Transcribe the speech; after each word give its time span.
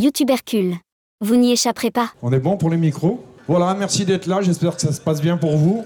YouTubercule. 0.00 0.76
Vous 1.20 1.34
n'y 1.34 1.50
échapperez 1.50 1.90
pas. 1.90 2.12
On 2.22 2.32
est 2.32 2.38
bon 2.38 2.56
pour 2.56 2.70
les 2.70 2.76
micros 2.76 3.20
Voilà, 3.48 3.74
merci 3.74 4.04
d'être 4.04 4.26
là, 4.26 4.40
j'espère 4.42 4.76
que 4.76 4.80
ça 4.80 4.92
se 4.92 5.00
passe 5.00 5.20
bien 5.20 5.36
pour 5.36 5.56
vous. 5.56 5.84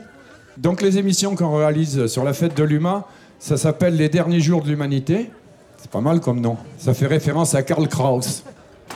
Donc 0.58 0.82
les 0.82 0.98
émissions 0.98 1.34
qu'on 1.34 1.56
réalise 1.56 2.06
sur 2.08 2.22
la 2.22 2.34
fête 2.34 2.54
de 2.54 2.62
l'humain, 2.62 3.04
ça 3.38 3.56
s'appelle 3.56 3.96
Les 3.96 4.10
derniers 4.10 4.40
jours 4.40 4.62
de 4.62 4.68
l'humanité. 4.68 5.30
C'est 5.78 5.90
pas 5.90 6.02
mal 6.02 6.20
comme 6.20 6.42
nom. 6.42 6.58
Ça 6.76 6.92
fait 6.92 7.06
référence 7.06 7.54
à 7.54 7.62
Karl 7.62 7.88
Kraus. 7.88 8.44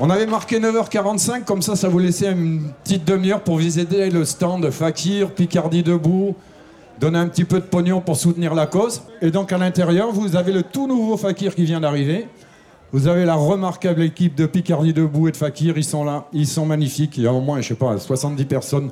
On 0.01 0.11
avait 0.11 0.27
marqué 0.27 0.61
9h45, 0.61 1.45
comme 1.45 1.63
ça, 1.63 1.77
ça 1.77 1.89
vous 1.89 1.99
laissait 1.99 2.33
une 2.33 2.71
petite 2.85 3.07
demi-heure 3.07 3.41
pour 3.41 3.57
visiter 3.57 4.11
le 4.11 4.27
stand 4.27 4.71
Fakir, 4.71 5.31
Picardie 5.31 5.83
debout, 5.83 6.37
donner 7.01 7.19
un 7.19 7.29
petit 7.29 7.45
peu 7.45 7.61
de 7.61 7.65
pognon 7.65 8.03
pour 8.03 8.19
soutenir 8.19 8.55
la 8.55 8.67
cause. 8.67 9.01
Et 9.23 9.31
donc 9.31 9.51
à 9.51 9.57
l'intérieur, 9.57 10.13
vous 10.13 10.37
avez 10.37 10.53
le 10.53 10.63
tout 10.63 10.87
nouveau 10.87 11.17
Fakir 11.17 11.55
qui 11.55 11.65
vient 11.65 11.81
d'arriver. 11.81 12.29
Vous 12.93 13.09
avez 13.09 13.25
la 13.25 13.35
remarquable 13.35 14.03
équipe 14.03 14.37
de 14.37 14.47
Picardie 14.47 14.93
debout 14.93 15.27
et 15.27 15.33
de 15.33 15.37
Fakir, 15.37 15.77
ils 15.77 15.85
sont 15.85 16.05
là, 16.05 16.27
ils 16.33 16.47
sont 16.47 16.65
magnifiques. 16.65 17.17
Il 17.17 17.25
y 17.25 17.27
a 17.27 17.33
au 17.33 17.41
moins, 17.41 17.61
je 17.61 17.69
sais 17.69 17.75
pas, 17.75 17.99
70 17.99 18.45
personnes 18.45 18.91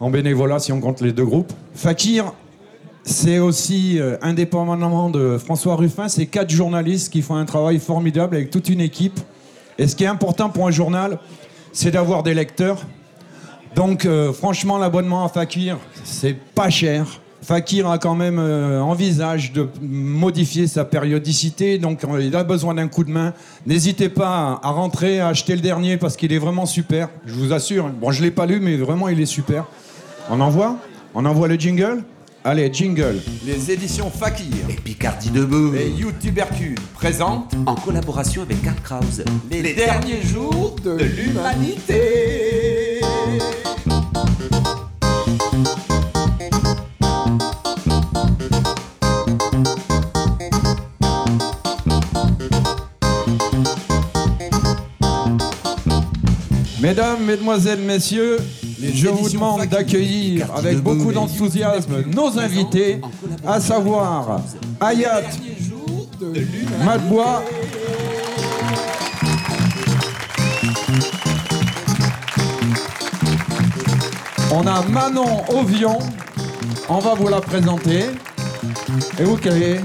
en 0.00 0.08
bénévolat 0.08 0.58
si 0.58 0.72
on 0.72 0.80
compte 0.80 1.02
les 1.02 1.12
deux 1.12 1.26
groupes. 1.26 1.52
Fakir, 1.74 2.32
c'est 3.02 3.38
aussi, 3.38 4.00
euh, 4.00 4.16
indépendamment 4.22 5.10
de 5.10 5.36
François 5.36 5.76
Ruffin, 5.76 6.08
c'est 6.08 6.26
quatre 6.26 6.50
journalistes 6.50 7.12
qui 7.12 7.20
font 7.20 7.36
un 7.36 7.44
travail 7.44 7.78
formidable 7.78 8.34
avec 8.36 8.50
toute 8.50 8.70
une 8.70 8.80
équipe. 8.80 9.20
Et 9.76 9.86
ce 9.86 9.94
qui 9.94 10.04
est 10.04 10.08
important 10.08 10.48
pour 10.48 10.66
un 10.66 10.70
journal, 10.70 11.18
c'est 11.72 11.90
d'avoir 11.90 12.22
des 12.22 12.32
lecteurs. 12.32 12.78
Donc, 13.74 14.06
euh, 14.06 14.32
franchement, 14.32 14.78
l'abonnement 14.78 15.24
à 15.24 15.28
Fakir, 15.28 15.76
c'est 16.02 16.34
pas 16.34 16.70
cher. 16.70 17.20
Fakir 17.48 17.88
a 17.88 17.96
quand 17.96 18.14
même 18.14 18.38
euh, 18.38 18.78
envisage 18.82 19.54
de 19.54 19.66
modifier 19.80 20.66
sa 20.66 20.84
périodicité, 20.84 21.78
donc 21.78 22.04
euh, 22.04 22.22
il 22.22 22.36
a 22.36 22.44
besoin 22.44 22.74
d'un 22.74 22.88
coup 22.88 23.04
de 23.04 23.10
main. 23.10 23.32
N'hésitez 23.64 24.10
pas 24.10 24.60
à 24.62 24.70
rentrer, 24.70 25.20
à 25.20 25.28
acheter 25.28 25.54
le 25.54 25.62
dernier 25.62 25.96
parce 25.96 26.18
qu'il 26.18 26.30
est 26.34 26.38
vraiment 26.38 26.66
super. 26.66 27.08
Je 27.24 27.32
vous 27.32 27.54
assure. 27.54 27.88
Bon, 27.88 28.10
je 28.10 28.22
l'ai 28.22 28.30
pas 28.30 28.44
lu, 28.44 28.60
mais 28.60 28.76
vraiment, 28.76 29.08
il 29.08 29.18
est 29.18 29.24
super. 29.24 29.64
On 30.28 30.40
envoie 30.40 30.76
On 31.14 31.24
envoie 31.24 31.48
le 31.48 31.54
jingle? 31.54 32.04
Allez, 32.44 32.68
jingle. 32.70 33.18
Les 33.46 33.70
éditions 33.70 34.10
Fakir 34.10 34.68
Et 34.68 34.74
Picardie 34.74 35.30
debout. 35.30 35.74
et 35.74 35.88
YouTubercule 35.88 36.76
présentent 36.92 37.54
En 37.64 37.76
collaboration 37.76 38.42
avec 38.42 38.60
Karl 38.62 38.76
Kraus. 38.84 39.22
les, 39.50 39.72
derniers 39.72 40.20
jours 40.20 40.76
de 40.84 40.98
l'humanité. 40.98 41.98
Mesdames, 56.80 57.24
Mesdemoiselles, 57.24 57.80
Messieurs, 57.80 58.38
Les 58.80 58.92
je 58.94 59.08
vous 59.08 59.28
demande 59.28 59.66
d'accueillir 59.66 60.46
avec 60.54 60.78
beaucoup 60.78 61.12
d'enthousiasme 61.12 62.04
nos 62.14 62.38
invités, 62.38 63.00
à 63.44 63.60
savoir 63.60 64.40
l'humanité. 64.80 65.58
Madbois. 66.84 67.42
On 74.52 74.66
a 74.66 74.82
Manon 74.82 75.44
Ovion. 75.48 75.98
On 76.88 76.98
va 76.98 77.14
vous 77.14 77.28
la 77.28 77.40
présenter. 77.40 78.04
Et 79.18 79.24
vous 79.24 79.36
quelle 79.36 79.62
est 79.62 79.80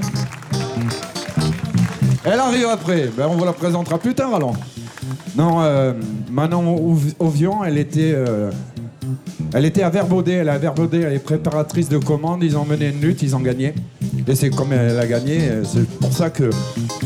Elle 2.23 2.39
arrive 2.39 2.67
après. 2.67 3.09
Ben, 3.17 3.28
on 3.30 3.35
vous 3.35 3.45
la 3.45 3.53
présentera 3.53 3.97
plus 3.97 4.13
tard 4.13 4.35
alors. 4.35 4.55
Non, 5.36 5.61
euh, 5.61 5.94
Manon 6.31 6.75
Ov- 6.92 7.14
Ovion, 7.19 7.64
elle 7.64 7.78
était, 7.78 8.14
euh, 8.16 8.52
elle 9.53 9.66
était 9.66 9.83
à 9.83 9.89
Verbaudet. 9.89 10.33
Elle 10.33 10.50
à 10.50 10.58
Verbaudet, 10.58 11.02
elle 11.02 11.14
est 11.14 11.19
préparatrice 11.19 11.89
de 11.89 11.97
commandes. 11.97 12.44
Ils 12.44 12.58
ont 12.58 12.66
mené 12.66 12.89
une 12.89 13.02
lutte, 13.02 13.22
ils 13.23 13.36
ont 13.36 13.39
gagné. 13.39 13.74
Et 14.28 14.35
c'est 14.35 14.50
comme 14.50 14.72
elle 14.74 15.00
a 15.00 15.06
gagné, 15.07 15.50
c'est 15.66 15.88
pour 16.00 16.13
ça 16.13 16.29
que 16.29 16.50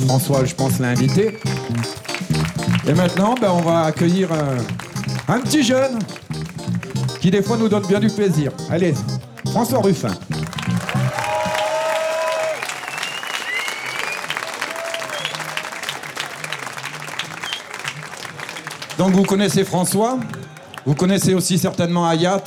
François, 0.07 0.45
je 0.45 0.53
pense, 0.53 0.79
l'a 0.79 0.89
invité. 0.89 1.37
Et 2.87 2.93
maintenant, 2.93 3.35
ben, 3.39 3.49
on 3.51 3.61
va 3.61 3.83
accueillir 3.85 4.29
un 5.27 5.39
petit 5.39 5.63
jeune 5.63 5.97
qui 7.19 7.31
des 7.31 7.41
fois 7.41 7.57
nous 7.57 7.67
donne 7.69 7.85
bien 7.87 7.99
du 7.99 8.07
plaisir. 8.09 8.51
Allez, 8.69 8.93
François 9.47 9.79
Ruffin. 9.81 10.13
Donc 18.97 19.11
vous 19.11 19.23
connaissez 19.23 19.63
François, 19.63 20.17
vous 20.85 20.95
connaissez 20.95 21.33
aussi 21.33 21.57
certainement 21.57 22.07
Hayat, 22.07 22.43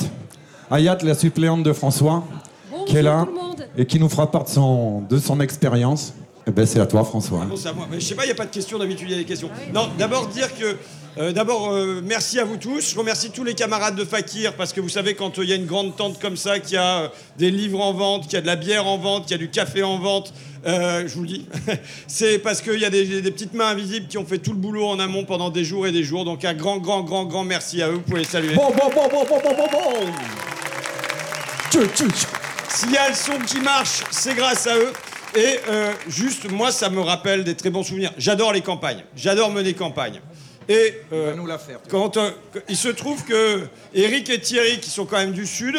Hayat 0.69 0.97
la 1.03 1.13
suppléante 1.13 1.63
de 1.63 1.71
François, 1.73 2.23
qui 2.87 2.97
est 2.97 3.01
là 3.01 3.25
tout 3.25 3.33
le 3.33 3.39
monde. 3.41 3.67
et 3.77 3.85
qui 3.85 3.99
nous 3.99 4.09
fera 4.09 4.29
part 4.29 4.43
de 4.43 4.49
son, 4.49 5.01
de 5.01 5.17
son 5.17 5.39
expérience. 5.39 6.13
Eh 6.47 6.51
ben 6.51 6.65
c'est 6.65 6.79
à 6.79 6.85
toi 6.85 7.03
François. 7.03 7.45
Bon, 7.45 7.55
c'est 7.55 7.69
à 7.69 7.73
moi? 7.73 7.87
Mais 7.89 7.99
je 7.99 8.05
sais 8.05 8.15
pas, 8.15 8.23
il 8.23 8.27
n'y 8.27 8.31
a 8.33 8.35
pas 8.35 8.45
de 8.45 8.51
questions, 8.51 8.77
d'habitude 8.79 9.07
il 9.09 9.11
y 9.11 9.15
a 9.15 9.19
des 9.19 9.25
questions. 9.25 9.49
Non, 9.73 9.89
d'abord 9.97 10.27
dire 10.27 10.53
que. 10.57 10.75
Euh, 11.17 11.33
d'abord, 11.33 11.71
euh, 11.71 12.01
merci 12.03 12.39
à 12.39 12.45
vous 12.45 12.55
tous. 12.57 12.91
Je 12.91 12.97
remercie 12.97 13.31
tous 13.31 13.43
les 13.43 13.53
camarades 13.53 13.95
de 13.95 14.05
Fakir 14.05 14.53
parce 14.53 14.71
que 14.71 14.79
vous 14.79 14.89
savez, 14.89 15.13
quand 15.13 15.39
euh, 15.39 15.43
il 15.43 15.49
y 15.49 15.53
a 15.53 15.57
une 15.57 15.65
grande 15.65 15.95
tente 15.97 16.19
comme 16.19 16.37
ça, 16.37 16.59
qu'il 16.59 16.75
y 16.75 16.77
a 16.77 17.11
des 17.37 17.51
livres 17.51 17.81
en 17.81 17.91
vente, 17.91 18.23
qu'il 18.23 18.33
y 18.33 18.37
a 18.37 18.41
de 18.41 18.47
la 18.47 18.55
bière 18.55 18.87
en 18.87 18.97
vente, 18.97 19.23
qu'il 19.23 19.31
y 19.31 19.35
a 19.35 19.37
du 19.37 19.49
café 19.49 19.83
en 19.83 19.99
vente, 19.99 20.33
je 20.65 21.13
vous 21.13 21.23
le 21.23 21.27
dis, 21.27 21.45
c'est 22.07 22.39
parce 22.39 22.61
qu'il 22.61 22.79
y 22.79 22.85
a 22.85 22.89
des, 22.89 23.21
des 23.21 23.31
petites 23.31 23.53
mains 23.53 23.69
invisibles 23.69 24.07
qui 24.07 24.17
ont 24.17 24.25
fait 24.25 24.37
tout 24.37 24.51
le 24.51 24.57
boulot 24.57 24.87
en 24.87 24.99
amont 24.99 25.25
pendant 25.25 25.49
des 25.49 25.65
jours 25.65 25.85
et 25.85 25.91
des 25.91 26.03
jours. 26.03 26.23
Donc 26.23 26.45
un 26.45 26.53
grand, 26.53 26.77
grand, 26.77 27.01
grand, 27.01 27.25
grand 27.25 27.43
merci 27.43 27.81
à 27.81 27.89
eux. 27.89 27.95
Vous 27.95 28.01
pouvez 28.01 28.19
les 28.19 28.25
saluer. 28.25 28.53
Bon, 28.53 28.71
bon, 28.71 28.89
bon, 28.93 29.09
bon, 29.09 29.25
bon, 29.27 29.41
bon, 29.43 29.55
bon, 29.55 29.67
bon. 29.71 30.11
S'il 32.69 32.91
y 32.91 32.97
a 32.97 33.09
le 33.09 33.15
son 33.15 33.37
qui 33.45 33.59
marche, 33.59 34.03
c'est 34.11 34.35
grâce 34.35 34.65
à 34.67 34.77
eux. 34.77 34.93
Et 35.35 35.59
juste, 36.09 36.49
moi, 36.51 36.71
ça 36.71 36.89
me 36.89 36.99
rappelle 36.99 37.43
des 37.43 37.55
très 37.55 37.69
bons 37.69 37.83
souvenirs. 37.83 38.11
J'adore 38.17 38.53
les 38.53 38.61
campagnes. 38.61 39.03
J'adore 39.15 39.51
mener 39.51 39.73
campagne. 39.73 40.21
Et 40.71 40.93
euh, 41.11 41.35
nous 41.35 41.45
la 41.45 41.57
faire. 41.57 41.79
quand 41.89 42.15
euh, 42.15 42.31
il 42.69 42.77
se 42.77 42.87
trouve 42.87 43.25
que 43.25 43.67
Eric 43.93 44.29
et 44.29 44.39
Thierry, 44.39 44.79
qui 44.79 44.89
sont 44.89 45.05
quand 45.05 45.17
même 45.17 45.33
du 45.33 45.45
sud, 45.45 45.75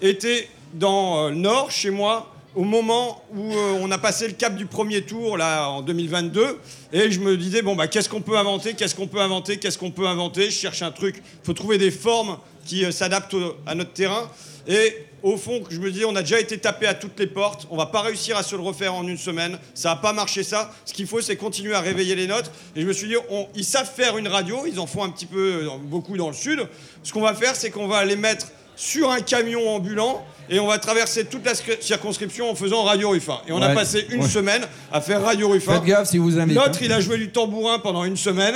étaient 0.00 0.48
dans 0.72 1.24
euh, 1.24 1.30
le 1.30 1.34
nord, 1.34 1.72
chez 1.72 1.90
moi, 1.90 2.32
au 2.54 2.62
moment 2.62 3.24
où 3.34 3.52
on 3.80 3.90
a 3.90 3.98
passé 3.98 4.28
le 4.28 4.34
cap 4.34 4.54
du 4.54 4.66
premier 4.66 5.02
tour, 5.02 5.36
là, 5.36 5.68
en 5.68 5.82
2022. 5.82 6.58
Et 6.92 7.10
je 7.10 7.18
me 7.18 7.36
disais, 7.36 7.60
bon, 7.60 7.74
bah, 7.74 7.88
qu'est-ce 7.88 8.08
qu'on 8.08 8.20
peut 8.20 8.38
inventer 8.38 8.74
Qu'est-ce 8.74 8.94
qu'on 8.94 9.08
peut 9.08 9.20
inventer 9.20 9.56
Qu'est-ce 9.56 9.78
qu'on 9.78 9.90
peut 9.90 10.06
inventer? 10.06 10.44
Je 10.44 10.56
cherche 10.56 10.80
un 10.80 10.92
truc. 10.92 11.16
Il 11.16 11.46
faut 11.46 11.52
trouver 11.52 11.76
des 11.76 11.90
formes 11.90 12.38
qui 12.64 12.90
s'adaptent 12.92 13.36
à 13.66 13.74
notre 13.74 13.94
terrain. 13.94 14.30
Et 14.68 15.06
au 15.32 15.36
fond, 15.36 15.62
je 15.70 15.78
me 15.80 15.90
dis, 15.90 16.04
on 16.04 16.14
a 16.16 16.22
déjà 16.22 16.38
été 16.40 16.58
tapé 16.58 16.86
à 16.86 16.94
toutes 16.94 17.18
les 17.18 17.26
portes. 17.26 17.66
On 17.70 17.76
va 17.76 17.86
pas 17.86 18.00
réussir 18.02 18.36
à 18.36 18.42
se 18.42 18.54
le 18.54 18.62
refaire 18.62 18.94
en 18.94 19.06
une 19.06 19.18
semaine. 19.18 19.58
Ça 19.74 19.90
va 19.90 19.96
pas 19.96 20.12
marché 20.12 20.42
ça. 20.42 20.70
Ce 20.84 20.92
qu'il 20.92 21.06
faut, 21.06 21.20
c'est 21.20 21.36
continuer 21.36 21.74
à 21.74 21.80
réveiller 21.80 22.14
les 22.14 22.26
notes. 22.26 22.50
Et 22.74 22.82
je 22.82 22.86
me 22.86 22.92
suis 22.92 23.08
dit, 23.08 23.16
on- 23.30 23.46
ils 23.54 23.64
savent 23.64 23.90
faire 23.92 24.16
une 24.18 24.28
radio. 24.28 24.64
Ils 24.66 24.78
en 24.80 24.86
font 24.86 25.02
un 25.04 25.10
petit 25.10 25.26
peu, 25.26 25.64
euh, 25.64 25.68
beaucoup 25.82 26.16
dans 26.16 26.28
le 26.28 26.34
sud. 26.34 26.60
Ce 27.02 27.12
qu'on 27.12 27.22
va 27.22 27.34
faire, 27.34 27.56
c'est 27.56 27.70
qu'on 27.70 27.88
va 27.88 28.04
les 28.04 28.16
mettre 28.16 28.48
sur 28.76 29.10
un 29.10 29.20
camion 29.20 29.68
ambulant 29.70 30.22
et 30.50 30.60
on 30.60 30.66
va 30.66 30.78
traverser 30.78 31.24
toute 31.24 31.44
la 31.46 31.54
scri- 31.54 31.80
circonscription 31.80 32.50
en 32.50 32.54
faisant 32.54 32.84
Radio 32.84 33.08
Ruffin. 33.10 33.38
Et 33.48 33.52
on 33.52 33.62
a 33.62 33.70
passé 33.74 34.06
une 34.10 34.22
Ouais. 34.22 34.28
semaine 34.28 34.66
à 34.92 35.00
faire 35.00 35.22
Radio 35.22 35.48
Ruffin. 35.48 35.74
Faites 35.76 35.84
gaffe 35.84 36.08
si 36.10 36.18
vous 36.18 36.38
invitez. 36.38 36.60
L'autre, 36.60 36.78
il 36.82 36.92
a 36.92 37.00
joué 37.00 37.16
du 37.16 37.30
tambourin 37.32 37.78
pendant 37.78 38.04
une 38.04 38.18
semaine. 38.18 38.54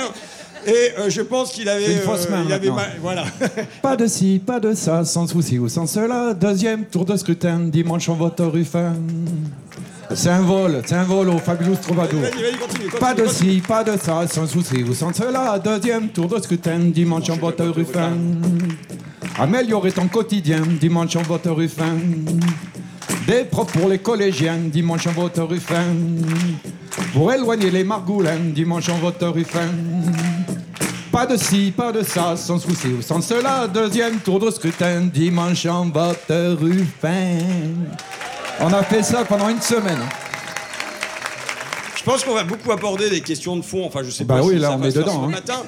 Et 0.67 0.91
euh, 0.99 1.09
je 1.09 1.21
pense 1.21 1.51
qu'il 1.51 1.67
avait. 1.69 1.91
Une 1.93 1.99
fausse 1.99 2.29
main, 2.29 2.43
il 2.45 2.53
avait 2.53 2.67
maintenant. 2.69 2.75
mal- 2.75 2.97
Voilà. 3.01 3.23
Pas 3.81 3.95
de 3.95 4.05
ci, 4.07 4.39
pas 4.45 4.59
de 4.59 4.73
ça, 4.73 5.03
sans 5.05 5.25
souci 5.27 5.57
ou 5.59 5.67
sans 5.69 5.87
cela. 5.87 6.33
Deuxième 6.33 6.85
tour 6.85 7.05
de 7.05 7.15
scrutin, 7.17 7.59
dimanche 7.59 8.07
on 8.09 8.13
vote 8.15 8.39
au 8.39 8.49
Ruffin. 8.49 8.93
C'est 10.13 10.29
un 10.29 10.41
vol, 10.41 10.81
c'est 10.85 10.95
un 10.95 11.03
vol 11.03 11.29
au 11.29 11.37
Fabulous 11.37 11.77
Troubadour. 11.81 12.19
Vas-y, 12.19 12.31
vas-y, 12.41 12.57
continue. 12.57 12.83
continue, 12.89 12.99
Pas 12.99 13.13
de 13.13 13.23
continue. 13.23 13.51
ci, 13.53 13.61
pas 13.61 13.83
de 13.83 13.97
ça, 13.97 14.27
sans 14.27 14.45
souci 14.45 14.83
ou 14.83 14.93
sans 14.93 15.13
cela. 15.13 15.57
Deuxième 15.57 16.09
tour 16.09 16.27
de 16.27 16.37
scrutin, 16.41 16.79
dimanche 16.79 17.29
on 17.29 17.37
vote 17.37 17.59
au 17.61 17.71
Ruffin. 17.71 18.11
Améliorer 19.39 19.91
ton 19.93 20.07
quotidien, 20.07 20.61
dimanche 20.79 21.15
on 21.15 21.21
vote 21.21 21.47
au 21.47 21.55
Ruffin. 21.55 21.95
Des 23.27 23.43
profs 23.45 23.71
pour 23.73 23.87
les 23.89 23.99
collégiens, 23.99 24.57
dimanche 24.57 25.07
on 25.07 25.11
vote 25.11 25.37
Ruffin. 25.37 25.85
Pour 27.13 27.31
éloigner 27.31 27.69
les 27.69 27.83
margoulins, 27.83 28.37
dimanche 28.53 28.89
on 28.89 28.97
vote 28.97 29.21
Ruffin. 29.21 29.69
Pas 31.11 31.25
de 31.25 31.35
ci, 31.37 31.73
pas 31.75 31.91
de 31.91 32.03
ça, 32.03 32.35
sans 32.37 32.57
souci 32.59 32.87
ou 32.87 33.01
sans 33.01 33.21
cela. 33.21 33.67
Deuxième 33.67 34.19
tour 34.19 34.39
de 34.39 34.49
scrutin, 34.49 35.01
dimanche 35.13 35.65
en 35.65 35.89
vote 35.89 36.25
Ruffin. 36.29 37.37
On 38.59 38.71
a 38.73 38.83
fait 38.83 39.03
ça 39.03 39.23
pendant 39.25 39.49
une 39.49 39.61
semaine. 39.61 39.99
Je 41.95 42.03
pense 42.03 42.23
qu'on 42.23 42.33
va 42.33 42.43
beaucoup 42.43 42.71
aborder 42.71 43.09
des 43.09 43.21
questions 43.21 43.55
de 43.55 43.61
fond. 43.61 43.85
Enfin, 43.85 44.01
je 44.03 44.09
sais 44.09 44.23
Bah 44.23 44.37
pas 44.37 44.41
oui, 44.43 44.55
si 44.55 44.59
là, 44.59 44.69
ça 44.69 44.73
on 44.75 44.77
va 44.79 44.87
est 44.87 44.91
se 44.91 44.95
faire 44.95 45.03
dedans, 45.05 45.21
ce 45.21 45.25
hein. 45.27 45.29
matin. 45.29 45.59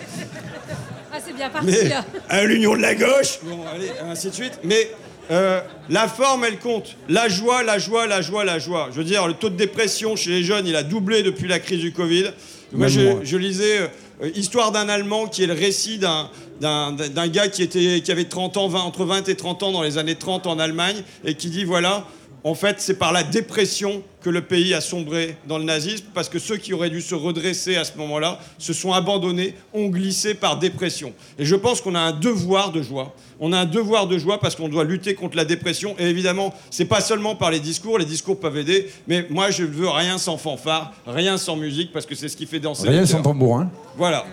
Ah, 1.13 1.17
c'est 1.23 1.35
bien 1.35 1.49
parti, 1.49 1.67
Mais 1.67 1.89
là. 1.89 2.03
à 2.27 2.43
l'union 2.43 2.75
de 2.75 2.81
la 2.81 2.95
gauche, 2.95 3.39
bon, 3.43 3.59
allez, 3.71 3.91
ainsi 4.09 4.29
de 4.29 4.33
suite. 4.33 4.59
Mais 4.63 4.89
euh, 5.31 5.61
la 5.89 6.07
forme, 6.07 6.43
elle 6.45 6.59
compte. 6.59 6.95
La 7.09 7.29
joie, 7.29 7.63
la 7.63 7.77
joie, 7.79 8.07
la 8.07 8.21
joie, 8.21 8.43
la 8.43 8.59
joie. 8.59 8.89
Je 8.91 8.97
veux 8.97 9.03
dire, 9.03 9.27
le 9.27 9.33
taux 9.33 9.49
de 9.49 9.55
dépression 9.55 10.15
chez 10.15 10.29
les 10.31 10.43
jeunes, 10.43 10.67
il 10.67 10.75
a 10.75 10.83
doublé 10.83 11.23
depuis 11.23 11.47
la 11.47 11.59
crise 11.59 11.79
du 11.79 11.91
Covid. 11.93 12.25
Moi, 12.73 12.87
je, 12.87 13.37
lisais 13.37 13.79
euh, 14.23 14.29
Histoire 14.35 14.71
d'un 14.71 14.89
Allemand 14.89 15.27
qui 15.27 15.43
est 15.43 15.47
le 15.47 15.53
récit 15.53 15.97
d'un 15.99 16.29
d'un- 16.61 16.91
d'un 16.93 17.27
gars 17.27 17.47
qui, 17.49 17.61
était, 17.61 18.01
qui 18.01 18.11
avait 18.11 18.23
30 18.25 18.57
ans, 18.57 18.67
20 18.67 18.79
entre 18.81 19.03
20 19.05 19.27
et 19.27 19.35
30 19.35 19.63
ans 19.63 19.71
dans 19.71 19.81
les 19.83 19.97
années 19.97 20.15
30 20.15 20.47
en 20.47 20.59
Allemagne, 20.59 21.03
et 21.25 21.33
qui 21.35 21.49
dit 21.49 21.65
voilà, 21.65 22.05
en 22.43 22.55
fait, 22.55 22.81
c'est 22.81 22.95
par 22.95 23.13
la 23.13 23.23
dépression 23.23 24.03
que 24.21 24.29
le 24.29 24.41
pays 24.41 24.73
a 24.73 24.81
sombré 24.81 25.37
dans 25.47 25.57
le 25.57 25.63
nazisme, 25.63 26.05
parce 26.13 26.29
que 26.29 26.39
ceux 26.39 26.57
qui 26.57 26.73
auraient 26.73 26.89
dû 26.89 27.01
se 27.01 27.15
redresser 27.15 27.75
à 27.75 27.83
ce 27.83 27.97
moment-là 27.97 28.39
se 28.57 28.73
sont 28.73 28.93
abandonnés, 28.93 29.55
ont 29.73 29.87
glissé 29.87 30.33
par 30.33 30.57
dépression. 30.57 31.13
Et 31.37 31.45
je 31.45 31.55
pense 31.55 31.81
qu'on 31.81 31.95
a 31.95 31.99
un 31.99 32.11
devoir 32.11 32.71
de 32.71 32.81
joie. 32.81 33.13
On 33.39 33.51
a 33.53 33.59
un 33.59 33.65
devoir 33.65 34.07
de 34.07 34.17
joie 34.17 34.39
parce 34.39 34.55
qu'on 34.55 34.69
doit 34.69 34.83
lutter 34.83 35.15
contre 35.15 35.35
la 35.35 35.45
dépression. 35.45 35.95
Et 35.99 36.05
évidemment, 36.05 36.53
c'est 36.69 36.85
pas 36.85 37.01
seulement 37.01 37.35
par 37.35 37.51
les 37.51 37.59
discours, 37.59 37.97
les 37.97 38.05
discours 38.05 38.39
peuvent 38.39 38.57
aider, 38.57 38.89
mais 39.07 39.25
moi 39.29 39.51
je 39.51 39.63
veux 39.63 39.89
rien 39.89 40.17
sans 40.17 40.37
fanfare, 40.37 40.93
rien 41.05 41.37
sans 41.37 41.55
musique, 41.55 41.91
parce 41.91 42.05
que 42.05 42.15
c'est 42.15 42.29
ce 42.29 42.37
qui 42.37 42.45
fait 42.45 42.59
danser. 42.59 42.87
Rien 42.87 43.05
sans 43.05 43.21
tambourin. 43.21 43.69
Voilà. 43.97 44.25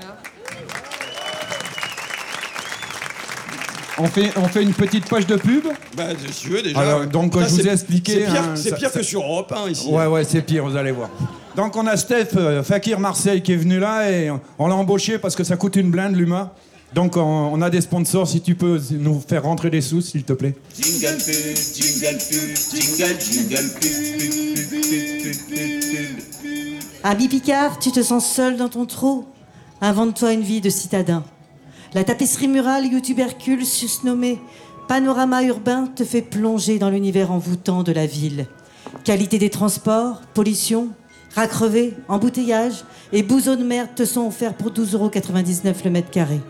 On 4.02 4.06
fait, 4.06 4.30
on 4.36 4.48
fait 4.48 4.62
une 4.62 4.72
petite 4.72 5.06
page 5.08 5.26
de 5.26 5.36
pub 5.36 5.64
Bah, 5.96 6.04
si 6.32 6.42
tu 6.44 6.48
veux 6.50 6.62
déjà. 6.62 6.78
Alors, 6.80 7.06
donc, 7.06 7.34
Ça, 7.34 7.44
je 7.46 7.48
vous 7.50 7.68
ai 7.68 7.72
expliqué, 7.72 8.12
C'est 8.12 8.18
pire, 8.32 8.42
hein, 8.42 8.54
c'est 8.56 8.70
ça- 8.70 8.76
pire 8.76 8.90
ça- 8.90 8.98
que 8.98 9.04
sur 9.04 9.20
Europe 9.22 9.52
1 9.54 9.70
ici. 9.70 9.88
Ouais, 9.90 10.06
ouais, 10.06 10.24
c'est 10.24 10.40
pire, 10.42 10.64
vous 10.64 10.76
allez 10.76 10.92
voir. 10.92 11.10
Donc 11.56 11.76
on 11.76 11.86
a 11.86 11.96
Steph 11.96 12.28
euh, 12.36 12.62
Fakir 12.62 12.98
Marseille 13.00 13.42
qui 13.42 13.52
est 13.52 13.56
venu 13.56 13.78
là 13.78 14.10
et 14.10 14.30
on 14.58 14.66
l'a 14.68 14.74
embauché 14.74 15.18
parce 15.18 15.34
que 15.36 15.44
ça 15.44 15.56
coûte 15.56 15.76
une 15.76 15.90
blinde 15.90 16.14
l'humain. 16.16 16.50
Donc 16.94 17.16
on, 17.16 17.20
on 17.22 17.60
a 17.60 17.68
des 17.70 17.80
sponsors, 17.80 18.26
si 18.28 18.40
tu 18.40 18.54
peux 18.54 18.80
nous 18.92 19.20
faire 19.28 19.42
rentrer 19.42 19.68
des 19.68 19.80
sous, 19.80 20.00
s'il 20.00 20.22
te 20.24 20.32
plaît. 20.32 20.54
Jingle 20.80 21.16
pub, 21.18 21.56
jingle 21.74 22.18
pub, 22.18 22.56
jingle, 22.80 23.20
jingle 23.20 23.70
pub, 23.80 23.80
pub, 23.80 24.70
pub, 24.70 24.80
pub, 24.80 25.50
pub, 25.50 26.16
pub. 26.42 26.80
Ami 27.04 27.28
Picard, 27.28 27.78
tu 27.78 27.90
te 27.92 28.02
sens 28.02 28.24
seul 28.26 28.56
dans 28.56 28.68
ton 28.68 28.86
trou? 28.86 29.26
Invente-toi 29.82 30.32
une 30.32 30.42
vie 30.42 30.60
de 30.60 30.70
citadin. 30.70 31.24
La 31.92 32.04
tapisserie 32.04 32.46
murale 32.46 32.86
YouTube 32.86 33.18
Hercule, 33.18 33.66
susnommée 33.66 34.38
Panorama 34.86 35.42
urbain, 35.42 35.88
te 35.88 36.04
fait 36.04 36.22
plonger 36.22 36.78
dans 36.78 36.88
l'univers 36.88 37.32
envoûtant 37.32 37.82
de 37.82 37.90
la 37.90 38.06
ville. 38.06 38.46
Qualité 39.02 39.38
des 39.38 39.50
transports, 39.50 40.20
pollution, 40.32 40.90
rats 41.34 41.48
crevés, 41.48 41.94
embouteillage 42.06 42.84
et 43.12 43.24
bouseaux 43.24 43.56
de 43.56 43.64
merde 43.64 43.88
te 43.96 44.04
sont 44.04 44.28
offerts 44.28 44.54
pour 44.54 44.70
12,99 44.70 44.94
euros 44.94 45.10
le 45.84 45.90
mètre 45.90 46.10
carré. 46.10 46.40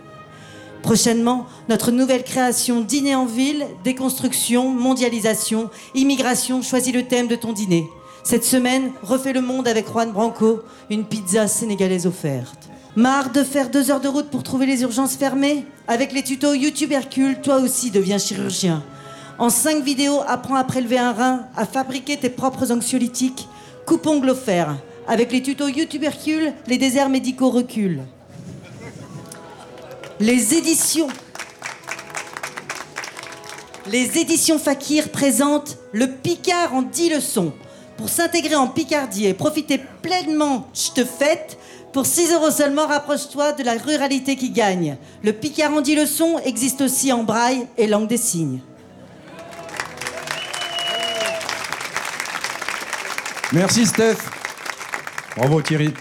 Prochainement, 0.83 1.47
notre 1.71 1.91
nouvelle 1.91 2.25
création 2.25 2.83
Dîner 2.83 3.15
en 3.15 3.25
ville, 3.25 3.67
déconstruction, 3.83 4.69
mondialisation, 4.69 5.71
immigration, 5.95 6.61
choisis 6.61 6.93
le 6.93 7.07
thème 7.07 7.29
de 7.29 7.37
ton 7.37 7.55
dîner. 7.55 7.89
Cette 8.25 8.45
semaine, 8.45 8.93
refais 9.03 9.33
le 9.33 9.41
monde 9.41 9.69
avec 9.69 9.87
Juan 9.91 10.13
Branco, 10.13 10.61
une 10.91 11.05
pizza 11.05 11.49
sénégalaise 11.49 12.07
offerte. 12.07 12.70
Marre 12.97 13.31
de 13.31 13.45
faire 13.45 13.71
deux 13.71 13.93
heures 13.93 14.01
de 14.01 14.09
route 14.09 14.31
pour 14.31 14.43
trouver 14.43 14.67
les 14.67 14.83
urgences 14.83 15.15
fermées 15.15 15.65
Avec 15.87 16.13
les 16.13 16.25
tutos 16.25 16.55
YouTube 16.55 16.91
Hercule, 16.91 17.41
toi 17.41 17.59
aussi 17.59 17.93
deviens 17.93 18.19
chirurgien. 18.19 18.83
En 19.39 19.49
cinq 19.49 19.85
vidéos, 19.85 20.21
apprends 20.27 20.57
à 20.57 20.65
prélever 20.65 20.99
un 20.99 21.13
rein, 21.13 21.47
à 21.57 21.67
fabriquer 21.67 22.17
tes 22.17 22.31
propres 22.31 22.73
anxiolytiques. 22.73 23.49
Coupe-ongle 23.87 24.31
offert. 24.31 24.77
Avec 25.07 25.31
les 25.31 25.41
tutos 25.41 25.69
YouTube 25.69 26.03
Hercule, 26.03 26.53
les 26.67 26.79
déserts 26.79 27.09
médicaux 27.09 27.51
reculent. 27.51 28.03
Les 30.19 30.55
éditions. 30.55 31.09
Les 33.87 34.19
éditions 34.19 34.59
Fakir 34.59 35.11
présentent 35.11 35.79
le 35.93 36.09
Picard 36.09 36.75
en 36.75 36.83
10 36.83 37.11
leçons. 37.11 37.53
Pour 37.97 38.09
s'intégrer 38.09 38.57
en 38.57 38.67
Picardie 38.67 39.27
et 39.27 39.35
profiter 39.35 39.81
pleinement, 40.03 40.69
te 40.95 41.05
fête. 41.05 41.57
Pour 41.93 42.07
6 42.07 42.33
euros 42.33 42.51
seulement, 42.51 42.87
rapproche-toi 42.87 43.53
de 43.53 43.65
la 43.65 43.73
ruralité 43.75 44.37
qui 44.37 44.51
gagne. 44.51 44.97
Le 45.25 45.33
Picard 45.33 45.73
en 45.73 45.81
10 45.81 45.97
leçons 45.97 46.39
existe 46.45 46.81
aussi 46.83 47.13
en 47.13 47.25
braille 47.25 47.67
et 47.77 47.87
langue 47.89 48.07
des 48.07 48.17
signes. 48.17 48.61
Merci 53.53 53.87
Steph. 53.87 54.17
Bravo 55.37 55.61
Thierry. 55.63 55.93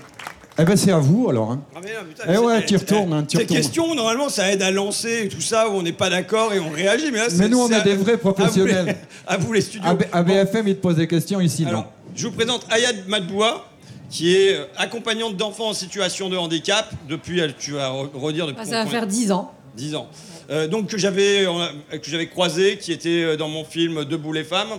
Eh 0.62 0.66
ben 0.66 0.76
c'est 0.76 0.92
à 0.92 0.98
vous 1.00 1.30
alors. 1.30 1.52
hein. 1.52 1.62
Ah, 1.74 1.80
mais 1.82 1.94
non, 1.94 2.00
putain, 2.08 2.24
Eh 2.28 2.32
c'est- 2.34 2.38
ouais, 2.38 2.66
tu 2.66 2.76
retournes, 2.78 3.14
hein, 3.14 3.26
Ces 3.28 3.46
questions, 3.46 3.96
normalement, 3.96 4.28
ça 4.30 4.52
aide 4.52 4.62
à 4.62 4.70
lancer 4.72 5.22
et 5.24 5.30
tout 5.30 5.40
ça, 5.42 5.70
où 5.70 5.72
on 5.72 5.82
n'est 5.82 5.94
pas 5.94 6.10
d'accord 6.10 6.54
et 6.54 6.60
on 6.60 6.70
réagit. 6.70 7.12
Mais 7.12 7.20
là, 7.20 7.24
Mais 7.32 7.38
c'est- 7.38 7.48
nous, 7.48 7.60
on 7.62 7.72
à- 7.72 7.80
des 7.80 7.96
vrais 7.96 8.14
à 8.14 8.18
vous 8.18 8.28
les- 8.28 8.34
professionnels. 8.34 8.98
À 9.28 9.38
vous 9.38 9.54
les 9.54 9.62
studios. 9.62 9.90
À, 9.90 9.94
B- 9.96 10.06
à 10.12 10.22
BFM, 10.22 10.68
ils 10.68 10.76
te 10.76 10.82
posent 10.82 10.98
des 10.98 11.08
questions 11.08 11.40
ici, 11.40 11.66
non 11.66 11.86
je 12.16 12.28
vous 12.28 12.34
présente 12.34 12.66
Ayad 12.70 13.08
Madboua, 13.08 13.69
qui 14.10 14.36
est 14.36 14.56
euh, 14.56 14.66
accompagnante 14.78 15.38
d'enfants 15.38 15.70
en 15.70 15.74
situation 15.74 16.30
de 16.30 16.38
handicap 16.38 16.92
depuis, 17.08 17.42
tu 17.60 17.72
vas 17.74 17.90
re- 17.90 18.10
redire 18.14 18.48
depuis 18.48 18.62
Ah, 18.64 18.66
ça 18.66 18.84
va 18.84 18.90
faire 18.90 19.08
10 19.08 19.32
ans. 19.32 19.54
10 19.78 19.96
ans. 19.96 20.08
Euh, 20.50 20.68
donc 20.68 20.88
que 20.88 20.98
j'avais 20.98 21.46
euh, 21.46 21.52
que 21.92 22.10
j'avais 22.10 22.26
croisé, 22.28 22.78
qui 22.80 22.92
était 22.92 23.38
dans 23.38 23.48
mon 23.50 23.64
film 23.64 24.04
Debout 24.04 24.34
les 24.34 24.44
femmes. 24.44 24.70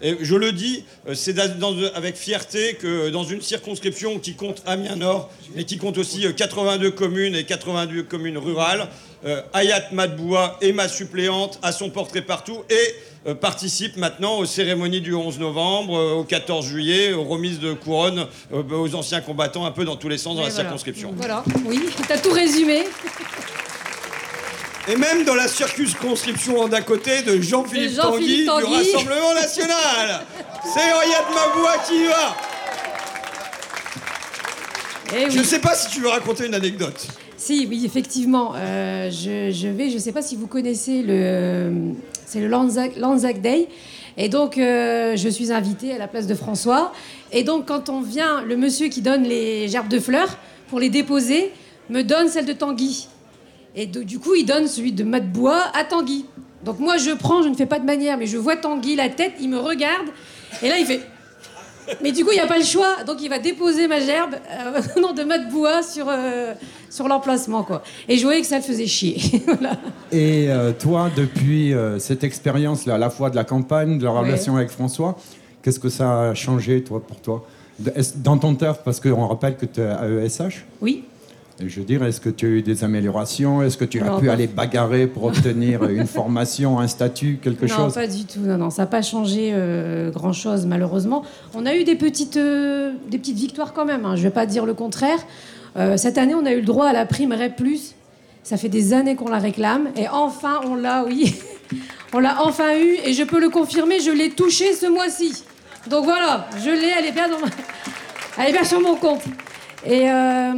Et 0.00 0.16
je 0.22 0.34
le 0.34 0.52
dis, 0.52 0.84
c'est 1.12 1.38
avec 1.94 2.16
fierté 2.16 2.74
que 2.80 3.10
dans 3.10 3.24
une 3.24 3.42
circonscription 3.42 4.18
qui 4.18 4.34
compte 4.34 4.62
Amiens 4.64 4.96
Nord, 4.96 5.30
mais 5.54 5.64
qui 5.64 5.76
compte 5.76 5.98
aussi 5.98 6.26
euh, 6.26 6.32
82 6.32 6.90
communes 6.92 7.34
et 7.34 7.44
82 7.44 8.04
communes 8.04 8.38
rurales, 8.38 8.88
euh, 9.26 9.42
Hayat 9.52 9.88
Madboua 9.92 10.58
est 10.60 10.72
ma 10.72 10.88
suppléante, 10.88 11.58
à 11.62 11.72
son 11.72 11.90
portrait 11.90 12.22
partout 12.22 12.62
et 12.70 12.94
euh, 13.26 13.34
participe 13.34 13.96
maintenant 13.96 14.38
aux 14.38 14.46
cérémonies 14.46 15.00
du 15.00 15.12
11 15.14 15.38
novembre, 15.40 15.96
euh, 15.98 16.12
au 16.14 16.24
14 16.24 16.66
juillet, 16.66 17.12
aux 17.12 17.24
remises 17.24 17.58
de 17.58 17.72
couronnes 17.72 18.26
euh, 18.52 18.62
aux 18.70 18.94
anciens 18.94 19.20
combattants, 19.20 19.66
un 19.66 19.72
peu 19.72 19.84
dans 19.84 19.96
tous 19.96 20.08
les 20.08 20.18
sens 20.18 20.36
dans 20.36 20.42
Et 20.42 20.44
la 20.46 20.50
voilà. 20.50 20.64
circonscription. 20.64 21.12
Voilà, 21.16 21.42
oui, 21.66 21.80
t'as 22.06 22.18
tout 22.18 22.30
résumé. 22.32 22.84
Et 24.90 24.96
même 24.96 25.24
dans 25.24 25.34
la 25.34 25.48
circonscription 25.48 26.66
d'à 26.68 26.80
côté 26.80 27.20
de 27.22 27.40
Jean-Philippe 27.42 27.96
De 27.96 28.00
Tanguy, 28.00 28.44
du. 28.44 28.48
Rassemblement 28.48 29.34
National. 29.34 30.20
C'est 30.74 30.92
Oyat 30.92 31.24
Maboua 31.34 31.78
qui 31.86 31.94
y 31.94 32.06
va. 32.06 32.36
Eh 35.14 35.30
Je 35.30 35.38
oui. 35.40 35.44
sais 35.44 35.58
pas 35.58 35.74
si 35.74 35.88
tu 35.90 36.00
veux 36.00 36.08
raconter 36.08 36.46
une 36.46 36.54
anecdote. 36.54 37.06
Si, 37.48 37.66
oui, 37.66 37.86
effectivement. 37.86 38.52
euh, 38.56 39.10
je, 39.10 39.68
vais, 39.68 39.88
je 39.88 39.94
ne 39.94 39.98
sais 39.98 40.12
pas 40.12 40.20
si 40.20 40.36
vous 40.36 40.46
connaissez 40.46 41.00
le. 41.02 41.94
C'est 42.26 42.40
le 42.40 42.46
Lanzac, 42.46 43.40
Day. 43.40 43.68
Et 44.18 44.28
donc, 44.28 44.58
euh, 44.58 45.16
je 45.16 45.30
suis 45.30 45.50
invitée 45.50 45.94
à 45.94 45.96
la 45.96 46.08
place 46.08 46.26
de 46.26 46.34
François. 46.34 46.92
Et 47.32 47.44
donc, 47.44 47.64
quand 47.64 47.88
on 47.88 48.02
vient, 48.02 48.42
le 48.42 48.58
monsieur 48.58 48.88
qui 48.88 49.00
donne 49.00 49.22
les 49.22 49.66
gerbes 49.66 49.88
de 49.88 49.98
fleurs 49.98 50.36
pour 50.68 50.78
les 50.78 50.90
déposer 50.90 51.50
me 51.88 52.02
donne 52.02 52.28
celle 52.28 52.44
de 52.44 52.52
Tanguy. 52.52 53.08
Et 53.74 53.86
du 53.86 54.18
coup, 54.18 54.34
il 54.34 54.44
donne 54.44 54.68
celui 54.68 54.92
de 54.92 55.02
Matbois 55.02 55.62
à 55.72 55.84
Tanguy. 55.84 56.26
Donc, 56.66 56.80
moi, 56.80 56.98
je 56.98 57.12
prends, 57.12 57.42
je 57.42 57.48
ne 57.48 57.54
fais 57.54 57.64
pas 57.64 57.78
de 57.78 57.86
manière, 57.86 58.18
mais 58.18 58.26
je 58.26 58.36
vois 58.36 58.56
Tanguy, 58.56 58.94
la 58.94 59.08
tête, 59.08 59.32
il 59.40 59.48
me 59.48 59.58
regarde. 59.58 60.08
Et 60.62 60.68
là, 60.68 60.78
il 60.78 60.84
fait. 60.84 61.00
Mais 62.02 62.12
du 62.12 62.24
coup, 62.24 62.30
il 62.32 62.34
n'y 62.34 62.40
a 62.40 62.46
pas 62.46 62.58
le 62.58 62.64
choix. 62.64 63.04
Donc, 63.06 63.22
il 63.22 63.30
va 63.30 63.38
déposer 63.38 63.88
ma 63.88 64.00
gerbe 64.00 64.34
euh, 64.50 64.82
nom 65.00 65.14
de 65.14 65.22
Matbois 65.24 65.82
sur, 65.82 66.08
euh, 66.10 66.52
sur 66.90 67.08
l'emplacement. 67.08 67.62
quoi. 67.62 67.82
Et 68.08 68.16
je 68.16 68.22
voyais 68.24 68.40
que 68.40 68.46
ça 68.46 68.56
le 68.56 68.62
faisait 68.62 68.86
chier. 68.86 69.18
Voilà. 69.46 69.76
Et 70.12 70.46
euh, 70.48 70.72
toi, 70.78 71.10
depuis 71.14 71.72
euh, 71.74 71.98
cette 71.98 72.24
expérience-là, 72.24 72.94
à 72.94 72.98
la 72.98 73.10
fois 73.10 73.30
de 73.30 73.36
la 73.36 73.44
campagne, 73.44 73.98
de 73.98 74.04
la 74.04 74.12
Ouais. 74.12 74.20
relation 74.20 74.56
avec 74.56 74.70
François, 74.70 75.16
qu'est-ce 75.62 75.80
que 75.80 75.88
ça 75.90 76.30
a 76.30 76.34
changé, 76.34 76.82
toi, 76.82 77.02
pour 77.06 77.20
toi? 77.20 77.46
Dans 78.16 78.38
ton 78.38 78.54
taf, 78.54 78.82
parce 78.84 78.98
qu'on 79.00 79.26
rappelle 79.26 79.56
que 79.56 79.66
tu 79.66 79.80
es 79.80 79.84
à 79.84 80.04
ESH, 80.08 80.64
Oui. 80.80 81.04
et 81.60 81.68
je 81.68 81.78
veux 81.78 81.86
dire, 81.86 82.02
est-ce 82.02 82.20
que 82.20 82.28
tu 82.30 82.46
as 82.46 82.48
eu 82.48 82.62
des 82.62 82.82
améliorations? 82.82 83.62
Est-ce 83.62 83.76
que 83.76 83.84
tu 83.84 84.00
as 84.00 84.04
Non, 84.04 84.18
pu 84.18 84.26
pas- 84.26 84.32
aller 84.32 84.48
bagarrer 84.48 85.06
pour 85.06 85.24
obtenir 85.24 85.84
une 85.88 86.06
formation, 86.06 86.80
un 86.80 86.88
statut, 86.88 87.38
quelque 87.40 87.66
non, 87.66 87.76
chose? 87.76 87.94
pas 87.94 88.06
du 88.08 88.24
tout. 88.24 88.40
Non, 88.40 88.58
non, 88.58 88.70
ça 88.70 88.82
n'a 88.82 88.86
pas 88.86 89.02
changé 89.02 89.50
euh, 89.52 90.10
grand-chose, 90.10 90.66
malheureusement. 90.66 91.22
On 91.54 91.66
a 91.66 91.74
eu 91.76 91.84
des 91.84 91.94
petites, 91.94 92.36
euh, 92.36 92.92
des 93.10 93.18
petites 93.18 93.38
victoires 93.38 93.72
quand 93.72 93.84
même. 93.84 94.04
hein. 94.04 94.16
Je 94.16 94.22
ne 94.22 94.26
vais 94.28 94.34
pas 94.34 94.46
dire 94.46 94.66
le 94.66 94.74
contraire. 94.74 95.18
Euh, 95.78 95.96
cette 95.96 96.18
année, 96.18 96.34
on 96.34 96.44
a 96.44 96.52
eu 96.52 96.60
le 96.60 96.66
droit 96.66 96.86
à 96.86 96.92
la 96.92 97.06
prime 97.06 97.32
REP+. 97.32 97.62
Ça 98.42 98.56
fait 98.56 98.68
des 98.68 98.92
années 98.92 99.14
qu'on 99.14 99.28
la 99.28 99.38
réclame. 99.38 99.90
Et 99.96 100.08
enfin, 100.08 100.60
on 100.66 100.74
l'a, 100.74 101.04
oui. 101.04 101.34
on 102.12 102.18
l'a 102.18 102.42
enfin 102.42 102.76
eu. 102.76 102.96
Et 103.04 103.12
je 103.12 103.22
peux 103.22 103.40
le 103.40 103.48
confirmer, 103.48 104.00
je 104.00 104.10
l'ai 104.10 104.30
touchée 104.30 104.72
ce 104.72 104.86
mois-ci. 104.86 105.44
Donc 105.88 106.04
voilà, 106.04 106.48
je 106.58 106.70
l'ai, 106.70 106.92
elle 106.98 107.06
est 107.06 107.12
bien, 107.12 107.28
dans 107.28 107.36
elle 108.38 108.48
est 108.48 108.52
bien 108.52 108.64
sur 108.64 108.80
mon 108.80 108.96
compte. 108.96 109.22
Et, 109.86 110.10
euh, 110.10 110.52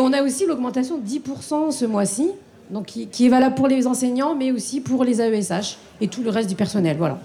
on 0.00 0.12
a 0.12 0.22
aussi 0.22 0.46
l'augmentation 0.46 0.98
de 0.98 1.06
10% 1.06 1.70
ce 1.70 1.84
mois-ci, 1.84 2.30
donc 2.70 2.86
qui, 2.86 3.06
qui 3.08 3.26
est 3.26 3.28
valable 3.28 3.54
pour 3.54 3.68
les 3.68 3.86
enseignants, 3.86 4.34
mais 4.34 4.50
aussi 4.50 4.80
pour 4.80 5.04
les 5.04 5.20
AESH 5.20 5.76
et 6.00 6.08
tout 6.08 6.22
le 6.22 6.30
reste 6.30 6.48
du 6.48 6.56
personnel. 6.56 6.96
Voilà. 6.96 7.18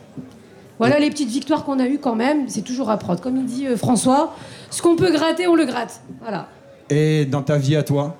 Voilà 0.77 0.99
les 0.99 1.09
petites 1.09 1.29
victoires 1.29 1.63
qu'on 1.63 1.79
a 1.79 1.85
eues 1.85 1.99
quand 1.99 2.15
même. 2.15 2.49
C'est 2.49 2.63
toujours 2.63 2.89
à 2.89 2.97
prod. 2.97 3.21
Comme 3.21 3.37
il 3.37 3.45
dit 3.45 3.67
euh, 3.67 3.77
François, 3.77 4.35
ce 4.71 4.81
qu'on 4.81 4.95
peut 4.95 5.11
gratter, 5.11 5.47
on 5.47 5.55
le 5.55 5.65
gratte. 5.65 6.01
Voilà. 6.21 6.47
Et 6.91 7.25
dans 7.25 7.41
ta 7.41 7.57
vie 7.57 7.75
à 7.77 7.83
toi 7.83 8.17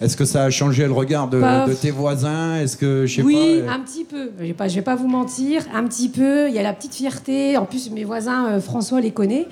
Est-ce 0.00 0.16
que 0.16 0.24
ça 0.24 0.42
a 0.44 0.50
changé 0.50 0.84
le 0.84 0.92
regard 0.92 1.28
de, 1.28 1.40
tes 1.80 1.92
voisins? 1.92 2.56
Est-ce 2.56 2.76
que, 2.76 3.06
je 3.06 3.16
sais 3.16 3.22
Oui, 3.22 3.34
pas... 3.64 3.72
euh, 3.72 3.76
un 3.76 3.80
petit 3.80 4.04
peu. 4.04 4.30
Je 4.40 4.44
vais 4.46 4.52
pas, 4.52 4.66
je 4.68 4.74
vais 4.74 4.82
pas 4.82 4.96
vous 4.96 5.08
mentir, 5.08 5.62
un 5.72 5.84
petit 5.84 6.08
peu. 6.08 6.48
Il 6.48 6.54
y 6.54 6.58
a 6.58 6.62
la 6.62 6.72
petite 6.72 6.94
fierté. 6.94 7.56
En 7.56 7.64
plus, 7.64 7.90
mes 7.90 8.04
voisins, 8.04 8.46
euh, 8.48 8.60
François 8.60 9.00
les 9.00 9.12
connaît. 9.12 9.46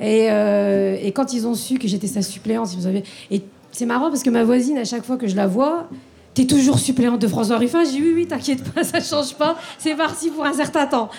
Et, 0.00 0.26
euh, 0.30 0.96
et 1.02 1.12
quand 1.12 1.32
ils 1.32 1.46
ont 1.46 1.54
su 1.54 1.78
que 1.78 1.88
j'étais 1.88 2.06
sa 2.06 2.20
suppléante, 2.20 2.72
ils 2.74 2.80
me 2.82 2.86
avaient- 2.88 3.04
et 3.30 3.42
c'est 3.72 3.86
marrant 3.86 4.08
parce 4.10 4.22
que 4.22 4.30
ma 4.30 4.44
voisine, 4.44 4.76
à 4.76 4.84
chaque 4.84 5.04
fois 5.04 5.16
que 5.16 5.26
je 5.28 5.36
la 5.36 5.46
vois, 5.46 5.88
t'es 6.34 6.46
toujours 6.46 6.78
suppléante 6.78 7.20
de 7.20 7.28
François 7.28 7.58
Ruffin. 7.58 7.84
Je 7.84 7.90
dis 7.90 8.00
oui, 8.02 8.12
oui, 8.14 8.26
t'inquiète 8.26 8.62
pas, 8.64 8.82
ça 8.84 9.00
change 9.00 9.34
pas. 9.34 9.56
C'est 9.78 9.94
parti 9.94 10.30
pour 10.30 10.44
un 10.44 10.52
certain 10.52 10.86
temps. 10.86 11.10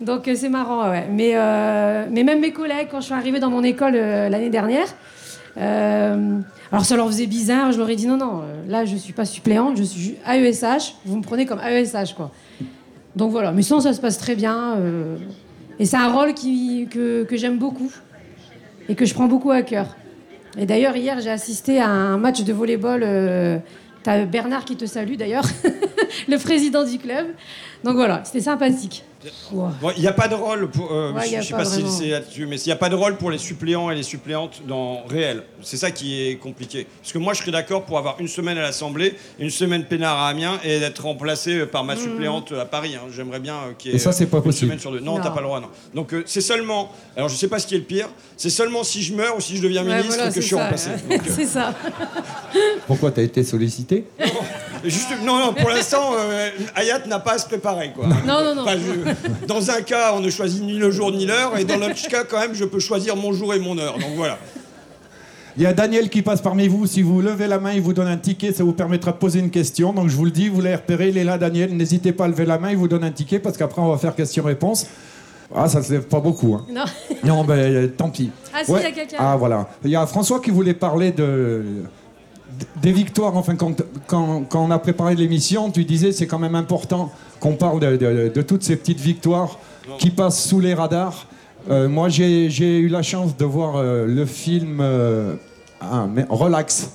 Donc 0.00 0.28
c'est 0.34 0.48
marrant, 0.48 0.90
ouais. 0.90 1.06
Mais, 1.10 1.32
euh, 1.34 2.06
mais 2.10 2.22
même 2.24 2.40
mes 2.40 2.52
collègues, 2.52 2.88
quand 2.90 3.00
je 3.00 3.06
suis 3.06 3.14
arrivée 3.14 3.38
dans 3.40 3.50
mon 3.50 3.62
école 3.62 3.94
euh, 3.94 4.28
l'année 4.28 4.50
dernière, 4.50 4.86
euh, 5.56 6.38
alors 6.72 6.84
ça 6.84 6.96
leur 6.96 7.06
faisait 7.06 7.26
bizarre. 7.26 7.72
Je 7.72 7.78
leur 7.78 7.88
ai 7.88 7.96
dit 7.96 8.06
non, 8.06 8.16
non, 8.16 8.40
euh, 8.42 8.62
là 8.68 8.84
je 8.84 8.96
suis 8.96 9.12
pas 9.12 9.24
suppléante, 9.24 9.76
je 9.76 9.82
suis 9.82 10.16
AESH. 10.26 10.94
Vous 11.04 11.16
me 11.16 11.22
prenez 11.22 11.46
comme 11.46 11.60
AESH, 11.60 12.14
quoi. 12.14 12.30
Donc 13.16 13.30
voilà. 13.30 13.52
Mais 13.52 13.62
sinon, 13.62 13.80
ça 13.80 13.92
se 13.92 14.00
passe 14.00 14.18
très 14.18 14.34
bien. 14.34 14.76
euh, 14.78 15.16
et 15.78 15.86
c'est 15.86 15.96
un 15.96 16.12
rôle 16.12 16.34
que 16.34 17.26
j'aime 17.32 17.58
beaucoup 17.58 17.90
et 18.88 18.94
que 18.94 19.04
je 19.04 19.14
prends 19.14 19.26
beaucoup 19.26 19.50
à 19.50 19.62
cœur. 19.62 19.96
Et 20.56 20.66
d'ailleurs, 20.66 20.96
hier, 20.96 21.20
j'ai 21.20 21.30
assisté 21.30 21.80
à 21.80 21.88
un 21.88 22.16
match 22.16 22.44
de 22.44 22.52
volleyball. 22.52 23.02
Euh, 23.04 23.58
T'as 24.04 24.26
Bernard 24.26 24.66
qui 24.66 24.76
te 24.76 24.84
salue 24.84 25.14
d'ailleurs, 25.14 25.44
le 26.28 26.38
président 26.38 26.84
du 26.84 26.98
club. 26.98 27.26
Donc 27.84 27.96
voilà, 27.96 28.22
c'était 28.24 28.40
sympathique. 28.40 29.04
Wow. 29.52 29.68
Bon, 29.80 29.90
Il 29.96 30.02
n'y 30.02 30.06
a 30.08 30.12
pas 30.12 30.28
de 30.28 30.34
rôle 30.34 30.68
pour. 30.68 30.92
euh, 30.92 31.10
Ouais, 31.12 31.26
je 31.30 31.36
ne 31.36 31.42
sais 31.42 31.50
pas 31.52 31.58
pas 31.58 31.64
si 31.64 31.82
c'est 31.88 32.08
là-dessus, 32.08 32.44
mais 32.46 32.56
il 32.60 32.66
n'y 32.66 32.72
a 32.72 32.76
pas 32.76 32.90
de 32.90 32.94
rôle 32.94 33.16
pour 33.16 33.30
les 33.30 33.38
suppléants 33.38 33.90
et 33.90 33.94
les 33.94 34.02
suppléantes 34.02 34.60
dans 34.66 35.02
réel. 35.06 35.44
C'est 35.62 35.78
ça 35.78 35.90
qui 35.90 36.20
est 36.28 36.36
compliqué. 36.36 36.86
Parce 37.00 37.12
que 37.12 37.16
moi, 37.18 37.32
je 37.32 37.40
serais 37.40 37.50
d'accord 37.50 37.84
pour 37.84 37.96
avoir 37.96 38.16
une 38.20 38.28
semaine 38.28 38.58
à 38.58 38.62
l'Assemblée, 38.62 39.14
une 39.38 39.48
semaine 39.48 39.84
peinard 39.84 40.18
à 40.18 40.28
Amiens 40.28 40.58
et 40.62 40.78
d'être 40.78 41.02
remplacé 41.04 41.64
par 41.64 41.84
ma 41.84 41.96
suppléante 41.96 42.52
à 42.52 42.66
Paris. 42.66 42.96
hein. 42.96 43.06
J'aimerais 43.14 43.40
bien 43.40 43.54
euh, 43.54 43.72
qu'il 43.78 43.92
y 43.92 43.94
ait 43.94 43.96
Et 43.96 44.00
ça, 44.00 44.12
c'est 44.12 44.26
pas 44.26 44.38
une 44.38 44.42
possible. 44.42 44.66
semaine 44.68 44.78
sur 44.80 44.92
deux. 44.92 45.00
Non, 45.00 45.16
Non. 45.16 45.22
t'as 45.22 45.30
pas 45.30 45.40
le 45.40 45.46
droit, 45.46 45.60
non. 45.60 45.68
Donc 45.94 46.12
euh, 46.12 46.22
c'est 46.26 46.42
seulement. 46.42 46.92
Alors 47.16 47.30
je 47.30 47.36
sais 47.36 47.48
pas 47.48 47.58
ce 47.58 47.66
qui 47.66 47.74
est 47.76 47.78
le 47.78 47.84
pire. 47.84 48.08
C'est 48.36 48.50
seulement 48.50 48.82
si 48.84 49.02
je 49.02 49.14
meurs 49.14 49.36
ou 49.38 49.40
si 49.40 49.56
je 49.56 49.62
deviens 49.62 49.84
Ouais, 49.84 49.90
ministre 49.96 50.16
voilà, 50.16 50.28
que 50.28 50.34
c'est 50.34 50.40
je 50.42 50.46
suis 50.46 50.56
ça, 50.56 50.62
remplacé. 50.64 50.90
euh, 51.10 51.16
c'est 51.28 51.46
ça. 51.46 51.74
Pourquoi 52.86 53.10
t'as 53.10 53.22
été 53.22 53.42
sollicité? 53.42 54.04
Juste, 54.84 55.08
non, 55.24 55.38
non, 55.38 55.54
pour 55.54 55.70
l'instant, 55.70 56.12
euh, 56.18 56.50
Hayat 56.76 57.06
n'a 57.06 57.18
pas 57.18 57.32
à 57.34 57.38
se 57.38 57.46
préparer. 57.46 57.92
Quoi. 57.94 58.06
Non, 58.26 58.44
non, 58.44 58.54
non. 58.54 58.62
Enfin, 58.62 58.76
je- 58.78 59.46
dans 59.46 59.70
un 59.70 59.80
cas, 59.82 60.12
on 60.14 60.20
ne 60.20 60.30
choisit 60.30 60.62
ni 60.62 60.74
le 60.78 60.90
jour 60.90 61.10
ni 61.12 61.26
l'heure, 61.26 61.56
et 61.58 61.64
dans 61.64 61.76
l'autre 61.76 62.06
cas, 62.08 62.24
quand 62.24 62.38
même, 62.40 62.54
je 62.54 62.64
peux 62.64 62.80
choisir 62.80 63.16
mon 63.16 63.32
jour 63.32 63.54
et 63.54 63.58
mon 63.58 63.78
heure. 63.78 63.94
Donc 63.98 64.10
voilà. 64.16 64.38
Il 65.56 65.62
y 65.62 65.66
a 65.66 65.72
Daniel 65.72 66.10
qui 66.10 66.20
passe 66.22 66.40
parmi 66.40 66.66
vous. 66.66 66.84
Si 66.86 67.00
vous 67.02 67.20
levez 67.22 67.46
la 67.46 67.60
main, 67.60 67.72
il 67.72 67.80
vous 67.80 67.92
donne 67.92 68.08
un 68.08 68.16
ticket. 68.16 68.52
Ça 68.52 68.64
vous 68.64 68.72
permettra 68.72 69.12
de 69.12 69.18
poser 69.18 69.38
une 69.38 69.50
question. 69.50 69.92
Donc 69.92 70.08
je 70.08 70.16
vous 70.16 70.24
le 70.24 70.32
dis, 70.32 70.48
vous 70.48 70.60
l'avez 70.60 70.74
repéré, 70.76 71.10
il 71.10 71.16
est 71.18 71.22
là, 71.22 71.38
Daniel. 71.38 71.76
N'hésitez 71.76 72.12
pas 72.12 72.24
à 72.24 72.28
lever 72.28 72.44
la 72.44 72.58
main, 72.58 72.70
il 72.70 72.76
vous 72.76 72.88
donne 72.88 73.04
un 73.04 73.12
ticket 73.12 73.38
parce 73.38 73.56
qu'après 73.56 73.80
on 73.80 73.88
va 73.92 73.96
faire 73.98 74.16
question-réponse. 74.16 74.86
Ah, 75.54 75.68
ça 75.68 75.80
se 75.80 75.92
lève 75.92 76.08
pas 76.08 76.18
beaucoup. 76.18 76.54
hein. 76.54 76.66
Non. 76.68 76.84
Non, 77.22 77.44
ben 77.44 77.88
tant 77.92 78.08
pis. 78.10 78.30
Ah, 78.52 78.64
si, 78.64 78.72
il 78.72 78.80
y 78.82 78.84
a 78.84 78.90
quelqu'un. 78.90 79.16
Ah, 79.20 79.36
voilà. 79.38 79.68
Il 79.84 79.90
y 79.90 79.94
a 79.96 80.04
François 80.06 80.40
qui 80.40 80.50
voulait 80.50 80.74
parler 80.74 81.12
de 81.12 81.62
des 82.82 82.92
victoires. 82.92 83.36
Enfin, 83.36 83.56
quand, 83.56 83.82
quand, 84.06 84.44
quand 84.48 84.64
on 84.64 84.70
a 84.70 84.78
préparé 84.78 85.14
l'émission, 85.14 85.70
tu 85.70 85.84
disais 85.84 86.12
c'est 86.12 86.26
quand 86.26 86.38
même 86.38 86.54
important 86.54 87.10
qu'on 87.40 87.54
parle 87.54 87.80
de, 87.80 87.96
de- 87.96 88.32
de 88.34 88.42
toutes 88.42 88.62
ces 88.62 88.76
petites 88.76 89.00
victoires 89.00 89.58
qui 89.98 90.10
passent 90.10 90.42
sous 90.44 90.60
les 90.60 90.74
radars. 90.74 91.26
Euh, 91.70 91.88
moi, 91.88 92.08
j'ai 92.08 92.46
eu 92.78 92.88
la 92.88 93.02
chance 93.02 93.36
de 93.36 93.44
voir 93.44 93.76
euh, 93.76 94.06
le 94.06 94.26
film 94.26 94.78
euh, 94.80 95.34
ah, 95.80 96.06
mais- 96.12 96.26
Relax, 96.28 96.90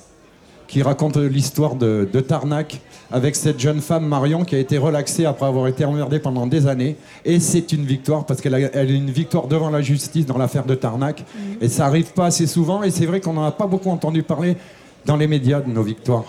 qui 0.68 0.82
raconte 0.82 1.16
l'histoire 1.16 1.74
de, 1.74 2.08
de 2.12 2.20
Tarnac 2.20 2.80
avec 3.12 3.34
cette 3.34 3.58
jeune 3.58 3.80
femme 3.80 4.06
Marion 4.06 4.44
qui 4.44 4.54
a 4.54 4.58
été 4.60 4.78
relaxée 4.78 5.26
après 5.26 5.46
avoir 5.46 5.66
été 5.66 5.84
emmerdée 5.84 6.20
pendant 6.20 6.46
des 6.46 6.68
années. 6.68 6.96
Et 7.24 7.40
c'est 7.40 7.72
une 7.72 7.84
victoire 7.84 8.24
parce 8.24 8.40
qu'elle 8.40 8.54
a, 8.54 8.60
elle 8.60 8.88
a 8.88 8.92
une 8.92 9.10
victoire 9.10 9.48
devant 9.48 9.68
la 9.70 9.82
justice 9.82 10.26
dans 10.26 10.38
l'affaire 10.38 10.64
de 10.64 10.76
Tarnac. 10.76 11.24
Et 11.60 11.68
ça 11.68 11.86
arrive 11.86 12.12
pas 12.12 12.26
assez 12.26 12.46
souvent. 12.46 12.84
Et 12.84 12.92
c'est 12.92 13.06
vrai 13.06 13.20
qu'on 13.20 13.32
n'en 13.32 13.42
a 13.44 13.50
pas 13.50 13.66
beaucoup 13.66 13.90
entendu 13.90 14.22
parler 14.22 14.56
dans 15.04 15.16
les 15.16 15.26
médias 15.26 15.60
de 15.60 15.70
nos 15.70 15.82
victoires. 15.82 16.24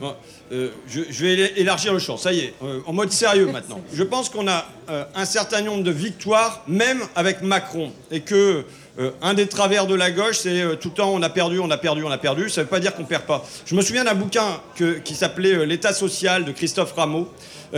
Bon, 0.00 0.14
euh, 0.52 0.68
je, 0.88 1.00
je 1.10 1.24
vais 1.24 1.52
élargir 1.56 1.92
le 1.92 1.98
champ, 1.98 2.16
ça 2.16 2.32
y 2.32 2.40
est, 2.40 2.54
euh, 2.62 2.80
en 2.86 2.92
mode 2.92 3.10
sérieux 3.12 3.46
maintenant. 3.46 3.80
Je 3.92 4.02
pense 4.02 4.28
qu'on 4.28 4.46
a 4.48 4.66
euh, 4.90 5.04
un 5.14 5.24
certain 5.24 5.62
nombre 5.62 5.82
de 5.82 5.90
victoires, 5.90 6.62
même 6.68 7.00
avec 7.16 7.42
Macron, 7.42 7.92
et 8.10 8.20
que 8.20 8.64
euh, 8.98 9.10
un 9.22 9.34
des 9.34 9.46
travers 9.46 9.86
de 9.86 9.94
la 9.94 10.10
gauche, 10.10 10.38
c'est 10.38 10.60
euh, 10.62 10.76
tout 10.76 10.88
le 10.88 10.94
temps 10.94 11.10
on 11.12 11.22
a 11.22 11.28
perdu, 11.30 11.58
on 11.60 11.70
a 11.70 11.78
perdu, 11.78 12.04
on 12.04 12.10
a 12.10 12.18
perdu. 12.18 12.48
Ça 12.50 12.60
ne 12.60 12.64
veut 12.64 12.70
pas 12.70 12.80
dire 12.80 12.94
qu'on 12.94 13.04
perd 13.04 13.22
pas. 13.24 13.44
Je 13.66 13.74
me 13.74 13.82
souviens 13.82 14.04
d'un 14.04 14.14
bouquin 14.14 14.60
que- 14.76 14.98
qui 14.98 15.14
s'appelait 15.14 15.54
euh, 15.54 15.64
L'État 15.64 15.92
social 15.94 16.44
de 16.44 16.52
Christophe 16.52 16.92
Rameau, 16.92 17.28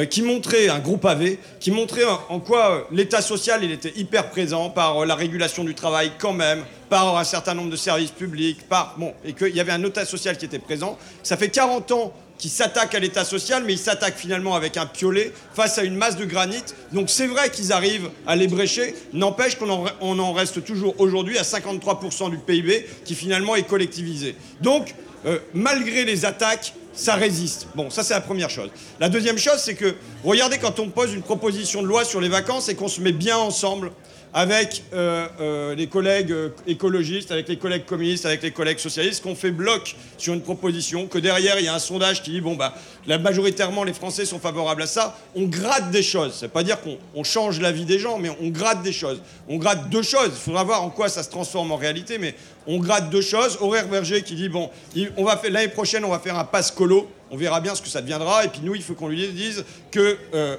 qui 0.04 0.20
montrait 0.20 0.68
un 0.68 0.78
groupe 0.78 1.06
AV, 1.06 1.36
qui 1.58 1.70
montrait 1.70 2.04
en, 2.28 2.38
quoi 2.38 2.70
euh, 2.70 2.80
l'État 2.92 3.22
social 3.22 3.64
il 3.64 3.72
était 3.72 3.94
hyper 3.96 4.28
présent 4.28 4.68
par 4.68 5.02
euh, 5.02 5.06
la 5.06 5.14
régulation 5.14 5.64
du 5.64 5.74
travail 5.74 6.12
quand 6.18 6.34
même, 6.34 6.64
par 6.90 7.16
un 7.16 7.24
certain 7.24 7.54
nombre 7.54 7.70
de 7.70 7.76
services 7.76 8.10
publics, 8.10 8.68
par 8.68 8.94
bon, 8.98 9.14
et 9.24 9.32
qu'il 9.32 9.56
y 9.56 9.60
avait 9.60 9.72
un 9.72 9.82
État 9.82 10.04
social 10.04 10.36
qui 10.36 10.44
était 10.44 10.58
présent. 10.58 10.98
Ça 11.22 11.38
fait 11.38 11.48
40 11.48 11.92
ans 11.92 12.12
qu'il 12.36 12.50
s'attaque 12.50 12.94
à 12.94 12.98
l'État 12.98 13.24
social, 13.24 13.62
mais 13.66 13.72
il 13.72 13.78
s'attaque 13.78 14.16
finalement 14.18 14.54
avec 14.54 14.76
un 14.76 14.84
piolet 14.84 15.32
face 15.54 15.78
à 15.78 15.84
une 15.84 15.96
masse 15.96 16.16
de 16.16 16.26
granit. 16.26 16.62
Donc 16.92 17.08
c'est 17.08 17.26
vrai 17.26 17.48
qu'ils 17.48 17.72
arrivent 17.72 18.10
à 18.26 18.36
les 18.36 18.48
brécher. 18.48 18.94
N'empêche 19.14 19.56
qu'on 19.56 19.70
en, 19.70 20.32
reste 20.34 20.62
toujours 20.62 20.94
aujourd'hui 21.00 21.38
à 21.38 21.42
53% 21.42 22.28
du 22.30 22.36
PIB 22.36 22.86
qui 23.06 23.14
finalement 23.14 23.56
est 23.56 23.66
collectivisé. 23.66 24.36
Donc 24.60 24.94
euh, 25.24 25.38
malgré 25.54 26.04
les 26.04 26.26
attaques, 26.26 26.74
ça 26.96 27.14
résiste. 27.14 27.68
Bon, 27.74 27.90
ça 27.90 28.02
c'est 28.02 28.14
la 28.14 28.20
première 28.20 28.50
chose. 28.50 28.70
La 28.98 29.08
deuxième 29.08 29.38
chose, 29.38 29.58
c'est 29.58 29.74
que 29.74 29.94
regardez 30.24 30.58
quand 30.58 30.80
on 30.80 30.88
pose 30.88 31.12
une 31.12 31.22
proposition 31.22 31.82
de 31.82 31.86
loi 31.86 32.04
sur 32.04 32.20
les 32.20 32.28
vacances 32.28 32.68
et 32.68 32.74
qu'on 32.74 32.88
se 32.88 33.00
met 33.00 33.12
bien 33.12 33.36
ensemble 33.36 33.92
avec 34.36 34.82
euh, 34.92 35.26
euh, 35.40 35.74
les 35.74 35.86
collègues 35.86 36.30
euh, 36.30 36.50
écologistes, 36.66 37.30
avec 37.32 37.48
les 37.48 37.56
collègues 37.56 37.86
communistes, 37.86 38.26
avec 38.26 38.42
les 38.42 38.50
collègues 38.50 38.78
socialistes, 38.78 39.22
qu'on 39.22 39.34
fait 39.34 39.50
bloc 39.50 39.96
sur 40.18 40.34
une 40.34 40.42
proposition, 40.42 41.06
que 41.06 41.16
derrière 41.16 41.58
il 41.58 41.64
y 41.64 41.68
a 41.68 41.74
un 41.74 41.78
sondage 41.78 42.22
qui 42.22 42.32
dit 42.32 42.42
bon 42.42 42.54
bah 42.54 42.74
là, 43.06 43.16
majoritairement 43.16 43.82
les 43.82 43.94
Français 43.94 44.26
sont 44.26 44.38
favorables 44.38 44.82
à 44.82 44.86
ça, 44.86 45.16
on 45.34 45.44
gratte 45.44 45.90
des 45.90 46.02
choses. 46.02 46.36
C'est 46.38 46.52
pas 46.52 46.62
dire 46.62 46.82
qu'on 46.82 46.98
on 47.14 47.24
change 47.24 47.62
la 47.62 47.72
vie 47.72 47.86
des 47.86 47.98
gens, 47.98 48.18
mais 48.18 48.28
on 48.42 48.48
gratte 48.50 48.82
des 48.82 48.92
choses. 48.92 49.22
On 49.48 49.56
gratte 49.56 49.88
deux 49.88 50.02
choses. 50.02 50.32
Il 50.32 50.42
faudra 50.44 50.64
voir 50.64 50.82
en 50.82 50.90
quoi 50.90 51.08
ça 51.08 51.22
se 51.22 51.30
transforme 51.30 51.72
en 51.72 51.76
réalité, 51.76 52.18
mais 52.18 52.34
on 52.66 52.78
gratte 52.78 53.08
deux 53.08 53.22
choses. 53.22 53.56
Horaire 53.62 53.88
Berger 53.88 54.20
qui 54.20 54.34
dit 54.34 54.50
bon, 54.50 54.68
on 55.16 55.24
va 55.24 55.40
l'année 55.48 55.68
prochaine 55.68 56.04
on 56.04 56.10
va 56.10 56.18
faire 56.18 56.38
un 56.38 56.44
passe 56.44 56.70
colo. 56.70 57.08
On 57.30 57.36
verra 57.36 57.60
bien 57.60 57.74
ce 57.74 57.82
que 57.82 57.88
ça 57.88 58.00
deviendra. 58.00 58.44
Et 58.44 58.48
puis 58.48 58.60
nous, 58.62 58.74
il 58.74 58.82
faut 58.82 58.94
qu'on 58.94 59.08
lui 59.08 59.28
dise 59.28 59.64
que 59.90 60.16
euh, 60.34 60.56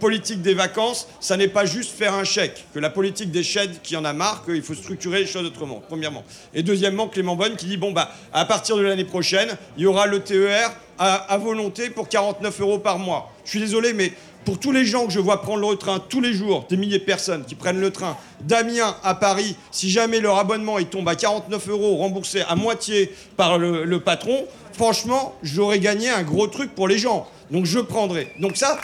politique 0.00 0.40
des 0.42 0.54
vacances, 0.54 1.08
ça 1.20 1.36
n'est 1.36 1.48
pas 1.48 1.66
juste 1.66 1.92
faire 1.92 2.14
un 2.14 2.24
chèque. 2.24 2.64
Que 2.72 2.78
la 2.78 2.90
politique 2.90 3.30
des 3.30 3.42
chèques, 3.42 3.82
qui 3.82 3.96
en 3.96 4.04
a 4.04 4.12
marre, 4.12 4.44
qu'il 4.44 4.62
faut 4.62 4.74
structurer 4.74 5.20
les 5.20 5.26
choses 5.26 5.46
autrement. 5.46 5.82
Premièrement. 5.86 6.24
Et 6.54 6.62
deuxièmement, 6.62 7.08
Clément 7.08 7.36
Bonne 7.36 7.56
qui 7.56 7.66
dit 7.66 7.76
bon 7.76 7.92
bah 7.92 8.10
à 8.32 8.44
partir 8.44 8.76
de 8.76 8.82
l'année 8.82 9.04
prochaine, 9.04 9.56
il 9.76 9.82
y 9.82 9.86
aura 9.86 10.06
le 10.06 10.20
TER 10.20 10.70
à, 10.98 11.36
volonté 11.36 11.90
pour 11.90 12.08
49 12.08 12.60
euros 12.60 12.78
par 12.78 12.98
mois. 12.98 13.30
Je 13.44 13.50
suis 13.50 13.60
désolé, 13.60 13.92
mais 13.92 14.12
pour 14.46 14.58
tous 14.58 14.72
les 14.72 14.86
gens 14.86 15.06
que 15.06 15.12
je 15.12 15.20
vois 15.20 15.42
prendre 15.42 15.70
le 15.70 15.76
train 15.76 15.98
tous 15.98 16.22
les 16.22 16.32
jours, 16.32 16.64
des 16.70 16.78
milliers 16.78 17.00
de 17.00 17.04
personnes 17.04 17.44
qui 17.44 17.54
prennent 17.54 17.80
le 17.80 17.90
train 17.90 18.16
d'Amiens 18.40 18.96
à 19.02 19.14
Paris, 19.14 19.56
si 19.70 19.90
jamais 19.90 20.20
leur 20.20 20.38
abonnement 20.38 20.78
il 20.78 20.86
tombe 20.86 21.08
à 21.08 21.16
49 21.16 21.68
euros 21.68 21.96
remboursé 21.96 22.42
à 22.48 22.54
moitié 22.54 23.12
par 23.36 23.58
le 23.58 24.00
patron, 24.00 24.46
franchement, 24.76 25.34
j'aurais 25.42 25.78
gagné 25.80 26.10
un 26.10 26.22
gros 26.22 26.46
truc 26.46 26.74
pour 26.74 26.86
les 26.86 26.98
gens. 26.98 27.26
Donc 27.50 27.64
je 27.64 27.78
prendrai. 27.78 28.32
Donc 28.38 28.56
ça, 28.56 28.78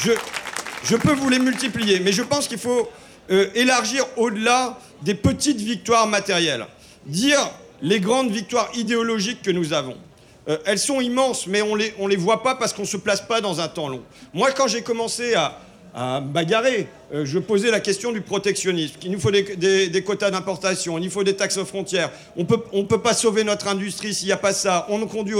je, 0.00 0.12
je 0.84 0.96
peux 0.96 1.12
vous 1.14 1.28
les 1.28 1.40
multiplier, 1.40 2.00
mais 2.00 2.12
je 2.12 2.22
pense 2.22 2.46
qu'il 2.46 2.58
faut 2.58 2.88
euh, 3.30 3.48
élargir 3.54 4.04
au-delà 4.16 4.78
des 5.02 5.14
petites 5.14 5.60
victoires 5.60 6.06
matérielles. 6.06 6.66
Dire 7.06 7.50
les 7.82 8.00
grandes 8.00 8.30
victoires 8.30 8.70
idéologiques 8.74 9.42
que 9.42 9.50
nous 9.50 9.72
avons. 9.72 9.96
Euh, 10.48 10.58
elles 10.64 10.78
sont 10.78 11.00
immenses, 11.00 11.48
mais 11.48 11.60
on 11.60 11.74
les, 11.74 11.92
on 11.98 12.06
les 12.06 12.16
voit 12.16 12.44
pas 12.44 12.54
parce 12.54 12.72
qu'on 12.72 12.84
se 12.84 12.96
place 12.96 13.20
pas 13.20 13.40
dans 13.40 13.60
un 13.60 13.66
temps 13.66 13.88
long. 13.88 14.02
Moi, 14.32 14.52
quand 14.52 14.68
j'ai 14.68 14.82
commencé 14.82 15.34
à, 15.34 15.58
à 15.96 16.20
bagarrer, 16.20 16.88
euh, 17.14 17.24
je 17.24 17.38
posais 17.38 17.70
la 17.70 17.80
question 17.80 18.12
du 18.12 18.20
protectionnisme. 18.20 18.96
Il 19.02 19.12
nous 19.12 19.18
faut 19.18 19.30
des, 19.30 20.02
quotas 20.04 20.30
d'importation, 20.30 20.98
il 20.98 21.04
nous 21.04 21.10
faut 21.10 21.24
des 21.24 21.34
taxes 21.34 21.56
aux 21.56 21.64
frontières. 21.64 22.12
On 22.36 22.44
peut, 22.44 22.62
on 22.72 22.84
peut 22.84 23.00
pas 23.00 23.14
sauver 23.14 23.44
notre 23.44 23.66
industrie 23.66 24.12
s'il 24.12 24.26
n'y 24.26 24.32
a 24.32 24.36
pas 24.36 24.52
ça. 24.52 24.86
On 24.90 24.98
nous 24.98 25.06
conduit 25.06 25.34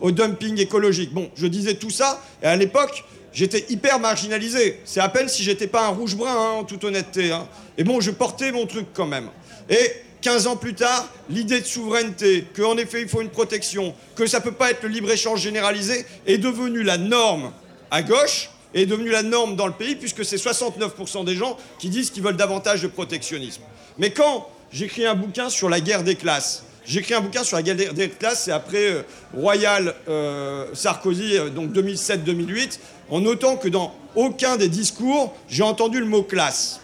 au, 0.00 0.10
dumping 0.10 0.58
écologique. 0.60 1.14
Bon, 1.14 1.30
je 1.36 1.46
disais 1.46 1.74
tout 1.74 1.90
ça, 1.90 2.20
et 2.42 2.46
à 2.46 2.56
l'époque, 2.56 3.04
j'étais 3.32 3.64
hyper 3.68 4.00
marginalisé. 4.00 4.80
C'est 4.84 4.98
à 4.98 5.08
peine 5.08 5.28
si 5.28 5.44
j'étais 5.44 5.68
pas 5.68 5.86
un 5.86 5.90
rouge-brun, 5.90 6.34
hein, 6.34 6.50
en 6.58 6.64
toute 6.64 6.82
honnêteté. 6.82 7.30
hein. 7.30 7.46
Et 7.78 7.84
bon, 7.84 8.00
je 8.00 8.10
portais 8.10 8.50
mon 8.50 8.66
truc 8.66 8.86
quand 8.92 9.06
même. 9.06 9.28
Et 9.70 9.92
15 10.20 10.48
ans 10.48 10.56
plus 10.56 10.74
tard, 10.74 11.08
l'idée 11.30 11.60
de 11.60 11.66
souveraineté, 11.66 12.44
qu'en 12.56 12.76
effet 12.76 13.02
il 13.02 13.08
faut 13.08 13.22
une 13.22 13.30
protection, 13.30 13.94
que 14.16 14.26
ça 14.26 14.40
peut 14.40 14.50
pas 14.50 14.72
être 14.72 14.82
le 14.82 14.88
libre-échange 14.88 15.40
généralisé, 15.40 16.04
est 16.26 16.38
devenue 16.38 16.82
la 16.82 16.98
norme 16.98 17.52
à 17.92 18.02
gauche, 18.02 18.50
est 18.82 18.86
devenue 18.86 19.10
la 19.10 19.22
norme 19.22 19.56
dans 19.56 19.66
le 19.66 19.72
pays, 19.72 19.96
puisque 19.96 20.24
c'est 20.24 20.36
69% 20.36 21.24
des 21.24 21.34
gens 21.34 21.56
qui 21.78 21.88
disent 21.88 22.10
qu'ils 22.10 22.22
veulent 22.22 22.36
davantage 22.36 22.82
de 22.82 22.88
protectionnisme. 22.88 23.62
Mais 23.98 24.10
quand 24.10 24.48
j'écris 24.72 25.06
un 25.06 25.14
bouquin 25.14 25.48
sur 25.48 25.68
la 25.68 25.80
guerre 25.80 26.02
des 26.02 26.16
classes, 26.16 26.64
J'écris 26.86 27.14
un 27.14 27.20
bouquin 27.20 27.42
sur 27.42 27.56
la 27.56 27.64
guerre 27.64 27.92
des- 27.94 28.08
classes, 28.08 28.44
c'est 28.44 28.52
après 28.52 28.90
euh, 28.90 29.02
Royal 29.34 29.92
euh, 30.08 30.66
Sarkozy, 30.72 31.36
euh, 31.36 31.48
donc 31.50 31.72
2007-2008, 31.72 32.78
en 33.10 33.20
notant 33.20 33.56
que 33.56 33.66
dans 33.68 33.92
aucun 34.14 34.56
des 34.56 34.68
discours, 34.68 35.34
j'ai 35.48 35.64
entendu 35.64 35.98
le 35.98 36.06
mot 36.06 36.22
classe. 36.22 36.80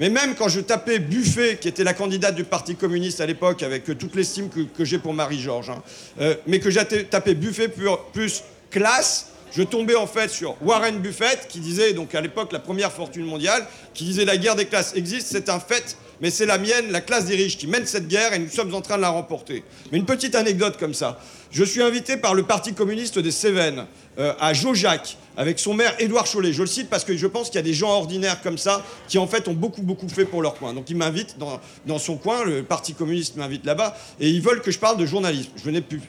Mais 0.00 0.10
même 0.10 0.34
quand 0.34 0.48
je 0.48 0.60
tapais 0.60 0.98
Buffet, 0.98 1.56
qui 1.60 1.68
était 1.68 1.84
la 1.84 1.94
candidate 1.94 2.34
du 2.34 2.42
Parti 2.42 2.74
communiste 2.74 3.20
à 3.20 3.26
l'époque, 3.26 3.62
avec 3.62 3.84
toute 3.84 4.14
l'estime 4.16 4.48
que, 4.48 4.84
j'ai 4.84 4.98
pour 4.98 5.14
Marie-Georges, 5.14 5.70
hein, 5.70 6.34
mais 6.46 6.58
que 6.60 6.70
j'ai 6.70 6.84
tapé 6.84 7.34
Buffet 7.34 7.68
plus 7.68 8.42
classe, 8.70 9.32
je 9.52 9.62
tombais 9.62 9.94
en 9.94 10.06
fait 10.06 10.28
sur 10.30 10.56
Warren 10.62 10.98
Buffett, 10.98 11.46
qui 11.48 11.60
disait, 11.60 11.92
donc 11.92 12.14
à 12.14 12.20
l'époque 12.20 12.52
la 12.52 12.58
première 12.58 12.92
fortune 12.92 13.24
mondiale, 13.24 13.66
qui 13.94 14.04
disait 14.04 14.24
la 14.24 14.36
guerre 14.36 14.56
des 14.56 14.66
classes 14.66 14.94
existe, 14.94 15.28
c'est 15.28 15.48
un 15.48 15.60
fait, 15.60 15.96
mais 16.20 16.30
c'est 16.30 16.46
la 16.46 16.58
mienne, 16.58 16.90
la 16.90 17.00
classe 17.00 17.26
des 17.26 17.36
riches, 17.36 17.56
qui 17.56 17.66
mène 17.66 17.86
cette 17.86 18.08
guerre 18.08 18.32
et 18.32 18.38
nous 18.38 18.50
sommes 18.50 18.74
en 18.74 18.80
train 18.80 18.96
de 18.96 19.02
la 19.02 19.10
remporter. 19.10 19.64
Mais 19.92 19.98
une 19.98 20.06
petite 20.06 20.34
anecdote 20.34 20.76
comme 20.78 20.94
ça. 20.94 21.20
Je 21.50 21.64
suis 21.64 21.82
invité 21.82 22.18
par 22.18 22.34
le 22.34 22.42
Parti 22.42 22.74
communiste 22.74 23.18
des 23.18 23.30
Cévennes 23.30 23.86
euh, 24.18 24.34
à 24.38 24.52
Jaujac 24.52 25.16
avec 25.34 25.58
son 25.58 25.72
maire 25.72 25.94
Édouard 25.98 26.26
Chollet. 26.26 26.52
Je 26.52 26.60
le 26.60 26.66
cite 26.66 26.90
parce 26.90 27.04
que 27.04 27.16
je 27.16 27.26
pense 27.26 27.46
qu'il 27.46 27.56
y 27.56 27.58
a 27.58 27.62
des 27.62 27.72
gens 27.72 27.88
ordinaires 27.88 28.42
comme 28.42 28.58
ça 28.58 28.84
qui 29.06 29.16
en 29.16 29.26
fait 29.26 29.48
ont 29.48 29.54
beaucoup 29.54 29.80
beaucoup 29.80 30.08
fait 30.10 30.26
pour 30.26 30.42
leur 30.42 30.56
coin. 30.56 30.74
Donc 30.74 30.90
il 30.90 30.96
m'invite 30.96 31.36
dans, 31.38 31.98
son 31.98 32.16
coin, 32.16 32.44
le 32.44 32.64
Parti 32.64 32.92
communiste 32.92 33.36
m'invite 33.36 33.64
là-bas 33.64 33.96
et 34.20 34.28
ils 34.28 34.42
veulent 34.42 34.60
que 34.60 34.70
je 34.70 34.78
parle 34.78 34.98
de 34.98 35.06
journalisme. 35.06 35.50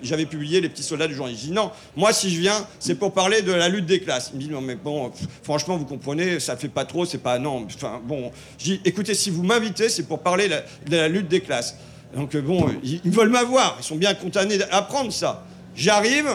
J'avais 0.04 0.26
publié 0.26 0.60
les 0.60 0.68
petits 0.68 0.84
soldats 0.84 1.08
du 1.08 1.16
journalisme. 1.16 1.44
Je 1.44 1.48
dis 1.48 1.54
non, 1.54 1.72
moi 1.96 2.12
si 2.12 2.34
je 2.34 2.42
viens, 2.42 2.68
c'est 2.80 2.96
pour 2.96 3.14
parler 3.14 3.42
de 3.42 3.54
la 3.54 3.70
lutte 3.70 3.86
des 3.86 4.02
classes. 4.02 4.32
Il 4.34 4.40
me 4.40 4.44
dit 4.44 4.50
non 4.50 4.60
mais 4.60 4.76
bon, 4.76 5.10
franchement 5.44 5.78
vous 5.78 5.86
comprenez, 5.86 6.42
ça 6.42 6.58
fait 6.58 6.68
pas 6.68 6.84
trop, 6.84 7.06
c'est 7.06 7.20
pas 7.20 7.40
non. 7.40 7.66
Enfin 7.74 8.02
bon, 8.04 8.32
je 8.58 8.64
dis 8.66 8.82
écoutez 8.84 9.14
si 9.14 9.30
vous 9.30 9.44
m'invitez, 9.44 9.88
c'est 9.88 10.04
pour 10.04 10.20
parler 10.20 10.50
de 10.50 10.98
la 10.98 11.08
lutte 11.08 11.30
des 11.30 11.40
classes. 11.40 11.76
Donc 12.16 12.36
euh, 12.36 12.42
bon, 12.42 12.68
ils, 12.84 13.02
ils 13.06 13.12
veulent 13.12 13.30
m'avoir, 13.30 13.78
ils 13.80 13.84
sont 13.84 13.96
bien 13.96 14.14
condamnés 14.14 14.58
d'apprendre 14.58 15.12
ça. 15.12 15.44
J'arrive 15.76 16.28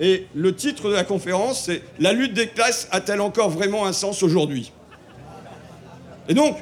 et 0.00 0.26
le 0.34 0.54
titre 0.54 0.88
de 0.88 0.94
la 0.94 1.04
conférence 1.04 1.64
c'est 1.64 1.82
La 1.98 2.12
lutte 2.12 2.34
des 2.34 2.48
classes 2.48 2.88
a-t-elle 2.90 3.20
encore 3.20 3.48
vraiment 3.50 3.86
un 3.86 3.92
sens 3.92 4.22
aujourd'hui? 4.22 4.72
Et 6.28 6.34
donc, 6.34 6.56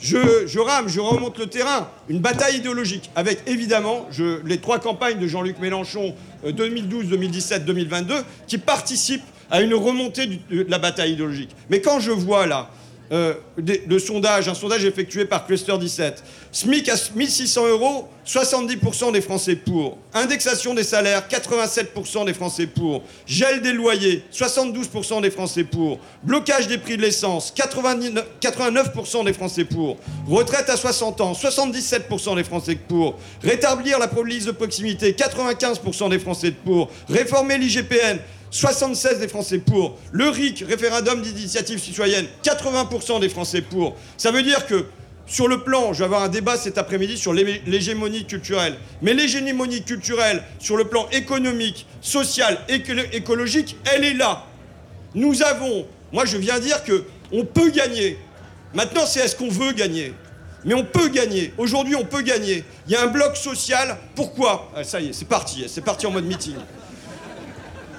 je, 0.00 0.46
je 0.46 0.58
rame, 0.58 0.88
je 0.88 0.98
remonte 1.00 1.38
le 1.38 1.46
terrain, 1.46 1.88
une 2.08 2.18
bataille 2.18 2.56
idéologique 2.56 3.10
avec 3.14 3.40
évidemment 3.46 4.06
je- 4.10 4.44
les 4.44 4.58
trois 4.58 4.78
campagnes 4.80 5.18
de 5.18 5.26
Jean-Luc 5.28 5.58
Mélenchon 5.60 6.14
euh, 6.44 6.50
2012, 6.52 7.06
2017, 7.08 7.64
2022 7.64 8.14
qui 8.48 8.58
participent 8.58 9.22
à 9.50 9.60
une 9.60 9.74
remontée 9.74 10.26
du- 10.26 10.40
de 10.64 10.66
la 10.70 10.78
bataille 10.78 11.12
idéologique. 11.12 11.50
Mais 11.70 11.80
quand 11.80 12.00
je 12.00 12.10
vois 12.10 12.46
là 12.46 12.68
euh, 13.12 13.34
le 13.58 13.98
sondage, 13.98 14.48
un 14.48 14.54
sondage 14.54 14.86
effectué 14.86 15.26
par 15.26 15.46
Cluster 15.46 15.76
17. 15.76 16.24
SMIC 16.50 16.88
à 16.88 16.94
1600 17.14 17.66
euros, 17.68 18.08
70% 18.26 19.12
des 19.12 19.20
Français 19.20 19.54
pour. 19.54 19.98
Indexation 20.14 20.72
des 20.72 20.82
salaires, 20.82 21.22
87% 21.28 22.24
des 22.24 22.32
Français 22.32 22.66
pour. 22.66 23.02
Gel 23.26 23.60
des 23.60 23.74
loyers, 23.74 24.24
72% 24.32 25.20
des 25.20 25.30
Français 25.30 25.64
pour. 25.64 25.98
Blocage 26.22 26.68
des 26.68 26.78
prix 26.78 26.96
de 26.96 27.02
l'essence, 27.02 27.52
89 27.54 28.24
89% 28.40 29.24
des 29.26 29.34
Français 29.34 29.64
pour. 29.64 29.98
Retraite 30.26 30.70
à 30.70 30.76
60 30.78 31.20
ans, 31.20 31.32
77% 31.32 32.36
des 32.36 32.44
Français 32.44 32.76
pour. 32.76 33.18
Rétablir 33.42 33.98
la 33.98 34.08
police 34.08 34.46
de 34.46 34.52
proximité, 34.52 35.12
95% 35.12 36.08
des 36.08 36.18
Français 36.18 36.52
pour. 36.52 36.88
Réformer 37.10 37.58
l'IGPN, 37.58 38.18
76 38.52 39.18
des 39.18 39.28
Français 39.28 39.58
pour. 39.58 39.98
Le 40.12 40.28
RIC, 40.28 40.64
référendum 40.68 41.20
d'initiative 41.22 41.80
citoyenne, 41.80 42.26
80% 42.44 43.18
des 43.20 43.28
Français 43.28 43.62
pour. 43.62 43.96
Ça 44.16 44.30
veut 44.30 44.42
dire 44.42 44.66
que 44.66 44.84
sur 45.26 45.48
le 45.48 45.62
plan, 45.64 45.92
je 45.94 46.00
vais 46.00 46.04
avoir 46.04 46.22
un 46.22 46.28
débat 46.28 46.56
cet 46.56 46.76
après-midi 46.78 47.16
sur 47.16 47.32
l'hé- 47.32 47.62
l'hégémonie 47.66 48.26
culturelle. 48.26 48.76
Mais 49.00 49.14
l'hégémonie 49.14 49.82
culturelle, 49.82 50.42
sur 50.58 50.76
le 50.76 50.84
plan 50.84 51.08
économique, 51.12 51.86
social, 52.02 52.58
écolo- 52.68 53.08
écologique, 53.12 53.76
elle 53.92 54.04
est 54.04 54.14
là. 54.14 54.44
Nous 55.14 55.42
avons, 55.42 55.86
moi 56.12 56.24
je 56.26 56.36
viens 56.36 56.58
dire 56.60 56.84
que 56.84 57.04
on 57.32 57.44
peut 57.46 57.70
gagner. 57.70 58.18
Maintenant, 58.74 59.06
c'est 59.06 59.20
est-ce 59.20 59.36
qu'on 59.36 59.48
veut 59.48 59.72
gagner? 59.72 60.12
Mais 60.64 60.74
on 60.74 60.84
peut 60.84 61.08
gagner. 61.08 61.52
Aujourd'hui, 61.56 61.96
on 61.96 62.04
peut 62.04 62.22
gagner. 62.22 62.64
Il 62.86 62.92
y 62.92 62.96
a 62.96 63.02
un 63.02 63.06
bloc 63.08 63.36
social. 63.36 63.96
Pourquoi? 64.14 64.70
Ah, 64.76 64.84
Ça 64.84 65.00
y 65.00 65.08
est, 65.08 65.12
c'est 65.14 65.24
parti. 65.24 65.64
C'est 65.68 65.80
parti 65.80 66.06
en 66.06 66.10
mode 66.10 66.26
meeting. 66.26 66.54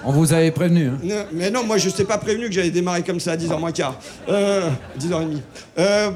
On 0.06 0.12
vous 0.12 0.32
avait 0.32 0.50
prévenu. 0.50 0.88
hein. 0.88 0.98
Non, 1.02 1.26
mais 1.32 1.50
non, 1.50 1.64
moi 1.64 1.78
je 1.78 1.88
t'ai 1.90 2.04
pas 2.04 2.18
prévenu 2.18 2.46
que 2.46 2.52
j'allais 2.52 2.70
démarrer 2.70 3.02
comme 3.02 3.20
ça 3.20 3.32
à 3.32 3.36
10h 3.36 3.58
moins 3.58 3.72
quart. 3.72 3.98
Euh, 4.28 4.68
10h30. 4.98 5.38
Euh, 5.78 6.10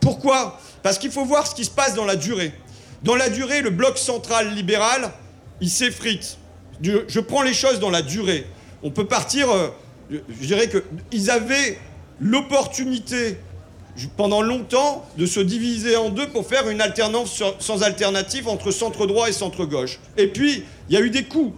pourquoi? 0.00 0.58
Parce 0.82 0.98
qu'il 0.98 1.10
faut 1.10 1.24
voir 1.24 1.46
ce 1.46 1.54
qui 1.54 1.64
se 1.64 1.70
passe 1.70 1.94
dans 1.94 2.06
la 2.06 2.16
durée. 2.16 2.52
Dans 3.02 3.16
la 3.16 3.28
durée, 3.28 3.60
le 3.60 3.70
bloc 3.70 3.98
central 3.98 4.54
libéral, 4.54 5.10
il 5.60 5.70
s'effrite. 5.70 6.38
Je, 6.82 7.20
prends 7.20 7.42
les 7.42 7.52
choses 7.52 7.78
dans 7.78 7.90
la 7.90 8.00
durée. 8.02 8.46
On 8.82 8.90
peut 8.90 9.04
partir, 9.06 9.50
euh, 9.50 9.68
je, 10.10 10.46
dirais 10.46 10.70
qu'ils 11.10 11.30
avaient 11.30 11.78
l'opportunité 12.20 13.36
pendant 14.16 14.40
longtemps 14.40 15.04
de 15.18 15.26
se 15.26 15.40
diviser 15.40 15.96
en 15.96 16.08
deux 16.08 16.28
pour 16.28 16.46
faire 16.46 16.68
une 16.70 16.80
alternance 16.80 17.42
sans 17.58 17.82
alternative 17.82 18.48
entre 18.48 18.70
centre 18.70 19.06
droit 19.06 19.28
et 19.28 19.32
centre 19.32 19.66
gauche. 19.66 19.98
Et 20.16 20.26
puis, 20.28 20.64
il 20.88 20.94
y 20.94 20.96
a 20.96 21.02
eu 21.02 21.10
des 21.10 21.24
coups, 21.24 21.52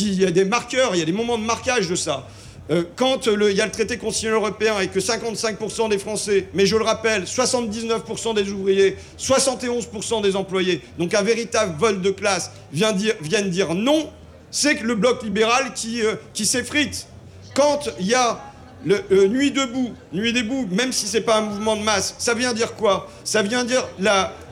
il 0.00 0.20
y 0.20 0.24
a 0.26 0.30
des 0.30 0.44
marqueurs, 0.44 0.94
il 0.94 0.98
y 0.98 1.02
a 1.02 1.06
des 1.06 1.12
moments 1.12 1.38
de 1.38 1.44
marquage 1.44 1.88
de 1.88 1.94
ça. 1.94 2.26
Euh, 2.70 2.82
quand 2.96 3.28
euh, 3.28 3.50
il 3.50 3.56
y 3.56 3.60
a 3.60 3.66
le 3.66 3.70
traité 3.72 3.98
constitutionnel 3.98 4.36
européen 4.40 4.80
et 4.80 4.88
que 4.88 4.98
55% 4.98 5.90
des 5.90 5.98
Français, 5.98 6.48
mais 6.54 6.64
je 6.64 6.76
le 6.76 6.84
rappelle, 6.84 7.24
79% 7.24 8.34
des 8.34 8.50
ouvriers, 8.50 8.96
71% 9.18 10.22
des 10.22 10.34
employés, 10.34 10.80
donc 10.98 11.12
un 11.14 11.22
véritable 11.22 11.74
vol 11.78 12.00
de 12.00 12.10
classe, 12.10 12.50
vient 12.72 12.92
dire- 12.92 13.16
viennent 13.20 13.50
dire 13.50 13.74
non, 13.74 14.08
c'est 14.50 14.76
que 14.76 14.84
le 14.84 14.94
bloc 14.94 15.22
libéral 15.22 15.72
qui, 15.74 16.02
euh, 16.02 16.14
s'effrite. 16.46 17.06
Quand 17.54 17.90
il 18.00 18.06
y 18.06 18.14
a 18.14 18.40
le, 18.86 19.26
Nuit 19.28 19.50
debout, 19.50 19.92
Nuit 20.12 20.32
debout, 20.32 20.66
même 20.70 20.92
si 20.92 21.06
c'est 21.06 21.20
pas 21.22 21.38
un 21.38 21.42
mouvement 21.42 21.76
de 21.76 21.82
masse, 21.82 22.14
ça 22.18 22.32
vient 22.34 22.52
dire 22.54 22.74
quoi? 22.74 23.08
Ça 23.24 23.42
vient 23.42 23.64
dire 23.64 23.86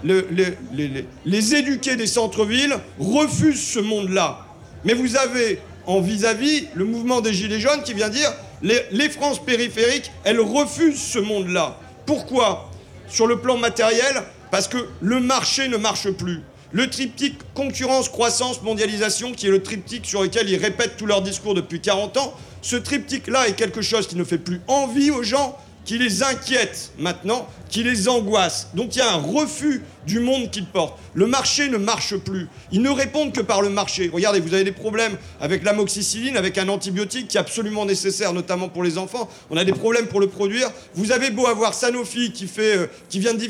les, 0.05 0.57
les- 0.73 1.07
les 1.25 1.55
éduqués 1.55 1.97
des 1.97 2.07
centres-villes 2.07 2.77
refusent 2.99 3.63
ce 3.63 3.79
monde-là. 3.79 4.47
Mais 4.85 4.95
vous 4.95 5.17
avez 5.17 5.61
en 5.87 6.01
vis-à-vis 6.01 6.69
le 6.75 6.85
mouvement 6.85 7.21
des 7.21 7.33
Gilets 7.33 7.61
jaunes 7.61 7.83
qui 7.83 7.95
vient 7.95 8.09
dire 8.09 8.33
les, 8.63 8.81
les 8.91 9.09
France 9.09 9.45
périphériques, 9.45 10.11
elles 10.25 10.41
refusent 10.41 11.01
ce 11.01 11.19
monde-là. 11.19 11.79
Pourquoi? 12.07 12.71
Sur 13.09 13.27
le 13.27 13.39
plan 13.39 13.57
matériel, 13.57 14.23
parce 14.51 14.69
que 14.69 14.79
le 15.01 15.21
marché 15.21 15.69
ne 15.69 15.77
marche 15.77 16.11
plus. 16.11 16.41
Le 16.73 16.89
triptyque 16.89 17.39
concurrence, 17.55 18.09
croissance, 18.09 18.63
mondialisation, 18.63 19.33
qui 19.33 19.47
est 19.47 19.51
le 19.51 19.63
triptyque 19.63 20.07
sur 20.07 20.23
lequel 20.23 20.49
ils 20.49 20.57
répètent 20.57 20.97
tout 20.97 21.07
leur 21.07 21.21
discours 21.21 21.55
depuis 21.55 21.81
40 21.81 22.17
ans, 22.17 22.35
ce 22.63 22.77
triptyque-là 22.77 23.49
est 23.49 23.53
quelque 23.53 23.83
chose 23.83 24.07
qui 24.07 24.17
ne 24.17 24.25
fait 24.25 24.39
plus 24.39 24.61
envie 24.69 25.11
aux 25.11 25.23
gens, 25.23 25.59
qui 25.85 25.99
les 25.99 26.23
inquiète 26.23 26.93
maintenant, 26.99 27.49
qui 27.69 27.83
les 27.83 28.09
angoisse. 28.09 28.69
Donc 28.75 28.95
il 28.95 28.99
y 28.99 29.03
a 29.03 29.13
un 29.13 29.21
refus 29.21 29.83
du 30.07 30.21
monde 30.21 30.51
qu'ils 30.51 30.67
portent. 30.67 30.99
Le 31.15 31.27
marché 31.27 31.69
ne 31.69 31.77
marche 31.77 32.17
plus. 32.17 32.49
Ils 32.71 32.83
ne 32.83 32.91
répondent 32.91 33.33
que 33.33 33.41
par 33.41 33.63
le 33.63 33.69
marché. 33.69 34.11
Regardez, 34.13 34.41
vous 34.41 34.55
avez 34.55 34.65
des 34.65 34.73
problèmes 34.73 35.17
avec 35.41 35.65
l'amoxicilline, 35.65 36.37
avec 36.37 36.59
un 36.59 36.69
antibiotique 36.69 37.29
qui 37.29 37.37
est 37.37 37.41
absolument 37.41 37.85
nécessaire, 37.85 38.33
notamment 38.33 38.69
pour 38.69 38.83
les 38.83 38.99
enfants. 38.99 39.29
On 39.51 39.57
a 39.57 39.65
des 39.65 39.73
problèmes 39.73 40.07
pour 40.07 40.21
le 40.21 40.29
produire. 40.29 40.71
Vous 40.95 41.13
avez 41.13 41.31
beau 41.31 41.47
avoir 41.47 41.75
Sanofi 41.75 42.33
qui, 42.33 42.47
fait, 42.47 42.77
euh, 42.77 42.87
qui 43.09 43.19
vient 43.19 43.35
de 43.35 43.43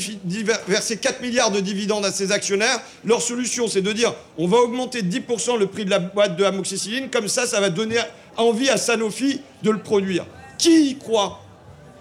verser 0.69 0.97
4 0.97 1.21
milliards 1.21 1.51
de 1.51 1.61
dividendes 1.61 2.05
à 2.05 2.13
ses 2.13 2.33
actionnaires. 2.33 2.81
Leur 3.05 3.23
solution, 3.23 3.69
c'est 3.69 3.83
de 3.83 3.93
dire 3.93 4.15
on 4.39 4.47
va 4.47 4.59
augmenter 4.59 5.03
de 5.03 5.19
10% 5.19 5.59
le 5.59 5.67
prix 5.67 5.85
de 5.85 5.91
la 5.91 5.99
boîte 5.99 6.37
de 6.37 6.45
amoxicilline. 6.45 7.11
Comme 7.11 7.29
ça, 7.29 7.47
ça 7.47 7.61
va 7.61 7.71
donner 7.71 7.97
envie 8.37 8.71
à 8.71 8.77
Sanofi 8.77 9.41
de 9.63 9.71
le 9.71 9.79
produire. 9.79 10.27
Qui 10.59 10.91
y 10.91 10.99
croit? 10.99 11.41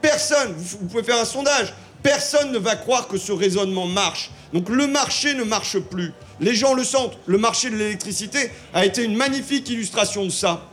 Personne, 0.01 0.53
vous, 0.57 0.77
pouvez 0.87 1.03
faire 1.03 1.19
un 1.19 1.25
sondage, 1.25 1.73
personne 2.03 2.51
ne 2.51 2.57
va 2.57 2.75
croire 2.75 3.07
que 3.07 3.17
ce 3.17 3.31
raisonnement 3.31 3.85
marche. 3.87 4.31
Donc 4.53 4.69
le 4.69 4.87
marché 4.87 5.33
ne 5.33 5.43
marche 5.43 5.77
plus. 5.79 6.11
Les 6.39 6.55
gens 6.55 6.73
le 6.73 6.83
sentent. 6.83 7.17
Le 7.27 7.37
marché 7.37 7.69
de 7.69 7.75
l'électricité 7.75 8.51
a 8.73 8.85
été 8.85 9.03
une 9.03 9.15
magnifique 9.15 9.69
illustration 9.69 10.25
de 10.25 10.29
ça. 10.31 10.65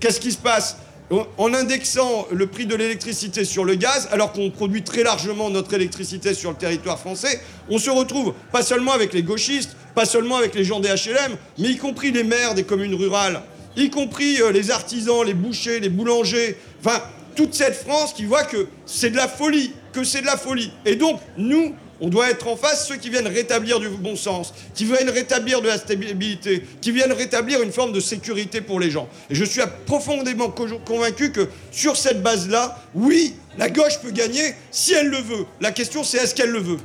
Qu'est-ce 0.00 0.20
qui 0.20 0.32
se 0.32 0.38
passe? 0.38 0.76
En- 1.10 1.26
En 1.38 1.54
indexant 1.54 2.26
le 2.32 2.46
prix 2.46 2.66
de 2.66 2.74
l'électricité 2.74 3.44
sur 3.44 3.64
le 3.64 3.74
gaz, 3.76 4.08
alors 4.10 4.32
qu'on 4.32 4.50
produit 4.50 4.82
très 4.82 5.02
largement 5.02 5.50
notre 5.50 5.72
électricité 5.74 6.34
sur 6.34 6.50
le 6.50 6.56
territoire 6.56 6.98
français, 6.98 7.40
on 7.68 7.78
se 7.78 7.90
retrouve 7.90 8.32
pas 8.50 8.62
seulement 8.62 8.92
avec 8.92 9.12
les 9.12 9.22
gauchistes, 9.22 9.76
pas 9.94 10.06
seulement 10.06 10.36
avec 10.36 10.54
les 10.54 10.64
gens 10.64 10.80
des 10.80 10.88
HLM, 10.88 11.36
mais 11.58 11.68
y 11.68 11.76
compris 11.76 12.10
les 12.12 12.24
maires 12.24 12.54
des 12.54 12.64
communes 12.64 12.94
rurales, 12.94 13.42
y 13.76 13.90
compris 13.90 14.40
euh, 14.40 14.52
les 14.52 14.70
artisans, 14.70 15.22
les 15.24 15.34
bouchers, 15.34 15.80
les 15.80 15.90
boulangers, 15.90 16.56
enfin 16.80 17.00
toute 17.34 17.54
cette 17.54 17.74
France 17.74 18.12
qui 18.14 18.24
voit 18.24 18.44
que 18.44 18.66
c'est 18.86 19.10
de 19.10 19.16
la 19.16 19.28
folie, 19.28 19.72
que 19.92 20.04
c'est 20.04 20.20
de 20.20 20.26
la 20.26 20.36
folie. 20.36 20.72
Et 20.84 20.96
donc, 20.96 21.20
nous, 21.36 21.74
on 22.00 22.08
doit 22.08 22.30
être 22.30 22.48
en 22.48 22.56
face 22.56 22.88
ceux 22.88 22.96
qui 22.96 23.10
viennent 23.10 23.28
rétablir 23.28 23.78
du 23.78 23.88
bon 23.88 24.16
sens, 24.16 24.52
qui 24.74 24.84
viennent 24.84 25.08
rétablir 25.10 25.62
de 25.62 25.68
la 25.68 25.78
stabilité, 25.78 26.64
qui 26.80 26.90
viennent 26.90 27.12
rétablir 27.12 27.62
une 27.62 27.70
forme 27.70 27.92
de 27.92 28.00
sécurité 28.00 28.60
pour 28.60 28.80
les 28.80 28.90
gens. 28.90 29.08
Et 29.30 29.34
je 29.36 29.44
suis 29.44 29.60
profondément 29.86 30.48
co- 30.50 30.66
convaincu 30.84 31.30
que 31.30 31.48
sur 31.70 31.96
cette 31.96 32.22
base-là, 32.22 32.76
oui, 32.94 33.34
la 33.56 33.68
gauche 33.68 34.00
peut 34.02 34.10
gagner 34.10 34.54
si 34.72 34.94
elle 34.94 35.08
le 35.08 35.18
veut. 35.18 35.44
La 35.60 35.70
question, 35.70 36.02
c'est 36.02 36.18
est-ce 36.18 36.34
qu'elle 36.34 36.50
le 36.50 36.60
veut? 36.60 36.78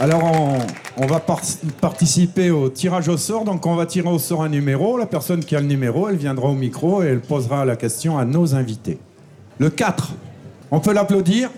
Alors, 0.00 0.22
on, 0.96 1.06
va 1.06 1.18
par- 1.18 1.40
participer 1.80 2.52
au 2.52 2.68
tirage 2.68 3.08
au 3.08 3.16
sort. 3.16 3.44
Donc, 3.44 3.66
on 3.66 3.74
va 3.74 3.84
tirer 3.84 4.08
au 4.08 4.20
sort 4.20 4.42
un 4.44 4.48
numéro. 4.48 4.96
La 4.96 5.06
personne 5.06 5.44
qui 5.44 5.56
a 5.56 5.60
le 5.60 5.66
numéro, 5.66 6.08
elle 6.08 6.16
viendra 6.16 6.48
au 6.48 6.54
micro 6.54 7.02
et 7.02 7.06
elle 7.06 7.20
posera 7.20 7.64
la 7.64 7.74
question 7.74 8.16
à 8.16 8.24
nos 8.24 8.54
invités. 8.54 8.98
Le 9.58 9.70
4. 9.70 10.10
On 10.70 10.78
peut 10.78 10.92
l'applaudir? 10.92 11.50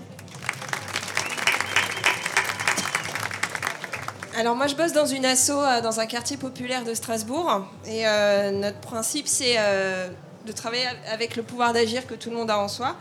Alors 4.38 4.56
moi 4.56 4.68
je 4.68 4.74
bosse 4.74 4.94
dans 4.94 5.04
une 5.04 5.26
asso 5.26 5.50
euh, 5.50 5.82
dans 5.82 6.00
un 6.00 6.06
quartier 6.06 6.38
populaire 6.38 6.82
de 6.82 6.94
Strasbourg 6.94 7.66
et 7.86 8.06
euh, 8.06 8.52
notre 8.52 8.78
principe 8.78 9.28
c'est 9.28 9.56
euh, 9.58 10.08
de 10.46 10.52
travailler 10.52 10.84
avec 11.12 11.36
le 11.36 11.42
pouvoir 11.42 11.74
d'agir 11.74 12.06
que 12.06 12.14
tout 12.14 12.30
le 12.30 12.36
monde 12.36 12.50
a 12.50 12.58
en 12.58 12.68
soi. 12.68 12.96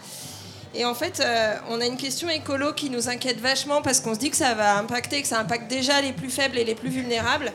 Et 0.75 0.85
en 0.85 0.93
fait 0.93 1.19
euh, 1.19 1.55
on 1.69 1.81
a 1.81 1.85
une 1.85 1.97
question 1.97 2.29
écolo 2.29 2.73
qui 2.73 2.89
nous 2.89 3.09
inquiète 3.09 3.39
vachement 3.39 3.81
parce 3.81 3.99
qu'on 3.99 4.13
se 4.13 4.19
dit 4.19 4.29
que 4.29 4.37
ça 4.37 4.53
va 4.53 4.77
impacter, 4.77 5.21
que 5.21 5.27
ça 5.27 5.39
impacte 5.39 5.69
déjà 5.69 6.01
les 6.01 6.13
plus 6.13 6.29
faibles 6.29 6.57
et 6.57 6.63
les 6.63 6.75
plus 6.75 6.89
vulnérables. 6.89 7.51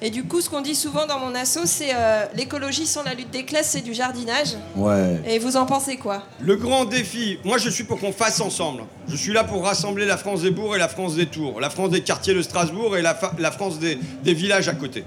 Et 0.00 0.10
du 0.10 0.24
coup 0.24 0.40
ce 0.40 0.48
qu'on 0.48 0.62
dit 0.62 0.74
souvent 0.74 1.06
dans 1.06 1.18
mon 1.18 1.34
asso 1.34 1.60
c'est 1.66 1.94
euh, 1.94 2.24
l'écologie 2.34 2.86
sans 2.86 3.02
la 3.02 3.14
lutte 3.14 3.30
des 3.30 3.44
classes 3.44 3.70
c'est 3.70 3.82
du 3.82 3.92
jardinage. 3.92 4.56
Ouais. 4.76 5.20
Et 5.26 5.38
vous 5.38 5.56
en 5.56 5.66
pensez 5.66 5.96
quoi? 5.96 6.22
Le 6.40 6.56
grand 6.56 6.86
défi, 6.86 7.38
moi 7.44 7.58
je 7.58 7.68
suis 7.68 7.84
pour 7.84 8.00
qu'on 8.00 8.12
fasse 8.12 8.40
ensemble. 8.40 8.84
Je 9.08 9.16
suis 9.16 9.32
là 9.32 9.44
pour 9.44 9.64
rassembler 9.64 10.06
la 10.06 10.16
France 10.16 10.40
des 10.40 10.50
bourgs 10.50 10.74
et 10.74 10.78
la 10.78 10.88
France 10.88 11.16
des 11.16 11.26
tours, 11.26 11.60
la 11.60 11.70
France 11.70 11.90
des 11.90 12.00
quartiers 12.00 12.34
de 12.34 12.42
Strasbourg 12.42 12.96
et 12.96 13.02
la, 13.02 13.14
France 13.52 13.78
des, 13.78 13.98
des 14.22 14.34
villages 14.34 14.68
à 14.68 14.74
côté. 14.74 15.04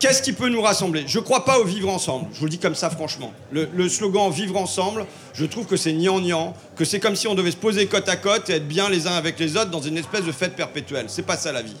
Qu'est-ce 0.00 0.22
qui 0.22 0.32
peut 0.32 0.48
nous 0.48 0.62
rassembler? 0.62 1.04
Je 1.08 1.18
ne 1.18 1.24
crois 1.24 1.44
pas 1.44 1.58
au 1.58 1.64
vivre 1.64 1.88
ensemble. 1.88 2.28
Je 2.32 2.38
vous 2.38 2.44
le 2.44 2.50
dis 2.50 2.58
comme 2.58 2.76
ça 2.76 2.88
franchement. 2.88 3.32
Le, 3.50 3.88
slogan 3.88 4.30
vivre 4.30 4.56
ensemble, 4.56 5.06
je 5.34 5.44
trouve 5.44 5.66
que 5.66 5.76
c'est 5.76 5.92
gnangnan, 5.92 6.54
que 6.76 6.84
c'est 6.84 7.00
comme 7.00 7.16
si 7.16 7.26
on 7.26 7.34
devait 7.34 7.50
se 7.50 7.56
poser 7.56 7.86
côte 7.86 8.08
à 8.08 8.16
côte 8.16 8.48
et 8.48 8.54
être 8.54 8.68
bien 8.68 8.88
les 8.88 9.08
uns 9.08 9.14
avec 9.14 9.40
les 9.40 9.56
autres 9.56 9.70
dans 9.70 9.80
une 9.80 9.98
espèce 9.98 10.24
de 10.24 10.30
fête 10.30 10.54
perpétuelle. 10.54 11.06
C'est 11.08 11.22
pas 11.22 11.36
ça 11.36 11.50
la 11.50 11.62
vie. 11.62 11.76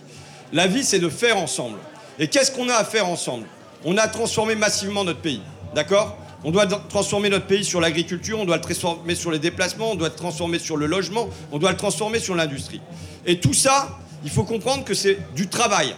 La 0.52 0.66
vie, 0.66 0.82
c'est 0.82 0.98
de 0.98 1.08
faire 1.08 1.36
ensemble. 1.36 1.78
Et 2.18 2.26
qu'est-ce 2.26 2.50
qu'on 2.50 2.68
a 2.68 2.74
à 2.74 2.84
faire 2.84 3.06
ensemble? 3.06 3.46
On 3.84 3.96
a 3.96 4.08
transformé 4.08 4.56
massivement 4.56 5.04
notre 5.04 5.20
pays. 5.20 5.42
D'accord? 5.76 6.16
On 6.42 6.50
doit 6.50 6.66
transformer 6.66 7.28
notre 7.28 7.46
pays 7.46 7.64
sur 7.64 7.80
l'agriculture, 7.80 8.40
on 8.40 8.44
doit 8.44 8.56
le 8.56 8.62
transformer 8.62 9.14
sur 9.14 9.30
les 9.30 9.38
déplacements, 9.38 9.92
on 9.92 9.96
doit 9.96 10.08
le 10.08 10.14
transformer 10.14 10.58
sur 10.58 10.76
le 10.76 10.86
logement, 10.86 11.28
on 11.52 11.58
doit 11.58 11.70
le 11.70 11.76
transformer 11.76 12.18
sur 12.18 12.34
l'industrie. 12.34 12.80
Et 13.26 13.38
tout 13.38 13.54
ça, 13.54 13.98
il 14.24 14.30
faut 14.30 14.44
comprendre 14.44 14.84
que 14.84 14.94
c'est 14.94 15.18
du 15.34 15.48
travail. 15.48 15.94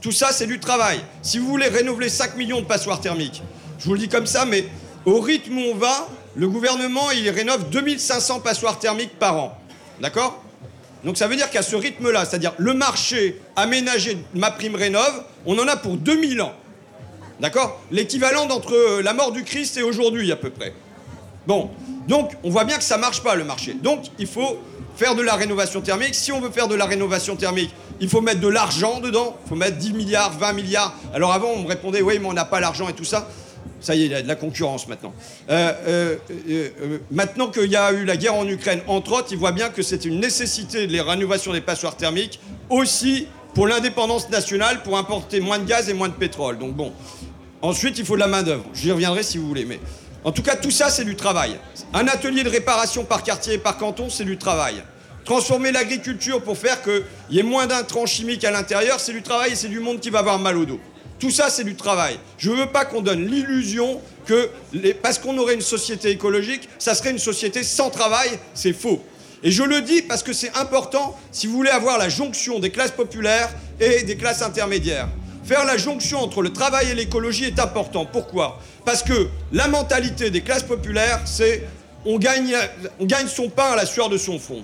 Tout 0.00 0.12
ça, 0.12 0.32
c'est 0.32 0.46
du 0.46 0.58
travail. 0.58 1.00
Si 1.22 1.38
vous 1.38 1.46
voulez 1.46 1.68
rénover 1.68 2.08
5 2.08 2.36
millions 2.36 2.60
de 2.60 2.66
passoires 2.66 3.00
thermiques, 3.00 3.42
je 3.78 3.84
vous 3.84 3.94
le 3.94 3.98
dis 3.98 4.08
comme 4.08 4.26
ça, 4.26 4.46
mais 4.46 4.64
au 5.04 5.20
rythme 5.20 5.58
où 5.58 5.62
on 5.72 5.74
va, 5.74 6.08
le 6.36 6.48
gouvernement, 6.48 7.10
il 7.10 7.28
rénove 7.28 7.68
2500 7.70 8.40
passoires 8.40 8.78
thermiques 8.78 9.18
par 9.18 9.36
an. 9.36 9.58
D'accord? 10.00 10.42
Donc 11.04 11.16
ça 11.16 11.28
veut 11.28 11.36
dire 11.36 11.50
qu'à 11.50 11.62
ce 11.62 11.76
rythme-là, 11.76 12.24
c'est-à-dire 12.24 12.52
le 12.58 12.74
marché 12.74 13.40
aménagé 13.56 14.18
ma 14.34 14.50
prime 14.50 14.74
rénov, 14.74 15.24
on 15.46 15.58
en 15.58 15.66
a 15.68 15.76
pour 15.76 15.96
2000 15.96 16.40
ans. 16.42 16.52
D'accord? 17.40 17.80
L'équivalent 17.90 18.46
d'entre 18.46 18.74
euh, 18.74 19.02
la 19.02 19.14
mort 19.14 19.32
du 19.32 19.44
Christ 19.44 19.78
et 19.78 19.82
aujourd'hui 19.82 20.30
à 20.30 20.36
peu 20.36 20.50
près. 20.50 20.74
Bon, 21.46 21.70
donc 22.06 22.32
on 22.42 22.50
voit 22.50 22.64
bien 22.64 22.76
que 22.76 22.84
ça 22.84 22.98
marche 22.98 23.22
pas 23.22 23.34
le 23.34 23.44
marché. 23.44 23.74
Donc 23.74 24.04
il 24.18 24.26
faut 24.26 24.58
faire 25.00 25.14
de 25.14 25.22
la 25.22 25.34
rénovation 25.34 25.80
thermique. 25.80 26.14
Si 26.14 26.30
on 26.30 26.42
veut 26.42 26.50
faire 26.50 26.68
de 26.68 26.74
la 26.74 26.84
rénovation 26.84 27.34
thermique, 27.34 27.70
il 28.02 28.08
faut 28.10 28.20
mettre 28.20 28.40
de 28.40 28.48
l'argent 28.48 29.00
dedans. 29.00 29.38
Il 29.46 29.48
faut 29.48 29.54
mettre 29.54 29.78
10 29.78 29.94
milliards, 29.94 30.38
20 30.38 30.52
milliards. 30.52 30.94
Alors 31.14 31.32
avant, 31.32 31.48
on 31.48 31.62
me 31.62 31.68
répondait, 31.68 32.02
oui, 32.02 32.18
mais 32.20 32.26
on 32.26 32.34
n'a 32.34 32.44
pas 32.44 32.60
l'argent 32.60 32.86
et 32.86 32.92
tout 32.92 33.04
ça. 33.04 33.26
Ça 33.80 33.94
y 33.94 34.02
est, 34.02 34.06
il 34.06 34.12
y 34.12 34.14
a 34.14 34.20
de 34.20 34.28
la 34.28 34.36
concurrence 34.36 34.88
maintenant. 34.88 35.14
Euh, 35.48 35.72
euh, 35.88 36.16
euh, 36.50 36.68
euh, 36.82 36.98
maintenant 37.10 37.48
qu'il 37.48 37.70
y 37.70 37.76
a 37.76 37.92
eu 37.92 38.04
la 38.04 38.18
guerre 38.18 38.34
en 38.34 38.46
Ukraine, 38.46 38.82
entre 38.88 39.12
autres, 39.12 39.28
il 39.30 39.38
voit 39.38 39.52
bien 39.52 39.70
que 39.70 39.80
c'est 39.80 40.04
une 40.04 40.20
nécessité 40.20 40.86
de 40.86 40.94
la 40.94 41.02
rénovation 41.02 41.54
des 41.54 41.62
passoires 41.62 41.96
thermiques, 41.96 42.38
aussi 42.68 43.26
pour 43.54 43.66
l'indépendance 43.66 44.28
nationale, 44.28 44.82
pour 44.82 44.98
importer 44.98 45.40
moins 45.40 45.58
de 45.58 45.64
gaz 45.64 45.88
et 45.88 45.94
moins 45.94 46.08
de 46.08 46.14
pétrole. 46.14 46.58
Donc 46.58 46.74
bon, 46.74 46.92
Ensuite, 47.62 47.98
il 47.98 48.06
faut 48.06 48.14
de 48.14 48.20
la 48.20 48.26
main-d'œuvre. 48.26 48.64
J'y 48.72 48.90
reviendrai 48.90 49.22
si 49.22 49.36
vous 49.36 49.46
voulez. 49.46 49.66
Mais 49.66 49.80
en 50.24 50.32
tout 50.32 50.42
cas, 50.42 50.56
tout 50.56 50.70
ça, 50.70 50.90
c'est 50.90 51.04
du 51.04 51.16
travail. 51.16 51.58
Un 51.94 52.06
atelier 52.06 52.44
de 52.44 52.50
réparation 52.50 53.04
par 53.04 53.22
quartier 53.22 53.54
et 53.54 53.58
par 53.58 53.78
canton, 53.78 54.10
c'est 54.10 54.24
du 54.24 54.36
travail. 54.36 54.82
Transformer 55.24 55.72
l'agriculture 55.72 56.42
pour 56.42 56.58
faire 56.58 56.82
qu'il 56.82 57.02
y 57.30 57.38
ait 57.38 57.44
moins 57.44 57.66
d'intrants 57.66 58.06
chimiques 58.06 58.44
à 58.44 58.50
l'intérieur, 58.50 59.00
c'est 59.00 59.12
du 59.12 59.22
travail 59.22 59.52
et 59.52 59.56
c'est 59.56 59.68
du 59.68 59.80
monde 59.80 60.00
qui 60.00 60.10
va 60.10 60.18
avoir 60.18 60.38
mal 60.38 60.56
au 60.56 60.66
dos. 60.66 60.80
Tout 61.18 61.30
ça, 61.30 61.50
c'est 61.50 61.64
du 61.64 61.74
travail. 61.74 62.18
Je 62.38 62.50
ne 62.50 62.56
veux 62.56 62.66
pas 62.66 62.84
qu'on 62.84 63.02
donne 63.02 63.26
l'illusion 63.26 64.00
que 64.26 64.50
parce 65.02 65.18
qu'on 65.18 65.36
aurait 65.38 65.54
une 65.54 65.60
société 65.60 66.10
écologique, 66.10 66.68
ça 66.78 66.94
serait 66.94 67.10
une 67.10 67.18
société 67.18 67.62
sans 67.62 67.90
travail. 67.90 68.30
C'est 68.54 68.72
faux. 68.72 69.02
Et 69.42 69.50
je 69.50 69.62
le 69.62 69.80
dis 69.80 70.02
parce 70.02 70.22
que 70.22 70.32
c'est 70.32 70.54
important 70.56 71.18
si 71.32 71.46
vous 71.46 71.54
voulez 71.54 71.70
avoir 71.70 71.98
la 71.98 72.08
jonction 72.08 72.58
des 72.58 72.70
classes 72.70 72.90
populaires 72.90 73.50
et 73.80 74.02
des 74.02 74.16
classes 74.16 74.42
intermédiaires. 74.42 75.08
Faire 75.50 75.64
la 75.64 75.76
jonction 75.76 76.20
entre 76.20 76.42
le 76.42 76.52
travail 76.52 76.92
et 76.92 76.94
l'écologie 76.94 77.46
est 77.46 77.58
important. 77.58 78.04
Pourquoi? 78.06 78.60
Parce 78.84 79.02
que 79.02 79.26
la 79.50 79.66
mentalité 79.66 80.30
des 80.30 80.42
classes 80.42 80.62
populaires, 80.62 81.22
c'est 81.24 81.64
on 82.04 82.20
gagne, 82.20 82.54
on 83.00 83.04
gagne 83.04 83.26
son 83.26 83.48
pain 83.48 83.72
à 83.72 83.74
la 83.74 83.84
sueur 83.84 84.08
de 84.08 84.16
son 84.16 84.38
front. 84.38 84.62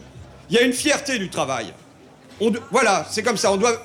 Il 0.48 0.54
y 0.54 0.60
a 0.60 0.62
une 0.62 0.72
fierté 0.72 1.18
du 1.18 1.28
travail. 1.28 1.72
Voilà, 2.70 3.04
c'est 3.10 3.24
comme 3.24 3.36
ça. 3.36 3.50
On 3.50 3.56
doit, 3.56 3.84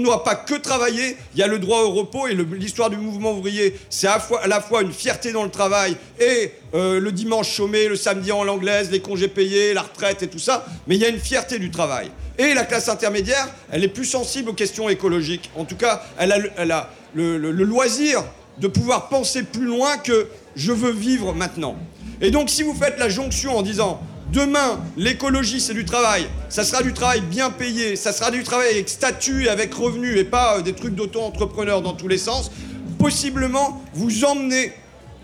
doit 0.00 0.24
pas 0.24 0.34
que 0.34 0.54
travailler. 0.56 1.16
Il 1.34 1.38
y 1.38 1.44
a 1.44 1.46
le 1.46 1.60
droit 1.60 1.82
au 1.82 1.92
repos 1.92 2.26
et 2.26 2.34
l'histoire 2.34 2.90
du 2.90 2.96
mouvement 2.96 3.30
ouvrier, 3.30 3.78
c'est 3.88 4.08
à, 4.08 4.14
la 4.14 4.18
fois- 4.20 4.42
à 4.42 4.48
la 4.48 4.60
fois 4.60 4.82
une 4.82 4.92
fierté 4.92 5.30
dans 5.30 5.44
le 5.44 5.50
travail 5.50 5.96
et 6.18 6.50
euh, 6.74 6.98
le 6.98 7.12
dimanche 7.12 7.52
chômé, 7.54 7.86
le 7.86 7.94
samedi 7.94 8.32
en 8.32 8.42
l'anglaise, 8.42 8.90
les 8.90 9.00
congés 9.00 9.28
payés, 9.28 9.74
la 9.74 9.82
retraite 9.82 10.24
et 10.24 10.28
tout 10.28 10.40
ça. 10.40 10.66
Mais 10.88 10.96
il 10.96 11.00
y 11.02 11.04
a 11.04 11.08
une 11.08 11.20
fierté 11.20 11.60
du 11.60 11.70
travail. 11.70 12.10
Et 12.40 12.54
la 12.54 12.64
classe 12.64 12.88
intermédiaire, 12.88 13.50
elle 13.70 13.84
est 13.84 13.88
plus 13.88 14.06
sensible 14.06 14.48
aux 14.48 14.54
questions 14.54 14.88
écologiques. 14.88 15.50
En 15.56 15.66
tout 15.66 15.76
cas, 15.76 16.02
elle 16.18 16.32
a 16.32 16.88
le, 17.12 17.36
loisir 17.50 18.24
de 18.56 18.66
pouvoir 18.66 19.10
penser 19.10 19.42
plus 19.42 19.66
loin 19.66 19.98
que 19.98 20.26
je 20.56 20.72
veux 20.72 20.90
vivre 20.90 21.34
maintenant. 21.34 21.76
Et 22.22 22.30
donc, 22.30 22.48
si 22.48 22.62
vous 22.62 22.72
faites 22.72 22.98
la 22.98 23.10
jonction 23.10 23.58
en 23.58 23.62
disant 23.62 24.00
Demain, 24.32 24.80
l'écologie, 24.96 25.60
c'est 25.60 25.74
du 25.74 25.84
travail. 25.84 26.28
Ça 26.48 26.64
sera 26.64 26.82
du 26.82 26.94
travail 26.94 27.20
bien 27.20 27.50
payé. 27.50 27.94
Ça 27.94 28.10
sera 28.10 28.30
du 28.30 28.42
travail 28.42 28.70
avec 28.70 28.88
statut 28.88 29.44
et 29.44 29.48
avec 29.50 29.74
revenu 29.74 30.16
et 30.16 30.24
pas 30.24 30.56
euh, 30.56 30.62
des 30.62 30.72
trucs 30.72 30.94
d'auto-entrepreneurs 30.94 31.82
dans 31.82 31.92
tous 31.92 32.08
les 32.08 32.16
sens. 32.16 32.50
Possiblement, 32.98 33.82
vous 33.92 34.24
emmenez 34.24 34.72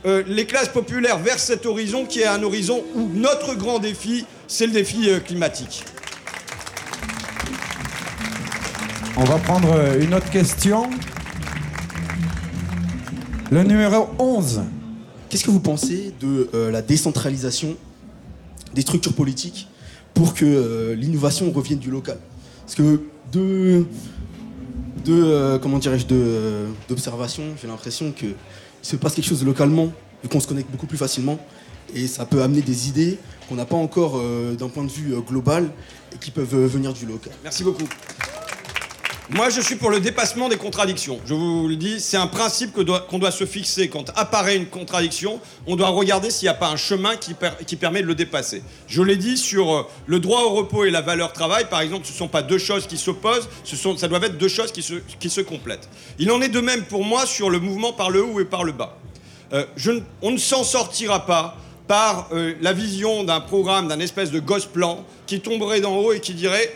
euh, 0.05 0.23
les 0.27 0.45
classes 0.45 0.69
populaires 0.69 1.19
vers 1.19 1.39
cet 1.39 1.65
horizon 1.65 2.05
qui 2.05 2.21
est 2.21 2.27
un 2.27 2.43
horizon 2.43 2.85
où 2.95 3.09
notre 3.15 3.55
grand 3.55 3.79
défi, 3.79 4.27
c'est 4.49 4.67
le 4.67 4.73
défi 4.73 5.09
euh, 5.09 5.21
climatique. 5.21 5.85
On 9.19 9.25
va 9.25 9.39
prendre 9.39 9.73
euh, 9.73 10.01
une 10.01 10.13
autre 10.13 10.31
question. 10.31 10.91
Le 13.51 13.63
numéro 13.63 14.09
11. 14.19 14.63
Qu'est-ce 15.29 15.45
que 15.45 15.51
vous 15.51 15.61
pensez 15.61 16.13
de 16.21 16.51
euh, 16.53 16.71
la 16.71 16.83
décentralisation 16.83 17.77
des 18.75 18.83
structures 18.83 19.15
politiques 19.15 19.69
pour 20.13 20.35
que 20.35 20.45
euh, 20.45 20.95
l'innovation 20.95 21.51
revienne 21.51 21.79
du 21.79 21.91
local? 21.91 22.19
Parce 22.61 22.75
que 22.75 23.01
de, 23.33 23.87
de 25.05 25.15
euh, 25.15 25.59
comment 25.59 25.79
dirais-je, 25.79 26.07
d'observation, 26.89 27.45
j'ai 27.61 27.69
l'impression 27.69 28.13
qu'il 28.13 28.35
se 28.83 28.97
passe 28.97 29.15
quelque 29.15 29.29
chose 29.29 29.45
localement, 29.45 29.93
vu 30.23 30.29
qu'on 30.29 30.41
se 30.41 30.47
connecte 30.47 30.71
beaucoup 30.71 30.87
plus 30.87 30.99
facilement, 30.99 31.39
et 31.95 32.07
ça 32.07 32.27
peut 32.27 32.43
amener 32.43 32.63
des 32.63 32.89
idées 32.89 33.19
qu'on 33.49 33.55
n'a 33.55 33.65
pas 33.65 33.77
encore 33.77 34.15
euh, 34.17 34.55
d'un 34.55 34.69
point 34.69 34.85
de 34.85 34.91
vue 34.91 35.15
euh, 35.15 35.21
global 35.21 35.71
et 36.13 36.19
qui 36.19 36.31
peuvent 36.31 36.55
euh, 36.55 36.67
venir 36.67 36.93
du 36.93 37.07
local. 37.07 37.33
Merci 37.43 37.65
beaucoup. 37.65 37.85
Moi, 39.31 39.51
je 39.51 39.61
suis 39.61 39.75
pour 39.75 39.91
le 39.91 39.99
dépassement 39.99 40.49
des 40.49 40.57
contradictions. 40.57 41.19
Je 41.27 41.35
vous 41.35 41.67
le 41.67 41.75
dis, 41.75 41.99
c'est 42.01 42.17
un 42.17 42.29
principe 42.29 42.79
doit- 42.79 43.01
qu'on 43.01 43.19
doit 43.19 43.33
se 43.33 43.45
fixer. 43.45 43.89
Quand 43.89 44.13
apparaît 44.15 44.57
une 44.57 44.67
contradiction, 44.67 45.41
on 45.67 45.75
doit 45.75 45.89
regarder 45.89 46.31
s'il 46.31 46.47
n'y 46.47 46.51
a 46.51 46.55
pas 46.55 46.69
un 46.69 46.77
chemin 46.77 47.17
qui, 47.17 47.35
per- 47.35 47.51
qui 47.67 47.75
permet 47.75 48.03
de 48.03 48.07
le 48.07 48.15
dépasser. 48.15 48.63
Je 48.87 49.03
l'ai 49.03 49.17
dit 49.17 49.37
sur 49.37 49.75
euh, 49.75 49.83
le 50.07 50.21
droit 50.21 50.43
au 50.43 50.51
repos 50.51 50.85
et 50.85 50.91
la 50.91 51.01
valeur 51.01 51.33
travail, 51.33 51.65
par 51.69 51.81
exemple, 51.81 52.07
ce 52.07 52.13
ne 52.13 52.17
sont 52.19 52.29
pas 52.29 52.43
deux 52.43 52.59
choses 52.59 52.87
qui 52.87 52.97
s'opposent, 52.97 53.49
ça 53.97 54.07
doivent 54.07 54.23
être 54.23 54.39
deux 54.39 54.47
choses 54.49 54.71
qui 54.71 54.83
se, 54.83 55.41
complètent. 55.41 55.89
Il 56.21 56.31
en 56.31 56.41
est 56.41 56.49
de 56.49 56.61
même 56.61 56.85
pour 56.85 57.05
moi 57.05 57.27
sur 57.27 57.51
le 57.51 57.59
mouvement 57.59 57.93
par 57.93 58.11
le 58.11 58.25
haut 58.25 58.39
et 58.39 58.45
par 58.45 58.63
le 58.63 58.71
bas. 58.71 58.97
Euh, 59.53 59.65
on 60.23 60.31
ne 60.31 60.39
s'en 60.39 60.63
sortira 60.63 61.27
pas 61.27 61.57
par 61.89 62.29
euh, 62.33 62.55
la 62.61 62.73
vision 62.73 63.25
d'un 63.25 63.41
programme, 63.41 63.89
d'un 63.89 63.99
espèce 64.01 64.31
de 64.31 64.39
gosse 64.39 64.67
plan 64.67 65.05
qui 65.27 65.41
tomberait 65.41 65.81
d'en 65.81 65.97
haut 65.97 66.13
et 66.13 66.21
qui 66.21 66.35
dirait 66.35 66.73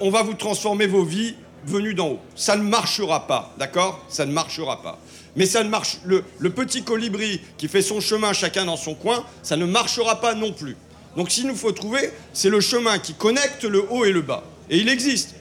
on 0.00 0.10
va 0.10 0.22
vous 0.22 0.34
transformer 0.34 0.86
vos 0.86 1.02
vies 1.02 1.34
venues 1.66 1.94
d'en 1.94 2.10
haut. 2.10 2.20
Ça 2.34 2.56
ne 2.56 2.62
marchera 2.62 3.26
pas, 3.26 3.54
d'accord? 3.58 4.04
Ça 4.08 4.26
ne 4.26 4.32
marchera 4.32 4.82
pas. 4.82 4.98
Mais 5.36 5.46
ça 5.46 5.64
ne 5.64 5.68
marche. 5.68 5.98
Le, 6.04 6.22
petit 6.50 6.82
colibri 6.82 7.40
qui 7.58 7.68
fait 7.68 7.82
son 7.82 8.00
chemin 8.00 8.32
chacun 8.32 8.64
dans 8.64 8.76
son 8.76 8.94
coin, 8.94 9.24
ça 9.42 9.56
ne 9.56 9.66
marchera 9.66 10.20
pas 10.20 10.34
non 10.34 10.52
plus. 10.52 10.76
Donc, 11.16 11.30
s'il 11.30 11.46
nous 11.46 11.56
faut 11.56 11.72
trouver, 11.72 12.10
c'est 12.32 12.50
le 12.50 12.60
chemin 12.60 12.98
qui 12.98 13.14
connecte 13.14 13.64
le 13.64 13.84
haut 13.90 14.04
et 14.04 14.12
le 14.12 14.22
bas. 14.22 14.44
Et 14.70 14.78
il 14.78 14.88
existe. 14.88 15.34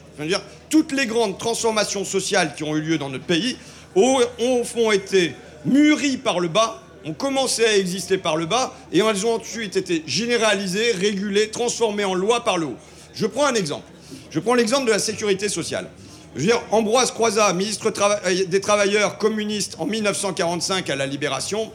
Toutes 0.69 0.91
les 0.91 1.05
grandes 1.05 1.37
transformations 1.37 2.05
sociales 2.05 2.53
qui 2.55 2.63
ont 2.63 2.75
eu 2.75 2.81
lieu 2.81 2.97
dans 2.97 3.09
notre 3.09 3.25
pays 3.25 3.57
ont 3.95 4.19
au 4.39 4.63
fond 4.63 4.91
été 4.91 5.35
mûries 5.65 6.17
par 6.17 6.39
le 6.39 6.47
bas, 6.47 6.81
ont 7.05 7.13
commencé 7.13 7.65
à 7.65 7.77
exister 7.77 8.17
par 8.17 8.37
le 8.37 8.45
bas, 8.45 8.73
et 8.91 8.99
elles 8.99 9.25
ont 9.25 9.35
ensuite 9.35 9.75
été 9.75 10.03
généralisées, 10.07 10.91
régulées, 10.91 11.49
transformées 11.49 12.05
en 12.05 12.13
loi 12.13 12.43
par 12.43 12.57
le 12.57 12.67
haut. 12.67 12.77
Je 13.13 13.25
prends 13.25 13.45
un 13.45 13.55
exemple. 13.55 13.85
Je 14.29 14.39
prends 14.39 14.55
l'exemple 14.55 14.85
de 14.85 14.91
la 14.91 14.99
sécurité 14.99 15.49
sociale. 15.49 15.89
Je 16.35 16.41
veux 16.41 16.47
dire, 16.47 16.61
Ambroise 16.71 17.11
Croizat, 17.11 17.53
ministre 17.53 17.93
euh, 18.25 18.45
des 18.47 18.61
Travailleurs 18.61 19.17
communistes 19.17 19.75
en 19.79 19.85
1945 19.85 20.89
à 20.89 20.95
la 20.95 21.05
Libération, 21.05 21.71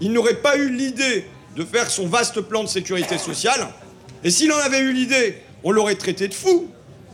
il 0.00 0.12
n'aurait 0.12 0.34
pas 0.34 0.56
eu 0.56 0.70
l'idée 0.70 1.26
de 1.54 1.64
faire 1.64 1.90
son 1.90 2.06
vaste 2.06 2.40
plan 2.40 2.64
de 2.64 2.68
sécurité 2.68 3.16
sociale. 3.16 3.68
Et 4.24 4.30
s'il 4.30 4.52
en 4.52 4.58
avait 4.58 4.80
eu 4.80 4.92
l'idée, 4.92 5.40
on 5.62 5.70
l'aurait 5.70 5.94
traité 5.94 6.26
de 6.26 6.34
fou. 6.34 6.68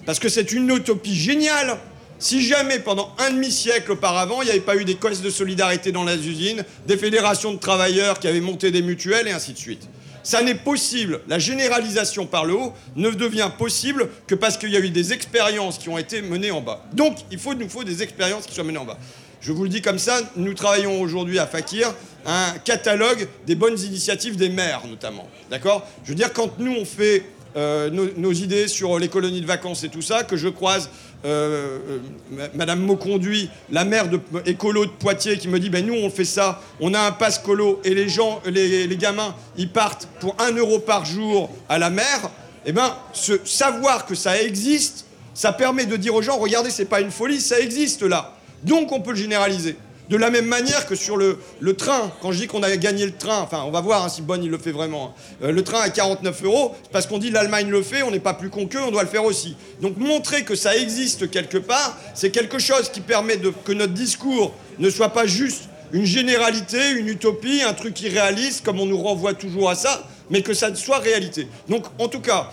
Parce 0.07 0.19
que 0.19 0.29
c'est 0.29 0.53
une 0.53 0.69
utopie 0.71 1.15
géniale. 1.15 1.79
Si 2.19 2.43
jamais 2.43 2.79
pendant 2.79 3.15
un 3.19 3.31
demi-siècle 3.31 3.93
auparavant, 3.93 4.43
il 4.43 4.47
n'y 4.47 4.51
avait 4.51 4.61
pas 4.61 4.77
eu 4.77 4.85
des 4.85 4.95
caisses 4.95 5.23
de 5.23 5.31
solidarité 5.31 5.93
dans 5.93 6.05
les 6.05 6.27
usines, 6.27 6.65
des 6.87 6.97
fédérations 6.97 7.53
de 7.53 7.59
travailleurs 7.59 8.19
qui 8.19 8.29
avaient 8.29 8.41
monté 8.41 8.71
des 8.71 8.83
mutuelles 8.83 9.29
et 9.29 9.33
ainsi 9.33 9.53
de 9.53 9.59
suite. 9.59 9.89
Ça 10.23 10.43
n'est 10.43 10.55
possible. 10.55 11.21
La 11.29 11.39
généralisation 11.39 12.27
par 12.27 12.45
le 12.45 12.55
haut 12.55 12.73
ne 12.97 13.11
devient 13.11 13.51
possible 13.57 14.09
que 14.27 14.35
parce 14.35 14.57
qu'il 14.57 14.71
y 14.71 14.77
a 14.77 14.81
eu 14.81 14.91
des 14.91 15.13
expériences 15.13 15.79
qui 15.79 15.89
ont 15.89 15.99
été 15.99 16.23
menées 16.23 16.51
en 16.51 16.61
bas. 16.61 16.85
Donc, 16.93 17.19
il 17.31 17.39
faut, 17.39 17.55
nous 17.55 17.69
faut 17.69 17.85
des 17.85 18.03
expériences 18.03 18.47
qui 18.47 18.55
soient 18.55 18.65
menées 18.65 18.79
en 18.79 18.85
bas. 18.85 18.99
Je 19.41 19.51
vous 19.51 19.65
le 19.65 19.69
dis 19.69 19.83
comme 19.83 19.99
ça, 19.99 20.21
nous 20.37 20.55
travaillons 20.55 21.01
aujourd'hui 21.01 21.41
à 21.41 21.47
Fakir 21.47 21.93
un 22.25 22.53
catalogue 22.65 23.27
des 23.47 23.57
bonnes 23.57 23.79
initiatives 23.79 24.37
des 24.37 24.49
maires, 24.49 24.83
notamment. 24.89 25.29
D'accord? 25.51 25.85
Je 26.05 26.11
veux 26.11 26.15
dire, 26.15 26.33
quand 26.33 26.61
nous, 26.61 26.73
on 26.73 26.85
fait 26.85 27.25
euh, 27.57 27.91
nos, 27.91 28.07
nos 28.17 28.33
idées 28.33 28.69
sur 28.69 28.99
les 28.99 29.09
colonies 29.09 29.41
de 29.41 29.47
vacances 29.47 29.83
et 29.83 29.89
tout 29.89 30.01
ça, 30.01 30.23
que 30.23 30.37
je 30.37 30.49
croise 30.49 30.89
euh, 31.25 31.79
euh, 31.89 31.99
ma- 32.31 32.49
Madame 32.55 32.81
Mauconduit, 32.81 33.49
la 33.71 33.85
maire 33.85 34.09
de 34.09 34.21
écolo 34.47 34.85
de 34.87 34.91
Poitiers, 34.91 35.39
qui 35.39 35.49
me 35.49 35.59
dit 35.61 35.71
ben 35.71 35.85
nous 35.87 35.95
on 35.95 36.11
fait 36.11 36.25
ça, 36.25 36.61
on 36.81 36.95
a 36.95 37.01
un 37.01 37.13
passe 37.13 37.39
colo 37.39 37.81
et 37.85 37.95
les 37.95 38.09
gens, 38.09 38.41
les, 38.47 38.87
les 38.87 38.97
gamins, 38.97 39.35
ils 39.57 39.71
partent 39.71 40.09
pour 40.21 40.35
1 40.41 40.53
euro 40.57 40.79
par 40.79 41.05
jour 41.05 41.51
à 41.69 41.79
la 41.79 41.91
mer. 41.91 42.31
Eh 42.65 42.73
ben, 42.73 42.95
ce 43.13 43.33
savoir 43.45 44.07
que 44.07 44.15
ça 44.15 44.41
existe, 44.41 45.07
ça 45.35 45.53
permet 45.53 45.85
de 45.87 45.97
dire 45.97 46.15
aux 46.15 46.23
gens 46.23 46.37
regardez, 46.39 46.71
c'est 46.71 46.85
pas 46.85 47.01
une 47.01 47.11
folie, 47.11 47.41
ça 47.41 47.59
existe 47.59 48.03
là. 48.03 48.37
Donc 48.63 48.93
on 48.93 49.01
peut 49.01 49.11
le 49.11 49.17
généraliser. 49.17 49.77
De 50.11 50.17
la 50.17 50.31
même 50.31 50.47
manière 50.47 50.87
que 50.87 50.95
sur 50.95 51.17
le, 51.17 51.39
train, 51.77 52.11
quand 52.21 52.33
je 52.33 52.41
dis 52.41 52.47
qu'on 52.47 52.63
a 52.63 52.77
gagné 52.77 53.07
le 53.07 53.13
train, 53.17 53.39
enfin 53.41 53.63
on 53.67 53.71
va 53.71 53.81
voir 53.81 54.05
hein, 54.05 54.09
si 54.09 54.21
Bonne 54.21 54.43
il 54.45 54.51
le 54.51 54.59
fait 54.59 54.73
vraiment, 54.73 55.15
hein. 55.17 55.45
Euh, 55.45 55.53
le 55.53 55.63
train 55.65 55.81
à 55.81 55.89
49 55.91 56.43
euros, 56.45 56.75
c'est 56.83 56.91
parce 56.93 57.07
qu'on 57.07 57.19
dit 57.19 57.31
l'Allemagne 57.31 57.69
le 57.71 57.83
fait, 57.83 58.03
on 58.03 58.11
n'est 58.11 58.21
pas 58.21 58.35
plus 58.35 58.51
con 58.51 58.67
qu'eux, 58.67 58.83
on 58.83 58.91
doit 58.91 59.05
le 59.05 59.09
faire 59.09 59.25
aussi. 59.25 59.57
Donc 59.81 59.97
montrer 59.97 60.43
que 60.45 60.55
ça 60.55 60.77
existe 60.77 61.31
quelque 61.31 61.57
part, 61.57 61.97
c'est 62.15 62.31
quelque 62.31 62.59
chose 62.59 62.91
qui 62.91 63.01
permet 63.01 63.39
que 63.65 63.73
notre 63.73 63.95
discours 63.95 64.53
ne 64.79 64.91
soit 64.91 65.11
pas 65.11 65.25
juste 65.27 65.63
une 65.93 66.05
généralité, 66.05 66.91
une 66.91 67.09
utopie, 67.09 67.63
un 67.63 67.73
truc 67.73 68.01
irréaliste, 68.03 68.65
comme 68.65 68.81
on 68.81 68.87
nous 68.87 69.01
renvoie 69.01 69.35
toujours 69.35 69.71
à 69.71 69.77
ça, 69.77 70.07
mais 70.31 70.43
que 70.43 70.53
ça 70.53 70.75
soit 70.75 70.99
réalité. 70.99 71.47
Donc 71.69 71.85
en 71.99 72.09
tout 72.09 72.21
cas, 72.21 72.51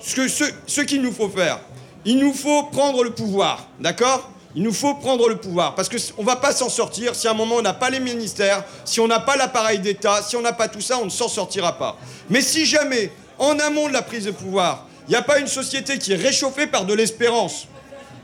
ce- 0.00 0.28
ce 0.66 0.80
qu'il 0.82 1.00
nous 1.02 1.12
faut 1.12 1.28
faire, 1.28 1.60
il 2.04 2.18
nous 2.18 2.32
faut 2.34 2.64
prendre 2.64 3.02
le 3.02 3.10
pouvoir, 3.10 3.68
d'accord? 3.80 4.30
Il 4.56 4.64
nous 4.64 4.72
faut 4.72 4.94
prendre 4.94 5.28
le 5.28 5.36
pouvoir, 5.36 5.76
parce 5.76 5.88
qu'on 5.88 6.22
ne 6.22 6.26
va 6.26 6.36
pas 6.36 6.52
s'en 6.52 6.68
sortir 6.68 7.14
si 7.14 7.28
à 7.28 7.30
un 7.30 7.34
moment 7.34 7.56
on 7.56 7.62
n'a 7.62 7.72
pas 7.72 7.88
les 7.88 8.00
ministères, 8.00 8.64
si 8.84 8.98
on 8.98 9.06
n'a 9.06 9.20
pas 9.20 9.36
l'appareil 9.36 9.78
d'État, 9.78 10.22
si 10.22 10.34
on 10.34 10.40
n'a 10.40 10.52
pas 10.52 10.66
tout 10.66 10.80
ça, 10.80 10.98
on 10.98 11.04
ne 11.04 11.10
s'en 11.10 11.28
sortira 11.28 11.78
pas. 11.78 11.96
Mais 12.28 12.40
si 12.40 12.66
jamais, 12.66 13.12
en 13.38 13.58
amont 13.60 13.86
de 13.88 13.92
la 13.92 14.02
prise 14.02 14.24
de 14.24 14.32
pouvoir, 14.32 14.86
il 15.06 15.10
n'y 15.10 15.16
a 15.16 15.22
pas 15.22 15.38
une 15.38 15.46
société 15.46 15.98
qui 15.98 16.12
est 16.12 16.16
réchauffée 16.16 16.66
par 16.66 16.84
de 16.84 16.94
l'espérance, 16.94 17.68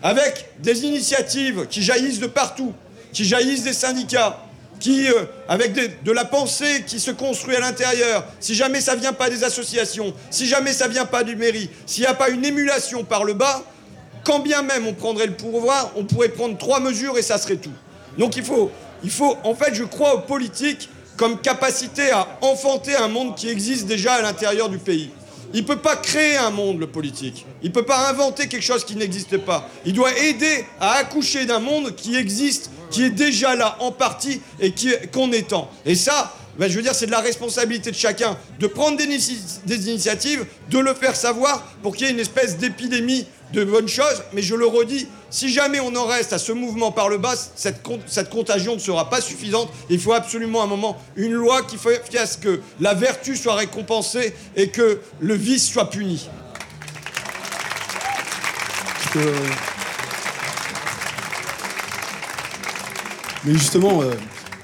avec 0.02 0.50
des 0.58 0.84
initiatives 0.84 1.66
qui 1.70 1.82
jaillissent 1.82 2.20
de 2.20 2.26
partout, 2.26 2.74
qui 3.12 3.24
jaillissent 3.24 3.62
des 3.62 3.72
syndicats, 3.72 4.40
euh, 4.88 5.24
avec 5.48 5.72
de 6.02 6.12
la 6.12 6.24
pensée 6.24 6.84
qui 6.86 7.00
se 7.00 7.10
construit 7.10 7.56
à 7.56 7.60
l'intérieur, 7.60 8.24
si 8.40 8.54
jamais 8.54 8.80
ça 8.80 8.94
vient 8.94 9.12
pas 9.12 9.30
des 9.30 9.42
associations, 9.42 10.12
si 10.30 10.46
jamais 10.46 10.72
ça 10.72 10.86
vient 10.86 11.06
pas 11.06 11.24
du 11.24 11.34
mairie, 11.34 11.70
s'il 11.86 12.02
n'y 12.02 12.08
a 12.08 12.14
pas 12.14 12.28
une 12.28 12.44
émulation 12.44 13.04
par 13.04 13.24
le 13.24 13.34
bas, 13.34 13.62
quand 14.26 14.40
bien 14.40 14.62
même 14.62 14.88
on 14.88 14.92
prendrait 14.92 15.26
le 15.26 15.34
pouvoir, 15.34 15.92
on 15.94 16.04
pourrait 16.04 16.30
prendre 16.30 16.58
trois 16.58 16.80
mesures 16.80 17.16
et 17.16 17.22
ça 17.22 17.38
serait 17.38 17.56
tout. 17.56 17.72
Donc 18.18 18.36
il 18.36 18.42
faut, 18.42 18.72
il 19.04 19.10
faut, 19.10 19.36
en 19.44 19.54
fait, 19.54 19.72
je 19.72 19.84
crois 19.84 20.16
aux 20.16 20.20
politiques 20.22 20.88
comme 21.16 21.40
capacité 21.40 22.10
à 22.10 22.26
enfanter 22.42 22.96
un 22.96 23.06
monde 23.06 23.36
qui 23.36 23.48
existe 23.48 23.86
déjà 23.86 24.14
à 24.14 24.22
l'intérieur 24.22 24.68
du 24.68 24.78
pays. 24.78 25.10
Il 25.54 25.62
ne 25.62 25.66
peut 25.66 25.76
pas 25.76 25.94
créer 25.94 26.36
un 26.36 26.50
monde, 26.50 26.80
le 26.80 26.88
politique. 26.88 27.46
Il 27.62 27.68
ne 27.68 27.72
peut 27.74 27.84
pas 27.84 28.10
inventer 28.10 28.48
quelque 28.48 28.64
chose 28.64 28.84
qui 28.84 28.96
n'existe 28.96 29.38
pas. 29.38 29.68
Il 29.84 29.92
doit 29.92 30.12
aider 30.18 30.66
à 30.80 30.94
accoucher 30.94 31.46
d'un 31.46 31.60
monde 31.60 31.94
qui 31.94 32.16
existe, 32.16 32.70
qui 32.90 33.04
est 33.04 33.10
déjà 33.10 33.54
là 33.54 33.76
en 33.78 33.92
partie 33.92 34.40
et 34.58 34.74
qu'on 35.12 35.30
étend. 35.30 35.70
Et 35.86 35.94
ça, 35.94 36.34
ben, 36.58 36.70
je 36.70 36.76
veux 36.76 36.82
dire, 36.82 36.94
c'est 36.94 37.06
de 37.06 37.10
la 37.10 37.20
responsabilité 37.20 37.90
de 37.90 37.96
chacun 37.96 38.36
de 38.58 38.66
prendre 38.66 38.96
des, 38.96 39.04
initiatives, 39.88 40.46
de 40.70 40.78
le 40.78 40.94
faire 40.94 41.14
savoir 41.16 41.62
pour 41.82 41.94
qu'il 41.96 42.06
y 42.06 42.10
ait 42.10 42.12
une 42.12 42.20
espèce 42.20 42.56
d'épidémie 42.56 43.26
de 43.52 43.62
bonnes 43.64 43.88
choses. 43.88 44.22
Mais 44.32 44.42
je 44.42 44.54
le 44.54 44.66
redis, 44.66 45.06
si 45.30 45.52
jamais 45.52 45.80
on 45.80 45.94
en 45.94 46.06
reste 46.06 46.32
à 46.32 46.38
ce 46.38 46.52
mouvement 46.52 46.92
par 46.92 47.08
le 47.08 47.18
bas, 47.18 47.34
cette, 47.54 47.82
con- 47.82 48.00
cette 48.06 48.30
contagion 48.30 48.74
ne 48.74 48.80
sera 48.80 49.08
pas 49.10 49.20
suffisante. 49.20 49.70
Il 49.90 50.00
faut 50.00 50.12
absolument 50.14 50.62
à 50.62 50.64
un 50.64 50.68
moment 50.68 50.96
une 51.16 51.32
loi 51.32 51.62
qui 51.62 51.76
fasse 51.76 52.36
que 52.36 52.60
la 52.80 52.94
vertu 52.94 53.36
soit 53.36 53.54
récompensée 53.54 54.34
et 54.56 54.68
que 54.70 55.00
le 55.20 55.34
vice 55.34 55.68
soit 55.68 55.90
puni. 55.90 56.28
Que- 59.12 59.32
Mais 63.44 63.52
justement, 63.52 64.02
euh, 64.02 64.10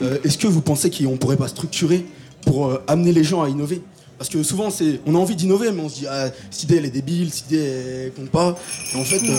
euh, 0.03 0.19
est-ce 0.25 0.39
que 0.39 0.47
vous 0.47 0.61
pensez 0.61 0.91
qu'on 0.91 1.17
pourrait 1.17 1.37
pas 1.37 1.49
structurer 1.49 2.05
pour 2.45 2.69
euh, 2.69 2.83
amener 2.87 3.13
les 3.13 3.25
gens 3.25 3.43
à 3.43 3.49
innover? 3.49 3.83
Parce 4.19 4.29
que 4.29 4.43
souvent, 4.43 4.71
c'est, 4.71 5.01
on 5.07 5.15
a 5.15 5.19
envie 5.19 5.37
d'innover, 5.37 5.73
mais 5.73 5.83
on 5.83 5.89
se 5.89 6.01
dit, 6.01 6.07
ah, 6.09 6.29
cette 6.51 6.65
idée, 6.65 6.77
elle 6.77 6.87
est 6.87 6.91
débile, 6.91 7.31
cette 7.33 7.51
idée, 7.51 7.59
elle 8.07 8.13
compte 8.13 8.31
pas. 8.31 8.57
Et 8.95 8.99
en 8.99 9.05
fait, 9.05 9.23
euh, 9.29 9.37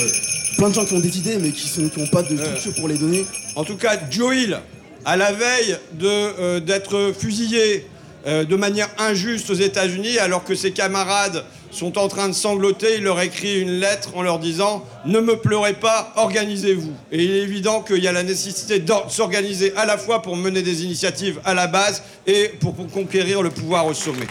plein 0.57 0.69
de 0.69 0.73
gens 0.73 0.85
qui 0.85 0.93
ont 0.93 0.99
des 0.99 1.17
idées, 1.17 1.37
mais 1.37 1.51
qui 1.51 1.81
n'ont 1.81 2.07
pas 2.07 2.23
de 2.23 2.37
structure 2.37 2.73
pour 2.75 2.87
les 2.87 2.97
donner. 2.97 3.25
En 3.55 3.63
tout 3.63 3.77
cas, 3.77 3.97
Joe 4.09 4.35
Hill, 4.35 4.59
à 5.05 5.15
la 5.15 5.31
veille 5.31 5.77
de, 5.93 6.59
d'être 6.59 7.13
fusillé 7.17 7.87
de 8.25 8.55
manière 8.55 8.89
injuste 8.99 9.49
aux 9.49 9.55
États-Unis, 9.55 10.17
alors 10.17 10.45
que 10.45 10.55
ses 10.55 10.71
camarades 10.71 11.43
sont 11.73 11.97
en 11.97 12.07
train 12.07 12.29
de 12.29 12.33
sangloter, 12.33 12.97
il 12.97 13.03
leur 13.03 13.19
écrit 13.19 13.59
une 13.59 13.71
lettre 13.79 14.15
en 14.15 14.21
leur 14.21 14.39
disant 14.39 14.83
Ne 15.05 15.19
me 15.19 15.37
pleurez 15.37 15.73
pas, 15.73 16.13
organisez-vous. 16.15 16.93
Et 17.11 17.23
il 17.23 17.31
est 17.31 17.41
évident 17.41 17.81
qu'il 17.81 18.03
y 18.03 18.07
a 18.07 18.11
la 18.11 18.23
nécessité 18.23 18.79
de 18.79 18.93
s'organiser 19.09 19.73
à 19.75 19.85
la 19.85 19.97
fois 19.97 20.21
pour 20.21 20.35
mener 20.35 20.61
des 20.61 20.83
initiatives 20.83 21.39
à 21.43 21.53
la 21.53 21.67
base 21.67 22.03
et 22.27 22.51
pour, 22.59 22.75
conquérir 22.93 23.41
le 23.41 23.49
pouvoir 23.49 23.87
au 23.87 23.93
sommet. 23.93 24.27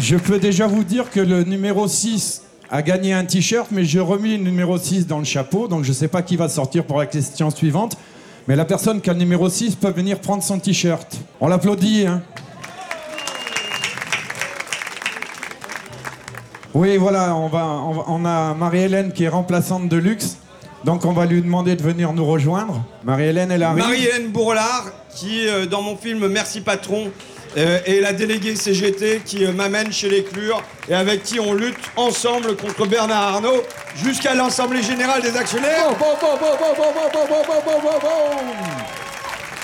Je 0.00 0.16
peux 0.16 0.38
déjà 0.38 0.66
vous 0.66 0.84
dire 0.84 1.10
que 1.10 1.20
le 1.20 1.44
numéro 1.44 1.86
6 1.86 2.42
a 2.70 2.82
gagné 2.82 3.12
un 3.12 3.24
t-shirt, 3.24 3.68
mais 3.70 3.84
j'ai 3.84 4.00
remis 4.00 4.36
le 4.36 4.42
numéro 4.42 4.76
6 4.76 5.06
dans 5.06 5.18
le 5.18 5.24
chapeau, 5.24 5.68
donc 5.68 5.84
je 5.84 5.90
ne 5.90 5.94
sais 5.94 6.08
pas 6.08 6.22
qui 6.22 6.36
va 6.36 6.48
sortir 6.48 6.84
pour 6.84 6.98
la 6.98 7.06
question 7.06 7.50
suivante. 7.50 7.96
Mais 8.48 8.56
la 8.56 8.64
personne 8.64 9.00
qui 9.00 9.08
a 9.08 9.12
le 9.12 9.20
numéro 9.20 9.48
6 9.48 9.76
peut 9.76 9.90
venir 9.90 10.18
prendre 10.20 10.42
son 10.42 10.58
t-shirt. 10.58 11.16
On 11.40 11.48
l'applaudit, 11.48 12.06
hein 12.06 12.22
Oui, 16.74 16.96
voilà, 16.96 17.34
on, 17.36 17.48
va, 17.48 17.64
on, 17.66 17.92
va- 17.92 18.04
on 18.08 18.24
a 18.24 18.54
Marie-Hélène 18.54 19.12
qui 19.12 19.24
est 19.24 19.28
remplaçante 19.28 19.88
de 19.88 19.96
luxe, 19.96 20.38
donc 20.84 21.04
on 21.04 21.12
va 21.12 21.24
lui 21.24 21.40
demander 21.40 21.76
de 21.76 21.82
venir 21.82 22.12
nous 22.12 22.26
rejoindre. 22.26 22.82
Marie-Hélène, 23.04 23.52
elle 23.52 23.62
arrive. 23.62 23.78
Marie-Hélène 23.84 24.28
Bourlard, 24.32 24.86
qui, 25.14 25.46
euh, 25.46 25.66
dans 25.66 25.82
mon 25.82 25.96
film 25.96 26.26
Merci 26.26 26.60
Patron, 26.62 27.12
euh, 27.56 27.78
est 27.86 28.00
la 28.00 28.12
déléguée 28.12 28.56
CGT 28.56 29.22
qui 29.24 29.44
euh, 29.44 29.52
m'amène 29.52 29.92
chez 29.92 30.08
les 30.10 30.24
Clures 30.24 30.60
et 30.88 30.94
avec 30.94 31.22
qui 31.22 31.38
on 31.38 31.52
lutte 31.54 31.78
ensemble 31.94 32.56
contre 32.56 32.84
Bernard 32.86 33.34
Arnault 33.34 33.62
jusqu'à 34.04 34.34
l'Assemblée 34.34 34.82
Générale 34.82 35.22
des 35.22 35.36
Actionnaires. 35.36 35.86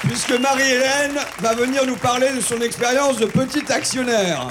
Puisque 0.03 0.39
Marie-Hélène 0.39 1.19
va 1.41 1.55
venir 1.55 1.85
nous 1.85 1.97
parler 1.97 2.29
de 2.37 2.41
son 2.41 2.61
expérience 2.61 3.17
de 3.19 3.27
petite 3.27 3.69
actionnaire. 3.73 4.47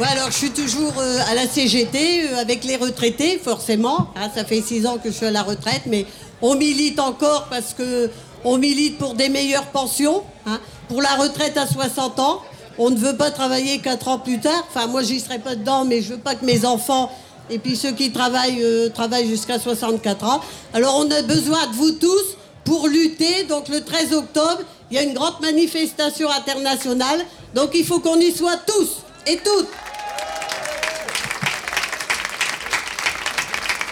Ouais, 0.00 0.08
alors 0.08 0.26
je 0.32 0.36
suis 0.36 0.50
toujours 0.50 0.92
euh, 0.98 1.18
à 1.30 1.36
la 1.36 1.46
CGT 1.46 2.24
euh, 2.24 2.40
avec 2.40 2.64
les 2.64 2.74
retraités, 2.74 3.38
forcément. 3.38 4.08
Hein, 4.16 4.28
ça 4.34 4.44
fait 4.44 4.60
six 4.60 4.86
ans 4.88 4.98
que 4.98 5.08
je 5.08 5.14
suis 5.14 5.26
à 5.26 5.30
la 5.30 5.44
retraite, 5.44 5.82
mais 5.86 6.04
on 6.42 6.56
milite 6.56 6.98
encore 6.98 7.46
parce 7.48 7.74
que 7.74 8.10
on 8.42 8.58
milite 8.58 8.98
pour 8.98 9.14
des 9.14 9.28
meilleures 9.28 9.66
pensions, 9.66 10.24
hein, 10.46 10.58
pour 10.88 11.00
la 11.00 11.14
retraite 11.14 11.56
à 11.56 11.68
60 11.68 12.18
ans. 12.18 12.42
On 12.76 12.90
ne 12.90 12.96
veut 12.96 13.16
pas 13.16 13.30
travailler 13.30 13.78
quatre 13.78 14.08
ans 14.08 14.18
plus 14.18 14.40
tard. 14.40 14.66
Enfin, 14.68 14.88
moi, 14.88 15.04
j'y 15.04 15.20
serai 15.20 15.38
pas 15.38 15.54
dedans, 15.54 15.84
mais 15.84 16.02
je 16.02 16.14
veux 16.14 16.18
pas 16.18 16.34
que 16.34 16.44
mes 16.44 16.64
enfants 16.64 17.12
et 17.48 17.60
puis 17.60 17.76
ceux 17.76 17.92
qui 17.92 18.10
travaillent 18.10 18.64
euh, 18.64 18.88
travaillent 18.88 19.28
jusqu'à 19.28 19.60
64 19.60 20.24
ans. 20.24 20.40
Alors, 20.72 20.96
on 20.96 21.08
a 21.08 21.22
besoin 21.22 21.68
de 21.68 21.72
vous 21.72 21.92
tous 21.92 22.36
pour 22.64 22.88
lutter. 22.88 23.44
Donc, 23.44 23.68
le 23.68 23.80
13 23.80 24.12
octobre, 24.12 24.62
il 24.90 24.96
y 24.96 24.98
a 24.98 25.04
une 25.04 25.14
grande 25.14 25.40
manifestation 25.40 26.28
internationale. 26.32 27.24
Donc, 27.54 27.70
il 27.74 27.84
faut 27.84 28.00
qu'on 28.00 28.18
y 28.18 28.32
soit 28.32 28.58
tous 28.66 29.04
et 29.28 29.36
toutes. 29.36 29.68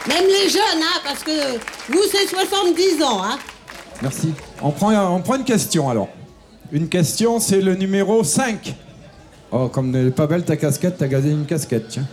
Même 0.09 0.25
les 0.27 0.49
jeunes, 0.49 0.83
hein, 0.83 1.01
parce 1.05 1.23
que 1.23 1.59
vous, 1.93 2.03
c'est 2.11 2.27
70 2.27 3.03
ans. 3.03 3.23
Hein. 3.23 3.39
Merci. 4.03 4.33
On 4.61 4.71
prend, 4.71 4.93
on 5.15 5.21
prend 5.21 5.37
une 5.37 5.45
question 5.45 5.89
alors. 5.89 6.09
Une 6.73 6.89
question, 6.89 7.39
c'est 7.39 7.61
le 7.61 7.75
numéro 7.75 8.25
5. 8.25 8.75
Oh, 9.53 9.69
comme 9.69 9.91
n'est 9.91 10.11
pas 10.11 10.27
belle 10.27 10.45
ta 10.45 10.57
casquette, 10.57 10.97
t'as 10.99 11.07
gazé 11.07 11.31
une 11.31 11.45
casquette, 11.47 11.89
tiens. 11.89 12.07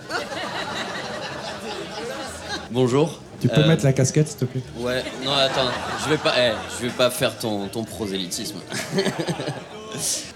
Bonjour. 2.71 3.19
Tu 3.41 3.47
peux 3.47 3.61
Euh, 3.61 3.67
mettre 3.67 3.85
la 3.85 3.93
casquette, 3.93 4.27
s'il 4.27 4.37
te 4.37 4.45
plaît? 4.45 4.61
Ouais, 4.77 5.01
non, 5.23 5.31
attends, 5.31 5.69
je 6.03 6.09
vais 6.09 6.17
pas, 6.17 6.33
eh, 6.37 6.51
je 6.77 6.85
vais 6.87 6.91
pas 6.91 7.09
faire 7.09 7.37
ton, 7.39 7.67
ton 7.69 7.83
prosélytisme. 7.83 8.57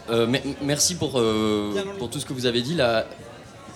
Euh, 0.09 0.25
mais- 0.27 0.43
merci 0.61 0.95
pour, 0.95 1.17
euh, 1.17 1.71
pour 1.97 2.09
tout 2.09 2.19
ce 2.19 2.25
que 2.25 2.33
vous 2.33 2.45
avez 2.45 2.61
dit. 2.61 2.73
Là, 2.75 3.05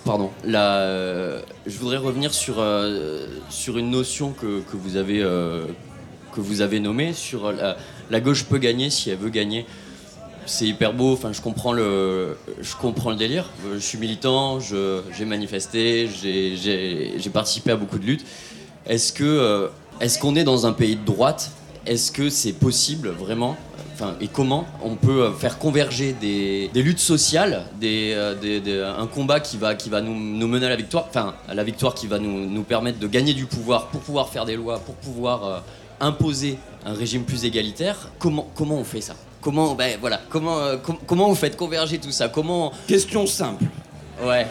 pardon, 0.08 0.30
euh, 0.46 1.42
je 1.66 1.78
voudrais 1.78 1.98
revenir 1.98 2.32
sur, 2.32 2.60
euh, 2.60 3.26
sur 3.50 3.76
une 3.76 3.90
notion 3.90 4.32
que, 4.32 4.60
que 4.60 4.74
vous 4.74 4.96
avez, 4.96 5.20
euh, 5.20 5.66
que 6.32 6.40
vous 6.40 6.62
avez 6.62 6.80
nommée, 6.80 7.12
sur 7.12 7.52
la, 7.52 8.20
gauche 8.20 8.44
peut 8.44 8.56
gagner 8.56 8.88
si 8.88 9.10
elle 9.10 9.18
veut 9.18 9.28
gagner. 9.28 9.66
C'est 10.46 10.64
hyper 10.64 10.94
beau, 10.94 11.12
enfin, 11.12 11.34
je, 11.34 11.42
comprends 11.42 11.74
le, 11.74 12.38
je 12.62 12.74
comprends 12.74 13.10
le 13.10 13.16
délire. 13.16 13.50
Je 13.74 13.78
suis 13.80 13.98
militant, 13.98 14.60
j'ai 14.60 15.26
manifesté, 15.26 16.08
j'ai- 16.08 17.30
participé 17.30 17.72
à 17.72 17.76
beaucoup 17.76 17.98
de 17.98 18.06
luttes. 18.06 18.24
Est-ce 18.86 19.12
est-ce 20.00 20.18
qu'on 20.18 20.36
est 20.36 20.44
dans 20.44 20.64
un 20.64 20.72
pays 20.72 20.96
de 20.96 21.04
droite? 21.04 21.50
Est-ce 21.84 22.12
que 22.12 22.30
c'est 22.30 22.54
possible 22.54 23.10
vraiment 23.10 23.58
Enfin, 24.00 24.14
et 24.20 24.28
comment 24.28 24.64
on 24.84 24.94
peut 24.94 25.24
euh, 25.24 25.32
faire 25.32 25.58
converger 25.58 26.12
des, 26.12 26.70
des 26.72 26.82
luttes 26.84 27.00
sociales, 27.00 27.64
des, 27.80 28.12
euh, 28.14 28.32
des- 28.36 28.60
des- 28.60 28.80
un 28.80 29.08
combat 29.08 29.40
qui 29.40 29.56
va, 29.56 29.74
qui 29.74 29.88
va 29.90 30.00
nous, 30.00 30.14
nous 30.14 30.46
mener 30.46 30.66
à 30.66 30.68
la 30.68 30.76
victoire, 30.76 31.06
enfin 31.08 31.34
à 31.48 31.54
la 31.54 31.64
victoire 31.64 31.94
qui 31.94 32.06
va 32.06 32.20
nous, 32.20 32.48
nous 32.48 32.62
permettre 32.62 33.00
de 33.00 33.06
gagner 33.08 33.34
du 33.34 33.46
pouvoir 33.46 33.86
pour 33.88 34.00
pouvoir 34.00 34.28
faire 34.28 34.44
des 34.44 34.54
lois, 34.54 34.78
pour 34.78 34.94
pouvoir 34.94 35.44
euh, 35.44 35.58
imposer 35.98 36.58
un 36.86 36.92
régime 36.94 37.24
plus 37.24 37.44
égalitaire. 37.44 38.08
Comment, 38.20 38.46
comment 38.54 38.76
on 38.76 38.84
fait 38.84 39.00
ça? 39.00 39.14
Comment, 39.40 39.74
ben 39.74 39.98
voilà, 40.00 40.20
comment, 40.30 40.58
euh, 40.60 40.76
com- 40.76 40.98
comment 41.04 41.28
vous 41.28 41.34
faites 41.34 41.56
converger 41.56 41.98
tout 41.98 42.12
ça? 42.12 42.28
Comment 42.28 42.72
Question 42.86 43.26
simple. 43.26 43.64
Ouais. 44.22 44.46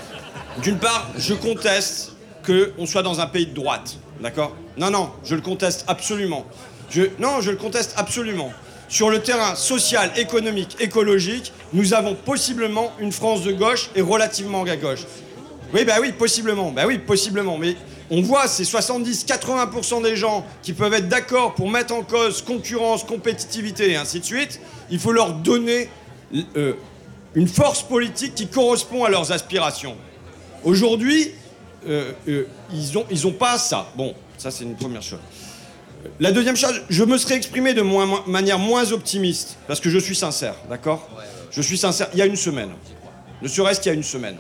D'une 0.62 0.78
part, 0.78 1.08
je 1.18 1.34
conteste 1.34 2.12
qu'on 2.46 2.86
soit 2.86 3.04
dans 3.04 3.22
un 3.22 3.28
pays 3.28 3.46
de 3.46 3.54
droite. 3.54 3.96
D'accord? 4.22 4.52
Non, 4.78 4.92
non, 4.92 5.10
je 5.24 5.36
le 5.36 5.42
conteste 5.42 5.86
absolument. 5.88 6.44
Je, 6.90 7.04
non, 7.18 7.40
je 7.40 7.52
le 7.52 7.58
conteste 7.58 7.94
absolument. 7.96 8.52
Sur 8.90 9.10
le 9.10 9.20
terrain 9.20 9.56
social, 9.56 10.12
économique, 10.16 10.78
écologique, 10.80 11.52
nous 11.74 11.94
avons 11.94 12.16
possiblement 12.16 12.94
une 13.00 13.12
France 13.12 13.44
de 13.44 13.52
gauche 13.52 13.90
et 13.96 14.02
relativement 14.02 14.64
à 14.64 14.78
gauche. 14.78 15.02
Oui, 15.74 15.84
bah 15.84 15.96
oui, 16.00 16.14
possiblement. 16.14 16.72
Bah 16.72 16.84
oui, 16.88 16.98
possiblement. 16.98 17.58
Mais 17.58 17.76
on 18.10 18.22
voit 18.22 18.48
ces 18.48 18.64
70-80% 18.64 20.02
des 20.02 20.16
gens 20.16 20.46
qui 20.64 20.72
peuvent 20.72 20.94
être 20.94 21.10
d'accord 21.10 21.56
pour 21.56 21.70
mettre 21.70 21.94
en 21.94 22.04
cause 22.04 22.42
concurrence, 22.42 23.04
compétitivité 23.04 23.92
et 23.92 23.96
ainsi 23.98 24.22
de 24.22 24.26
suite. 24.26 24.62
Il 24.90 25.00
faut 25.00 25.12
leur 25.12 25.34
donner 25.34 25.90
euh, 26.56 26.74
une 27.36 27.48
force 27.48 27.84
politique 27.84 28.36
qui 28.36 28.48
correspond 28.48 29.04
à 29.04 29.10
leurs 29.10 29.34
aspirations. 29.34 29.98
Aujourd'hui, 30.64 31.32
euh, 31.88 32.14
euh, 32.30 32.48
ils 32.72 32.94
n'ont 32.94 33.06
ils 33.12 33.28
ont 33.28 33.34
pas 33.34 33.58
ça. 33.58 33.92
Bon, 33.96 34.16
ça 34.38 34.50
c'est 34.50 34.64
une 34.64 34.76
première 34.76 35.04
chose. 35.04 35.20
La 36.20 36.32
deuxième 36.32 36.56
chose, 36.56 36.82
je 36.90 37.04
me 37.04 37.18
serais 37.18 37.36
exprimé 37.36 37.74
de 37.74 37.82
moins- 37.82 38.24
manière 38.28 38.60
moins 38.60 38.92
optimiste, 38.92 39.58
parce 39.68 39.80
que 39.80 39.90
je 39.90 40.00
suis 40.00 40.16
sincère, 40.16 40.56
d'accord? 40.70 41.08
Je 41.52 41.62
suis 41.62 41.78
sincère, 41.78 42.08
il 42.14 42.20
y 42.20 42.22
a 42.22 42.26
une 42.26 42.36
semaine. 42.36 42.70
Ne 43.42 43.48
serait-ce 43.48 43.80
qu'il 43.80 43.90
y 43.92 43.96
a 43.96 43.98
une 43.98 44.04
semaine. 44.04 44.36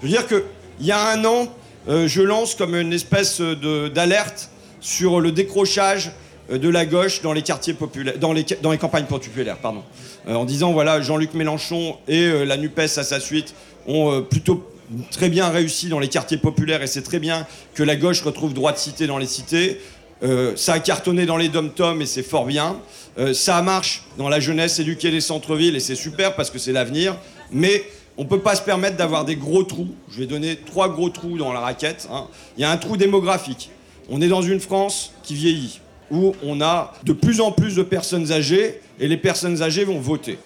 Je 0.00 0.06
veux 0.06 0.12
dire 0.12 0.26
qu'il 0.26 0.42
y 0.80 0.92
a 0.92 1.10
un 1.12 1.24
an, 1.24 1.48
euh, 1.88 2.08
je 2.08 2.22
lance 2.22 2.54
comme 2.54 2.74
une 2.74 2.92
espèce 2.92 3.40
d'alerte 3.40 4.50
sur 4.80 5.20
le 5.20 5.32
décrochage 5.32 6.12
euh, 6.50 6.58
de 6.58 6.68
la 6.68 6.84
gauche 6.86 7.22
dans 7.22 7.32
les 7.32 7.42
quartiers 7.42 7.74
populaires, 7.74 8.18
dans 8.18 8.32
les, 8.32 8.44
dans 8.62 8.72
les 8.72 8.78
campagnes 8.78 9.06
populaires, 9.06 9.58
pardon. 9.58 9.82
Euh, 10.28 10.34
en 10.34 10.44
disant, 10.44 10.72
voilà, 10.72 11.00
Jean-Luc 11.00 11.34
Mélenchon 11.34 11.96
et 12.08 12.24
euh, 12.26 12.44
la 12.44 12.56
NUPES 12.56 12.98
à 12.98 13.04
sa 13.04 13.20
suite 13.20 13.54
ont 13.86 14.22
plutôt 14.22 14.68
très 15.10 15.28
bien 15.28 15.48
réussi 15.48 15.88
dans 15.88 15.98
les 15.98 16.08
quartiers 16.08 16.38
populaires 16.38 16.82
et 16.82 16.86
c'est 16.86 17.02
très 17.02 17.18
bien 17.18 17.46
que 17.74 17.82
la 17.82 17.96
gauche 17.96 18.22
retrouve 18.22 18.52
droit 18.54 18.72
de 18.72 18.78
cité 18.78 19.06
dans 19.06 19.18
les 19.18 19.26
cités. 19.26 19.80
Euh, 20.24 20.56
ça 20.56 20.74
a 20.74 20.78
cartonné 20.80 21.26
dans 21.26 21.36
les 21.36 21.48
dom-toms 21.48 22.00
et 22.00 22.06
c'est 22.06 22.22
fort 22.22 22.46
bien. 22.46 22.76
Euh, 23.18 23.34
ça 23.34 23.60
marche 23.62 24.04
dans 24.16 24.28
la 24.28 24.40
jeunesse 24.40 24.78
éduquée 24.78 25.10
des 25.10 25.20
centres-villes 25.20 25.76
et 25.76 25.80
c'est 25.80 25.94
super 25.94 26.34
parce 26.34 26.50
que 26.50 26.58
c'est 26.58 26.72
l'avenir. 26.72 27.16
Mais 27.50 27.84
on 28.16 28.24
ne 28.24 28.28
peut 28.28 28.40
pas 28.40 28.54
se 28.54 28.62
permettre 28.62 28.96
d'avoir 28.96 29.24
des 29.24 29.36
gros 29.36 29.64
trous. 29.64 29.88
Je 30.10 30.20
vais 30.20 30.26
donner 30.26 30.56
trois 30.56 30.88
gros 30.88 31.10
trous 31.10 31.36
dans 31.36 31.52
la 31.52 31.60
raquette. 31.60 32.08
hein. 32.10 32.26
Il 32.56 32.62
y 32.62 32.64
a 32.64 32.70
un 32.70 32.76
trou 32.76 32.96
démographique. 32.96 33.70
On 34.08 34.20
est 34.20 34.28
dans 34.28 34.42
une 34.42 34.60
France 34.60 35.12
qui 35.22 35.34
vieillit, 35.34 35.80
où 36.10 36.34
on 36.42 36.60
a 36.60 36.92
de 37.04 37.12
plus 37.12 37.40
en 37.40 37.52
plus 37.52 37.76
de 37.76 37.82
personnes 37.82 38.32
âgées 38.32 38.80
et 39.00 39.08
les 39.08 39.16
personnes 39.16 39.62
âgées 39.62 39.84
vont 39.84 39.98
voter. 39.98 40.38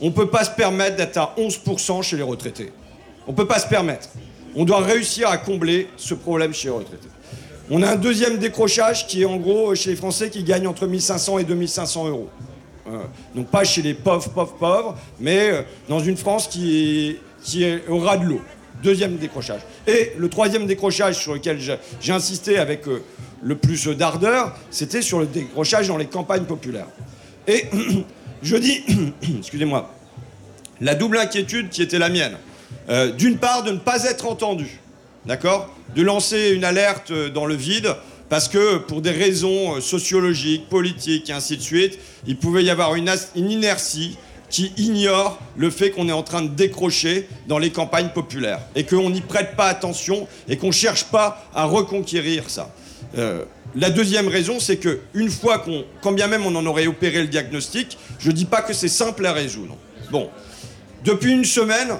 On 0.00 0.06
ne 0.06 0.10
peut 0.10 0.28
pas 0.28 0.44
se 0.44 0.50
permettre 0.50 0.96
d'être 0.96 1.16
à 1.18 1.34
11% 1.38 2.02
chez 2.02 2.16
les 2.16 2.22
retraités. 2.22 2.72
On 3.26 3.32
ne 3.32 3.36
peut 3.36 3.46
pas 3.46 3.58
se 3.58 3.68
permettre. 3.68 4.08
On 4.56 4.64
doit 4.64 4.80
réussir 4.80 5.28
à 5.28 5.36
combler 5.36 5.88
ce 5.96 6.14
problème 6.14 6.52
chez 6.52 6.68
les 6.68 6.74
retraités. 6.74 7.08
On 7.72 7.82
a 7.82 7.92
un 7.92 7.96
deuxième 7.96 8.38
décrochage 8.38 9.06
qui 9.06 9.22
est 9.22 9.24
en 9.24 9.36
gros 9.36 9.76
chez 9.76 9.90
les 9.90 9.96
Français 9.96 10.28
qui 10.28 10.42
gagnent 10.42 10.66
entre 10.66 10.88
1500 10.88 11.38
et 11.38 11.44
2500 11.44 12.08
euros. 12.08 12.28
Euh, 12.88 12.98
donc 13.36 13.46
pas 13.46 13.62
chez 13.62 13.80
les 13.80 13.94
pauvres, 13.94 14.28
pauvres, 14.30 14.56
pauvres, 14.58 14.98
mais 15.20 15.50
euh, 15.50 15.62
dans 15.88 16.00
une 16.00 16.16
France 16.16 16.48
qui 16.48 17.16
est, 17.60 17.88
au 17.88 17.98
ras 17.98 18.16
de 18.16 18.24
l'eau. 18.24 18.40
Deuxième 18.82 19.16
décrochage. 19.18 19.60
Et 19.86 20.12
le 20.18 20.28
troisième 20.28 20.66
décrochage 20.66 21.18
sur 21.18 21.34
lequel 21.34 21.60
j'ai 21.60 22.12
insisté 22.12 22.58
avec 22.58 22.88
euh, 22.88 23.02
le 23.40 23.54
plus 23.54 23.86
d'ardeur, 23.88 24.56
c'était 24.70 25.02
sur 25.02 25.20
le 25.20 25.26
décrochage 25.26 25.86
dans 25.88 25.96
les 25.96 26.06
campagnes 26.06 26.44
populaires. 26.44 26.88
Et 27.46 27.66
je 28.42 28.56
dis, 28.56 28.82
excusez-moi, 29.38 29.94
la 30.80 30.96
double 30.96 31.18
inquiétude 31.18 31.68
qui 31.68 31.82
était 31.82 31.98
la 31.98 32.08
mienne. 32.08 32.36
Euh, 32.88 33.12
D'une 33.12 33.36
part, 33.36 33.62
de 33.62 33.70
ne 33.70 33.78
pas 33.78 34.04
être 34.04 34.26
entendu, 34.26 34.80
d'accord 35.26 35.74
De 35.94 36.02
lancer 36.02 36.50
une 36.50 36.64
alerte 36.64 37.10
euh, 37.10 37.28
dans 37.30 37.46
le 37.46 37.54
vide, 37.54 37.94
parce 38.28 38.48
que 38.48 38.78
pour 38.78 39.02
des 39.02 39.10
raisons 39.10 39.76
euh, 39.76 39.80
sociologiques, 39.80 40.68
politiques 40.68 41.30
et 41.30 41.32
ainsi 41.32 41.56
de 41.56 41.62
suite, 41.62 41.98
il 42.26 42.36
pouvait 42.36 42.64
y 42.64 42.70
avoir 42.70 42.94
une, 42.94 43.10
inertie 43.34 44.16
qui 44.48 44.72
ignore 44.76 45.38
le 45.56 45.70
fait 45.70 45.90
qu'on 45.90 46.08
est 46.08 46.12
en 46.12 46.22
train 46.22 46.42
de 46.42 46.48
décrocher 46.48 47.28
dans 47.46 47.58
les 47.58 47.70
campagnes 47.70 48.08
populaires 48.08 48.60
et 48.74 48.84
qu'on 48.84 49.10
n'y 49.10 49.20
prête 49.20 49.54
pas 49.56 49.66
attention 49.66 50.26
et 50.48 50.56
qu'on 50.56 50.68
ne 50.68 50.72
cherche 50.72 51.04
pas 51.04 51.48
à 51.54 51.64
reconquérir 51.64 52.50
ça. 52.50 52.74
Euh, 53.16 53.44
la 53.76 53.90
deuxième 53.90 54.26
raison, 54.26 54.58
c'est 54.58 54.76
que 54.76 55.00
une 55.14 55.30
fois 55.30 55.58
qu'on, 55.58 55.84
quand 56.02 56.12
bien 56.12 56.26
même 56.26 56.44
on 56.44 56.54
en 56.56 56.66
aurait 56.66 56.88
opéré 56.88 57.20
le 57.20 57.28
diagnostic, 57.28 57.96
je 58.18 58.30
dis 58.32 58.44
pas 58.44 58.62
que 58.62 58.72
c'est 58.72 58.88
simple 58.88 59.24
à 59.26 59.32
résoudre. 59.32 59.76
Bon, 60.10 60.28
depuis 61.04 61.32
une 61.32 61.44
semaine, 61.44 61.92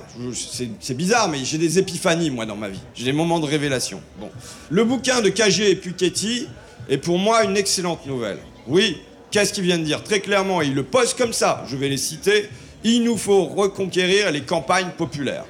c'est 0.81 0.97
bizarre, 0.97 1.29
mais 1.29 1.39
j'ai 1.45 1.59
des 1.59 1.79
épiphanies, 1.79 2.31
moi, 2.31 2.47
dans 2.47 2.57
ma 2.57 2.69
vie. 2.69 2.81
J'ai 2.95 3.05
des 3.05 3.13
moments 3.13 3.41
de 3.41 3.47
révélation. 3.47 4.03
Bon. 4.19 4.31
Le 4.69 4.85
bouquin 4.85 5.21
de 5.21 5.31
Cagé 5.31 5.71
et 5.71 5.77
Piketty 5.77 6.49
est 6.89 6.99
pour 6.99 7.19
moi 7.19 7.45
une 7.45 7.57
excellente 7.57 8.07
nouvelle. 8.07 8.39
Oui, 8.67 8.99
qu'est-ce 9.31 9.53
qu'il 9.53 9.65
vient 9.65 9.79
de 9.79 9.85
dire? 9.85 10.03
Très 10.05 10.21
clairement, 10.21 10.61
il 10.61 10.75
le 10.75 10.83
pose 10.83 11.15
comme 11.15 11.33
ça, 11.33 11.65
je 11.69 11.77
vais 11.77 11.89
les 11.89 11.97
citer. 11.97 12.49
Il 12.85 13.05
nous 13.05 13.17
faut 13.17 13.45
reconquérir 13.45 14.31
les 14.31 14.43
campagnes 14.43 14.91
populaires. 14.97 15.45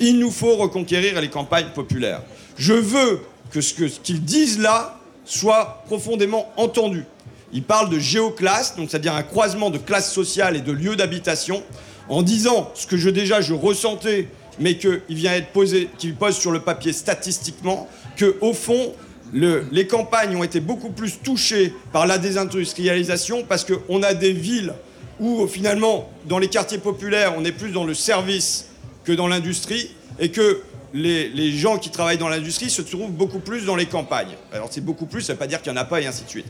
Il 0.00 0.18
nous 0.18 0.30
faut 0.30 0.56
reconquérir 0.56 1.20
les 1.20 1.28
campagnes 1.28 1.70
populaires. 1.74 2.22
Je 2.58 2.72
veux 2.72 3.20
que 3.50 3.60
ce 3.60 3.74
qu'ils 3.74 4.24
disent 4.24 4.58
là 4.58 5.00
soit 5.24 5.82
profondément 5.86 6.52
entendu. 6.56 7.04
Il 7.52 7.62
parle 7.62 7.90
de 7.90 7.98
géoclasse, 7.98 8.76
donc 8.76 8.90
c'est-à-dire 8.90 9.14
un 9.14 9.22
croisement 9.22 9.70
de 9.70 9.78
classes 9.78 10.12
sociales 10.12 10.56
et 10.56 10.60
de 10.60 10.72
lieux 10.72 10.96
d'habitation, 10.96 11.62
en 12.08 12.22
disant 12.22 12.70
ce 12.74 12.86
que 12.86 12.96
je 12.96 13.10
déjà 13.10 13.40
je 13.40 13.52
ressentais, 13.54 14.28
mais 14.58 14.76
qu'il 14.78 15.00
vient 15.08 15.34
être 15.34 15.48
posé, 15.52 15.88
qu'il 15.98 16.14
pose 16.14 16.36
sur 16.36 16.50
le 16.50 16.60
papier 16.60 16.92
statistiquement, 16.92 17.88
que 18.16 18.36
au 18.40 18.52
fond 18.52 18.94
le- 19.32 19.64
les 19.72 19.86
campagnes 19.86 20.36
ont 20.36 20.44
été 20.44 20.60
beaucoup 20.60 20.90
plus 20.90 21.18
touchées 21.22 21.72
par 21.92 22.06
la 22.06 22.16
désindustrialisation 22.18 23.44
parce 23.44 23.64
qu'on 23.64 24.02
a 24.02 24.14
des 24.14 24.32
villes 24.32 24.72
où 25.18 25.46
finalement 25.46 26.08
dans 26.26 26.38
les 26.38 26.48
quartiers 26.48 26.78
populaires 26.78 27.34
on 27.36 27.44
est 27.44 27.52
plus 27.52 27.70
dans 27.70 27.84
le 27.84 27.94
service 27.94 28.66
que 29.04 29.12
dans 29.12 29.26
l'industrie 29.28 29.90
et 30.18 30.30
que 30.30 30.62
les, 30.94 31.28
les 31.28 31.50
gens 31.52 31.76
qui 31.78 31.90
travaillent 31.90 32.16
dans 32.18 32.28
l'industrie 32.28 32.70
se 32.70 32.80
trouvent 32.82 33.10
beaucoup 33.10 33.40
plus 33.40 33.66
dans 33.66 33.76
les 33.76 33.86
campagnes. 33.86 34.34
Alors 34.52 34.68
c'est 34.70 34.80
beaucoup 34.80 35.06
plus, 35.06 35.20
ça 35.22 35.32
ne 35.32 35.34
veut 35.34 35.38
pas 35.40 35.46
dire 35.46 35.60
qu'il 35.60 35.72
n'y 35.72 35.78
en 35.78 35.82
a 35.82 35.84
pas 35.84 36.00
et 36.00 36.06
ainsi 36.06 36.24
de 36.24 36.28
suite. 36.30 36.46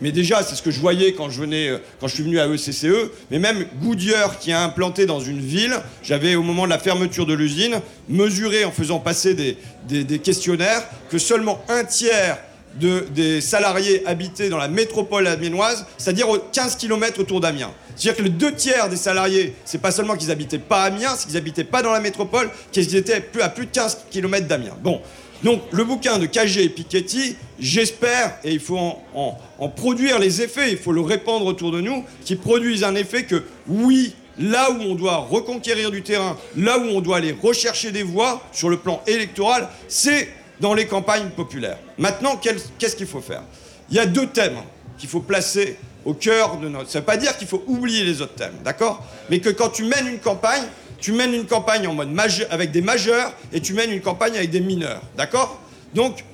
Mais 0.00 0.12
déjà, 0.12 0.42
c'est 0.42 0.54
ce 0.54 0.62
que 0.62 0.70
je 0.70 0.80
voyais 0.80 1.12
quand 1.12 1.30
je, 1.30 1.40
venais, 1.40 1.68
euh, 1.68 1.78
quand 2.00 2.08
je 2.08 2.14
suis 2.14 2.22
venu 2.22 2.38
à 2.40 2.46
ECCE. 2.48 3.10
Mais 3.30 3.38
même 3.38 3.66
Goodyear, 3.82 4.38
qui 4.38 4.52
a 4.52 4.62
implanté 4.62 5.06
dans 5.06 5.20
une 5.20 5.40
ville, 5.40 5.76
j'avais 6.02 6.34
au 6.36 6.42
moment 6.42 6.64
de 6.64 6.70
la 6.70 6.78
fermeture 6.78 7.26
de 7.26 7.34
l'usine, 7.34 7.80
mesuré 8.08 8.64
en 8.64 8.72
faisant 8.72 8.98
passer 8.98 9.34
des, 9.34 10.18
questionnaires 10.18 10.82
que 11.10 11.18
seulement 11.18 11.62
un 11.68 11.84
tiers 11.84 12.38
de- 12.80 13.06
des 13.14 13.40
salariés 13.40 14.02
habitaient 14.06 14.48
dans 14.48 14.56
la 14.58 14.68
métropole 14.68 15.26
amiénoise, 15.26 15.84
c'est-à-dire 15.98 16.28
aux 16.28 16.38
15 16.38 16.76
km 16.76 17.20
autour 17.20 17.40
d'Amiens. 17.40 17.72
C'est-à-dire 17.96 18.16
que 18.16 18.22
les 18.22 18.30
deux 18.30 18.54
tiers 18.54 18.88
des 18.88 18.96
salariés, 18.96 19.54
c'est 19.64 19.80
pas 19.80 19.90
seulement 19.90 20.16
qu'ils 20.16 20.30
habitaient 20.30 20.58
pas 20.58 20.84
Amiens, 20.84 21.14
c'est 21.16 21.26
qu'ils 21.26 21.36
habitaient 21.36 21.64
pas 21.64 21.82
dans 21.82 21.92
la 21.92 22.00
métropole, 22.00 22.48
qu'ils 22.72 22.94
étaient 22.96 23.24
à 23.40 23.48
plus 23.48 23.66
de 23.66 23.70
15 23.70 23.98
km 24.10 24.46
d'Amiens. 24.46 24.76
Bon. 24.82 25.00
Donc 25.42 25.62
le 25.72 25.84
bouquin 25.84 26.18
de 26.18 26.26
Cagé 26.26 26.64
et 26.64 26.68
Piketty, 26.68 27.36
j'espère, 27.58 28.38
et 28.44 28.52
il 28.52 28.60
faut 28.60 28.78
en, 29.14 29.68
produire 29.68 30.18
les 30.18 30.42
effets, 30.42 30.72
il 30.72 30.78
faut 30.78 30.92
le 30.92 31.00
répandre 31.00 31.46
autour 31.46 31.72
de 31.72 31.80
nous, 31.80 32.04
qui 32.24 32.36
produisent 32.36 32.84
un 32.84 32.94
effet 32.94 33.24
que 33.24 33.42
oui, 33.66 34.14
là 34.38 34.70
où 34.70 34.80
on 34.82 34.94
doit 34.94 35.16
reconquérir 35.16 35.90
du 35.90 36.02
terrain, 36.02 36.36
là 36.56 36.78
où 36.78 36.84
on 36.84 37.00
doit 37.00 37.18
aller 37.18 37.34
rechercher 37.42 37.90
des 37.90 38.02
voix 38.02 38.42
sur 38.52 38.68
le 38.68 38.76
plan 38.76 39.02
électoral, 39.06 39.68
c'est 39.88 40.28
dans 40.60 40.74
les 40.74 40.86
campagnes 40.86 41.30
populaires. 41.30 41.78
Maintenant, 41.96 42.36
qu'est-ce 42.36 42.96
qu'il 42.96 43.06
faut 43.06 43.22
faire? 43.22 43.42
Il 43.90 43.96
y 43.96 43.98
a 43.98 44.06
deux 44.06 44.26
thèmes 44.26 44.58
qu'il 44.98 45.08
faut 45.08 45.20
placer 45.20 45.78
au 46.04 46.14
cœur 46.14 46.58
de 46.58 46.68
notre... 46.68 46.90
Ça 46.90 46.98
ne 46.98 47.02
veut 47.02 47.06
pas 47.06 47.16
dire 47.16 47.36
qu'il 47.36 47.48
faut 47.48 47.62
oublier 47.66 48.04
les 48.04 48.20
autres 48.20 48.34
thèmes, 48.34 48.56
d'accord? 48.62 49.02
Mais 49.30 49.40
que 49.40 49.48
quand 49.48 49.70
tu 49.70 49.84
mènes 49.84 50.06
une 50.06 50.18
campagne, 50.18 50.62
tu 51.00 51.12
mènes 51.12 51.34
une 51.34 51.46
campagne 51.46 51.86
en 51.86 51.94
mode 51.94 52.10
majeur, 52.10 52.46
avec 52.50 52.70
des 52.70 52.82
majeurs 52.82 53.32
et 53.52 53.60
tu 53.60 53.72
mènes 53.74 53.90
une 53.90 54.00
campagne 54.00 54.36
avec 54.36 54.50
des 54.50 54.60
mineurs, 54.60 55.02
d'accord? 55.16 55.60
Donc, 55.94 56.24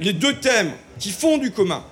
les 0.00 0.12
deux 0.12 0.34
thèmes 0.34 0.72
qui 0.98 1.10
font 1.10 1.38
du 1.38 1.50
commun, 1.50 1.84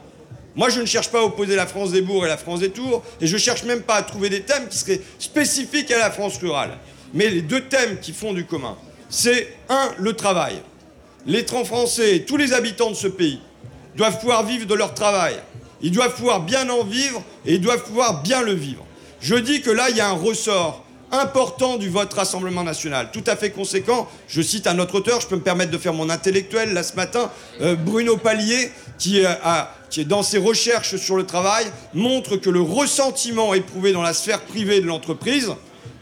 moi, 0.54 0.70
je 0.70 0.80
ne 0.80 0.86
cherche 0.86 1.10
pas 1.10 1.20
à 1.20 1.22
opposer 1.24 1.54
la 1.54 1.66
France 1.66 1.90
des 1.90 2.00
bourgs 2.00 2.24
et 2.24 2.28
la 2.28 2.38
France 2.38 2.60
des 2.60 2.70
tours, 2.70 3.02
et 3.20 3.26
je 3.26 3.36
cherche 3.36 3.64
même 3.64 3.82
pas 3.82 3.96
à 3.96 4.02
trouver 4.02 4.30
des 4.30 4.40
thèmes 4.40 4.68
qui 4.68 4.78
seraient 4.78 5.00
spécifiques 5.18 5.90
à 5.90 5.98
la 5.98 6.10
France 6.10 6.38
rurale. 6.38 6.78
Mais 7.12 7.28
les 7.28 7.42
deux 7.42 7.60
thèmes 7.60 8.00
qui 8.00 8.12
font 8.12 8.32
du 8.32 8.46
commun, 8.46 8.76
c'est 9.10 9.54
un, 9.68 9.90
le 9.98 10.14
travail. 10.14 10.54
Les 11.26 11.44
tran- 11.44 11.64
Français, 11.66 12.24
tous 12.26 12.38
les 12.38 12.54
habitants 12.54 12.90
de 12.90 12.96
ce 12.96 13.06
pays, 13.06 13.40
doivent 13.96 14.18
pouvoir 14.18 14.46
vivre 14.46 14.66
de 14.66 14.74
leur 14.74 14.94
travail. 14.94 15.34
Ils 15.82 15.90
doivent 15.90 16.14
pouvoir 16.14 16.40
bien 16.40 16.68
en 16.70 16.84
vivre 16.84 17.22
et 17.44 17.54
ils 17.56 17.60
doivent 17.60 17.84
pouvoir 17.84 18.22
bien 18.22 18.40
le 18.40 18.52
vivre. 18.54 18.84
Je 19.20 19.34
dis 19.34 19.60
que 19.60 19.70
là, 19.70 19.90
il 19.90 19.96
y 19.96 20.00
a 20.00 20.08
un 20.08 20.12
ressort 20.12 20.85
important 21.12 21.76
du 21.76 21.88
vote 21.88 22.12
Rassemblement 22.12 22.64
national, 22.64 23.10
tout 23.12 23.24
à 23.26 23.36
fait 23.36 23.50
conséquent. 23.50 24.08
Je 24.28 24.42
cite 24.42 24.66
un 24.66 24.78
autre 24.78 24.96
auteur, 24.96 25.20
je 25.20 25.26
peux 25.26 25.36
me 25.36 25.40
permettre 25.40 25.70
de 25.70 25.78
faire 25.78 25.92
mon 25.92 26.10
intellectuel 26.10 26.72
là 26.72 26.82
ce 26.82 26.94
matin, 26.94 27.30
euh, 27.60 27.74
Bruno 27.74 28.16
Pallier, 28.16 28.70
qui, 28.98 29.24
euh, 29.24 29.32
qui 29.90 30.00
est 30.00 30.04
dans 30.04 30.22
ses 30.22 30.38
recherches 30.38 30.96
sur 30.96 31.16
le 31.16 31.24
travail, 31.24 31.66
montre 31.94 32.36
que 32.36 32.50
le 32.50 32.60
ressentiment 32.60 33.54
éprouvé 33.54 33.92
dans 33.92 34.02
la 34.02 34.14
sphère 34.14 34.40
privée 34.40 34.80
de 34.80 34.86
l'entreprise, 34.86 35.52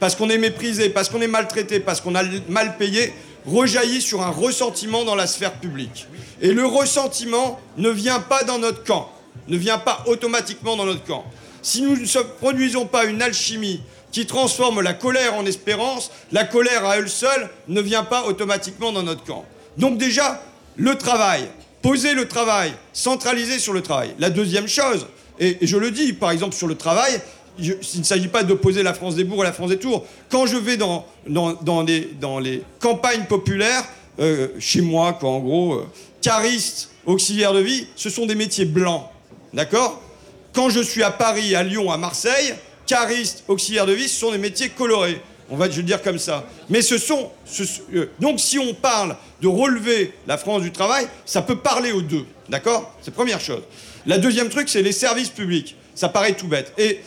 parce 0.00 0.16
qu'on 0.16 0.30
est 0.30 0.38
méprisé, 0.38 0.88
parce 0.88 1.08
qu'on 1.08 1.20
est 1.20 1.28
maltraité, 1.28 1.80
parce 1.80 2.00
qu'on 2.00 2.14
a 2.14 2.22
mal 2.48 2.76
payé, 2.76 3.12
rejaillit 3.46 4.00
sur 4.00 4.22
un 4.22 4.30
ressentiment 4.30 5.04
dans 5.04 5.14
la 5.14 5.26
sphère 5.26 5.52
publique. 5.54 6.06
Et 6.40 6.52
le 6.52 6.66
ressentiment 6.66 7.60
ne 7.76 7.90
vient 7.90 8.20
pas 8.20 8.42
dans 8.44 8.58
notre 8.58 8.84
camp, 8.84 9.10
ne 9.48 9.56
vient 9.56 9.78
pas 9.78 10.02
automatiquement 10.06 10.76
dans 10.76 10.86
notre 10.86 11.04
camp. 11.04 11.24
Si 11.62 11.82
nous 11.82 11.96
ne 11.96 12.22
produisons 12.40 12.86
pas 12.86 13.04
une 13.04 13.22
alchimie 13.22 13.80
qui 14.14 14.26
transforme 14.26 14.80
la 14.80 14.94
colère 14.94 15.34
en 15.34 15.44
espérance, 15.44 16.12
la 16.30 16.44
colère 16.44 16.86
à 16.86 16.98
elle 16.98 17.08
seule 17.08 17.50
ne 17.66 17.80
vient 17.80 18.04
pas 18.04 18.26
automatiquement 18.26 18.92
dans 18.92 19.02
notre 19.02 19.24
camp. 19.24 19.44
Donc 19.76 19.98
déjà, 19.98 20.40
le 20.76 20.94
travail, 20.94 21.48
poser 21.82 22.14
le 22.14 22.28
travail, 22.28 22.72
centraliser 22.92 23.58
sur 23.58 23.72
le 23.72 23.82
travail. 23.82 24.14
La 24.20 24.30
deuxième 24.30 24.68
chose, 24.68 25.08
et, 25.40 25.58
je 25.62 25.76
le 25.76 25.90
dis 25.90 26.12
par 26.12 26.30
exemple 26.30 26.54
sur 26.54 26.68
le 26.68 26.76
travail, 26.76 27.20
il 27.58 27.76
ne 27.98 28.04
s'agit 28.04 28.28
pas 28.28 28.44
d'opposer 28.44 28.84
la 28.84 28.94
France 28.94 29.16
des 29.16 29.24
bourgs 29.24 29.42
et 29.42 29.46
la 29.46 29.52
France 29.52 29.70
des 29.70 29.78
tours. 29.78 30.06
Quand 30.28 30.46
je 30.46 30.58
vais 30.58 30.76
dans, 30.76 31.04
les, 31.82 32.62
campagnes 32.78 33.24
populaires, 33.24 33.84
euh, 34.20 34.46
chez 34.60 34.80
moi, 34.80 35.14
quoi, 35.14 35.30
en 35.30 35.40
gros, 35.40 35.74
euh, 35.74 35.88
caristes, 36.22 36.90
auxiliaires 37.04 37.52
de 37.52 37.58
vie, 37.58 37.88
ce 37.96 38.10
sont 38.10 38.26
des 38.26 38.36
métiers 38.36 38.64
blancs. 38.64 39.06
D'accord? 39.52 40.00
Quand 40.52 40.70
je 40.70 40.80
suis 40.80 41.02
à 41.02 41.10
Paris, 41.10 41.56
à 41.56 41.64
Lyon, 41.64 41.90
à 41.90 41.96
Marseille, 41.96 42.54
caristes, 42.86 43.44
auxiliaires 43.48 43.86
de 43.86 43.92
vie, 43.92 44.08
ce 44.08 44.20
sont 44.20 44.32
des 44.32 44.38
métiers 44.38 44.70
colorés. 44.70 45.20
On 45.50 45.56
va 45.56 45.68
le 45.68 45.82
dire 45.82 46.02
comme 46.02 46.18
ça. 46.18 46.46
Mais 46.70 46.80
ce 46.80 46.96
sont. 46.96 47.30
euh, 47.94 48.06
donc 48.18 48.40
si 48.40 48.58
on 48.58 48.72
parle 48.74 49.16
de 49.42 49.48
relever 49.48 50.12
la 50.26 50.38
France 50.38 50.62
du 50.62 50.72
travail, 50.72 51.06
ça 51.26 51.42
peut 51.42 51.56
parler 51.56 51.92
aux 51.92 52.02
deux. 52.02 52.24
D'accord? 52.48 52.94
C'est 53.02 53.12
première 53.12 53.40
chose. 53.40 53.62
La 54.06 54.18
deuxième 54.18 54.48
truc, 54.48 54.68
c'est 54.68 54.82
les 54.82 54.92
services 54.92 55.28
publics. 55.28 55.76
Ça 55.94 56.08
paraît 56.08 56.34
tout 56.34 56.48
bête. 56.48 56.72
Et 56.78 57.00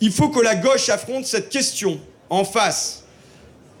il 0.00 0.12
faut 0.12 0.28
que 0.28 0.40
la 0.40 0.54
gauche 0.54 0.88
affronte 0.88 1.26
cette 1.26 1.48
question 1.48 2.00
en 2.30 2.44
face. 2.44 3.04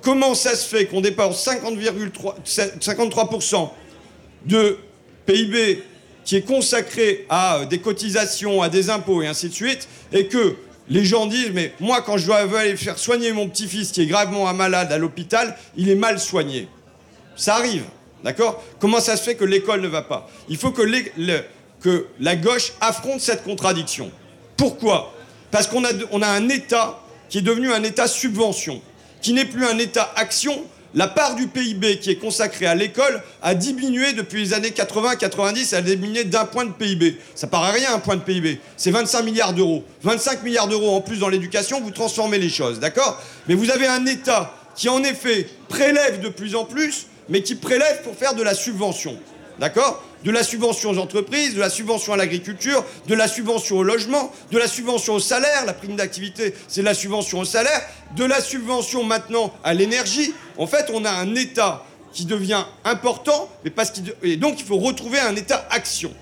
Comment 0.02 0.34
ça 0.34 0.54
se 0.54 0.66
fait 0.66 0.86
qu'on 0.86 1.00
dépense 1.00 1.46
50,3 1.46 2.34
53% 2.44 3.70
de 4.46 4.78
PIB 5.26 5.82
qui 6.24 6.36
est 6.36 6.42
consacré 6.42 7.26
à 7.28 7.58
euh, 7.58 7.66
des 7.66 7.78
cotisations, 7.78 8.62
à 8.62 8.68
des 8.68 8.90
impôts 8.90 9.22
et 9.22 9.26
ainsi 9.26 9.48
de 9.48 9.54
suite, 9.54 9.88
et 10.12 10.26
que 10.26 10.56
les 10.88 11.04
gens 11.04 11.26
disent, 11.26 11.50
mais 11.52 11.72
moi 11.80 12.02
quand 12.02 12.16
je 12.16 12.26
dois 12.26 12.38
aller 12.58 12.76
faire 12.76 12.98
soigner 12.98 13.32
mon 13.32 13.48
petit-fils 13.48 13.92
qui 13.92 14.02
est 14.02 14.06
gravement 14.06 14.52
malade 14.52 14.92
à 14.92 14.98
l'hôpital, 14.98 15.56
il 15.76 15.88
est 15.88 15.94
mal 15.94 16.18
soigné. 16.18 16.68
Ça 17.36 17.56
arrive, 17.56 17.84
d'accord? 18.24 18.62
Comment 18.78 19.00
ça 19.00 19.16
se 19.16 19.22
fait 19.22 19.36
que 19.36 19.44
l'école 19.44 19.80
ne 19.80 19.88
va 19.88 20.02
pas? 20.02 20.28
Il 20.48 20.56
faut 20.56 20.70
que, 20.70 20.82
la 22.20 22.36
gauche 22.36 22.72
affronte 22.80 23.20
cette 23.20 23.42
contradiction. 23.42 24.10
Pourquoi? 24.56 25.14
Parce 25.50 25.66
qu'on 25.66 25.82
on 26.10 26.22
a 26.22 26.28
un 26.28 26.48
État 26.48 27.00
qui 27.28 27.38
est 27.38 27.42
devenu 27.42 27.72
un 27.72 27.82
État 27.82 28.06
subvention, 28.06 28.82
qui 29.20 29.32
n'est 29.32 29.44
plus 29.44 29.64
un 29.64 29.78
État 29.78 30.12
action. 30.16 30.64
La 30.94 31.08
part 31.08 31.36
du 31.36 31.46
PIB 31.46 31.98
qui 32.00 32.10
est 32.10 32.16
consacrée 32.16 32.66
à 32.66 32.74
l'école 32.74 33.22
a 33.40 33.54
diminué 33.54 34.12
depuis 34.12 34.42
les 34.42 34.54
années 34.54 34.70
80-90, 34.70 35.70
elle 35.72 35.78
a 35.78 35.82
diminué 35.82 36.24
d'un 36.24 36.44
point 36.44 36.66
de 36.66 36.72
PIB. 36.72 37.18
Ça 37.34 37.46
paraît 37.46 37.78
rien 37.78 37.94
un 37.94 37.98
point 37.98 38.16
de 38.16 38.20
PIB, 38.20 38.60
c'est 38.76 38.90
25 38.90 39.22
milliards 39.22 39.54
d'euros. 39.54 39.84
25 40.02 40.42
milliards 40.42 40.68
d'euros 40.68 40.94
en 40.94 41.00
plus 41.00 41.18
dans 41.18 41.28
l'éducation, 41.28 41.80
vous 41.80 41.92
transformez 41.92 42.38
les 42.38 42.50
choses, 42.50 42.78
d'accord? 42.78 43.20
Mais 43.48 43.54
vous 43.54 43.70
avez 43.70 43.86
un 43.86 44.04
État 44.04 44.54
qui 44.74 44.90
en 44.90 45.02
effet 45.02 45.48
prélève 45.68 46.20
de 46.20 46.28
plus 46.28 46.54
en 46.54 46.64
plus, 46.64 47.06
mais 47.28 47.42
qui 47.42 47.54
prélève 47.54 48.02
pour 48.02 48.14
faire 48.14 48.34
de 48.34 48.42
la 48.42 48.54
subvention. 48.54 49.18
D'accord? 49.58 50.02
De 50.24 50.30
la 50.30 50.44
subvention 50.44 50.90
aux 50.90 50.98
entreprises, 50.98 51.54
de 51.54 51.60
la 51.60 51.70
subvention 51.70 52.12
à 52.12 52.16
l'agriculture, 52.16 52.84
de 53.08 53.14
la 53.14 53.26
subvention 53.26 53.78
au 53.78 53.82
logement, 53.82 54.32
de 54.52 54.58
la 54.58 54.68
subvention 54.68 55.14
au 55.14 55.20
salaire, 55.20 55.64
la 55.66 55.72
prime 55.72 55.96
d'activité, 55.96 56.54
c'est 56.68 56.82
la 56.82 56.94
subvention 56.94 57.40
au 57.40 57.44
salaire, 57.44 57.82
de 58.16 58.24
la 58.24 58.40
subvention 58.40 59.02
maintenant 59.02 59.52
à 59.64 59.74
l'énergie. 59.74 60.32
En 60.58 60.66
fait, 60.66 60.90
on 60.94 61.04
a 61.04 61.10
un 61.10 61.34
État 61.34 61.84
qui 62.12 62.24
devient 62.24 62.64
important, 62.84 63.48
et 64.22 64.36
donc 64.36 64.60
il 64.60 64.64
faut 64.64 64.78
retrouver 64.78 65.18
un 65.18 65.34
État 65.34 65.66
action. 65.70 66.12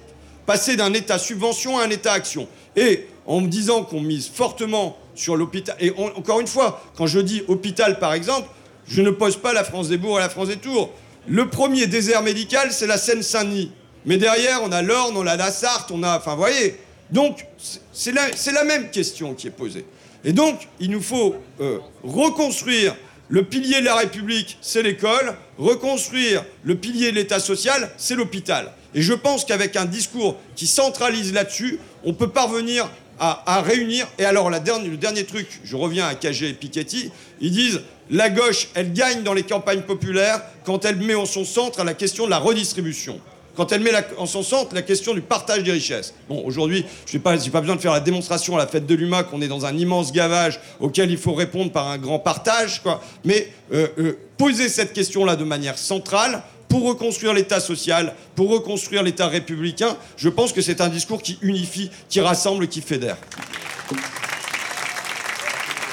Passer 0.47 0.77
d'un 0.77 0.95
État 0.95 1.19
subvention 1.19 1.79
à 1.79 1.85
un 1.85 1.91
État 1.91 2.13
action. 2.13 2.49
Et 2.77 3.07
en 3.27 3.41
me 3.41 3.49
disant 3.49 3.83
qu'on 3.83 4.01
mise 4.01 4.29
fortement 4.29 4.97
sur 5.15 5.37
l'hôpital, 5.37 5.77
et 5.79 5.93
encore 5.97 6.41
une 6.41 6.47
fois, 6.47 6.83
quand 6.97 7.07
je 7.07 7.21
dis 7.21 7.43
hôpital 7.49 7.99
par 7.99 8.15
exemple, 8.15 8.49
je 8.89 9.03
ne 9.03 9.11
pose 9.11 9.37
pas 9.37 9.53
la 9.53 9.65
France 9.65 9.89
des 9.89 9.99
bourgs 9.99 10.19
et 10.19 10.23
la 10.23 10.31
France 10.31 10.49
des 10.49 10.57
tours. 10.57 10.91
Le 11.29 11.49
premier 11.49 11.87
désert 11.87 12.23
médical, 12.23 12.73
c'est 12.73 12.87
la 12.87 12.97
Seine-Saint-Denis. 12.97 13.73
Mais 14.07 14.17
derrière, 14.17 14.61
on 14.63 14.73
a 14.73 14.83
l'Orne, 14.83 15.17
on 15.17 15.27
a 15.27 15.37
la 15.37 15.51
Sarthe, 15.51 15.91
on 15.91 16.03
a. 16.03 16.19
Enfin, 16.19 16.33
vous 16.33 16.41
voyez. 16.41 16.79
Donc, 17.11 17.47
c'est- 17.93 18.13
la, 18.13 18.65
même 18.65 18.91
question 18.91 19.35
qui 19.35 19.49
est 19.49 19.51
posée. 19.51 19.85
Et 20.25 20.33
donc, 20.33 20.69
il 20.79 20.91
nous 20.91 21.03
faut 21.03 21.35
euh, 21.61 21.79
reconstruire 22.05 22.95
le 23.29 23.45
pilier 23.45 23.81
de 23.81 23.85
la 23.85 23.97
République, 23.97 24.59
c'est 24.61 24.83
l'école. 24.83 25.35
Reconstruire 25.59 26.45
le 26.65 26.75
pilier 26.75 27.11
de 27.11 27.17
l'État 27.17 27.41
social, 27.41 27.91
c'est 27.97 28.17
l'hôpital. 28.17 28.73
Et 28.95 29.03
je 29.03 29.13
pense 29.13 29.45
qu'avec 29.45 29.77
un 29.77 29.85
discours 29.85 30.37
qui 30.57 30.67
centralise 30.67 31.33
là-dessus, 31.33 31.79
on 32.05 32.13
peut 32.13 32.29
parvenir 32.29 32.89
à, 33.21 33.61
réunir. 33.61 34.09
Et 34.19 34.25
alors, 34.25 34.51
le 34.51 34.59
dernier 34.97 35.25
truc, 35.25 35.61
je 35.63 35.77
reviens 35.77 36.09
à 36.09 36.15
Cagé 36.15 36.49
et 36.49 36.55
Piketty, 36.55 37.11
ils 37.41 37.51
disent 37.51 37.83
la 38.09 38.31
gauche, 38.31 38.69
elle 38.75 38.93
gagne 38.93 39.23
dans 39.23 39.35
les 39.35 39.43
campagnes 39.43 39.83
populaires 39.83 40.43
quand 40.65 40.85
elle 40.85 40.97
met 40.97 41.15
en 41.15 41.27
son 41.27 41.45
centre 41.45 41.85
la 41.85 41.95
question 41.95 42.25
de 42.25 42.31
la 42.31 42.39
redistribution. 42.39 43.21
Quand 43.61 43.73
elle 43.73 43.83
met 43.83 43.93
en 44.17 44.25
son 44.25 44.43
centre 44.43 44.75
la 44.75 44.81
question 44.81 45.13
du 45.13 45.21
partage 45.21 45.63
des 45.63 45.73
richesses. 45.73 46.15
Bon, 46.31 46.43
aujourd'hui, 46.47 46.87
je 47.05 47.13
n'ai 47.13 47.23
pas, 47.23 47.37
besoin 47.37 47.77
de 47.77 47.81
faire 47.83 47.93
la 47.93 48.01
démonstration 48.01 48.57
à 48.57 48.59
la 48.59 48.67
fête 48.67 48.87
de 48.87 48.95
l'UMA 48.95 49.25
qu'on 49.25 49.43
est 49.43 49.49
dans 49.49 49.67
un 49.67 49.77
immense 49.77 50.13
gavage 50.13 50.59
auquel 50.81 51.11
il 51.11 51.19
faut 51.19 51.35
répondre 51.35 51.71
par 51.71 51.89
un 51.89 51.99
grand 51.99 52.19
partage, 52.19 52.83
quoi. 52.83 53.03
Mais 53.23 53.53
euh, 53.75 53.89
euh, 53.99 54.19
poser 54.39 54.71
cette 54.71 54.95
question-là 54.95 55.37
de 55.37 55.45
manière 55.45 55.77
centrale 55.77 56.43
pour 56.71 56.89
reconstruire 56.89 57.35
l'État 57.35 57.61
social, 57.61 58.15
pour 58.35 58.49
reconstruire 58.49 59.03
l'État 59.03 59.27
républicain, 59.27 59.95
je 60.17 60.31
pense 60.31 60.55
que 60.55 60.63
c'est 60.63 60.81
un 60.81 60.89
discours 60.89 61.21
qui 61.21 61.37
unifie, 61.43 61.91
qui 62.09 62.23
rassemble, 62.23 62.67
qui 62.67 62.81
fédère. 62.81 63.19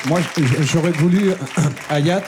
Moi, 0.05 0.21
j'aurais 0.61 0.91
voulu, 0.91 1.33
Ayat, 1.89 2.23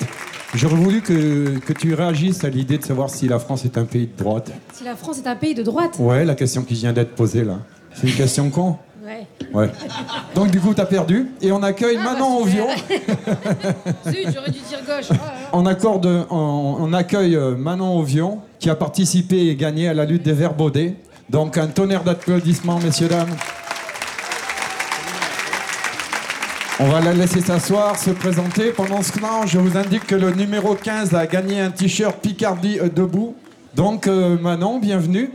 j'aurais 0.54 0.76
voulu 0.76 1.02
que, 1.02 1.60
que 1.60 1.74
tu 1.74 1.94
réagisses 1.94 2.44
à 2.44 2.50
l'idée 2.50 2.78
de 2.78 2.84
savoir 2.86 3.10
si 3.10 3.28
la 3.28 3.40
France 3.40 3.66
est 3.66 3.78
un 3.78 3.86
pays 3.86 4.08
de 4.08 4.24
droite. 4.24 4.52
Si 4.74 4.84
la 4.84 4.96
France 4.96 5.20
est 5.20 5.28
un 5.28 5.36
pays 5.36 5.56
de 5.56 5.64
droite 5.64 5.96
Ouais, 6.00 6.26
la 6.26 6.36
question 6.36 6.64
qui 6.64 6.74
vient 6.76 6.94
d'être 6.94 7.16
posée 7.16 7.44
là. 7.44 7.60
C'est 7.94 8.08
une 8.08 8.16
question 8.16 8.50
con 8.50 8.78
Ouais. 9.04 9.26
Ouais. 9.54 9.70
Donc 10.36 10.52
du 10.52 10.60
coup, 10.60 10.74
t'as 10.74 10.86
perdu. 10.86 11.28
Et 11.42 11.52
on 11.52 11.64
accueille 11.64 11.98
Ah, 12.00 12.04
bah, 12.06 12.14
Manon. 12.14 12.42
Ovion. 12.42 12.68
Zut, 14.08 14.28
j'aurais 14.34 14.52
dû 14.52 14.60
dire 14.60 14.80
gauche. 14.86 15.08
Oh 15.10 15.14
là 15.14 15.18
là. 15.18 15.50
On, 15.54 15.66
accorde, 15.66 16.28
on, 16.30 16.76
on 16.80 16.94
accueille 16.94 17.36
euh, 17.36 17.56
Manon 17.56 17.98
Ovion, 17.98 18.40
qui 18.60 18.70
a 18.70 18.76
participé 18.76 19.48
et 19.48 19.56
gagné 19.56 19.88
à 19.88 19.94
la 19.94 20.06
lutte 20.06 20.24
des 20.24 20.34
Verts 20.34 20.54
Baudets. 20.54 20.96
Donc 21.30 21.58
un 21.58 21.68
tonnerre 21.68 22.04
d'applaudissements, 22.04 22.80
messieurs, 22.80 23.08
dames. 23.08 23.30
On 26.82 26.88
va 26.88 27.02
la 27.02 27.12
laisser 27.14 27.42
s'asseoir, 27.42 28.00
se 28.00 28.10
présenter. 28.12 28.72
Pendant 28.72 29.02
ce 29.04 29.12
temps, 29.20 29.46
je 29.46 29.60
vous 29.60 29.76
indique 29.78 30.08
que 30.08 30.16
le 30.16 30.32
numéro 30.32 30.76
15 30.76 31.14
a 31.14 31.28
gagné 31.28 31.60
un 31.60 31.72
t-shirt 31.72 32.18
Picardie 32.22 32.80
euh, 32.80 32.88
debout. 32.88 33.36
Donc 33.76 34.08
euh, 34.08 34.38
Manon, 34.40 34.80
bienvenue. 34.80 35.30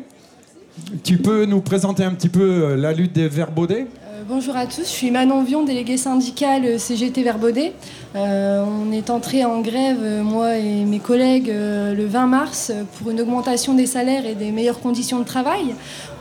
Tu 1.03 1.19
peux 1.19 1.45
nous 1.45 1.61
présenter 1.61 2.03
un 2.03 2.13
petit 2.15 2.31
peu 2.31 2.41
euh, 2.41 2.77
la 2.77 2.95
lutte 2.95 3.13
des 3.13 3.29
Verts 3.29 3.51
Baudets 3.51 3.87
Euh, 4.11 4.23
Bonjour 4.27 4.57
à 4.57 4.65
tous, 4.65 4.81
je 4.85 4.89
suis 4.89 5.11
Manon 5.11 5.45
Vion, 5.45 5.65
déléguée 5.65 5.99
syndicale 5.99 6.81
CGT 6.81 7.23
Verbaudet. 7.23 7.75
On 8.15 8.91
est 8.91 9.11
entré 9.11 9.45
en 9.45 9.61
grève, 9.61 10.23
moi 10.23 10.57
et 10.57 10.85
mes 10.85 11.01
collègues, 11.01 11.53
le 11.53 12.07
20 12.07 12.27
mars 12.27 12.73
pour 12.97 13.11
une 13.11 13.21
augmentation 13.21 13.75
des 13.75 13.87
salaires 13.87 14.25
et 14.25 14.35
des 14.35 14.51
meilleures 14.51 14.81
conditions 14.81 15.19
de 15.19 15.25
travail. 15.25 15.75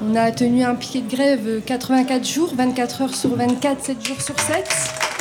On 0.03 0.15
a 0.15 0.31
tenu 0.31 0.63
un 0.63 0.75
piquet 0.75 1.01
de 1.01 1.09
grève 1.15 1.61
84 1.65 2.27
jours, 2.27 2.51
24 2.57 3.03
heures 3.03 3.15
sur 3.15 3.35
24, 3.35 3.85
7 3.85 4.05
jours 4.05 4.21
sur 4.21 4.37
7. 4.37 5.12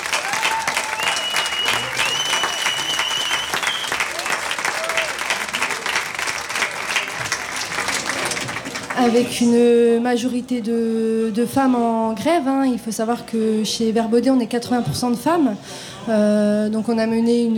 Avec 9.03 9.41
une 9.41 10.01
majorité 10.01 10.61
de, 10.61 11.47
femmes 11.47 11.75
en 11.75 12.13
grève. 12.13 12.47
hein. 12.47 12.65
Il 12.67 12.79
faut 12.79 12.93
savoir 12.93 13.27
que 13.27 13.65
chez 13.65 13.91
Verbaudet, 13.93 14.31
on 14.31 14.41
est 14.41 14.51
80% 14.51 15.11
de 15.11 15.17
femmes. 15.17 15.57
Euh, 16.09 16.69
donc 16.69 16.89
on 16.89 16.99
a 16.99 17.07
mené 17.07 17.51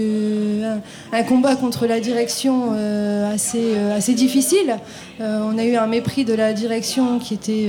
un, 1.12 1.22
combat 1.22 1.56
contre 1.56 1.86
la 1.86 2.00
direction 2.00 2.72
euh, 2.72 3.32
assez, 3.32 3.74
euh, 3.74 3.96
assez 3.96 4.14
difficile. 4.14 4.76
On 5.20 5.56
a 5.58 5.64
eu 5.64 5.76
un 5.76 5.86
mépris 5.86 6.24
de 6.24 6.34
la 6.34 6.52
direction 6.52 7.18
qui 7.18 7.34
était 7.34 7.68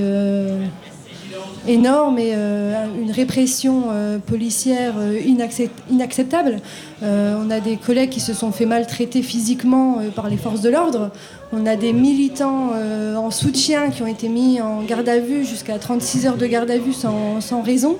énorme 1.68 2.18
et 2.18 2.32
euh, 2.34 2.86
une 3.00 3.10
répression 3.10 3.84
euh, 3.90 4.18
policière 4.18 4.94
euh, 4.98 5.18
inaccep- 5.18 5.70
inacceptable. 5.90 6.60
On 7.02 7.50
a 7.50 7.60
des 7.60 7.76
collègues 7.76 8.08
qui 8.08 8.20
se 8.20 8.32
sont 8.32 8.52
fait 8.52 8.64
maltraiter 8.64 9.22
physiquement 9.22 9.98
par 10.14 10.30
les 10.30 10.38
forces 10.38 10.62
de 10.62 10.70
l'ordre. 10.70 11.10
On 11.52 11.66
a 11.66 11.76
des 11.76 11.92
militants 11.92 12.70
en 13.16 13.30
soutien 13.30 13.90
qui 13.90 14.02
ont 14.02 14.06
été 14.06 14.30
mis 14.30 14.62
en 14.62 14.80
garde 14.80 15.06
à 15.06 15.18
vue 15.18 15.44
jusqu'à 15.44 15.78
36 15.78 16.26
heures 16.26 16.36
de 16.38 16.46
garde 16.46 16.70
à 16.70 16.78
vue 16.78 16.94
sans, 16.94 17.62
raison. 17.62 17.98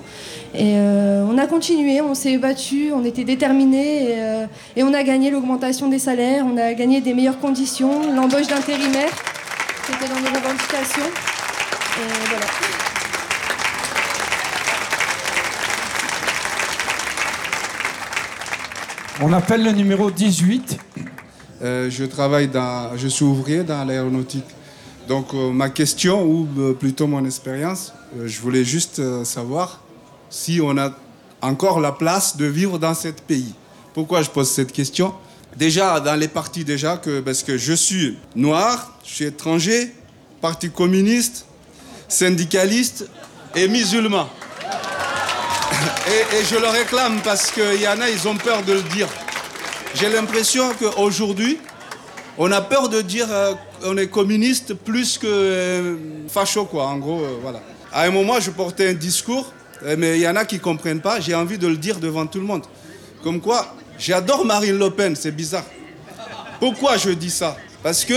Et 0.55 0.77
on 0.79 1.37
a 1.37 1.47
continué, 1.47 2.01
on 2.01 2.15
s'est 2.15 2.39
battu, 2.39 2.91
on 2.95 3.05
était 3.05 3.25
déterminés 3.25 4.17
et, 4.77 4.83
on 4.83 4.95
a 4.95 5.03
gagné 5.03 5.31
l'augmentation 5.31 5.89
des 5.89 5.99
salaires, 5.99 6.47
on 6.51 6.57
a 6.57 6.73
gagné 6.73 7.03
des 7.03 7.13
meilleures 7.13 7.39
conditions, 7.39 8.15
l'embauche 8.15 8.47
d'intérimaires, 8.47 9.13
c'était 9.87 10.09
dans 10.09 10.21
nos 10.21 10.35
revendications. 10.35 11.13
On 19.23 19.33
appelle 19.33 19.65
le 19.65 19.73
numéro 19.73 20.11
18. 20.11 20.79
Euh, 21.63 21.89
je 21.89 22.05
travaille 22.05 22.49
dans, 22.49 22.95
je 22.99 23.09
suis 23.09 23.25
ouvrier 23.25 23.65
dans 23.65 23.83
l'aéronautique. 23.83 24.45
Donc 25.09 25.33
euh, 25.33 25.51
ma 25.53 25.71
question, 25.71 26.23
ou 26.23 26.47
euh, 26.59 26.75
plutôt 26.75 27.07
mon 27.07 27.25
expérience, 27.25 27.95
je 28.23 28.39
voulais 28.41 28.63
juste 28.63 29.01
savoir 29.25 29.81
si 30.29 30.61
on 30.63 30.77
a 30.77 30.91
encore 31.41 31.81
la 31.81 31.93
place 31.93 32.37
de 32.37 32.45
vivre 32.45 32.79
dans 32.79 32.93
ce 32.93 33.09
pays. 33.09 33.55
Pourquoi 33.95 34.21
je 34.21 34.29
pose 34.29 34.51
cette 34.51 34.71
question? 34.71 35.15
Déjà 35.57 35.99
dans 36.01 36.15
les 36.15 36.29
partis 36.29 36.65
déjà 36.65 36.99
que 36.99 37.21
parce 37.21 37.43
que 37.43 37.57
je 37.57 37.73
suis 37.73 38.19
noir, 38.35 38.99
je 39.03 39.15
suis 39.15 39.25
étranger, 39.25 39.95
parti 40.43 40.69
communiste, 40.69 41.47
syndicaliste 42.07 43.09
et 43.55 43.67
musulman. 43.67 44.29
Et, 46.09 46.45
je 46.45 46.57
le 46.57 46.69
réclame 46.69 47.21
parce 47.23 47.51
qu'il 47.51 47.81
y 47.81 47.89
en 47.89 48.01
a, 48.01 48.09
ils 48.09 48.27
ont 48.29 48.37
peur 48.37 48.63
de 48.63 48.75
le 48.75 48.83
dire. 48.83 49.09
J'ai 49.95 50.09
l'impression 50.09 50.73
qu'aujourd'hui, 50.79 51.59
on 52.39 52.51
a 52.53 52.61
peur 52.61 52.89
de 52.89 53.01
dire 53.01 53.29
euh, 53.31 53.97
est 53.97 54.09
communiste 54.09 54.75
plus 54.75 55.19
que 55.19 55.27
euh, 55.27 55.97
facho, 56.29 56.65
quoi. 56.67 56.87
En 56.87 56.99
gros, 56.99 57.21
euh, 57.21 57.39
voilà. 57.41 57.63
À 57.93 58.03
un 58.03 58.11
moment, 58.11 58.39
je 58.41 58.51
portais 58.51 58.91
un 58.91 58.95
discours, 58.95 59.53
euh, 59.85 59.97
mais 59.99 60.17
il 60.19 60.23
y 60.23 60.29
en 60.29 60.37
a 60.37 60.45
qui 60.45 60.57
ne 60.57 60.61
comprennent 60.61 61.01
pas. 61.01 61.21
J'ai 61.21 61.35
envie 61.35 61.59
de 61.59 61.67
le 61.67 61.77
dire 61.77 61.99
devant 61.99 62.27
tout 62.27 62.41
le 62.41 62.47
monde. 62.47 62.65
Comme 63.23 63.41
quoi, 63.41 63.75
j'adore 63.99 64.45
Marine 64.45 64.79
Le 64.79 64.91
Pen, 64.91 65.17
c'est 65.17 65.31
bizarre. 65.31 65.65
Pourquoi 66.61 66.97
je 66.97 67.11
dis 67.11 67.31
ça? 67.31 67.57
Parce 67.83 68.05
que 68.05 68.15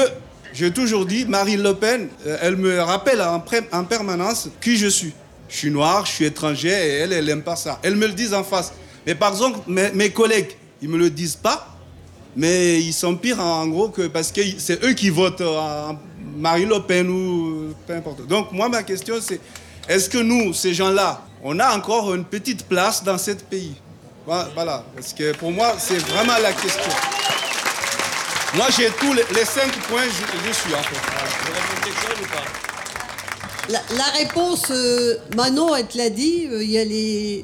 j'ai 0.54 0.72
toujours 0.72 1.06
dit, 1.06 1.26
Marine 1.26 1.62
Le 1.62 1.76
Pen, 1.76 2.10
euh, 2.26 2.38
elle 2.42 2.56
me 2.56 2.80
rappelle 2.80 3.22
en 3.22 3.84
permanence 3.84 4.50
qui 4.62 4.78
je 4.78 4.88
suis. 4.88 5.14
Je 5.50 5.58
suis 5.58 5.72
noir, 5.72 6.06
je 6.06 6.12
suis 6.12 6.26
étranger, 6.26 6.70
et 6.70 6.94
elle, 7.00 7.14
elle 7.14 7.26
n'aime 7.26 7.42
pas 7.42 7.56
ça. 7.56 7.80
Elle 7.82 7.96
me 7.96 8.08
le 8.08 8.14
dit 8.14 8.34
en 8.34 8.44
face. 8.44 8.72
Mais 9.06 9.16
par 9.16 9.32
exemple, 9.32 9.60
mes, 9.68 10.12
collègues, 10.12 10.56
ils 10.82 10.90
me 10.90 10.98
le 10.98 11.10
disent 11.10 11.36
pas, 11.36 11.76
mais 12.36 12.80
ils 12.80 12.94
sont 12.94 13.16
pires 13.16 13.40
en, 13.40 13.68
gros 13.68 13.90
que 13.90 14.08
parce 14.08 14.32
que 14.32 14.42
c'est 14.60 14.84
eux 14.84 14.94
qui 14.94 15.10
votent 15.10 15.42
en 15.42 15.98
Marine 16.38 16.70
Le 16.70 16.80
Pen 16.80 17.10
ou 17.10 17.74
peu 17.88 17.96
importe. 17.96 18.28
Donc 18.28 18.52
moi, 18.52 18.70
ma 18.70 18.84
question, 18.84 19.16
c'est 19.20 19.42
est-ce 19.88 20.10
que 20.10 20.20
nous, 20.20 20.54
ces 20.54 20.74
gens-là, 20.76 21.26
on 21.44 21.60
a 21.60 21.76
encore 21.76 22.14
une 22.14 22.26
petite 22.26 22.68
place 22.68 23.04
dans 23.04 23.18
ce 23.18 23.32
pays? 23.32 23.74
Voilà, 24.26 24.86
parce 24.94 25.12
que 25.14 25.36
pour 25.38 25.52
moi, 25.52 25.74
c'est 25.80 25.98
vraiment 25.98 26.38
la 26.44 26.54
question. 26.54 26.92
Moi, 28.54 28.68
j'ai 28.78 28.90
tous 29.00 29.14
les, 29.14 29.46
cinq 29.46 29.72
points, 29.88 30.06
je, 30.06 30.48
je 30.48 30.54
suis 30.54 30.74
en 30.76 30.84
fait. 30.84 31.20
La, 33.70 34.04
réponse, 34.18 34.64
euh, 34.72 35.18
Manon, 35.36 35.76
elle 35.76 35.86
te 35.86 35.96
l'a 35.96 36.10
dit, 36.10 36.48
euh, 36.52 36.64
il 36.64 36.72
y 36.72 36.80
a 36.80 36.86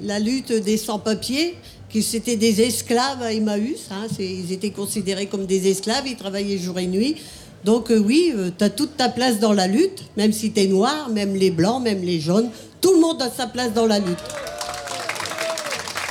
la 0.02 0.18
lutte 0.18 0.52
des 0.52 0.76
sans-papiers, 0.76 1.56
qui 1.88 2.02
c'était 2.02 2.36
des 2.36 2.62
esclaves 2.62 3.22
à 3.22 3.32
Emmaüs, 3.32 3.90
hein, 3.92 4.08
ils 4.18 4.52
étaient 4.52 4.72
considérés 4.72 5.28
comme 5.28 5.46
des 5.46 5.70
esclaves, 5.70 6.08
ils 6.08 6.16
travaillaient 6.16 6.58
jour 6.58 6.80
et 6.80 6.88
nuit. 6.88 7.18
Donc 7.64 7.92
euh, 7.92 8.00
oui, 8.00 8.34
tu 8.58 8.64
as 8.64 8.72
toute 8.72 8.98
ta 8.98 9.10
place 9.10 9.40
dans 9.40 9.54
la 9.54 9.68
lutte, 9.68 10.04
même 10.18 10.34
si 10.34 10.52
tu 10.52 10.62
es 10.62 10.66
noir, 10.66 11.10
même 11.10 11.36
les 11.36 11.52
blancs, 11.52 11.84
même 11.84 12.02
les 12.02 12.20
jaunes, 12.20 12.50
tout 12.82 12.94
le 12.94 13.00
monde 13.00 13.22
a 13.22 13.30
sa 13.30 13.46
place 13.46 13.74
dans 13.74 13.86
la 13.86 14.00
lutte. 14.00 14.18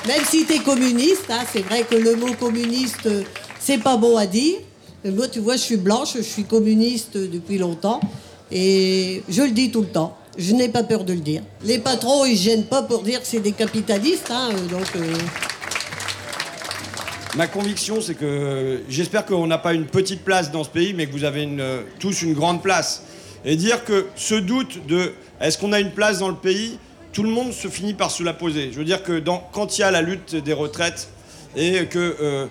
Même 0.07 0.23
si 0.31 0.47
tu 0.47 0.55
es 0.55 0.59
communiste, 0.59 1.29
hein, 1.29 1.45
c'est 1.53 1.63
vrai 1.63 1.83
que 1.83 1.97
le 1.97 2.15
mot 2.15 2.33
communiste, 2.39 3.09
c'est 3.59 3.79
pas 3.79 3.97
bon 3.97 4.17
à 4.17 4.27
dire. 4.27 4.59
Mais 5.03 5.11
moi, 5.11 5.27
tu 5.27 5.41
vois, 5.41 5.57
je 5.57 5.63
suis 5.63 5.77
blanche, 5.77 6.13
je 6.17 6.23
suis 6.23 6.45
communiste 6.45 7.17
depuis 7.17 7.59
longtemps. 7.59 8.01
Et 8.53 9.23
je 9.29 9.43
le 9.43 9.51
dis 9.51 9.71
tout 9.71 9.81
le 9.83 9.89
temps. 9.89 10.17
Je 10.37 10.53
n'ai 10.55 10.69
pas 10.69 10.83
peur 10.83 11.05
de 11.05 11.13
le 11.13 11.21
dire. 11.21 11.43
Les 11.65 11.79
patrons, 11.79 12.25
ils 12.25 12.33
ne 12.33 12.37
gênent 12.39 12.65
pas 12.65 12.83
pour 12.83 13.03
dire 13.03 13.21
que 13.21 13.27
c'est 13.27 13.41
des 13.41 13.53
capitalistes. 13.53 14.31
hein, 14.31 14.51
euh, 14.53 14.67
donc, 14.67 14.87
euh, 14.97 15.15
Ma 17.37 17.47
conviction, 17.49 18.01
c'est 18.01 18.15
que 18.15 18.83
j'espère 18.89 19.27
qu'on 19.27 19.47
n'a 19.49 19.59
pas 19.59 19.75
une 19.75 19.87
petite 19.87 20.23
place 20.25 20.53
dans 20.53 20.63
ce 20.63 20.69
pays, 20.69 20.95
mais 20.95 21.07
que 21.07 21.13
vous 21.13 21.25
avez 21.25 21.49
euh, 21.59 21.83
tous 21.99 22.23
une 22.23 22.33
grande 22.35 22.63
place. 22.63 23.03
Et 23.45 23.57
dire 23.57 23.85
que 23.85 24.07
ce 24.15 24.35
doute 24.37 24.87
de 24.87 25.13
est-ce 25.41 25.59
qu'on 25.59 25.73
a 25.73 25.81
une 25.81 25.91
place 25.91 26.21
dans 26.21 26.29
le 26.29 26.37
pays, 26.37 26.79
tout 27.13 27.25
le 27.25 27.31
monde 27.31 27.53
se 27.53 27.67
finit 27.69 27.95
par 27.95 28.11
se 28.13 28.23
la 28.23 28.33
poser. 28.35 28.71
Je 28.73 28.79
veux 28.79 28.85
dire 28.85 29.03
que 29.03 29.19
dans- 29.19 29.43
quand 29.53 29.77
il 29.79 29.81
y 29.81 29.85
a 29.85 29.91
la 29.91 30.01
lutte 30.03 30.37
des 30.37 30.53
retraites 30.53 31.09
et 31.57 31.87
que 31.87 32.49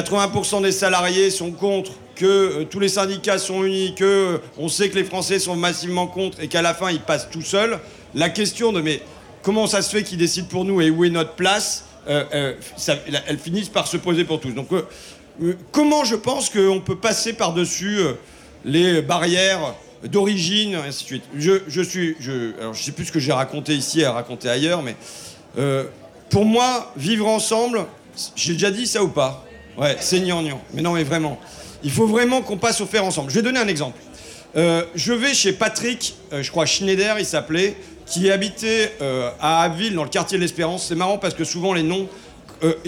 80% 0.00 0.62
des 0.62 0.72
salariés 0.72 1.30
sont 1.30 1.52
contre, 1.52 1.92
que 2.16 2.26
euh, 2.26 2.64
tous 2.64 2.80
les 2.80 2.88
syndicats 2.88 3.38
sont 3.38 3.64
unis, 3.64 3.94
que 3.96 4.04
euh, 4.04 4.38
on 4.58 4.68
sait 4.68 4.90
que 4.90 4.94
les 4.96 5.04
Français 5.04 5.38
sont 5.38 5.56
massivement 5.56 6.06
contre 6.06 6.40
et 6.42 6.48
qu'à 6.48 6.60
la 6.60 6.74
fin 6.74 6.90
ils 6.90 7.00
passent 7.00 7.28
tout 7.30 7.40
seuls, 7.42 7.78
la 8.14 8.28
question 8.28 8.72
de 8.72 8.82
mais 8.82 9.00
comment 9.42 9.66
ça 9.66 9.80
se 9.80 9.90
fait 9.96 10.02
qu'ils 10.02 10.18
décident 10.18 10.48
pour 10.48 10.64
nous 10.66 10.82
et 10.82 10.90
où 10.90 11.04
est 11.04 11.10
notre 11.10 11.32
place 11.32 11.84
euh, 12.08 12.24
euh, 12.34 12.54
ça- 12.76 12.96
elle, 13.06 13.22
elle 13.26 13.38
finit 13.38 13.64
par 13.64 13.86
se 13.86 13.96
poser 13.96 14.24
pour 14.24 14.38
tous. 14.38 14.50
Donc, 14.52 14.68
comment 15.72 16.04
je 16.04 16.14
pense 16.14 16.50
qu'on 16.50 16.80
peut 16.80 16.96
passer 16.96 17.32
par-dessus 17.32 17.98
les 18.64 19.00
barrières 19.02 19.74
d'origine, 20.04 20.76
ainsi 20.76 21.02
de 21.04 21.06
suite 21.08 21.24
je, 21.36 21.62
je 21.66 21.80
suis. 21.82 22.16
Alors, 22.60 22.74
je 22.74 22.82
sais 22.82 22.92
plus 22.92 23.06
ce 23.06 23.12
que 23.12 23.18
j'ai 23.18 23.32
raconté 23.32 23.74
ici 23.74 24.04
à 24.04 24.12
raconter 24.12 24.48
ailleurs, 24.48 24.82
mais 24.82 24.94
pour 26.30 26.44
moi, 26.44 26.92
vivre 26.96 27.26
ensemble, 27.26 27.86
j'ai 28.36 28.52
déjà 28.52 28.70
dit 28.70 28.86
ça 28.86 29.02
ou 29.02 29.08
pas? 29.08 29.42
Ouais, 29.78 29.96
c'est 30.00 30.20
gnangnan. 30.20 30.60
Mais 30.72 30.82
non, 30.82 30.92
mais 30.92 31.04
vraiment. 31.04 31.38
Il 31.82 31.90
faut 31.90 32.06
vraiment 32.06 32.42
qu'on 32.42 32.56
passe 32.56 32.80
au 32.80 32.86
faire 32.86 33.04
ensemble. 33.04 33.30
Je 33.30 33.36
vais 33.36 33.42
donner 33.42 33.60
un 33.60 33.68
exemple. 33.68 33.98
Euh, 34.56 34.82
je 34.94 35.12
vais 35.12 35.34
chez 35.34 35.52
Patrick, 35.52 36.16
euh, 36.32 36.42
je 36.42 36.50
crois 36.50 36.64
Schneider, 36.64 37.16
il 37.18 37.26
s'appelait, 37.26 37.76
qui 38.06 38.30
habitait 38.30 38.92
euh, 39.02 39.30
à 39.38 39.62
Abbeville, 39.62 39.94
dans 39.94 40.04
le 40.04 40.08
quartier 40.08 40.38
de 40.38 40.42
l'Espérance. 40.42 40.86
C'est 40.86 40.94
marrant 40.94 41.18
parce 41.18 41.34
que 41.34 41.44
souvent 41.44 41.74
les 41.74 41.82
noms, 41.82 42.08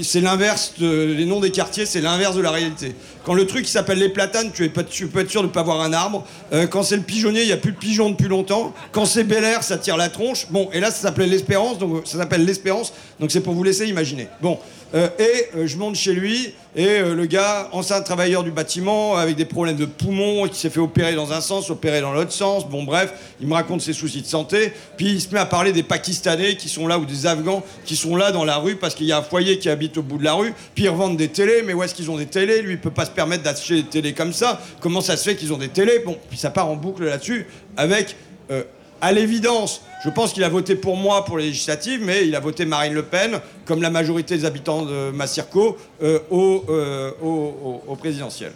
c'est 0.01 0.23
l'inverse, 0.23 0.73
les 0.81 1.27
noms 1.27 1.41
des 1.41 1.51
quartiers, 1.51 1.85
c'est 1.85 2.01
l'inverse 2.01 2.35
de 2.35 2.41
la 2.41 2.51
réalité. 2.51 2.95
Quand 3.29 3.35
le 3.35 3.47
truc 3.47 3.67
qui 3.67 3.71
s'appelle 3.71 3.99
les 3.99 4.09
platanes, 4.09 4.53
tu, 4.55 4.65
es 4.65 4.71
pas, 4.71 4.83
peux 4.83 5.21
être 5.21 5.31
sûr 5.31 5.43
de 5.43 5.49
ne 5.49 5.53
pas 5.53 5.63
voir 5.63 5.83
un 5.83 5.93
arbre. 5.93 6.25
Euh, 6.55 6.67
quand 6.67 6.83
c'est 6.83 6.97
le 6.97 7.03
pigeonnier, 7.03 7.43
il 7.43 7.47
n'y 7.47 7.53
a 7.53 7.59
plus 7.59 7.73
de 7.73 7.77
pigeons 7.77 8.09
depuis 8.09 8.27
longtemps. 8.27 8.73
Quand 8.91 9.05
c'est 9.05 9.23
Bel 9.23 9.45
Air, 9.45 9.63
ça 9.63 9.77
tire 9.77 9.99
la 9.99 10.09
tronche. 10.09 10.47
Bon, 10.49 10.71
et 10.73 10.81
là, 10.81 10.91
ça 10.91 11.03
s'appelait 11.03 11.27
l'Espérance, 11.27 11.77
donc 11.77 12.07
ça 12.07 12.17
s'appelle 12.17 12.47
l'Espérance, 12.47 12.91
donc 13.21 13.31
c'est 13.31 13.43
pour 13.43 13.53
vous 13.53 13.65
laisser 13.65 13.87
imaginer. 13.87 14.29
Bon, 14.41 14.59
euh, 14.95 15.11
et 15.19 15.59
euh, 15.59 15.67
je 15.67 15.77
monte 15.77 15.97
chez 15.97 16.15
lui, 16.15 16.55
et 16.75 17.01
le 17.01 17.27
gars, 17.27 17.69
ancien 17.73 18.01
travailleur 18.03 18.45
du 18.45 18.53
bâtiment, 18.53 19.17
avec 19.17 19.35
des 19.35 19.45
problèmes 19.45 19.77
de 19.77 19.85
poumons, 19.85 20.47
qui 20.47 20.59
s'est 20.59 20.71
fait 20.71 20.81
opérer 20.81 21.15
dans 21.15 21.33
un 21.33 21.41
sens, 21.41 21.71
opérer 21.71 22.01
dans 22.01 22.13
l'autre 22.13 22.31
sens. 22.31 22.69
Bon, 22.69 22.85
bref, 22.85 23.13
il 23.41 23.49
me 23.49 23.55
raconte 23.55 23.81
ses 23.81 23.93
soucis 23.93 24.23
de 24.23 24.27
santé. 24.27 24.73
Puis 24.97 25.07
il 25.07 25.21
se 25.21 25.29
met 25.35 25.41
à 25.41 25.47
parler 25.47 25.73
des 25.73 25.83
Pakistanais 25.83 26.55
qui 26.57 26.69
sont 26.69 26.87
là, 26.87 26.99
ou 26.99 27.05
des 27.05 27.27
Afghans 27.27 27.65
qui 27.85 27.97
sont 27.97 28.15
là 28.15 28.31
dans 28.31 28.45
la 28.45 28.57
rue, 28.59 28.77
parce 28.77 28.95
qu'il 28.95 29.07
y 29.07 29.13
a 29.13 29.19
un 29.19 29.23
foyer 29.23 29.59
qui 29.59 29.69
habite 29.69 29.99
au 29.99 30.03
bout 30.03 30.19
de 30.19 30.25
la 30.25 30.35
rue. 30.35 30.55
Puis 30.75 30.85
ils 30.85 30.89
revendent 30.89 31.17
des 31.17 31.29
télés, 31.29 31.63
mais 31.67 31.75
où 31.75 31.83
est-ce 31.83 31.95
qu'ils 31.95 32.11
ont 32.11 32.17
des 32.17 32.27
télés? 32.27 32.63
Lui, 32.63 32.75
il 32.75 32.81
peut 32.81 32.91
pas 32.91 33.07
se 33.07 33.11
permettre 33.19 33.43
d'acheter 33.43 33.83
des 33.83 33.89
télés 33.89 34.13
comme 34.15 34.33
ça. 34.33 34.61
Comment 34.81 35.01
ça 35.01 35.17
se 35.17 35.25
fait 35.29 35.35
qu'ils 35.35 35.53
ont 35.53 35.59
des 35.59 35.69
télés 35.69 35.99
Bon, 36.07 36.17
puis 36.29 36.39
ça 36.39 36.51
part 36.51 36.69
en 36.69 36.77
boucle 36.77 37.05
là-dessus, 37.05 37.47
avec. 37.77 38.15
euh, 38.53 38.63
à 39.01 39.13
l'évidence, 39.13 39.83
je 40.05 40.11
pense 40.11 40.33
qu'il 40.33 40.43
a 40.43 40.49
voté 40.49 40.75
pour 40.75 40.97
moi 40.97 41.25
pour 41.25 41.39
les 41.39 41.45
législatives, 41.47 42.01
mais 42.05 42.27
il 42.27 42.35
a 42.35 42.41
voté 42.41 42.65
Marine 42.65 42.95
Le 42.95 43.05
Pen, 43.05 43.39
comme 43.65 43.81
la 43.81 43.91
majorité 43.91 44.37
des 44.37 44.45
habitants 44.45 44.85
de 44.85 45.13
Massirco, 45.13 45.77
euh, 46.03 46.19
au, 46.31 46.65
euh, 46.69 47.13
au- 47.23 47.95
présidentiel. 47.95 48.51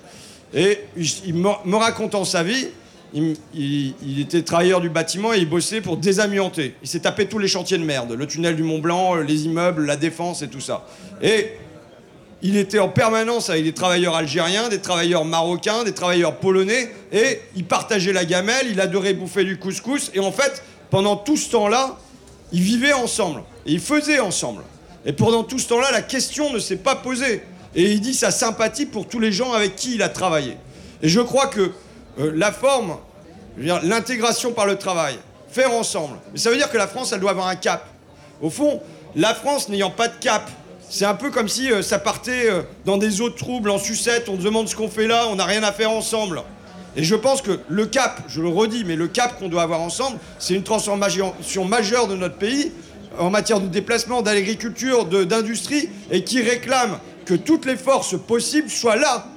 Et 0.52 0.80
il 1.24 1.34
me, 1.34 1.76
racontant 1.76 2.24
sa 2.24 2.42
vie, 2.42 2.66
il 3.54 4.20
était 4.20 4.42
travailleur 4.42 4.80
du 4.80 4.88
bâtiment 4.88 5.32
et 5.32 5.38
il 5.38 5.48
bossait 5.48 5.80
pour 5.80 5.96
désamianter. 5.96 6.74
Il 6.82 6.88
s'est 6.88 7.00
tapé 7.00 7.26
tous 7.26 7.38
les 7.38 7.46
chantiers 7.48 7.78
de 7.78 7.84
merde, 7.84 8.12
le 8.12 8.26
tunnel 8.26 8.56
du 8.56 8.64
Mont 8.64 8.80
Blanc, 8.80 9.14
les 9.16 9.44
immeubles, 9.44 9.84
la 9.86 9.96
défense 9.96 10.42
et 10.42 10.48
tout 10.48 10.60
ça. 10.60 10.84
Et 11.22 11.52
il 12.42 12.56
était 12.56 12.80
en 12.80 12.88
permanence 12.88 13.50
avec 13.50 13.62
des 13.62 13.72
travailleurs 13.72 14.16
algériens, 14.16 14.68
des 14.68 14.80
travailleurs 14.80 15.24
marocains, 15.24 15.84
des 15.84 15.94
travailleurs 15.94 16.36
polonais, 16.36 16.90
et 17.12 17.40
il 17.54 17.64
partageait 17.64 18.12
la 18.12 18.24
gamelle, 18.24 18.66
il 18.68 18.80
adorait 18.80 19.14
bouffer 19.14 19.44
du 19.44 19.58
couscous, 19.58 20.10
et 20.12 20.20
en 20.20 20.32
fait, 20.32 20.62
pendant 20.90 21.16
tout 21.16 21.36
ce 21.36 21.50
temps-là, 21.50 21.96
ils 22.50 22.62
vivaient 22.62 22.92
ensemble, 22.92 23.44
et 23.64 23.72
ils 23.72 23.80
faisaient 23.80 24.18
ensemble. 24.18 24.64
Et 25.06 25.12
pendant 25.12 25.44
tout 25.44 25.58
ce 25.58 25.68
temps-là, 25.68 25.90
la 25.92 26.02
question 26.02 26.52
ne 26.52 26.58
s'est 26.58 26.76
pas 26.76 26.96
posée. 26.96 27.42
Et 27.74 27.92
il 27.92 28.00
dit 28.00 28.14
sa 28.14 28.30
sympathie 28.30 28.86
pour 28.86 29.08
tous 29.08 29.18
les 29.18 29.32
gens 29.32 29.52
avec 29.52 29.76
qui 29.76 29.94
il 29.94 30.02
a 30.02 30.08
travaillé. 30.08 30.56
Et 31.02 31.08
je 31.08 31.20
crois 31.20 31.46
que 31.46 31.72
euh, 32.20 32.32
la 32.34 32.52
forme, 32.52 32.96
l'intégration 33.56 34.52
par 34.52 34.66
le 34.66 34.76
travail, 34.76 35.18
faire 35.48 35.72
ensemble, 35.72 36.18
mais 36.32 36.38
ça 36.38 36.50
veut 36.50 36.56
dire 36.56 36.70
que 36.70 36.76
la 36.76 36.86
France, 36.86 37.12
elle 37.12 37.20
doit 37.20 37.30
avoir 37.30 37.48
un 37.48 37.56
cap. 37.56 37.86
Au 38.40 38.50
fond, 38.50 38.80
la 39.14 39.34
France 39.34 39.68
n'ayant 39.68 39.90
pas 39.90 40.08
de 40.08 40.16
cap, 40.20 40.50
c'est 40.94 41.06
un 41.06 41.14
peu 41.14 41.30
comme 41.30 41.48
si 41.48 41.72
euh, 41.72 41.80
ça 41.80 41.98
partait 41.98 42.50
euh, 42.50 42.60
dans 42.84 42.98
des 42.98 43.22
eaux 43.22 43.30
de 43.30 43.34
troubles, 43.34 43.70
en 43.70 43.78
sucette, 43.78 44.28
on 44.28 44.36
demande 44.36 44.68
ce 44.68 44.76
qu'on 44.76 44.90
fait 44.90 45.06
là, 45.06 45.24
on 45.28 45.36
n'a 45.36 45.46
rien 45.46 45.62
à 45.62 45.72
faire 45.72 45.90
ensemble. 45.90 46.42
Et 46.96 47.02
je 47.02 47.14
pense 47.14 47.40
que 47.40 47.60
le 47.70 47.86
cap, 47.86 48.20
je 48.28 48.42
le 48.42 48.48
redis, 48.48 48.84
mais 48.84 48.94
le 48.94 49.08
cap 49.08 49.38
qu'on 49.38 49.48
doit 49.48 49.62
avoir 49.62 49.80
ensemble, 49.80 50.18
c'est 50.38 50.52
une 50.52 50.62
transformation 50.62 51.32
majeure 51.66 52.08
de 52.08 52.14
notre 52.16 52.36
pays 52.36 52.72
en 53.18 53.30
matière 53.30 53.58
de 53.60 53.68
déplacement, 53.68 54.20
d'agriculture, 54.20 55.06
d'industrie, 55.06 55.88
et 56.10 56.24
qui 56.24 56.42
réclame 56.42 56.98
que 57.24 57.32
toutes 57.32 57.64
les 57.64 57.76
forces 57.76 58.14
possibles 58.18 58.68
soient 58.68 58.96
là. 58.96 59.28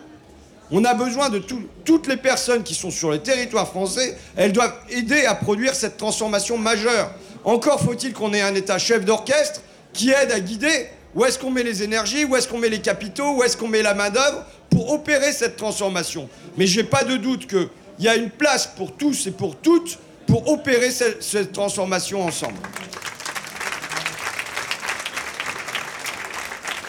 On 0.71 0.83
a 0.83 0.93
besoin 0.93 1.29
de 1.29 1.39
tout- 1.39 1.63
toutes 1.85 2.07
les 2.07 2.17
personnes 2.17 2.63
qui 2.63 2.73
sont 2.73 2.91
sur 2.91 3.11
le 3.11 3.19
territoire 3.19 3.69
français, 3.69 4.17
elles 4.35 4.51
doivent 4.51 4.75
aider 4.89 5.23
à 5.25 5.35
produire 5.35 5.73
cette 5.73 5.95
transformation 5.95 6.57
majeure. 6.57 7.11
Encore 7.45 7.79
faut-il 7.79 8.11
qu'on 8.11 8.33
ait 8.33 8.41
un 8.41 8.55
État 8.55 8.77
chef 8.77 9.05
d'orchestre 9.05 9.61
qui 9.93 10.09
aide 10.09 10.31
à 10.33 10.41
guider 10.41 10.87
où 11.15 11.23
est-ce 11.23 11.39
qu'on 11.39 11.49
met 11.49 11.63
les 11.63 11.81
énergies, 11.81 12.25
où 12.25 12.35
est-ce 12.35 12.47
qu'on 12.47 12.59
met 12.59 12.69
les 12.69 12.81
capitaux, 12.81 13.37
où 13.37 13.43
est-ce 13.43 13.55
qu'on 13.55 13.69
met 13.69 13.81
la 13.81 13.93
main-d'œuvre 13.93 14.45
pour 14.69 14.91
opérer 14.91 15.31
cette 15.31 15.55
transformation. 15.55 16.27
Mais 16.57 16.67
j'ai 16.67 16.83
pas 16.83 17.03
de 17.03 17.15
doute 17.15 17.47
qu'il 17.47 17.69
y 17.99 18.09
a 18.09 18.15
une 18.15 18.29
place 18.29 18.67
pour 18.67 18.91
tous 18.91 19.27
et 19.27 19.31
pour 19.31 19.55
toutes 19.55 19.97
pour 20.27 20.51
opérer 20.51 20.91
cette, 20.91 21.23
cette 21.23 21.53
transformation 21.53 22.25
ensemble. 22.25 22.57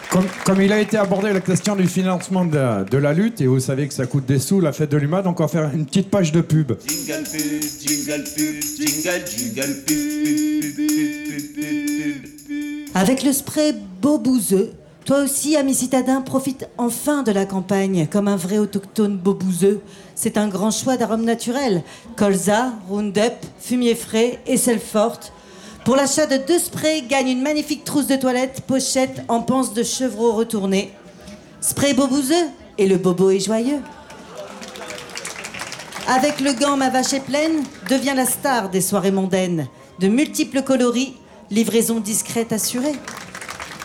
Comme, 0.09 0.25
comme 0.45 0.61
il 0.61 0.73
a 0.73 0.79
été 0.79 0.97
abordé 0.97 1.31
la 1.31 1.41
question 1.41 1.75
du 1.75 1.85
financement 1.85 2.43
de 2.45 2.55
la, 2.55 2.83
de 2.83 2.97
la 2.97 3.13
lutte, 3.13 3.41
et 3.41 3.47
vous 3.47 3.59
savez 3.59 3.87
que 3.87 3.93
ça 3.93 4.07
coûte 4.07 4.25
des 4.25 4.39
sous, 4.39 4.59
la 4.59 4.73
fête 4.73 4.89
de 4.89 4.97
l'UMA, 4.97 5.21
donc 5.21 5.39
on 5.39 5.43
va 5.43 5.49
faire 5.49 5.69
une 5.73 5.85
petite 5.85 6.09
page 6.09 6.31
de 6.31 6.41
pub. 6.41 6.73
Jingle 6.87 7.23
pub, 7.29 7.61
jingle 7.79 8.23
pub, 8.23 8.61
jingle, 8.63 9.25
jingle 9.27 9.83
pub, 9.85 10.61
pub, 10.61 10.75
pub, 10.75 10.87
pub, 10.87 11.53
pub, 11.53 12.23
pub. 12.23 12.36
Avec 12.93 13.23
le 13.23 13.33
spray 13.33 13.75
Beaubouzeux, 14.01 14.73
toi 15.05 15.21
aussi, 15.21 15.55
ami 15.55 15.73
citadin, 15.73 16.21
profite 16.21 16.67
enfin 16.77 17.23
de 17.23 17.31
la 17.31 17.45
campagne 17.45 18.07
comme 18.11 18.27
un 18.27 18.35
vrai 18.35 18.57
autochtone 18.57 19.17
Beaubouzeux. 19.17 19.81
C'est 20.15 20.37
un 20.37 20.47
grand 20.47 20.71
choix 20.71 20.97
d'arômes 20.97 21.23
naturels. 21.23 21.83
Colza, 22.15 22.73
Roundup, 22.89 23.33
fumier 23.59 23.95
frais 23.95 24.39
et 24.47 24.57
sel 24.57 24.79
forte. 24.79 25.31
Pour 25.85 25.95
l'achat 25.95 26.25
de 26.25 26.37
deux 26.45 26.59
sprays, 26.59 27.03
gagne 27.07 27.29
une 27.29 27.41
magnifique 27.41 27.85
trousse 27.85 28.07
de 28.07 28.17
toilette, 28.17 28.61
pochette 28.67 29.23
en 29.29 29.41
panse 29.41 29.73
de 29.73 29.83
chevreau 29.83 30.33
retourné. 30.33 30.91
Spray 31.61 31.93
Beaubouzeux 31.93 32.47
et 32.77 32.87
le 32.87 32.97
bobo 32.97 33.29
est 33.29 33.39
joyeux. 33.39 33.79
Avec 36.07 36.39
le 36.39 36.53
gant 36.53 36.77
Ma 36.77 36.89
vache 36.89 37.13
est 37.13 37.23
pleine, 37.23 37.63
devient 37.89 38.13
la 38.15 38.25
star 38.25 38.69
des 38.69 38.81
soirées 38.81 39.11
mondaines. 39.11 39.67
De 39.99 40.07
multiples 40.07 40.63
coloris, 40.63 41.13
livraison 41.51 41.99
discrète 41.99 42.53
assurée. 42.53 42.93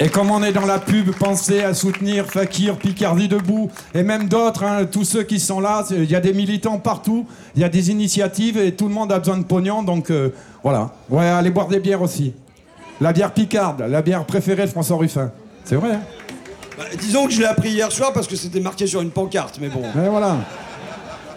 Et 0.00 0.08
comme 0.08 0.30
on 0.30 0.42
est 0.42 0.52
dans 0.52 0.66
la 0.66 0.80
pub, 0.80 1.12
pensez 1.12 1.62
à 1.62 1.74
soutenir 1.74 2.26
Fakir, 2.26 2.76
Picardie 2.76 3.28
Debout, 3.28 3.70
et 3.94 4.02
même 4.02 4.28
d'autres, 4.28 4.64
hein, 4.64 4.84
tous 4.84 5.04
ceux 5.04 5.22
qui 5.22 5.38
sont 5.38 5.60
là. 5.60 5.84
Il 5.90 6.10
y 6.10 6.16
a 6.16 6.20
des 6.20 6.32
militants 6.32 6.78
partout, 6.78 7.26
il 7.54 7.60
y 7.60 7.64
a 7.64 7.68
des 7.68 7.90
initiatives, 7.90 8.58
et 8.58 8.74
tout 8.74 8.88
le 8.88 8.94
monde 8.94 9.12
a 9.12 9.20
besoin 9.20 9.38
de 9.38 9.44
pognon, 9.44 9.82
donc 9.84 10.10
euh, 10.10 10.30
voilà. 10.64 10.90
Ouais, 11.08 11.26
allez 11.26 11.50
boire 11.50 11.68
des 11.68 11.78
bières 11.78 12.02
aussi. 12.02 12.32
La 13.00 13.12
bière 13.12 13.32
Picarde, 13.32 13.84
la 13.88 14.02
bière 14.02 14.24
préférée 14.24 14.64
de 14.64 14.70
François 14.70 14.96
Ruffin. 14.96 15.30
C'est 15.64 15.76
vrai, 15.76 15.92
hein 15.92 16.00
Bah, 16.76 16.84
disons 16.98 17.26
que 17.26 17.32
je 17.32 17.40
l'ai 17.40 17.46
appris 17.46 17.70
hier 17.70 17.92
soir 17.92 18.12
parce 18.12 18.26
que 18.26 18.34
c'était 18.34 18.60
marqué 18.60 18.88
sur 18.88 19.02
une 19.02 19.10
pancarte, 19.10 19.58
mais 19.60 19.68
bon. 19.68 19.82
Mais 19.94 20.08
voilà. 20.08 20.38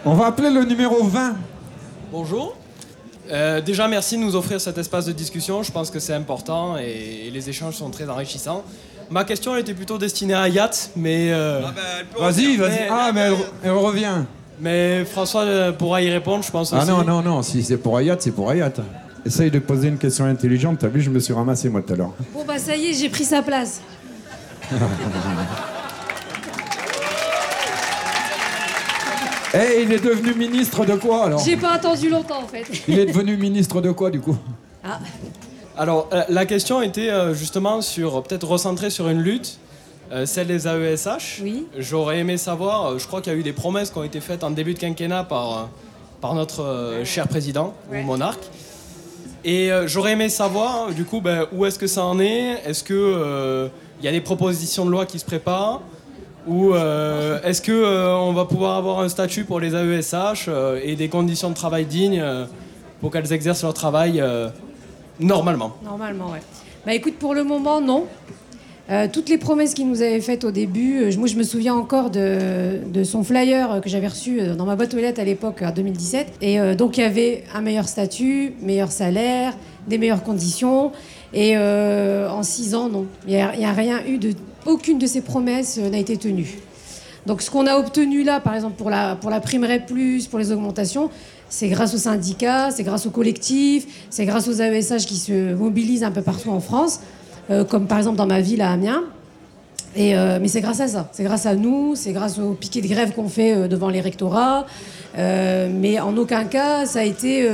On 0.04 0.14
va 0.14 0.26
appeler 0.26 0.50
le 0.50 0.64
numéro 0.64 1.04
20. 1.04 1.36
Bonjour. 2.10 2.56
Euh, 3.30 3.60
déjà, 3.60 3.88
merci 3.88 4.16
de 4.16 4.22
nous 4.22 4.36
offrir 4.36 4.60
cet 4.60 4.78
espace 4.78 5.06
de 5.06 5.12
discussion. 5.12 5.62
Je 5.62 5.72
pense 5.72 5.90
que 5.90 5.98
c'est 5.98 6.14
important 6.14 6.76
et, 6.78 7.26
et 7.26 7.30
les 7.30 7.48
échanges 7.50 7.74
sont 7.74 7.90
très 7.90 8.08
enrichissants. 8.08 8.62
Ma 9.10 9.24
question 9.24 9.54
elle 9.54 9.60
était 9.60 9.74
plutôt 9.74 9.98
destinée 9.98 10.34
à 10.34 10.48
Yacht, 10.48 10.90
mais. 10.96 11.32
euh, 11.32 11.60
Vas-y, 12.18 12.56
vas-y. 12.56 12.70
mais- 12.70 12.88
Ah, 12.90 13.10
mais 13.14 13.20
elle, 13.20 13.34
elle 13.64 13.70
revient. 13.72 14.14
Mais 14.60 15.04
François 15.04 15.42
euh, 15.42 15.72
pourra 15.72 16.02
y 16.02 16.10
répondre, 16.10 16.42
je 16.44 16.50
pense 16.50 16.72
Ah 16.72 16.78
aussi. 16.78 16.88
non, 16.88 17.04
non, 17.04 17.22
non, 17.22 17.42
si 17.42 17.62
c'est 17.62 17.76
pour 17.76 17.96
Ayat, 17.98 18.16
c'est 18.18 18.30
pour 18.32 18.50
Ayat. 18.50 18.72
Essaye 19.24 19.50
de 19.50 19.58
poser 19.58 19.88
une 19.88 19.98
question 19.98 20.24
intelligente, 20.24 20.78
t'as 20.80 20.88
vu, 20.88 21.00
je 21.02 21.10
me 21.10 21.18
suis 21.20 21.34
ramassé 21.34 21.68
moi 21.68 21.82
tout 21.82 21.92
à 21.92 21.96
l'heure. 21.96 22.12
Bon 22.32 22.44
bah 22.46 22.58
ça 22.58 22.74
y 22.76 22.86
est, 22.86 22.94
j'ai 22.94 23.08
pris 23.08 23.24
sa 23.24 23.42
place. 23.42 23.80
Eh, 29.58 29.82
il 29.82 29.92
est 29.92 30.04
devenu 30.04 30.34
ministre 30.34 30.84
de 30.84 30.94
quoi 30.94 31.24
alors 31.24 31.40
J'ai 31.44 31.56
pas 31.56 31.72
attendu 31.72 32.08
longtemps 32.10 32.42
en 32.42 32.46
fait. 32.46 32.64
Il 32.88 32.98
est 32.98 33.06
devenu 33.06 33.36
ministre 33.36 33.80
de 33.80 33.90
quoi 33.92 34.10
du 34.10 34.20
coup 34.20 34.36
Ah. 34.84 34.98
Alors, 35.78 36.08
euh, 36.12 36.22
la 36.28 36.46
question 36.46 36.82
était 36.82 37.10
euh, 37.10 37.34
justement 37.34 37.80
sur, 37.82 38.22
peut-être 38.22 38.46
recentrée 38.46 38.90
sur 38.90 39.08
une 39.08 39.20
lutte, 39.22 39.58
euh, 40.12 40.24
celle 40.26 40.46
des 40.48 40.66
AESH. 40.66 41.40
Oui. 41.42 41.66
J'aurais 41.78 42.18
aimé 42.18 42.36
savoir, 42.36 42.98
je 42.98 43.06
crois 43.06 43.20
qu'il 43.20 43.32
y 43.32 43.36
a 43.36 43.38
eu 43.38 43.42
des 43.42 43.52
promesses 43.52 43.90
qui 43.90 43.98
ont 43.98 44.04
été 44.04 44.20
faites 44.20 44.42
en 44.44 44.50
début 44.50 44.74
de 44.74 44.78
quinquennat 44.78 45.24
par, 45.24 45.68
par 46.20 46.34
notre 46.34 47.00
cher 47.04 47.26
président, 47.28 47.74
Ouais. 47.90 48.00
ou 48.02 48.04
monarque. 48.04 48.44
Et 49.44 49.70
j'aurais 49.86 50.12
aimé 50.12 50.28
savoir, 50.28 50.92
du 50.92 51.04
coup, 51.04 51.20
ben, 51.20 51.46
où 51.52 51.64
est-ce 51.66 51.78
que 51.78 51.86
ça 51.86 52.04
en 52.04 52.18
est? 52.18 52.60
Est-ce 52.66 52.82
que 52.82 52.94
euh, 52.94 53.68
il 54.00 54.04
y 54.04 54.08
a 54.08 54.12
des 54.12 54.20
propositions 54.20 54.84
de 54.84 54.90
loi 54.90 55.06
qui 55.06 55.18
se 55.20 55.24
préparent? 55.24 55.82
Ou 56.46 56.74
euh, 56.74 57.40
est-ce 57.42 57.60
que 57.60 57.72
euh, 57.72 58.16
on 58.16 58.32
va 58.32 58.44
pouvoir 58.44 58.76
avoir 58.76 59.00
un 59.00 59.08
statut 59.08 59.44
pour 59.44 59.58
les 59.58 59.74
AESH 59.74 60.46
euh, 60.48 60.80
et 60.82 60.94
des 60.94 61.08
conditions 61.08 61.50
de 61.50 61.54
travail 61.54 61.86
dignes 61.86 62.24
pour 63.00 63.10
qu'elles 63.10 63.32
exercent 63.32 63.62
leur 63.62 63.74
travail 63.74 64.22
normalement? 65.20 65.76
Normalement, 65.84 66.30
ouais. 66.30 66.42
Bah 66.84 66.94
écoute, 66.94 67.14
pour 67.18 67.34
le 67.34 67.44
moment, 67.44 67.80
non. 67.80 68.06
Toutes 69.12 69.28
les 69.28 69.38
promesses 69.38 69.74
qu'il 69.74 69.88
nous 69.88 70.00
avait 70.00 70.20
faites 70.20 70.44
au 70.44 70.52
début, 70.52 71.12
moi 71.16 71.26
je 71.26 71.34
me 71.34 71.42
souviens 71.42 71.74
encore 71.74 72.10
de, 72.10 73.02
son 73.02 73.24
flyer 73.24 73.80
que 73.82 73.88
j'avais 73.88 74.06
reçu 74.06 74.40
dans 74.56 74.64
ma 74.64 74.76
boîte 74.76 74.94
aux 74.94 74.98
lettres 74.98 75.20
à 75.20 75.24
l'époque, 75.24 75.62
en 75.62 75.72
2017. 75.72 76.34
Et 76.40 76.74
donc 76.76 76.96
il 76.96 77.00
y 77.00 77.04
avait 77.04 77.42
un 77.52 77.62
meilleur 77.62 77.88
statut, 77.88 78.54
meilleur 78.62 78.92
salaire, 78.92 79.54
des 79.88 79.98
meilleures 79.98 80.22
conditions. 80.22 80.92
Et 81.34 81.58
en 81.58 82.42
six 82.44 82.76
ans, 82.76 82.88
non. 82.88 83.06
Il 83.26 83.34
n'y 83.34 83.64
a 83.64 83.72
rien 83.72 84.00
eu 84.06 84.18
de. 84.18 84.30
Aucune 84.66 84.98
de 84.98 85.06
ces 85.06 85.20
promesses 85.20 85.78
euh, 85.78 85.90
n'a 85.90 85.98
été 85.98 86.16
tenue. 86.16 86.58
Donc 87.24 87.40
ce 87.42 87.50
qu'on 87.50 87.66
a 87.66 87.76
obtenu 87.76 88.24
là, 88.24 88.40
par 88.40 88.54
exemple 88.54 88.74
pour 88.76 88.90
la, 88.90 89.16
pour 89.16 89.30
la 89.30 89.40
prime 89.40 89.66
plus, 89.86 90.26
pour 90.26 90.38
les 90.38 90.52
augmentations, 90.52 91.10
c'est 91.48 91.68
grâce 91.68 91.94
aux 91.94 91.98
syndicats, 91.98 92.70
c'est 92.70 92.82
grâce 92.82 93.06
aux 93.06 93.10
collectifs, 93.10 94.06
c'est 94.10 94.24
grâce 94.24 94.48
aux 94.48 94.60
AESH 94.60 95.06
qui 95.06 95.16
se 95.16 95.54
mobilisent 95.54 96.04
un 96.04 96.10
peu 96.10 96.22
partout 96.22 96.50
en 96.50 96.60
France, 96.60 97.00
euh, 97.50 97.64
comme 97.64 97.86
par 97.86 97.98
exemple 97.98 98.16
dans 98.16 98.26
ma 98.26 98.40
ville 98.40 98.60
à 98.60 98.72
Amiens. 98.72 99.04
Et, 99.94 100.16
euh, 100.16 100.38
mais 100.40 100.48
c'est 100.48 100.60
grâce 100.60 100.80
à 100.80 100.88
ça, 100.88 101.08
c'est 101.12 101.24
grâce 101.24 101.46
à 101.46 101.54
nous, 101.54 101.94
c'est 101.94 102.12
grâce 102.12 102.38
aux 102.38 102.52
piquets 102.52 102.82
de 102.82 102.88
grève 102.88 103.12
qu'on 103.12 103.28
fait 103.28 103.68
devant 103.68 103.88
les 103.88 104.00
rectorats. 104.00 104.66
Mais 105.16 105.98
en 106.00 106.16
aucun 106.16 106.44
cas 106.44 106.86
ça 106.86 107.00
a 107.00 107.04
été 107.04 107.48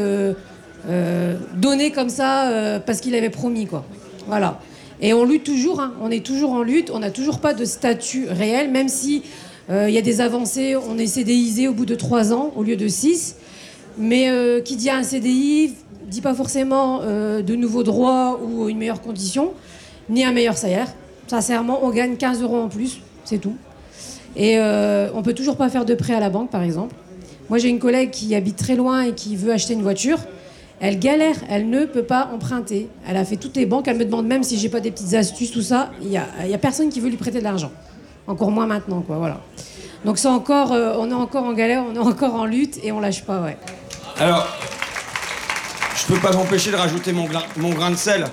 donné 1.56 1.92
comme 1.92 2.08
ça 2.08 2.80
parce 2.84 3.00
qu'il 3.00 3.14
avait 3.14 3.30
promis 3.30 3.66
quoi. 3.66 3.84
Voilà. 4.26 4.58
Et 5.02 5.12
on 5.12 5.24
lutte 5.24 5.42
toujours, 5.42 5.80
hein. 5.80 5.92
on 6.00 6.12
est 6.12 6.24
toujours 6.24 6.52
en 6.52 6.62
lutte, 6.62 6.90
on 6.94 7.00
n'a 7.00 7.10
toujours 7.10 7.40
pas 7.40 7.54
de 7.54 7.64
statut 7.64 8.26
réel, 8.30 8.70
même 8.70 8.88
si 8.88 9.24
euh, 9.68 9.88
il 9.88 9.94
y 9.94 9.98
a 9.98 10.02
des 10.02 10.20
avancées, 10.20 10.76
on 10.76 10.96
est 10.96 11.08
CDIsé 11.08 11.66
au 11.66 11.72
bout 11.72 11.86
de 11.86 11.96
trois 11.96 12.32
ans 12.32 12.52
au 12.54 12.62
lieu 12.62 12.76
de 12.76 12.86
six. 12.86 13.34
Mais 13.98 14.30
euh, 14.30 14.60
qui 14.60 14.76
dit 14.76 14.90
un 14.90 15.02
CDI 15.02 15.74
dit 16.06 16.20
pas 16.20 16.34
forcément 16.34 17.00
euh, 17.02 17.42
de 17.42 17.56
nouveaux 17.56 17.82
droits 17.82 18.40
ou 18.42 18.68
une 18.68 18.78
meilleure 18.78 19.02
condition, 19.02 19.54
ni 20.08 20.24
un 20.24 20.32
meilleur 20.32 20.56
salaire. 20.56 20.86
Sincèrement, 21.26 21.80
on 21.82 21.90
gagne 21.90 22.16
15 22.16 22.40
euros 22.40 22.58
en 22.58 22.68
plus, 22.68 23.00
c'est 23.24 23.38
tout. 23.38 23.56
Et 24.36 24.58
on 24.58 25.22
peut 25.22 25.34
toujours 25.34 25.56
pas 25.56 25.68
faire 25.68 25.84
de 25.84 25.94
prêt 25.94 26.14
à 26.14 26.20
la 26.20 26.30
banque, 26.30 26.50
par 26.50 26.62
exemple. 26.62 26.94
Moi, 27.50 27.58
j'ai 27.58 27.68
une 27.68 27.78
collègue 27.78 28.10
qui 28.10 28.34
habite 28.34 28.56
très 28.56 28.76
loin 28.76 29.02
et 29.02 29.12
qui 29.12 29.36
veut 29.36 29.52
acheter 29.52 29.74
une 29.74 29.82
voiture. 29.82 30.18
Elle 30.84 30.98
galère, 30.98 31.36
elle 31.48 31.70
ne 31.70 31.84
peut 31.84 32.02
pas 32.02 32.28
emprunter. 32.34 32.88
Elle 33.08 33.16
a 33.16 33.24
fait 33.24 33.36
toutes 33.36 33.56
les 33.56 33.66
banques, 33.66 33.86
elle 33.86 33.96
me 33.98 34.04
demande 34.04 34.26
même 34.26 34.42
si 34.42 34.58
j'ai 34.58 34.68
pas 34.68 34.80
des 34.80 34.90
petites 34.90 35.14
astuces, 35.14 35.52
tout 35.52 35.62
ça. 35.62 35.90
Il 36.02 36.10
y 36.10 36.16
a, 36.16 36.26
y 36.44 36.52
a 36.54 36.58
personne 36.58 36.88
qui 36.88 36.98
veut 36.98 37.08
lui 37.08 37.16
prêter 37.16 37.38
de 37.38 37.44
l'argent. 37.44 37.70
Encore 38.26 38.50
moins 38.50 38.66
maintenant, 38.66 39.00
quoi, 39.00 39.16
voilà. 39.16 39.40
Donc 40.04 40.18
c'est 40.18 40.26
encore, 40.26 40.72
euh, 40.72 40.96
on 40.98 41.08
est 41.08 41.14
encore 41.14 41.44
en 41.44 41.52
galère, 41.52 41.84
on 41.88 41.94
est 41.94 41.98
encore 42.00 42.34
en 42.34 42.44
lutte 42.46 42.80
et 42.82 42.90
on 42.90 42.98
lâche 42.98 43.22
pas, 43.22 43.40
ouais. 43.42 43.56
Alors, 44.18 44.48
je 45.94 46.12
peux 46.12 46.18
pas 46.20 46.32
m'empêcher 46.32 46.72
de 46.72 46.76
rajouter 46.76 47.12
mon, 47.12 47.70
grain 47.70 47.90
de 47.92 47.96
sel. 47.96 48.24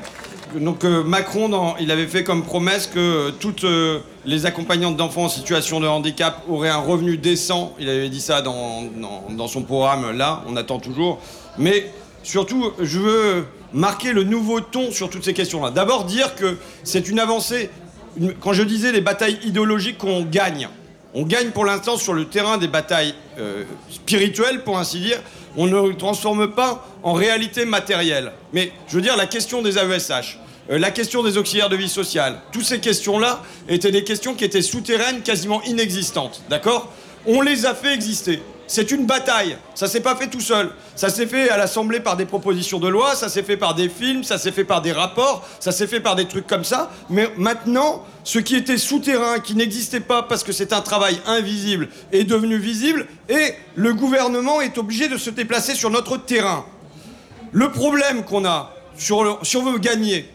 Donc 0.56 0.84
euh, 0.84 1.04
Macron, 1.04 1.76
il 1.80 1.91
avait 1.91 2.08
fait 2.08 2.24
comme 2.24 2.43
promesse 2.43 2.88
que 2.88 2.97
euh, 3.00 3.32
toutes 3.39 3.64
les 4.26 4.47
accompagnantes 4.47 4.97
d'enfants 4.97 5.26
en 5.26 5.30
situation 5.30 5.80
de 5.80 5.86
handicap 5.88 6.41
auraient 6.50 6.70
un 6.70 6.78
revenu 6.82 7.18
décent. 7.18 7.74
Il 7.80 7.88
avait 7.88 8.10
dit 8.10 8.22
ça 8.22 8.41
dans, 8.41 8.82
dans- 9.00 9.26
dans 9.36 9.47
son 9.47 9.62
programme, 9.62 10.18
là, 10.18 10.41
on 10.50 10.56
attend 10.56 10.80
toujours. 10.80 11.20
Mais 11.60 11.91
surtout, 12.24 12.74
je 12.80 12.99
veux 12.99 13.45
marquer 13.74 14.13
le 14.13 14.24
nouveau 14.24 14.61
ton 14.61 14.91
sur 14.91 15.09
toutes 15.09 15.24
ces 15.24 15.34
questions-là. 15.34 15.72
D'abord 15.72 16.05
dire 16.05 16.36
que 16.36 16.57
c'est 16.84 17.09
une 17.09 17.20
avancée, 17.20 17.70
quand 18.39 18.53
je 18.53 18.63
disais 18.63 18.91
les 18.91 19.01
batailles 19.01 19.39
idéologiques 19.43 19.97
qu'on 19.97 20.24
gagne, 20.24 20.70
on 21.13 21.24
gagne 21.24 21.49
pour 21.49 21.65
l'instant 21.65 21.97
sur 21.97 22.13
le 22.13 22.26
terrain 22.26 22.57
des 22.57 22.67
batailles 22.67 23.15
euh, 23.39 23.63
spirituelles, 23.89 24.63
pour 24.63 24.78
ainsi 24.78 24.99
dire. 24.99 25.20
On 25.57 25.65
ne 25.65 25.93
transforme 25.93 26.51
pas 26.51 26.88
en 27.01 27.13
réalité 27.13 27.65
matérielle. 27.65 28.32
Mais 28.53 28.72
je 28.88 28.95
veux 28.95 29.01
dire, 29.01 29.17
la 29.17 29.26
question 29.26 29.63
des 29.63 29.78
AESH, 29.80 30.38
euh, 30.70 30.78
la 30.78 30.91
question 30.91 31.24
des 31.24 31.38
auxiliaires 31.38 31.70
de 31.70 31.76
vie 31.76 31.89
sociale, 31.89 32.39
toutes 32.51 32.65
ces 32.65 32.80
questions-là 32.80 33.41
étaient 33.67 33.91
des 33.91 34.03
questions 34.03 34.36
qui 34.36 34.45
étaient 34.45 34.61
souterraines, 34.61 35.22
quasiment 35.22 35.63
inexistantes. 35.63 36.43
D'accord? 36.49 36.91
On 37.26 37.41
les 37.41 37.65
a 37.65 37.74
fait 37.74 37.93
exister. 37.93 38.41
C'est 38.72 38.91
une 38.91 39.07
bataille. 39.07 39.57
Ça 39.74 39.88
s'est 39.88 39.99
pas 39.99 40.15
fait 40.15 40.28
tout 40.28 40.41
seul. 40.41 40.70
Ça 40.95 41.09
s'est 41.09 41.26
fait 41.26 41.49
à 41.49 41.57
l'Assemblée 41.57 41.99
par 41.99 42.15
des 42.15 42.26
propositions 42.28 42.78
de 42.78 42.88
loi, 42.88 43.15
ça 43.15 43.28
s'est 43.28 43.41
fait 43.41 43.57
par 43.57 43.74
des 43.74 43.89
films, 43.89 44.24
ça 44.24 44.38
s'est 44.38 44.51
fait 44.51 44.63
par 44.63 44.84
des 44.84 44.91
rapports, 44.91 45.43
ça 45.59 45.72
s'est 45.72 45.88
fait 45.88 45.99
par 45.99 46.15
des 46.15 46.28
trucs 46.28 46.45
comme 46.45 46.63
ça. 46.63 46.91
Mais 47.09 47.32
maintenant, 47.36 48.05
ce 48.24 48.38
qui 48.38 48.55
était 48.55 48.78
souterrain, 48.78 49.39
qui 49.39 49.55
n'existait 49.55 50.01
pas 50.01 50.22
parce 50.22 50.43
que 50.43 50.51
c'est 50.51 50.72
un 50.72 50.82
travail 50.82 51.20
invisible, 51.26 51.89
est 52.11 52.26
devenu 52.26 52.59
visible 52.59 53.07
et 53.28 53.55
le 53.74 53.95
gouvernement 53.95 54.61
est 54.61 54.78
obligé 54.78 55.07
de 55.09 55.17
se 55.17 55.32
déplacer 55.32 55.74
sur 55.74 55.89
notre 55.89 56.17
terrain. 56.17 56.63
Le 57.51 57.72
problème 57.72 58.24
qu'on 58.24 58.45
a, 58.45 58.76
sur 58.95 59.24
le- 59.24 59.34
si 59.41 59.57
on 59.57 59.63
veut 59.63 59.80
gagner, 59.80 60.30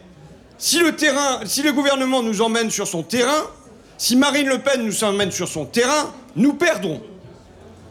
si 0.57 0.79
le 0.79 0.93
terrain, 0.97 1.39
si 1.45 1.61
le 1.63 1.71
gouvernement 1.71 2.21
nous 2.21 2.41
emmène 2.41 2.69
sur 2.69 2.85
son 2.85 3.01
terrain, 3.01 3.43
si 3.97 4.17
Marine 4.17 4.49
Le 4.49 4.59
Pen 4.59 4.83
nous 4.85 5.05
emmène 5.05 5.31
sur 5.31 5.47
son 5.47 5.63
terrain, 5.63 6.13
nous 6.35 6.51
perdrons. 6.55 7.01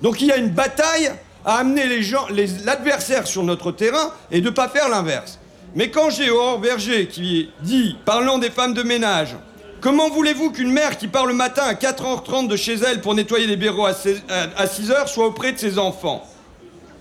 Donc 0.04 0.20
il 0.20 0.26
y 0.26 0.32
a 0.32 0.36
une 0.36 0.50
bataille 0.50 1.10
à 1.46 1.56
amener 1.56 1.86
les 1.86 2.02
gens, 2.02 2.26
l'adversaire 2.66 3.26
sur 3.26 3.42
notre 3.42 3.72
terrain 3.72 4.12
et 4.30 4.42
de 4.42 4.50
ne 4.50 4.50
pas 4.54 4.68
faire 4.68 4.90
l'inverse. 4.90 5.38
Mais 5.74 5.90
quand 5.90 6.10
j'ai 6.10 6.28
Aurore 6.30 6.58
Berger 6.58 7.08
qui 7.08 7.48
dit, 7.62 7.96
parlant 8.04 8.36
des 8.36 8.50
femmes 8.50 8.74
de 8.74 8.82
ménage, 8.82 9.34
comment 9.80 10.10
voulez-vous 10.10 10.50
qu'une 10.52 10.70
mère 10.70 10.98
qui 10.98 11.08
part 11.08 11.24
le 11.24 11.32
matin 11.32 11.62
à 11.64 11.72
4h30 11.72 12.48
de 12.48 12.56
chez 12.56 12.74
elle 12.74 13.00
pour 13.00 13.14
nettoyer 13.14 13.46
les 13.46 13.56
bureaux 13.56 13.86
à 13.86 13.92
6h 13.92 15.06
soit 15.08 15.26
auprès 15.26 15.52
de 15.52 15.58
ses 15.58 15.78
enfants? 15.78 16.22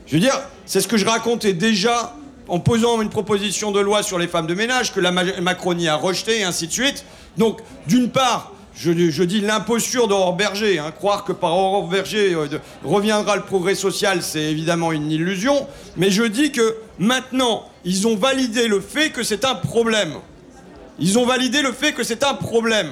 Je 0.07 0.13
veux 0.13 0.21
dire, 0.21 0.39
c'est 0.65 0.79
ce 0.79 0.87
que 0.87 0.95
je 0.97 1.05
racontais 1.05 1.51
déjà 1.53 2.15
en 2.47 2.61
posant 2.61 3.01
une 3.01 3.09
proposition 3.09 3.71
de 3.71 3.81
loi 3.81 4.01
sur 4.01 4.17
les 4.17 4.27
femmes 4.29 4.47
de 4.47 4.53
ménage 4.53 4.93
que 4.93 5.01
la 5.01 5.11
Ma- 5.11 5.41
Macronie 5.41 5.89
a 5.89 5.95
rejetée 5.95 6.39
et 6.39 6.43
ainsi 6.45 6.67
de 6.67 6.71
suite. 6.73 7.03
Donc, 7.37 7.59
d'une 7.87 8.09
part, 8.11 8.53
je, 8.75 9.23
dis 9.23 9.41
l'imposture 9.41 10.07
d'Aurore 10.07 10.35
Berger. 10.35 10.79
hein. 10.79 10.91
croire 10.91 11.23
que 11.23 11.31
par 11.31 11.55
Aurore 11.55 11.87
Berger 11.87 12.33
euh, 12.33 12.47
reviendra 12.83 13.35
le 13.35 13.43
progrès 13.43 13.75
social, 13.75 14.21
c'est 14.23 14.43
évidemment 14.43 14.91
une 14.91 15.11
illusion. 15.11 15.67
Mais 15.95 16.09
je 16.09 16.23
dis 16.23 16.51
que 16.51 16.75
maintenant, 16.97 17.69
ils 17.85 18.07
ont 18.07 18.15
validé 18.15 18.67
le 18.67 18.79
fait 18.79 19.11
que 19.11 19.23
c'est 19.23 19.45
un 19.45 19.55
problème. 19.55 20.13
Ils 20.99 21.17
ont 21.19 21.25
validé 21.25 21.61
le 21.61 21.71
fait 21.71 21.93
que 21.93 22.03
c'est 22.03 22.23
un 22.23 22.33
problème. 22.33 22.89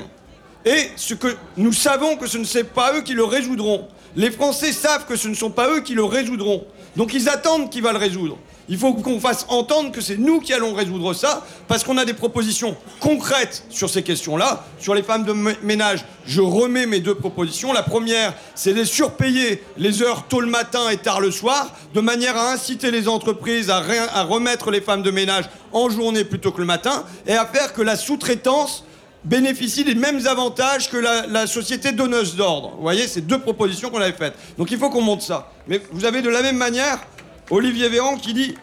Et 0.65 0.89
ce 0.95 1.15
que 1.15 1.35
nous 1.57 1.73
savons 1.73 2.15
que 2.17 2.27
ce 2.27 2.37
ne 2.37 2.43
sont 2.43 2.63
pas 2.63 2.93
eux 2.95 3.01
qui 3.01 3.13
le 3.13 3.23
résoudront. 3.23 3.87
Les 4.15 4.29
Français 4.29 4.73
savent 4.73 5.05
que 5.07 5.15
ce 5.15 5.27
ne 5.27 5.33
sont 5.33 5.49
pas 5.49 5.69
eux 5.71 5.81
qui 5.81 5.95
le 5.95 6.03
résoudront. 6.03 6.65
Donc 6.95 7.13
ils 7.13 7.29
attendent 7.29 7.69
qui 7.69 7.81
va 7.81 7.91
le 7.91 7.97
résoudre. 7.97 8.37
Il 8.69 8.77
faut 8.77 8.93
qu'on 8.93 9.19
fasse 9.19 9.45
entendre 9.49 9.91
que 9.91 9.99
c'est 9.99 10.15
nous 10.17 10.39
qui 10.39 10.53
allons 10.53 10.73
résoudre 10.73 11.13
ça, 11.13 11.45
parce 11.67 11.83
qu'on 11.83 11.97
a 11.97 12.05
des 12.05 12.13
propositions 12.13 12.77
concrètes 13.01 13.63
sur 13.69 13.89
ces 13.89 14.01
questions-là. 14.01 14.63
Sur 14.79 14.93
les 14.93 15.03
femmes 15.03 15.25
de 15.25 15.33
mé- 15.33 15.57
ménage, 15.61 16.05
je 16.25 16.39
remets 16.41 16.85
mes 16.85 16.99
deux 17.01 17.15
propositions. 17.15 17.73
La 17.73 17.83
première, 17.83 18.33
c'est 18.55 18.73
de 18.73 18.83
surpayer 18.85 19.61
les 19.77 20.01
heures 20.03 20.23
tôt 20.29 20.39
le 20.39 20.47
matin 20.47 20.89
et 20.89 20.97
tard 20.97 21.19
le 21.19 21.31
soir, 21.31 21.71
de 21.93 21.99
manière 21.99 22.37
à 22.37 22.51
inciter 22.53 22.91
les 22.91 23.09
entreprises 23.09 23.69
à 23.69 24.23
remettre 24.23 24.71
les 24.71 24.79
femmes 24.79 25.03
de 25.03 25.11
ménage 25.11 25.45
en 25.73 25.89
journée 25.89 26.23
plutôt 26.23 26.51
que 26.51 26.59
le 26.61 26.67
matin, 26.67 27.03
et 27.27 27.33
à 27.33 27.45
faire 27.45 27.73
que 27.73 27.81
la 27.81 27.97
sous-traitance 27.97 28.85
bénéficie 29.23 29.83
des 29.83 29.95
mêmes 29.95 30.25
avantages 30.27 30.89
que 30.89 30.97
la, 30.97 31.47
société 31.47 31.91
donneuse 31.91 32.35
d'ordre. 32.35 32.73
Vous 32.75 32.81
voyez, 32.81 33.07
c'est 33.07 33.21
deux 33.21 33.39
propositions 33.39 33.89
qu'on 33.89 34.01
avait 34.01 34.13
faites. 34.13 34.33
Donc 34.57 34.71
il 34.71 34.77
faut 34.77 34.89
qu'on 34.89 35.01
monte 35.01 35.21
ça. 35.21 35.51
Mais 35.67 35.81
vous 35.91 36.05
avez 36.05 36.21
de 36.21 36.29
la 36.29 36.41
même 36.41 36.57
manière 36.57 36.99
Olivier 37.49 37.89
Véran 37.89 38.17
qui 38.17 38.33
dit 38.33 38.55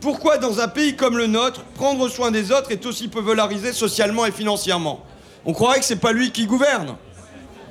Pourquoi 0.00 0.38
dans 0.38 0.60
un 0.60 0.68
pays 0.68 0.96
comme 0.96 1.18
le 1.18 1.26
nôtre, 1.26 1.62
prendre 1.74 2.08
soin 2.08 2.30
des 2.30 2.52
autres 2.52 2.70
est 2.70 2.86
aussi 2.86 3.08
peu 3.08 3.20
valorisé 3.20 3.72
socialement 3.72 4.24
et 4.26 4.32
financièrement? 4.32 5.04
On 5.44 5.52
croirait 5.52 5.78
que 5.78 5.84
c'est 5.84 5.96
pas 5.96 6.12
lui 6.12 6.32
qui 6.32 6.46
gouverne. 6.46 6.96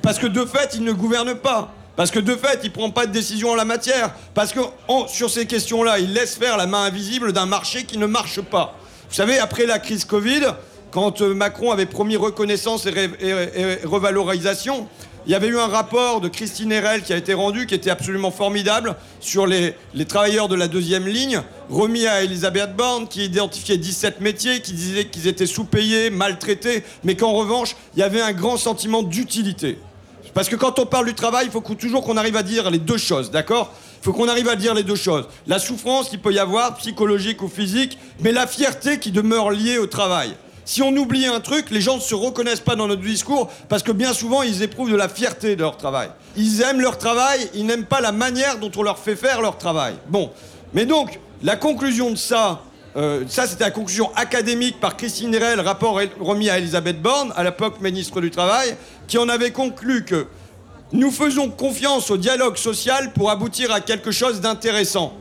Parce 0.02 0.18
que 0.18 0.26
de 0.26 0.44
fait, 0.44 0.74
il 0.74 0.84
ne 0.84 0.92
gouverne 0.92 1.34
pas. 1.34 1.74
Parce 1.96 2.10
que 2.10 2.20
de 2.20 2.36
fait, 2.36 2.60
il 2.62 2.70
prend 2.70 2.90
pas 2.90 3.06
de 3.06 3.12
décision 3.12 3.50
en 3.50 3.54
la 3.54 3.64
matière. 3.64 4.14
Parce 4.34 4.52
que 4.52 4.60
sur 5.08 5.30
ces 5.30 5.46
questions-là, 5.46 5.98
il 5.98 6.12
laisse 6.12 6.36
faire 6.36 6.56
la 6.56 6.66
main 6.66 6.84
invisible 6.84 7.32
d'un 7.32 7.46
marché 7.46 7.84
qui 7.84 7.98
ne 7.98 8.06
marche 8.06 8.40
pas. 8.40 8.76
Vous 9.08 9.14
savez, 9.14 9.38
après 9.38 9.66
la 9.66 9.78
crise 9.78 10.04
Covid, 10.04 10.42
quand 10.96 11.20
euh, 11.20 11.34
Macron 11.34 11.72
avait 11.72 11.84
promis 11.84 12.16
reconnaissance 12.16 12.86
et, 12.86 13.84
revalorisation, 13.84 14.88
il 15.26 15.32
y 15.32 15.34
avait 15.34 15.48
eu 15.48 15.58
un 15.58 15.66
rapport 15.66 16.22
de 16.22 16.28
Christine 16.28 16.72
Herel 16.72 17.02
qui 17.02 17.12
a 17.12 17.18
été 17.18 17.34
rendu, 17.34 17.66
qui 17.66 17.74
était 17.74 17.90
absolument 17.90 18.30
formidable, 18.30 18.96
sur 19.20 19.46
les, 19.46 19.74
travailleurs 20.08 20.48
de 20.48 20.54
la 20.54 20.68
deuxième 20.68 21.06
ligne, 21.06 21.42
remis 21.68 22.06
à 22.06 22.22
Elisabeth 22.22 22.74
Borne, 22.74 23.08
qui 23.08 23.26
identifiait 23.26 23.76
17 23.76 24.22
métiers, 24.22 24.62
qui 24.62 24.72
disait 24.72 25.04
qu'ils 25.04 25.26
étaient 25.26 25.44
sous-payés, 25.44 26.08
maltraités, 26.08 26.82
mais 27.04 27.14
qu'en 27.14 27.32
revanche, 27.32 27.76
il 27.94 28.00
y 28.00 28.02
avait 28.02 28.22
un 28.22 28.32
grand 28.32 28.56
sentiment 28.56 29.02
d'utilité. 29.02 29.78
Parce 30.32 30.48
que 30.48 30.56
quand 30.56 30.78
on 30.78 30.86
parle 30.86 31.04
du 31.04 31.14
travail, 31.14 31.44
il 31.44 31.52
faut 31.52 31.60
toujours 31.60 32.04
qu'on 32.04 32.16
arrive 32.16 32.36
à 32.36 32.42
dire 32.42 32.70
les 32.70 32.78
deux 32.78 32.96
choses, 32.96 33.30
d'accord? 33.30 33.70
Il 34.00 34.04
faut 34.04 34.14
qu'on 34.14 34.28
arrive 34.28 34.48
à 34.48 34.56
dire 34.56 34.72
les 34.72 34.82
deux 34.82 34.96
choses. 34.96 35.26
La 35.46 35.58
souffrance 35.58 36.08
qu'il 36.08 36.20
peut 36.20 36.32
y 36.32 36.38
avoir, 36.38 36.74
psychologique 36.76 37.42
ou 37.42 37.48
physique, 37.48 37.98
mais 38.20 38.32
la 38.32 38.46
fierté 38.46 38.98
qui 38.98 39.10
demeure 39.10 39.50
liée 39.50 39.76
au 39.76 39.86
travail. 39.86 40.34
Si 40.66 40.82
on 40.82 40.94
oublie 40.96 41.26
un 41.26 41.38
truc, 41.38 41.70
les 41.70 41.80
gens 41.80 41.94
ne 41.94 42.00
se 42.00 42.16
reconnaissent 42.16 42.60
pas 42.60 42.74
dans 42.74 42.88
notre 42.88 43.00
discours 43.00 43.48
parce 43.68 43.84
que 43.84 43.92
bien 43.92 44.12
souvent, 44.12 44.42
ils 44.42 44.62
éprouvent 44.62 44.90
de 44.90 44.96
la 44.96 45.08
fierté 45.08 45.54
de 45.54 45.60
leur 45.60 45.76
travail. 45.76 46.08
Ils 46.36 46.60
aiment 46.60 46.80
leur 46.80 46.98
travail, 46.98 47.48
ils 47.54 47.64
n'aiment 47.64 47.84
pas 47.84 48.00
la 48.00 48.10
manière 48.10 48.58
dont 48.58 48.72
on 48.76 48.82
leur 48.82 48.98
fait 48.98 49.14
faire 49.14 49.40
leur 49.40 49.58
travail. 49.58 49.94
Bon. 50.08 50.32
Mais 50.74 50.84
donc, 50.84 51.20
la 51.44 51.54
conclusion 51.54 52.10
de 52.10 52.16
ça, 52.16 52.62
euh, 52.96 53.22
ça 53.28 53.46
c'était 53.46 53.62
la 53.62 53.70
conclusion 53.70 54.10
académique 54.16 54.80
par 54.80 54.96
Christine 54.96 55.32
Herel, 55.32 55.60
rapport 55.60 56.00
remis 56.18 56.50
à 56.50 56.58
Elisabeth 56.58 57.00
Borne, 57.00 57.32
à 57.36 57.44
l'époque 57.44 57.80
ministre 57.80 58.20
du 58.20 58.32
Travail, 58.32 58.76
qui 59.06 59.18
en 59.18 59.28
avait 59.28 59.52
conclu 59.52 60.04
que 60.04 60.26
nous 60.92 61.12
faisons 61.12 61.48
confiance 61.48 62.10
au 62.10 62.16
dialogue 62.16 62.56
social 62.56 63.12
pour 63.12 63.30
aboutir 63.30 63.70
à 63.70 63.80
quelque 63.80 64.10
chose 64.10 64.40
d'intéressant. 64.40 65.12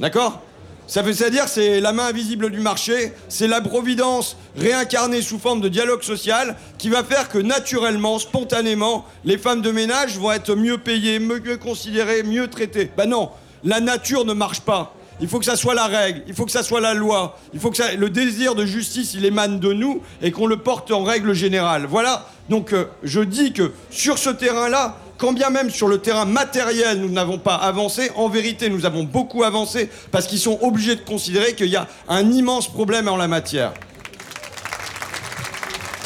D'accord? 0.00 0.40
Ça 0.86 1.02
veut 1.02 1.12
c'est-à-dire 1.12 1.48
c'est 1.48 1.80
la 1.80 1.92
main 1.92 2.06
invisible 2.06 2.50
du 2.50 2.60
marché, 2.60 3.12
c'est 3.28 3.48
la 3.48 3.60
providence 3.60 4.36
réincarnée 4.56 5.20
sous 5.22 5.38
forme 5.38 5.60
de 5.60 5.68
dialogue 5.68 6.02
social 6.02 6.56
qui 6.78 6.88
va 6.88 7.02
faire 7.04 7.28
que 7.28 7.38
naturellement, 7.38 8.18
spontanément, 8.18 9.04
les 9.24 9.38
femmes 9.38 9.62
de 9.62 9.70
ménage 9.72 10.16
vont 10.18 10.32
être 10.32 10.54
mieux 10.54 10.78
payées, 10.78 11.18
mieux 11.18 11.40
considérées, 11.56 12.22
mieux 12.22 12.48
traitées. 12.48 12.90
Ben 12.96 13.06
non, 13.08 13.30
la 13.64 13.80
nature 13.80 14.24
ne 14.24 14.32
marche 14.32 14.60
pas. 14.60 14.94
Il 15.18 15.28
faut 15.28 15.38
que 15.38 15.46
ça 15.46 15.56
soit 15.56 15.74
la 15.74 15.86
règle, 15.86 16.22
il 16.28 16.34
faut 16.34 16.44
que 16.44 16.52
ça 16.52 16.62
soit 16.62 16.80
la 16.80 16.92
loi, 16.92 17.38
il 17.54 17.58
faut 17.58 17.70
que 17.70 17.78
ça- 17.78 17.94
le 17.94 18.10
désir 18.10 18.54
de 18.54 18.66
justice 18.66 19.14
il 19.14 19.24
émane 19.24 19.58
de 19.58 19.72
nous 19.72 20.02
et 20.20 20.30
qu'on 20.30 20.46
le 20.46 20.58
porte 20.58 20.90
en 20.92 21.02
règle 21.04 21.32
générale. 21.32 21.86
Voilà. 21.88 22.28
Donc 22.50 22.74
euh, 22.74 22.84
je 23.02 23.20
dis 23.22 23.52
que 23.54 23.72
sur 23.90 24.18
ce 24.18 24.28
terrain-là, 24.28 24.98
quand 25.18 25.32
bien 25.32 25.50
même 25.50 25.70
sur 25.70 25.88
le 25.88 25.98
terrain 25.98 26.24
matériel 26.24 27.00
nous 27.00 27.10
n'avons 27.10 27.38
pas 27.38 27.54
avancé, 27.56 28.10
en 28.16 28.28
vérité 28.28 28.68
nous 28.68 28.86
avons 28.86 29.04
beaucoup 29.04 29.42
avancé 29.44 29.90
parce 30.10 30.26
qu'ils 30.26 30.38
sont 30.38 30.58
obligés 30.62 30.96
de 30.96 31.00
considérer 31.00 31.54
qu'il 31.54 31.68
y 31.68 31.76
a 31.76 31.86
un 32.08 32.30
immense 32.30 32.68
problème 32.68 33.08
en 33.08 33.16
la 33.16 33.28
matière. 33.28 33.72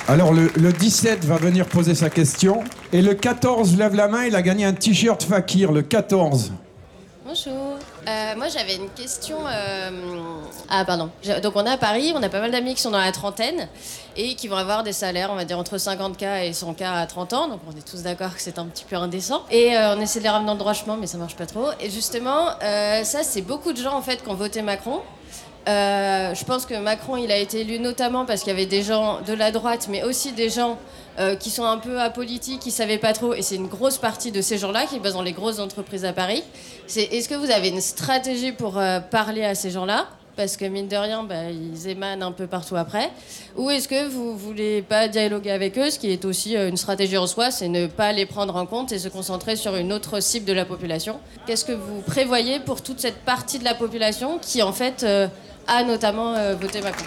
Alors 0.08 0.32
le, 0.32 0.50
le 0.56 0.72
17 0.72 1.24
va 1.24 1.36
venir 1.36 1.66
poser 1.66 1.94
sa 1.94 2.10
question. 2.10 2.64
Et 2.92 3.00
le 3.00 3.14
14 3.14 3.76
lève 3.76 3.94
la 3.94 4.08
main, 4.08 4.24
il 4.24 4.34
a 4.34 4.42
gagné 4.42 4.64
un 4.64 4.72
t-shirt 4.72 5.22
Fakir, 5.22 5.70
le 5.70 5.82
14. 5.82 6.52
Bonjour. 7.24 7.78
Euh, 8.08 8.34
moi 8.36 8.48
j'avais 8.48 8.76
une 8.76 8.88
question. 8.90 9.38
euh, 9.46 9.90
Ah 10.68 10.84
pardon. 10.84 11.10
Donc 11.42 11.52
on 11.56 11.64
est 11.66 11.70
à 11.70 11.76
Paris, 11.76 12.12
on 12.16 12.22
a 12.22 12.28
pas 12.28 12.40
mal 12.40 12.50
d'amis 12.50 12.74
qui 12.74 12.80
sont 12.82 12.90
dans 12.90 12.98
la 13.00 13.12
trentaine 13.12 13.68
et 14.16 14.34
qui 14.34 14.48
vont 14.48 14.56
avoir 14.56 14.82
des 14.82 14.92
salaires, 14.92 15.30
on 15.30 15.36
va 15.36 15.44
dire 15.44 15.58
entre 15.58 15.76
50K 15.76 16.44
et 16.46 16.52
100K 16.52 16.84
à 16.84 17.06
30 17.06 17.32
ans. 17.34 17.48
Donc 17.48 17.60
on 17.68 17.76
est 17.76 17.88
tous 17.88 18.02
d'accord 18.02 18.34
que 18.34 18.40
c'est 18.40 18.58
un 18.58 18.66
petit 18.66 18.84
peu 18.84 18.96
indécent. 18.96 19.42
Et 19.50 19.76
euh, 19.76 19.94
on 19.96 20.00
essaie 20.00 20.18
de 20.20 20.24
les 20.24 20.30
ramener 20.30 20.46
dans 20.46 20.54
le 20.54 20.58
droit 20.58 20.72
chemin, 20.72 20.96
mais 20.96 21.06
ça 21.06 21.18
marche 21.18 21.36
pas 21.36 21.46
trop. 21.46 21.68
Et 21.80 21.90
justement, 21.90 22.48
ça 22.60 23.22
c'est 23.22 23.42
beaucoup 23.42 23.72
de 23.72 23.78
gens 23.82 23.94
en 23.96 24.02
fait 24.02 24.22
qui 24.22 24.28
ont 24.28 24.34
voté 24.34 24.62
Macron. 24.62 25.00
Euh, 25.68 26.34
je 26.34 26.44
pense 26.44 26.64
que 26.64 26.74
Macron, 26.74 27.16
il 27.16 27.30
a 27.30 27.36
été 27.36 27.60
élu 27.60 27.78
notamment 27.78 28.24
parce 28.24 28.40
qu'il 28.40 28.50
y 28.52 28.56
avait 28.56 28.66
des 28.66 28.82
gens 28.82 29.20
de 29.20 29.32
la 29.32 29.50
droite, 29.50 29.88
mais 29.90 30.02
aussi 30.02 30.32
des 30.32 30.48
gens 30.48 30.78
euh, 31.18 31.36
qui 31.36 31.50
sont 31.50 31.64
un 31.64 31.78
peu 31.78 32.00
apolitiques, 32.00 32.60
qui 32.60 32.70
savaient 32.70 32.98
pas 32.98 33.12
trop. 33.12 33.34
Et 33.34 33.42
c'est 33.42 33.56
une 33.56 33.68
grosse 33.68 33.98
partie 33.98 34.32
de 34.32 34.40
ces 34.40 34.56
gens-là 34.58 34.86
qui 34.86 34.98
bossent 34.98 35.14
dans 35.14 35.22
les 35.22 35.32
grosses 35.32 35.58
entreprises 35.58 36.04
à 36.04 36.12
Paris. 36.12 36.42
Est-ce 36.96 37.28
que 37.28 37.34
vous 37.34 37.50
avez 37.50 37.68
une 37.68 37.80
stratégie 37.80 38.52
pour 38.52 38.78
euh, 38.78 39.00
parler 39.00 39.44
à 39.44 39.54
ces 39.54 39.70
gens-là? 39.70 40.06
Parce 40.36 40.56
que 40.56 40.64
mine 40.64 40.88
de 40.88 40.96
rien, 40.96 41.24
bah, 41.24 41.50
ils 41.50 41.88
émanent 41.88 42.28
un 42.28 42.32
peu 42.32 42.46
partout 42.46 42.76
après. 42.76 43.10
Ou 43.56 43.68
est-ce 43.68 43.88
que 43.88 44.08
vous 44.08 44.38
voulez 44.38 44.80
pas 44.80 45.06
dialoguer 45.08 45.50
avec 45.50 45.76
eux, 45.76 45.90
ce 45.90 45.98
qui 45.98 46.10
est 46.10 46.24
aussi 46.24 46.56
une 46.56 46.78
stratégie 46.78 47.18
en 47.18 47.26
soi, 47.26 47.50
c'est 47.50 47.68
ne 47.68 47.86
pas 47.86 48.12
les 48.12 48.24
prendre 48.24 48.56
en 48.56 48.64
compte 48.64 48.90
et 48.92 48.98
se 48.98 49.08
concentrer 49.08 49.56
sur 49.56 49.76
une 49.76 49.92
autre 49.92 50.20
cible 50.20 50.46
de 50.46 50.54
la 50.54 50.64
population? 50.64 51.20
Qu'est-ce 51.46 51.66
que 51.66 51.72
vous 51.72 52.00
prévoyez 52.00 52.60
pour 52.60 52.80
toute 52.80 53.00
cette 53.00 53.18
partie 53.18 53.58
de 53.58 53.64
la 53.64 53.74
population 53.74 54.38
qui 54.38 54.62
en 54.62 54.72
fait 54.72 55.04
a 55.70 55.84
notamment 55.84 56.34
euh, 56.34 56.56
voté 56.56 56.80
Macron 56.80 57.04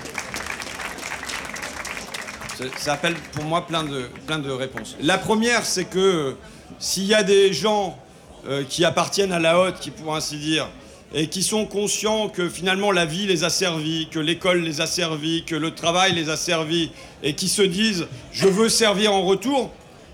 Ça, 2.58 2.64
ça 2.78 2.94
appelle 2.94 3.16
pour 3.34 3.44
moi 3.44 3.68
plein 3.68 3.84
de, 3.84 4.08
plein 4.26 4.40
de 4.40 4.50
réponses. 4.50 4.96
La 5.02 5.18
première, 5.18 5.66
c'est 5.66 5.84
que 5.86 6.00
euh, 6.00 6.32
s'il 6.80 7.04
y 7.04 7.14
a 7.14 7.24
des 7.24 7.52
gens 7.52 8.00
euh, 8.48 8.64
qui 8.68 8.86
appartiennent 8.86 9.34
à 9.34 9.40
la 9.40 9.60
haute, 9.60 9.80
qui 9.80 9.92
pour 9.92 10.16
ainsi 10.16 10.38
dire, 10.38 10.70
et 11.14 11.28
qui 11.28 11.44
sont 11.44 11.66
conscients 11.66 12.30
que 12.30 12.48
finalement 12.48 12.92
la 12.92 13.06
vie 13.06 13.28
les 13.28 13.44
a 13.44 13.50
servis, 13.50 14.08
que 14.10 14.20
l'école 14.20 14.62
les 14.62 14.80
a 14.80 14.88
servis, 14.88 15.44
que 15.44 15.56
le 15.56 15.72
travail 15.76 16.14
les 16.14 16.30
a 16.30 16.38
servis, 16.38 16.90
et 17.22 17.36
qui 17.36 17.50
se 17.50 17.62
disent 17.62 18.08
je 18.32 18.48
veux 18.48 18.70
servir 18.70 19.14
en 19.14 19.24
retour, 19.24 19.72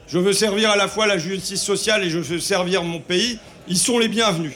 je 0.07 0.17
veux 0.17 0.33
servir 0.33 0.71
à 0.71 0.75
la 0.75 0.87
fois 0.87 1.05
la 1.05 1.19
justice 1.19 1.61
sociale 1.61 2.03
et 2.03 2.09
je 2.09 2.17
veux 2.17 2.39
servir 2.39 2.83
mon 2.83 2.99
pays, 2.99 3.37
ils 3.67 3.77
sont 3.77 3.99
les 3.99 4.07
bienvenus. 4.07 4.53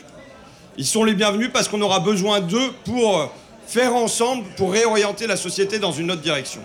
Ils 0.78 0.86
sont 0.88 1.04
les 1.04 1.14
bienvenus 1.14 1.52
parce 1.54 1.68
qu'on 1.68 1.82
aura 1.82 2.00
besoin 2.00 2.42
d'eux 2.42 2.72
pour 2.84 3.32
faire 3.68 3.96
ensemble, 3.96 4.44
pour 4.58 4.72
réorienter 4.72 5.28
la 5.28 5.38
société 5.38 5.80
dans 5.80 5.92
une 5.92 6.12
autre 6.12 6.22
direction. 6.22 6.62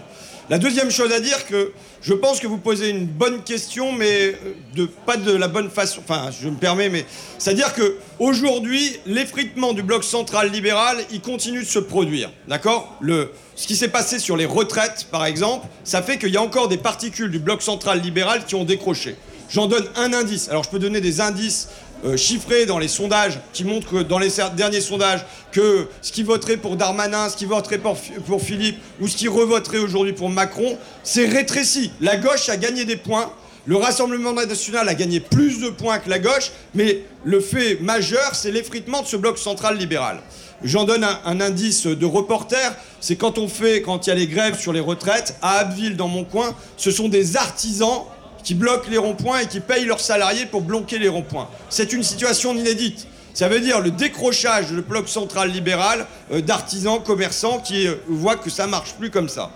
La 0.51 0.59
deuxième 0.59 0.91
chose 0.91 1.13
à 1.13 1.21
dire 1.21 1.47
que 1.47 1.73
je 2.01 2.15
pense 2.15 2.41
que 2.41 2.47
vous 2.47 2.57
posez 2.57 2.89
une 2.89 3.05
bonne 3.05 3.43
question, 3.43 3.93
mais 3.93 4.35
euh, 4.79 4.87
pas 5.05 5.19
de 5.19 5.33
la 5.33 5.47
bonne 5.47 5.69
façon. 5.69 6.01
Enfin, 6.01 6.31
je 6.31 6.49
me 6.49 6.57
permets, 6.57 6.89
mais 6.89 7.05
c'est-à-dire 7.37 7.75
que 7.75 7.97
aujourd'hui, 8.19 8.99
l'effritement 9.05 9.75
du 9.75 9.83
bloc 9.83 10.05
central 10.05 10.51
libéral, 10.51 10.97
il 11.11 11.21
continue 11.21 11.61
de 11.61 11.69
se 11.69 11.79
produire, 11.79 12.31
d'accord? 12.47 12.97
Le 13.01 13.33
ce 13.57 13.67
qui 13.67 13.77
s'est 13.77 13.89
passé 13.89 14.19
sur 14.21 14.37
les 14.37 14.47
retraites, 14.47 15.09
par 15.11 15.27
exemple, 15.27 15.67
ça 15.85 16.01
fait 16.01 16.17
qu'il 16.17 16.31
y 16.31 16.37
a 16.37 16.43
encore 16.43 16.69
des 16.69 16.79
particules 16.79 17.31
du 17.31 17.41
bloc 17.41 17.61
central 17.61 18.01
libéral 18.01 18.47
qui 18.47 18.55
ont 18.55 18.65
décroché. 18.65 19.17
J'en 19.51 19.67
donne 19.67 19.87
un 19.97 20.13
indice. 20.13 20.49
Alors, 20.49 20.63
je 20.63 20.71
peux 20.71 20.79
donner 20.79 21.01
des 21.01 21.21
indices 21.21 21.69
euh, 22.05 22.17
chiffrés 22.17 22.65
dans 22.65 22.79
les 22.79 22.87
sondages 22.89 23.41
qui 23.53 23.65
montrent 23.65 23.89
que 23.89 24.03
dans 24.03 24.19
les 24.19 24.31
derniers 24.57 24.81
sondages 24.81 25.25
que 25.51 25.89
ce 26.01 26.13
qui 26.13 26.23
voterait 26.23 26.57
pour 26.57 26.77
Darmanin, 26.77 27.29
ce 27.29 27.37
qui 27.37 27.45
voterait 27.45 27.79
pour 27.79 28.41
Philippe 28.41 28.79
ou 29.01 29.09
ce 29.09 29.17
qui 29.17 29.27
revoterait 29.27 29.79
aujourd'hui 29.79 30.13
pour 30.13 30.31
Macron, 30.31 30.79
c'est 31.03 31.27
rétréci. 31.27 31.91
La 32.01 32.17
gauche 32.17 32.49
a 32.49 32.57
gagné 32.57 32.85
des 32.85 32.97
points. 32.97 33.33
Le 33.67 33.77
Rassemblement 33.77 34.33
national 34.33 34.89
a 34.89 34.95
gagné 34.95 35.21
plus 35.21 35.61
de 35.61 35.71
points 35.71 35.99
que 35.99 36.09
la 36.09 36.19
gauche, 36.21 36.53
mais 36.75 37.03
le 37.25 37.41
fait 37.41 37.79
majeur, 37.81 38.35
c'est 38.35 38.53
l'effritement 38.53 39.03
de 39.03 39.07
ce 39.07 39.17
bloc 39.17 39.37
central 39.37 39.77
libéral. 39.77 40.21
J'en 40.63 40.85
donne 40.85 41.05
un, 41.05 41.21
un 41.25 41.41
indice 41.41 41.87
de 41.87 42.07
reporter, 42.07 42.77
c'est 43.01 43.17
quand 43.17 43.39
on 43.39 43.47
fait, 43.49 43.83
quand 43.83 44.07
il 44.07 44.11
y 44.11 44.13
a 44.13 44.17
les 44.17 44.27
grèves 44.27 44.59
sur 44.59 44.73
les 44.73 44.81
retraites, 44.81 45.37
à 45.43 45.59
Abbeville, 45.59 45.97
dans 45.97 46.09
mon 46.09 46.25
coin, 46.25 46.55
ce 46.77 46.91
sont 46.91 47.09
des 47.09 47.37
artisans 47.37 48.05
qui 48.49 48.55
bloquent 48.55 48.89
les 48.91 48.97
ronds-points 48.97 49.41
et 49.41 49.47
qui 49.47 49.61
payent 49.61 49.85
leurs 49.85 50.01
salariés 50.01 50.47
pour 50.47 50.63
bloquer 50.63 50.99
les 50.99 51.11
ronds-points. 51.11 51.51
C'est 51.69 51.93
une 51.93 52.03
situation 52.03 52.55
inédite. 52.55 53.07
Ça 53.35 53.47
veut 53.47 53.61
dire 53.61 53.81
le 53.81 53.91
décrochage 53.91 54.69
du 54.69 54.81
bloc 54.81 55.07
central 55.07 55.51
libéral 55.51 56.07
euh, 56.33 56.41
d'artisans, 56.41 56.99
commerçants 57.05 57.59
qui 57.59 57.87
euh, 57.87 57.97
voient 58.09 58.37
que 58.37 58.49
ça 58.49 58.67
marche 58.67 58.95
plus 58.95 59.11
comme 59.11 59.29
ça. 59.29 59.51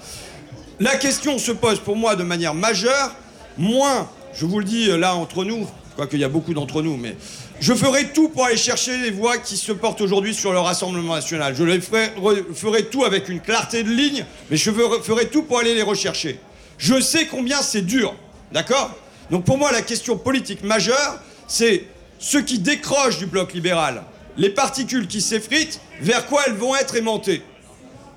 La 0.79 0.95
question 0.97 1.39
se 1.39 1.53
pose 1.53 1.81
pour 1.81 1.97
moi 1.97 2.17
de 2.17 2.23
manière 2.23 2.53
majeure, 2.53 3.15
moins, 3.57 4.11
je 4.35 4.45
vous 4.45 4.59
le 4.59 4.67
dis 4.67 4.91
euh, 4.91 4.99
là 4.99 5.15
entre 5.17 5.47
nous, 5.47 5.67
quoique 5.97 6.15
il 6.15 6.21
y 6.21 6.25
a 6.25 6.29
beaucoup 6.29 6.53
d'entre 6.53 6.83
nous, 6.83 6.99
mais 6.99 7.17
je 7.61 7.73
ferai 7.73 8.13
tout 8.13 8.29
pour 8.29 8.45
aller 8.45 8.59
chercher 8.59 8.99
les 8.99 9.11
voix 9.11 9.39
qui 9.39 9.57
se 9.57 9.73
portent 9.73 10.03
aujourd'hui 10.03 10.35
sur 10.35 10.53
le 10.53 10.59
Rassemblement 10.59 11.15
national. 11.15 11.55
Je 11.57 11.65
ferai, 11.81 12.83
tout 12.91 13.05
avec 13.05 13.31
une 13.31 13.41
clarté 13.41 13.85
de 13.85 13.91
ligne, 13.91 14.27
mais 14.51 14.59
je 14.59 14.71
ferai 14.71 15.29
tout 15.29 15.45
pour 15.45 15.61
aller 15.61 15.75
les 15.75 15.81
rechercher. 15.81 16.39
Je 16.77 17.01
sais 17.01 17.25
combien 17.25 17.63
c'est 17.63 17.81
dur, 17.81 18.15
d'accord? 18.53 18.91
Donc 19.31 19.45
pour 19.45 19.59
moi, 19.59 19.73
la 19.73 19.83
question 19.83 20.17
politique 20.17 20.63
majeure, 20.63 21.19
c'est 21.49 21.85
ceux 22.19 22.43
qui 22.43 22.59
décrochent 22.59 23.19
du 23.19 23.27
bloc 23.27 23.53
libéral, 23.53 24.03
les 24.37 24.51
particules 24.51 25.07
qui 25.09 25.21
s'effritent, 25.21 25.81
vers 26.01 26.27
quoi 26.27 26.43
elles 26.47 26.55
vont 26.55 26.75
être 26.77 26.97
aimantées? 26.97 27.43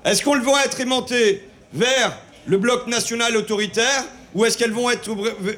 Est-ce 0.04 0.22
qu'elles 0.22 0.42
vont 0.42 0.56
être 0.58 0.80
aimantées 0.80 1.42
vers 1.72 2.16
le 2.46 2.58
bloc 2.58 2.86
national 2.86 3.36
autoritaire 3.36 4.04
ou 4.34 4.44
est-ce 4.44 4.56
qu'elles 4.56 4.72
vont 4.72 4.90
être 4.90 5.10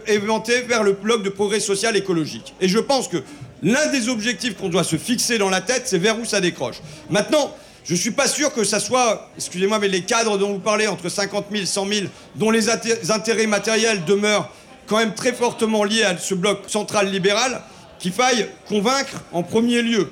aimantées 0.06 0.62
vers 0.62 0.82
le 0.82 0.92
bloc 0.92 1.22
de 1.22 1.28
progrès 1.28 1.60
social 1.60 1.96
écologique? 1.96 2.54
Et 2.60 2.68
je 2.68 2.78
pense 2.78 3.08
que 3.08 3.18
l'un 3.62 3.86
des 3.88 4.08
objectifs 4.08 4.56
qu'on 4.56 4.68
doit 4.68 4.84
se 4.84 4.96
fixer 4.96 5.36
dans 5.38 5.50
la 5.50 5.60
tête, 5.60 5.82
c'est 5.86 5.98
vers 5.98 6.18
où 6.18 6.24
ça 6.24 6.40
décroche. 6.40 6.76
Maintenant, 7.10 7.54
je 7.84 7.94
ne 7.94 7.98
suis 7.98 8.10
pas 8.12 8.28
sûr 8.28 8.52
que 8.52 8.64
ça 8.64 8.80
soit, 8.80 9.30
excusez-moi, 9.36 9.78
mais 9.78 9.88
les 9.88 10.02
cadres 10.02 10.38
dont 10.38 10.52
vous 10.52 10.58
parlez, 10.60 10.86
entre 10.86 11.08
50 11.08 11.46
000 11.50 11.62
et 11.62 11.66
100 11.66 11.86
000, 11.86 12.06
dont 12.36 12.50
les 12.50 12.68
inté- 12.68 13.10
intérêts 13.10 13.46
matériels 13.46 14.04
demeurent 14.04 14.48
quand 14.88 14.96
même 14.98 15.14
très 15.14 15.32
fortement 15.32 15.84
liés 15.84 16.02
à 16.02 16.16
ce 16.16 16.34
bloc 16.34 16.62
central 16.66 17.10
libéral, 17.10 17.60
qu'il 17.98 18.12
faille 18.12 18.48
convaincre 18.68 19.22
en 19.32 19.42
premier 19.42 19.82
lieu. 19.82 20.10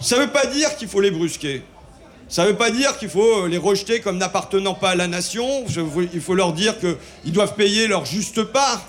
Ça 0.00 0.16
ne 0.16 0.22
veut 0.22 0.30
pas 0.30 0.46
dire 0.46 0.76
qu'il 0.76 0.88
faut 0.88 1.00
les 1.00 1.10
brusquer. 1.10 1.62
Ça 2.28 2.42
ne 2.42 2.48
veut 2.48 2.56
pas 2.56 2.70
dire 2.70 2.98
qu'il 2.98 3.08
faut 3.08 3.46
les 3.46 3.56
rejeter 3.56 4.00
comme 4.00 4.18
n'appartenant 4.18 4.74
pas 4.74 4.90
à 4.90 4.94
la 4.94 5.06
nation. 5.06 5.64
Il 6.12 6.20
faut 6.20 6.34
leur 6.34 6.52
dire 6.52 6.74
qu'ils 6.78 7.32
doivent 7.32 7.54
payer 7.54 7.86
leur 7.86 8.04
juste 8.04 8.42
part. 8.44 8.82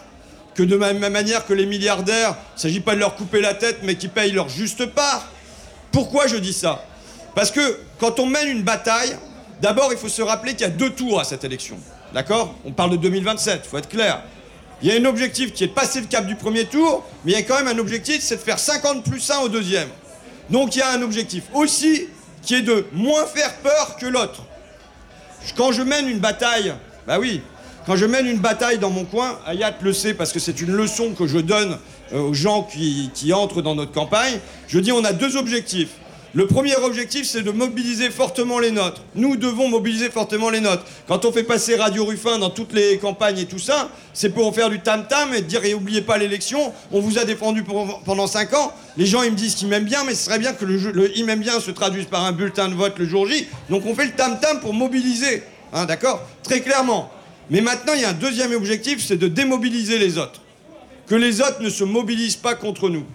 Que 0.55 0.63
de 0.63 0.76
la 0.76 0.91
même 0.91 1.13
manière 1.13 1.45
que 1.45 1.53
les 1.53 1.68
milliardaires, 1.68 2.36
il 2.53 2.55
ne 2.55 2.59
s'agit 2.61 2.80
pas 2.80 2.95
de 2.95 2.99
leur 2.99 3.15
couper 3.15 3.41
la 3.41 3.53
tête, 3.53 3.80
mais 3.84 3.95
qu'ils 3.95 4.09
payent 4.09 4.32
leur 4.32 4.49
juste 4.49 4.88
part. 4.88 5.28
Pourquoi 5.91 6.26
je 6.26 6.36
dis 6.36 6.53
ça? 6.53 6.84
Parce 7.36 7.51
que 7.51 7.80
quand 7.99 8.20
on 8.20 8.26
mène 8.26 8.47
une 8.47 8.63
bataille, 8.63 9.15
d'abord 9.61 9.91
il 9.91 9.99
faut 9.99 10.09
se 10.09 10.24
rappeler 10.24 10.53
qu'il 10.53 10.61
y 10.61 10.65
a 10.65 10.70
deux 10.70 10.89
tours 10.89 11.20
à 11.20 11.24
cette 11.24 11.43
élection. 11.43 11.78
D'accord? 12.11 12.55
On 12.65 12.72
parle 12.72 12.89
de 12.89 12.97
2027, 12.97 13.61
il 13.63 13.70
faut 13.70 13.78
être 13.78 13.89
clair. 13.89 14.24
Il 14.82 14.89
y 14.89 14.91
a 14.91 14.99
un 14.99 15.05
objectif 15.05 15.53
qui 15.53 15.63
est 15.63 15.67
de 15.67 15.73
passer 15.73 16.01
le 16.01 16.05
cap 16.05 16.28
du 16.28 16.36
premier 16.36 16.65
tour, 16.65 17.03
mais 17.25 17.32
il 17.32 17.36
y 17.36 17.41
a 17.41 17.43
quand 17.43 17.57
même 17.57 17.67
un 17.67 17.80
objectif, 17.80 18.21
c'est 18.21 18.36
de 18.36 18.41
faire 18.41 18.59
50 18.59 19.03
plus 19.03 19.30
1 19.30 19.39
au 19.39 19.49
deuxième. 19.49 19.89
Donc 20.49 20.75
il 20.75 20.80
y 20.80 20.82
a 20.82 20.91
un 20.91 21.01
objectif 21.01 21.43
aussi 21.53 22.07
qui 22.43 22.55
est 22.55 22.61
de 22.61 22.86
moins 22.93 23.25
faire 23.25 23.55
peur 23.55 23.97
que 23.99 24.05
l'autre. 24.05 24.43
Quand 25.55 25.71
je 25.71 25.82
mène 25.82 26.07
une 26.07 26.19
bataille, 26.19 26.73
bah 27.07 27.17
oui, 27.19 27.41
quand 27.86 27.95
je 27.95 28.05
mène 28.05 28.28
une 28.28 28.39
bataille 28.39 28.78
dans 28.78 28.89
mon 28.89 29.05
coin, 29.05 29.39
Ayat 29.45 29.73
le 29.82 29.93
sait 29.93 30.13
parce 30.13 30.32
que 30.32 30.39
c'est 30.39 30.61
une 30.61 30.71
leçon 30.71 31.13
que 31.13 31.25
je 31.25 31.39
donne 31.39 31.78
euh, 32.13 32.19
aux 32.19 32.34
gens 32.34 32.63
qui, 32.63 33.09
qui 33.13 33.34
entrent 33.34 33.61
dans 33.61 33.75
notre 33.75 33.91
campagne, 33.91 34.39
je 34.67 34.80
dis 34.80 34.91
on 34.91 35.03
a 35.03 35.13
deux 35.13 35.38
objectifs. 35.38 35.89
Le 36.38 36.45
premier 36.45 36.75
objectif, 36.75 37.25
c'est 37.25 37.41
de 37.41 37.49
mobiliser 37.49 38.11
fortement 38.11 38.59
les 38.59 38.69
nôtres. 38.69 39.01
Nous 39.15 39.38
devons 39.38 39.69
mobiliser 39.69 40.11
fortement 40.11 40.51
les 40.51 40.59
nôtres. 40.59 40.83
Quand 41.07 41.25
on 41.25 41.31
fait 41.31 41.41
passer 41.41 41.75
Radio 41.75 42.05
Ruffin 42.05 42.38
dans 42.38 42.51
toutes 42.51 42.73
les 42.73 42.99
campagnes 42.99 43.39
et 43.39 43.47
tout 43.47 43.57
ça, 43.57 43.89
c'est 44.13 44.29
pour 44.29 44.53
faire 44.53 44.69
du 44.69 44.79
tam-tam 44.79 45.33
et 45.33 45.41
dire 45.41 45.65
et 45.65 45.73
oubliez 45.73 46.03
pas 46.03 46.19
l'élection, 46.19 46.71
on 46.91 47.01
vous 47.01 47.17
a 47.17 47.25
défendu 47.25 47.63
pendant 48.05 48.27
5 48.27 48.53
ans. 48.53 48.71
Les 48.97 49.07
gens, 49.07 49.23
ils 49.23 49.31
me 49.31 49.35
disent 49.35 49.55
qu'ils 49.55 49.67
m'aiment 49.67 49.85
bien, 49.85 50.03
mais 50.03 50.13
ce 50.13 50.25
serait 50.25 50.38
bien 50.38 50.53
que 50.53 50.63
le, 50.63 50.77
le 50.91 51.17
ils 51.17 51.25
bien 51.38 51.59
se 51.59 51.71
traduise 51.71 52.05
par 52.05 52.23
un 52.23 52.33
bulletin 52.33 52.69
de 52.69 52.75
vote 52.75 52.99
le 52.99 53.07
jour 53.07 53.25
J. 53.25 53.47
Donc 53.71 53.88
on 53.88 53.95
fait 53.95 54.05
le 54.05 54.11
tam-tam 54.11 54.59
pour 54.59 54.75
mobiliser. 54.75 55.41
Hein, 55.73 55.85
D'accord? 55.85 56.21
Très 56.43 56.61
clairement. 56.61 57.11
Mais 57.49 57.61
maintenant, 57.61 57.93
il 57.95 58.01
y 58.01 58.05
a 58.05 58.09
un 58.09 58.13
deuxième 58.13 58.53
objectif, 58.53 59.03
c'est 59.03 59.17
de 59.17 59.27
démobiliser 59.27 59.97
les 59.97 60.19
autres. 60.19 60.39
Que 61.07 61.15
les 61.15 61.41
autres 61.41 61.63
ne 61.63 61.71
se 61.71 61.83
mobilisent 61.83 62.35
pas 62.35 62.53
contre 62.53 62.89
nous. 62.89 63.05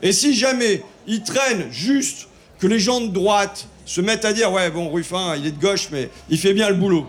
Et 0.00 0.12
si 0.12 0.34
jamais 0.34 0.82
ils 1.06 1.22
traînent 1.22 1.70
juste 1.70 2.28
que 2.62 2.68
les 2.68 2.78
gens 2.78 3.00
de 3.00 3.08
droite 3.08 3.66
se 3.84 4.00
mettent 4.00 4.24
à 4.24 4.32
dire 4.32 4.52
ouais 4.52 4.70
bon 4.70 4.88
Ruffin 4.88 5.34
il 5.36 5.44
est 5.48 5.50
de 5.50 5.60
gauche 5.60 5.88
mais 5.90 6.08
il 6.30 6.38
fait 6.38 6.54
bien 6.54 6.68
le 6.68 6.76
boulot. 6.76 7.08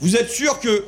Vous 0.00 0.14
êtes 0.14 0.30
sûr 0.30 0.60
que 0.60 0.84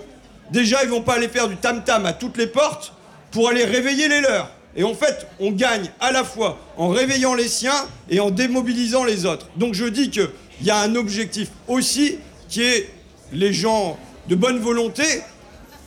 déjà 0.52 0.84
ils 0.84 0.88
vont 0.88 1.02
pas 1.02 1.14
aller 1.14 1.26
faire 1.26 1.48
du 1.48 1.56
tam 1.56 1.82
tam 1.82 2.06
à 2.06 2.12
toutes 2.12 2.36
les 2.36 2.46
portes 2.46 2.92
pour 3.32 3.48
aller 3.48 3.64
réveiller 3.64 4.06
les 4.06 4.20
leurs. 4.20 4.52
Et 4.76 4.84
en 4.84 4.94
fait 4.94 5.26
on 5.40 5.50
gagne 5.50 5.90
à 5.98 6.12
la 6.12 6.22
fois 6.22 6.60
en 6.76 6.90
réveillant 6.90 7.34
les 7.34 7.48
siens 7.48 7.88
et 8.08 8.20
en 8.20 8.30
démobilisant 8.30 9.02
les 9.02 9.26
autres. 9.26 9.48
Donc 9.56 9.74
je 9.74 9.86
dis 9.86 10.10
qu'il 10.10 10.30
y 10.62 10.70
a 10.70 10.78
un 10.78 10.94
objectif 10.94 11.48
aussi 11.66 12.18
qui 12.48 12.62
est 12.62 12.88
les 13.32 13.52
gens 13.52 13.98
de 14.28 14.36
bonne 14.36 14.60
volonté 14.60 15.02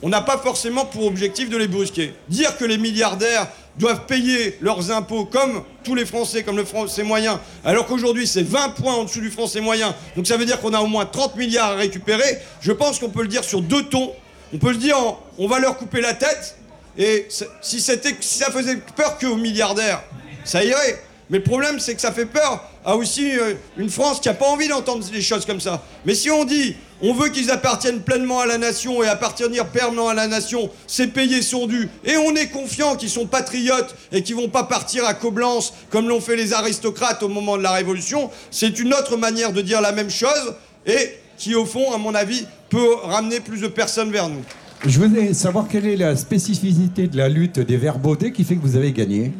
on 0.02 0.08
n'a 0.08 0.20
pas 0.20 0.38
forcément 0.38 0.84
pour 0.84 1.06
objectif 1.06 1.50
de 1.50 1.56
les 1.56 1.68
brusquer. 1.68 2.14
Dire 2.28 2.56
que 2.56 2.64
les 2.64 2.78
milliardaires 2.78 3.48
doivent 3.78 4.06
payer 4.06 4.56
leurs 4.60 4.90
impôts 4.90 5.24
comme 5.24 5.62
tous 5.84 5.94
les 5.94 6.04
Français, 6.04 6.42
comme 6.42 6.56
le 6.56 6.64
Français 6.64 7.02
moyen, 7.02 7.40
alors 7.64 7.86
qu'aujourd'hui 7.86 8.26
c'est 8.26 8.42
20 8.42 8.70
points 8.70 8.94
en 8.94 9.04
dessous 9.04 9.20
du 9.20 9.30
Français 9.30 9.60
moyen, 9.60 9.94
donc 10.16 10.26
ça 10.26 10.36
veut 10.36 10.44
dire 10.44 10.60
qu'on 10.60 10.74
a 10.74 10.80
au 10.80 10.86
moins 10.86 11.06
30 11.06 11.36
milliards 11.36 11.72
à 11.72 11.76
récupérer, 11.76 12.38
je 12.60 12.72
pense 12.72 12.98
qu'on 12.98 13.10
peut 13.10 13.22
le 13.22 13.28
dire 13.28 13.44
sur 13.44 13.60
deux 13.60 13.84
tons. 13.84 14.12
On 14.52 14.58
peut 14.58 14.70
le 14.70 14.76
dire 14.78 14.98
en 14.98 15.20
on 15.38 15.46
va 15.46 15.58
leur 15.60 15.76
couper 15.76 16.00
la 16.00 16.14
tête, 16.14 16.56
et 16.96 17.28
si, 17.28 17.80
si 17.80 17.80
ça 17.80 18.50
faisait 18.50 18.76
peur 18.96 19.18
qu'aux 19.18 19.36
milliardaires, 19.36 20.02
ça 20.44 20.64
irait. 20.64 21.00
Mais 21.30 21.38
le 21.38 21.44
problème, 21.44 21.78
c'est 21.78 21.94
que 21.94 22.00
ça 22.00 22.12
fait 22.12 22.26
peur 22.26 22.64
à 22.84 22.96
aussi 22.96 23.36
euh, 23.38 23.54
une 23.76 23.90
France 23.90 24.20
qui 24.20 24.28
n'a 24.28 24.34
pas 24.34 24.46
envie 24.46 24.68
d'entendre 24.68 25.04
des 25.04 25.20
choses 25.20 25.44
comme 25.44 25.60
ça. 25.60 25.82
Mais 26.06 26.14
si 26.14 26.30
on 26.30 26.44
dit, 26.44 26.74
on 27.02 27.12
veut 27.12 27.28
qu'ils 27.28 27.50
appartiennent 27.50 28.00
pleinement 28.00 28.40
à 28.40 28.46
la 28.46 28.56
nation 28.56 29.02
et 29.02 29.08
appartenir 29.08 29.66
permanent 29.66 30.08
à 30.08 30.14
la 30.14 30.26
nation, 30.26 30.70
ces 30.86 31.06
payés 31.08 31.42
sont 31.42 31.66
dus, 31.66 31.88
et 32.04 32.16
on 32.16 32.34
est 32.34 32.48
confiant 32.48 32.96
qu'ils 32.96 33.10
sont 33.10 33.26
patriotes 33.26 33.94
et 34.10 34.22
qu'ils 34.22 34.36
vont 34.36 34.48
pas 34.48 34.64
partir 34.64 35.04
à 35.04 35.14
Coblence 35.14 35.74
comme 35.90 36.08
l'ont 36.08 36.20
fait 36.20 36.36
les 36.36 36.54
aristocrates 36.54 37.22
au 37.22 37.28
moment 37.28 37.56
de 37.56 37.62
la 37.62 37.72
Révolution, 37.72 38.30
c'est 38.50 38.78
une 38.78 38.94
autre 38.94 39.16
manière 39.16 39.52
de 39.52 39.60
dire 39.60 39.80
la 39.80 39.92
même 39.92 40.10
chose 40.10 40.54
et 40.86 41.14
qui, 41.36 41.54
au 41.54 41.66
fond, 41.66 41.92
à 41.92 41.98
mon 41.98 42.14
avis, 42.14 42.46
peut 42.70 42.94
ramener 43.02 43.40
plus 43.40 43.60
de 43.60 43.68
personnes 43.68 44.10
vers 44.10 44.28
nous. 44.28 44.42
Je 44.86 44.98
voudrais 44.98 45.34
savoir 45.34 45.66
quelle 45.68 45.86
est 45.86 45.96
la 45.96 46.14
spécificité 46.16 47.08
de 47.08 47.16
la 47.16 47.28
lutte 47.28 47.58
des 47.58 47.76
Verbaudet 47.76 48.30
qui 48.30 48.44
fait 48.44 48.54
que 48.54 48.62
vous 48.62 48.76
avez 48.76 48.92
gagné? 48.92 49.32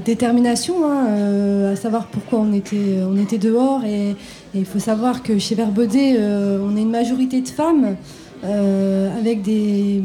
Détermination, 0.00 0.84
hein, 0.84 1.06
euh, 1.08 1.72
à 1.72 1.76
savoir 1.76 2.06
pourquoi 2.06 2.40
on 2.40 2.52
était, 2.52 3.00
on 3.06 3.16
était 3.16 3.38
dehors. 3.38 3.84
Et 3.84 4.16
il 4.54 4.64
faut 4.64 4.78
savoir 4.78 5.22
que 5.22 5.38
chez 5.38 5.54
Verbaudet, 5.54 6.16
euh, 6.18 6.58
on 6.64 6.76
est 6.76 6.82
une 6.82 6.90
majorité 6.90 7.40
de 7.40 7.48
femmes 7.48 7.96
euh, 8.44 9.18
avec 9.18 9.42
des, 9.42 10.02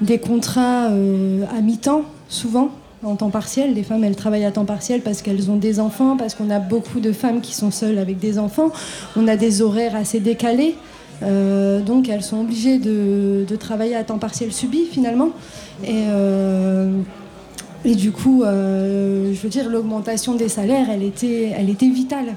des 0.00 0.18
contrats 0.18 0.86
à 0.86 1.60
mi-temps, 1.62 2.02
souvent 2.28 2.70
en 3.02 3.16
temps 3.16 3.30
partiel. 3.30 3.74
Les 3.74 3.82
femmes, 3.82 4.04
elles 4.04 4.16
travaillent 4.16 4.44
à 4.44 4.52
temps 4.52 4.64
partiel 4.64 5.00
parce 5.00 5.22
qu'elles 5.22 5.50
ont 5.50 5.56
des 5.56 5.80
enfants, 5.80 6.16
parce 6.16 6.34
qu'on 6.34 6.50
a 6.50 6.58
beaucoup 6.58 7.00
de 7.00 7.12
femmes 7.12 7.40
qui 7.40 7.54
sont 7.54 7.70
seules 7.70 7.98
avec 7.98 8.18
des 8.18 8.38
enfants. 8.38 8.70
On 9.16 9.26
a 9.28 9.36
des 9.36 9.62
horaires 9.62 9.96
assez 9.96 10.20
décalés. 10.20 10.74
Donc 11.22 12.08
elles 12.08 12.22
sont 12.22 12.40
obligées 12.40 12.78
de, 12.78 13.44
de 13.46 13.56
travailler 13.56 13.94
à 13.94 14.04
temps 14.04 14.18
partiel 14.18 14.52
subi 14.52 14.84
finalement. 14.84 15.30
Et, 15.84 16.04
et 17.84 17.94
du 17.94 18.12
coup, 18.12 18.42
euh, 18.42 19.32
je 19.32 19.40
veux 19.40 19.48
dire, 19.48 19.68
l'augmentation 19.68 20.34
des 20.34 20.48
salaires, 20.48 20.88
elle 20.90 21.02
était, 21.02 21.52
elle 21.56 21.70
était 21.70 21.88
vitale. 21.88 22.36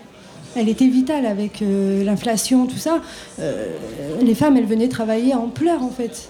Elle 0.55 0.69
était 0.69 0.87
vitale 0.87 1.25
avec 1.25 1.61
euh, 1.61 2.03
l'inflation, 2.03 2.67
tout 2.67 2.77
ça. 2.77 3.01
Euh, 3.39 3.75
les 4.21 4.35
femmes, 4.35 4.55
elles 4.55 4.65
venaient 4.65 4.87
travailler 4.87 5.33
en 5.33 5.47
pleurs 5.47 5.83
en 5.83 5.89
fait. 5.89 6.29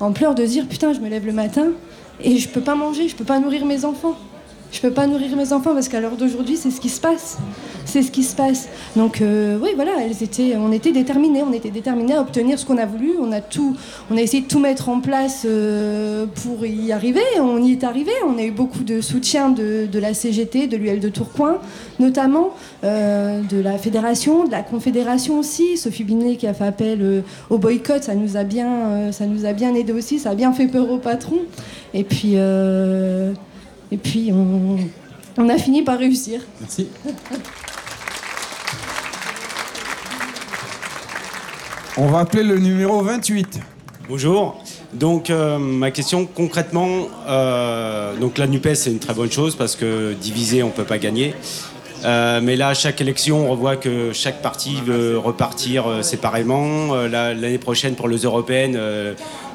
En 0.00 0.12
pleurs 0.12 0.34
de 0.34 0.44
dire 0.44 0.66
putain, 0.66 0.92
je 0.92 1.00
me 1.00 1.08
lève 1.08 1.26
le 1.26 1.32
matin 1.32 1.68
et 2.22 2.36
je 2.36 2.48
peux 2.48 2.60
pas 2.60 2.74
manger, 2.74 3.08
je 3.08 3.16
peux 3.16 3.24
pas 3.24 3.40
nourrir 3.40 3.64
mes 3.64 3.84
enfants. 3.84 4.16
Je 4.74 4.80
peux 4.80 4.90
pas 4.90 5.06
nourrir 5.06 5.36
mes 5.36 5.52
enfants 5.52 5.72
parce 5.72 5.88
qu'à 5.88 6.00
l'heure 6.00 6.16
d'aujourd'hui, 6.16 6.56
c'est 6.56 6.72
ce 6.72 6.80
qui 6.80 6.88
se 6.88 7.00
passe. 7.00 7.38
C'est 7.84 8.02
ce 8.02 8.10
qui 8.10 8.24
se 8.24 8.34
passe. 8.34 8.68
Donc 8.96 9.22
euh, 9.22 9.56
oui, 9.62 9.68
voilà, 9.76 9.92
elles 10.00 10.20
étaient, 10.20 10.56
on 10.56 10.72
était 10.72 10.90
déterminés, 10.90 11.44
on 11.48 11.52
était 11.52 11.70
déterminés 11.70 12.14
à 12.14 12.20
obtenir 12.20 12.58
ce 12.58 12.66
qu'on 12.66 12.78
a 12.78 12.84
voulu. 12.84 13.12
On 13.20 13.30
a 13.30 13.40
tout, 13.40 13.76
on 14.10 14.16
a 14.16 14.20
essayé 14.20 14.42
de 14.42 14.48
tout 14.48 14.58
mettre 14.58 14.88
en 14.88 15.00
place 15.00 15.42
euh, 15.46 16.26
pour 16.42 16.66
y 16.66 16.90
arriver. 16.90 17.22
On 17.40 17.62
y 17.62 17.70
est 17.70 17.84
arrivé. 17.84 18.10
On 18.26 18.36
a 18.36 18.42
eu 18.42 18.50
beaucoup 18.50 18.82
de 18.82 19.00
soutien 19.00 19.50
de, 19.50 19.88
la 19.96 20.12
CGT, 20.12 20.66
de 20.66 20.76
l'UL 20.76 20.98
de 20.98 21.08
Tourcoing, 21.08 21.58
notamment 22.00 22.50
euh, 22.82 23.42
de 23.42 23.60
la 23.60 23.78
fédération, 23.78 24.44
de 24.44 24.50
la 24.50 24.62
confédération 24.62 25.38
aussi. 25.38 25.76
Sophie 25.76 26.02
Binet 26.02 26.34
qui 26.34 26.48
a 26.48 26.52
fait 26.52 26.66
appel 26.66 27.22
au 27.48 27.58
boycott, 27.58 28.02
ça 28.02 28.16
nous 28.16 28.36
a 28.36 28.42
bien, 28.42 29.12
ça 29.12 29.26
nous 29.26 29.46
a 29.46 29.52
bien 29.52 29.72
aidé 29.76 29.92
aussi. 29.92 30.18
Ça 30.18 30.30
a 30.30 30.34
bien 30.34 30.52
fait 30.52 30.66
peur 30.66 30.90
au 30.90 30.98
patron. 30.98 31.38
Et 31.94 32.02
puis. 32.02 32.34
Et 33.92 33.96
puis 33.96 34.30
on, 34.32 34.78
on 35.36 35.48
a 35.48 35.58
fini 35.58 35.82
par 35.82 35.98
réussir. 35.98 36.40
Merci. 36.60 36.88
On 41.96 42.06
va 42.06 42.20
appeler 42.20 42.42
le 42.42 42.58
numéro 42.58 43.00
28. 43.02 43.60
Bonjour. 44.08 44.60
Donc 44.92 45.30
euh, 45.30 45.58
ma 45.58 45.90
question 45.90 46.26
concrètement, 46.26 46.88
euh, 47.28 48.16
donc 48.16 48.38
la 48.38 48.46
Nupes 48.46 48.68
c'est 48.74 48.90
une 48.90 48.98
très 49.00 49.14
bonne 49.14 49.30
chose 49.30 49.56
parce 49.56 49.74
que 49.76 50.12
divisé 50.12 50.62
on 50.62 50.70
peut 50.70 50.84
pas 50.84 50.98
gagner. 50.98 51.34
Euh, 52.04 52.40
mais 52.42 52.54
là, 52.56 52.68
à 52.68 52.74
chaque 52.74 53.00
élection, 53.00 53.50
on 53.50 53.54
voit 53.54 53.76
que 53.76 54.12
chaque 54.12 54.42
parti 54.42 54.76
veut 54.84 55.16
repartir 55.16 55.86
euh, 55.88 56.02
séparément. 56.02 56.92
Euh, 56.94 57.08
la- 57.08 57.32
L'année 57.32 57.56
prochaine, 57.56 57.94
pour 57.94 58.08
les 58.08 58.18
européennes, 58.18 58.76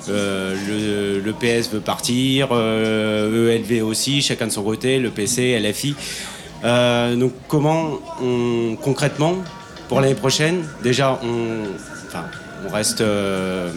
le, 0.07 1.19
le 1.19 1.33
PS 1.33 1.69
veut 1.71 1.79
partir, 1.81 2.49
euh, 2.51 3.55
ELV 3.55 3.83
aussi, 3.83 4.21
chacun 4.21 4.47
de 4.47 4.51
son 4.51 4.63
côté, 4.63 4.99
le 4.99 5.09
PC, 5.09 5.59
LFI. 5.59 5.95
Euh, 6.63 7.15
donc 7.15 7.33
comment, 7.47 7.99
on, 8.21 8.75
concrètement, 8.81 9.35
pour 9.87 10.01
l'année 10.01 10.15
prochaine, 10.15 10.63
déjà, 10.83 11.19
on, 11.23 11.63
reste 12.73 12.99
euh, 13.01 13.71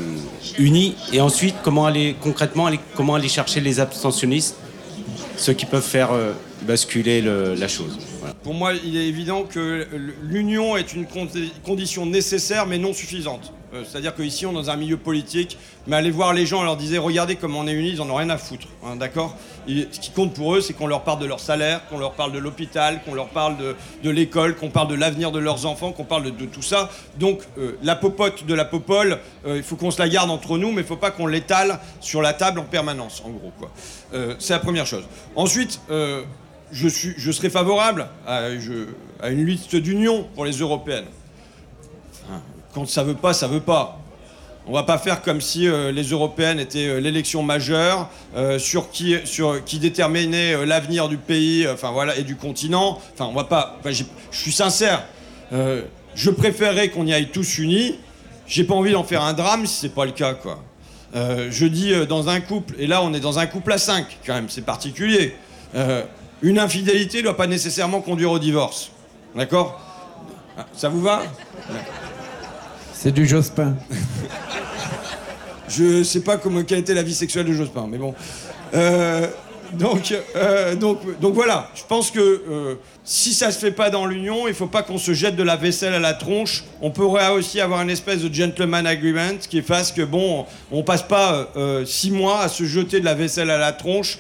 unis, 0.59 0.97
et 1.13 1.21
ensuite, 1.21 1.55
comment 1.63 1.87
aller 1.87 2.17
concrètement, 2.21 2.69
comment 2.97 3.15
aller 3.15 3.29
chercher 3.29 3.61
les 3.61 3.79
abstentionnistes, 3.79 4.57
ceux 5.37 5.53
qui 5.53 5.67
peuvent 5.67 5.83
faire 5.87 6.11
euh, 6.13 6.33
basculer 6.67 7.21
le- 7.23 7.55
la 7.55 7.69
chose. 7.69 7.99
Pour 8.43 8.55
moi, 8.55 8.73
il 8.85 8.97
est 8.97 9.07
évident 9.07 9.45
que 9.45 9.87
l'union 10.25 10.77
est 10.77 10.95
une 10.95 11.05
condi- 11.05 11.53
condition 11.65 12.07
nécessaire 12.07 12.67
mais 12.67 12.77
non 12.79 12.93
suffisante. 12.93 13.53
Euh, 13.75 13.85
C'est-à-dire 13.87 14.15
qu'ici, 14.15 14.45
on 14.47 14.53
est 14.53 14.55
dans 14.55 14.71
un 14.71 14.77
milieu 14.77 14.97
politique, 14.97 15.57
mais 15.87 15.97
aller 15.97 16.11
voir 16.11 16.35
les 16.35 16.47
gens 16.47 16.63
et 16.63 16.65
leur 16.65 16.77
dire 16.77 17.03
regardez 17.03 17.37
comment 17.37 17.61
on 17.61 17.67
est 17.67 17.73
unis, 17.73 17.91
ils 17.91 18.03
en 18.03 18.11
ont 18.11 18.15
rien 18.15 18.31
à 18.31 18.39
foutre. 18.39 18.69
hein, 18.85 18.97
D'accord 18.97 19.37
Ce 19.67 20.01
qui 20.01 20.11
compte 20.11 20.35
pour 20.35 20.55
eux, 20.55 20.61
c'est 20.61 20.75
qu'on 20.75 20.87
leur 20.87 21.05
parle 21.05 21.21
de 21.21 21.27
leur 21.27 21.41
salaire, 21.41 21.87
qu'on 21.89 21.99
leur 21.99 22.13
parle 22.13 22.33
de 22.33 22.39
l'hôpital, 22.39 23.01
qu'on 23.05 23.15
leur 23.15 23.29
parle 23.29 23.57
de, 24.03 24.11
l'école, 24.11 24.57
qu'on 24.57 24.71
parle 24.71 24.89
de 24.89 24.95
l'avenir 24.95 25.33
de 25.33 25.39
leurs 25.39 25.67
enfants, 25.67 25.93
qu'on 25.93 26.05
parle 26.05 26.25
de, 26.37 26.45
tout 26.47 26.63
ça. 26.63 26.91
Donc, 27.19 27.41
euh, 27.59 27.79
la 27.83 27.97
popote 27.97 28.45
de 28.47 28.55
la 28.55 28.65
popole, 28.65 29.19
euh, 29.47 29.57
il 29.57 29.63
faut 29.63 29.77
qu'on 29.77 29.91
se 29.91 30.01
la 30.01 30.09
garde 30.09 30.31
entre 30.31 30.59
nous, 30.59 30.69
mais 30.69 30.81
il 30.81 30.85
ne 30.85 30.89
faut 30.89 30.97
pas 30.97 31.11
qu'on 31.11 31.27
l'étale 31.27 31.81
sur 32.01 32.21
la 32.21 32.35
table 32.35 32.61
en 32.61 32.65
permanence, 32.65 33.23
en 33.25 33.31
gros. 33.31 33.53
c'est 34.39 34.53
la 34.53 34.59
première 34.59 34.87
chose. 34.87 35.05
Ensuite, 35.37 35.81
je, 35.89 36.89
suis, 36.89 37.15
je 37.17 37.33
serais 37.33 37.51
favorable 37.51 38.09
à 38.27 38.49
une 39.31 39.47
liste 39.47 39.77
d'union 39.77 40.29
pour 40.35 40.45
les 40.45 40.53
européennes. 40.53 41.07
Quand 42.73 42.89
ça 42.89 43.03
veut 43.03 43.15
pas, 43.15 43.33
ça 43.35 43.47
veut 43.47 43.61
pas. 43.61 43.99
On 44.67 44.73
va 44.73 44.85
pas 44.85 44.97
faire 44.97 45.23
comme 45.23 45.41
si 45.41 45.67
euh, 45.67 45.91
les 45.91 46.05
européennes 46.05 46.61
étaient 46.61 46.87
euh, 46.87 47.01
l'élection 47.01 47.43
majeure 47.43 48.09
euh, 48.37 48.61
sur 48.61 48.91
qui, 48.93 49.19
déterminait 49.81 50.65
l'avenir 50.65 51.09
du 51.09 51.17
pays, 51.17 51.67
enfin 51.69 51.91
voilà, 51.91 52.17
et 52.17 52.23
du 52.23 52.37
continent. 52.37 53.01
Enfin, 53.13 53.27
on 53.27 53.35
va 53.35 53.45
pas. 53.45 53.79
je 53.85 54.05
suis 54.31 54.53
sincère. 54.53 55.05
Je 56.15 56.31
préférerais 56.31 56.89
qu'on 56.89 57.07
y 57.07 57.13
aille 57.13 57.29
tous 57.29 57.59
unis. 57.59 57.99
J'ai 58.47 58.65
pas 58.65 58.75
envie 58.75 58.93
d'en 58.93 59.05
faire 59.05 59.23
un 59.23 59.33
drame 59.33 59.67
si 59.67 59.81
c'est 59.81 59.95
pas 59.95 60.05
le 60.05 60.13
cas, 60.13 60.35
quoi. 60.35 60.63
Je 61.15 61.67
dis 61.67 61.93
dans 62.07 62.29
un 62.29 62.41
couple, 62.41 62.75
et 62.79 62.87
là 62.87 63.03
on 63.03 63.13
est 63.13 63.21
dans 63.21 63.39
un 63.39 63.47
couple 63.47 63.73
à 63.73 63.79
cinq, 63.79 64.19
quand 64.25 64.35
même, 64.35 64.49
c'est 64.49 64.65
particulier. 64.65 65.35
Une 66.41 66.59
infidélité 66.59 67.19
ne 67.19 67.25
doit 67.25 67.37
pas 67.37 67.47
nécessairement 67.47 68.01
conduire 68.01 68.31
au 68.31 68.39
divorce. 68.39 68.91
D'accord? 69.35 69.81
Ça 70.75 70.89
vous 70.89 71.03
va? 71.03 71.23
C'est 73.03 73.11
du 73.11 73.27
Jospin. 73.27 73.75
Je 75.69 76.05
sais 76.05 76.21
pas 76.21 76.37
comment, 76.37 76.63
quelle 76.63 76.79
était 76.79 76.95
la 76.95 77.03
vie 77.03 77.17
sexuelle 77.17 77.47
de 77.47 77.53
Jospin, 77.53 77.89
mais 77.91 77.99
bon. 77.99 78.15
Euh, 78.75 79.27
donc, 79.73 80.15
euh, 80.37 80.77
donc, 80.77 81.19
donc 81.19 81.35
voilà, 81.35 81.69
je 81.75 81.83
pense 81.89 82.13
que 82.13 82.21
euh, 82.21 82.75
si 83.03 83.35
ça 83.35 83.51
se 83.51 83.59
fait 83.59 83.73
pas 83.73 83.91
dans 83.91 84.07
l'Union, 84.07 84.47
il 84.47 84.55
faut 84.55 84.69
pas 84.69 84.85
qu'on 84.85 84.99
se 84.99 85.15
jette 85.15 85.35
de 85.35 85.43
la 85.43 85.57
vaisselle 85.57 85.95
à 85.95 85.99
la 85.99 86.15
tronche. 86.15 86.63
On 86.81 86.93
pourrait 86.93 87.33
aussi 87.33 87.61
avoir 87.61 87.83
une 87.83 87.91
espèce 87.91 88.21
de 88.21 88.33
gentleman 88.33 88.87
agreement 88.87 89.37
qui 89.51 89.63
fasse 89.63 89.91
que 89.91 90.03
bon, 90.03 90.47
on 90.71 90.85
passe 90.85 91.03
pas 91.03 91.49
six 91.85 92.13
mois 92.13 92.43
à 92.43 92.49
se 92.49 92.63
jeter 92.63 93.01
de 93.01 93.05
la 93.05 93.15
vaisselle 93.15 93.51
à 93.51 93.59
la 93.59 93.73
tronche. 93.73 94.19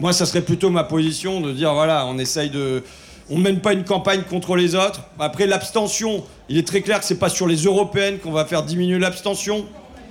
Moi, 0.00 0.14
ça 0.14 0.24
serait 0.24 0.40
plutôt 0.40 0.70
ma 0.70 0.84
position 0.84 1.42
de 1.42 1.52
dire 1.52 1.74
voilà, 1.74 2.06
on 2.06 2.16
essaye 2.16 2.48
de. 2.48 2.82
On 3.30 3.38
mène 3.38 3.60
pas 3.60 3.72
une 3.72 3.84
campagne 3.84 4.22
contre 4.28 4.54
les 4.54 4.74
autres. 4.74 5.00
Après, 5.18 5.46
l'abstention, 5.46 6.24
il 6.48 6.58
est 6.58 6.66
très 6.66 6.82
clair 6.82 7.00
que 7.00 7.06
c'est 7.06 7.18
pas 7.18 7.30
sur 7.30 7.46
les 7.46 7.56
européennes 7.64 8.18
qu'on 8.18 8.32
va 8.32 8.44
faire 8.44 8.62
diminuer 8.62 8.98
l'abstention. 8.98 9.64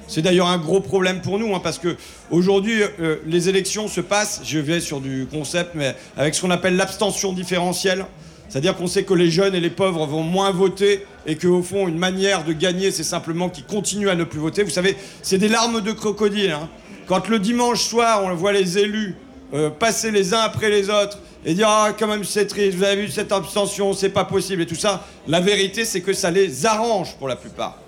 C'est 0.08 0.22
d'ailleurs 0.24 0.48
un 0.48 0.58
gros 0.58 0.82
problème 0.82 1.22
pour 1.22 1.38
nous, 1.40 1.54
hein, 1.56 1.62
parce 1.64 1.78
que 1.78 1.96
aujourd'hui, 2.32 2.82
euh, 3.00 3.18
les 3.26 3.50
élections 3.50 3.88
se 3.88 4.02
passent, 4.02 4.42
je 4.44 4.60
vais 4.60 4.80
sur 4.80 5.00
du 5.00 5.28
concept, 5.32 5.72
mais 5.76 5.96
avec 6.18 6.34
ce 6.36 6.42
qu'on 6.42 6.52
appelle 6.52 6.76
l'abstention 6.76 7.34
différentielle. 7.34 8.06
C'est-à-dire 8.50 8.76
qu'on 8.76 8.88
sait 8.88 9.04
que 9.04 9.14
les 9.14 9.32
jeunes 9.32 9.56
et 9.56 9.60
les 9.60 9.70
pauvres 9.70 10.06
vont 10.06 10.22
moins 10.22 10.52
voter 10.52 11.06
et 11.26 11.38
qu'au 11.38 11.64
fond, 11.64 11.88
une 11.88 11.98
manière 11.98 12.44
de 12.44 12.54
gagner, 12.54 12.92
c'est 12.92 13.04
simplement 13.04 13.50
qu'ils 13.50 13.64
continuent 13.64 14.10
à 14.10 14.16
ne 14.16 14.24
plus 14.26 14.40
voter. 14.40 14.64
Vous 14.64 14.70
savez, 14.70 14.96
c'est 15.22 15.38
des 15.38 15.48
larmes 15.48 15.82
de 15.82 15.92
crocodile. 15.92 16.52
hein. 16.52 16.70
Quand 17.08 17.28
le 17.30 17.40
dimanche 17.40 17.82
soir, 17.82 18.24
on 18.24 18.34
voit 18.36 18.52
les 18.54 18.78
élus 18.78 19.16
euh, 19.54 19.70
passer 19.70 20.12
les 20.12 20.34
uns 20.34 20.40
après 20.40 20.70
les 20.70 20.90
autres 20.90 21.20
et 21.46 21.54
dire 21.54 21.68
Ah, 21.70 21.94
quand 21.98 22.08
même, 22.08 22.24
c'est 22.24 22.48
triste, 22.48 22.78
vous 22.78 22.84
avez 22.84 23.04
vu 23.04 23.10
cette 23.10 23.32
abstention, 23.32 23.94
c'est 23.94 24.10
pas 24.10 24.26
possible 24.26 24.64
et 24.64 24.66
tout 24.66 24.76
ça, 24.76 25.06
la 25.28 25.40
vérité, 25.40 25.86
c'est 25.86 26.02
que 26.02 26.14
ça 26.14 26.32
les 26.32 26.66
arrange 26.66 27.16
pour 27.18 27.28
la 27.28 27.36
plupart. 27.36 27.80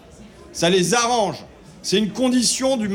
Ça 0.52 0.70
les 0.70 0.94
arrange. 0.94 1.38
C'est 1.82 1.98
une 1.98 2.10
condition 2.10 2.78
du, 2.78 2.90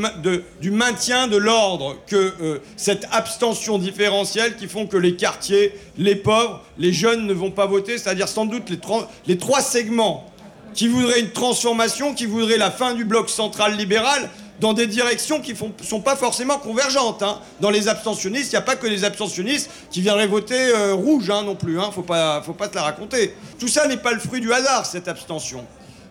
du 0.59 0.69
maintien 0.69 1.27
de 1.27 1.37
l'ordre 1.37 1.95
que 2.07 2.33
euh, 2.41 2.59
cette 2.75 3.07
abstention 3.11 3.77
différentielle 3.77 4.57
qui 4.57 4.67
font 4.67 4.85
que 4.85 4.97
les 4.97 5.15
quartiers, 5.15 5.73
les 5.97 6.15
pauvres, 6.15 6.61
les 6.77 6.91
jeunes 6.91 7.25
ne 7.25 7.33
vont 7.33 7.51
pas 7.51 7.67
voter, 7.67 7.97
c'est-à-dire 7.97 8.27
sans 8.27 8.45
doute 8.45 8.69
les, 8.69 8.79
les 9.27 9.37
trois 9.37 9.61
segments 9.61 10.29
qui 10.73 10.87
voudraient 10.87 11.21
une 11.21 11.31
transformation, 11.31 12.13
qui 12.13 12.25
voudraient 12.25 12.57
la 12.57 12.71
fin 12.71 12.93
du 12.93 13.05
bloc 13.05 13.29
central 13.29 13.77
libéral, 13.77 14.29
dans 14.61 14.73
des 14.73 14.85
directions 14.85 15.41
qui 15.41 15.53
ne 15.53 15.83
sont 15.83 16.01
pas 16.01 16.15
forcément 16.15 16.59
convergentes. 16.59 17.23
hein. 17.23 17.39
Dans 17.59 17.71
les 17.71 17.87
abstentionnistes, 17.87 18.51
il 18.51 18.55
n'y 18.55 18.59
a 18.59 18.61
pas 18.61 18.75
que 18.75 18.85
les 18.85 19.03
abstentionnistes 19.03 19.71
qui 19.89 20.01
viendraient 20.01 20.27
voter 20.27 20.69
euh, 20.69 20.93
rouge 20.93 21.31
hein, 21.31 21.41
non 21.41 21.55
plus. 21.55 21.79
Hein. 21.79 21.89
Faut 21.93 22.03
pas, 22.03 22.43
faut 22.43 22.53
pas 22.53 22.67
te 22.67 22.75
la 22.75 22.83
raconter. 22.83 23.33
Tout 23.59 23.67
ça 23.67 23.87
n'est 23.87 23.97
pas 23.97 24.13
le 24.13 24.19
fruit 24.19 24.39
du 24.39 24.53
hasard, 24.53 24.85
cette 24.85 25.07
abstention. 25.07 25.65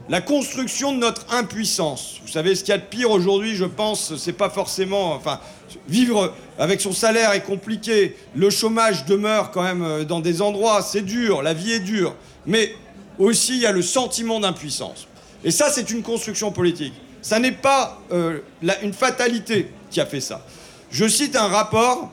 La 0.08 0.20
construction 0.20 0.92
de 0.92 0.98
notre 0.98 1.32
impuissance. 1.32 2.16
Vous 2.22 2.32
savez, 2.32 2.56
ce 2.56 2.64
qu'il 2.64 2.72
y 2.72 2.74
a 2.74 2.78
de 2.78 2.82
pire 2.82 3.12
aujourd'hui, 3.12 3.54
je 3.54 3.64
pense, 3.64 4.16
c'est 4.16 4.32
pas 4.32 4.50
forcément. 4.50 5.12
Enfin, 5.14 5.38
vivre 5.86 6.34
avec 6.58 6.80
son 6.80 6.92
salaire 6.92 7.30
est 7.30 7.44
compliqué. 7.44 8.16
Le 8.34 8.50
chômage 8.50 9.04
demeure 9.04 9.52
quand 9.52 9.62
même 9.62 9.84
euh, 9.84 10.04
dans 10.04 10.18
des 10.18 10.42
endroits, 10.42 10.82
c'est 10.82 11.02
dur, 11.02 11.42
la 11.42 11.54
vie 11.54 11.70
est 11.74 11.80
dure. 11.80 12.16
Mais 12.46 12.74
aussi, 13.16 13.52
il 13.54 13.60
y 13.60 13.66
a 13.66 13.72
le 13.72 13.82
sentiment 13.82 14.40
d'impuissance. 14.40 15.06
Et 15.44 15.52
ça, 15.52 15.70
c'est 15.70 15.88
une 15.92 16.02
construction 16.02 16.50
politique. 16.50 16.94
Ça 17.22 17.38
n'est 17.38 17.52
pas 17.52 18.00
euh, 18.12 18.38
une 18.82 18.92
fatalité 18.92 19.70
qui 19.90 20.00
a 20.00 20.06
fait 20.06 20.20
ça. 20.20 20.44
Je 20.90 21.06
cite 21.06 21.36
un 21.36 21.48
rapport 21.48 22.10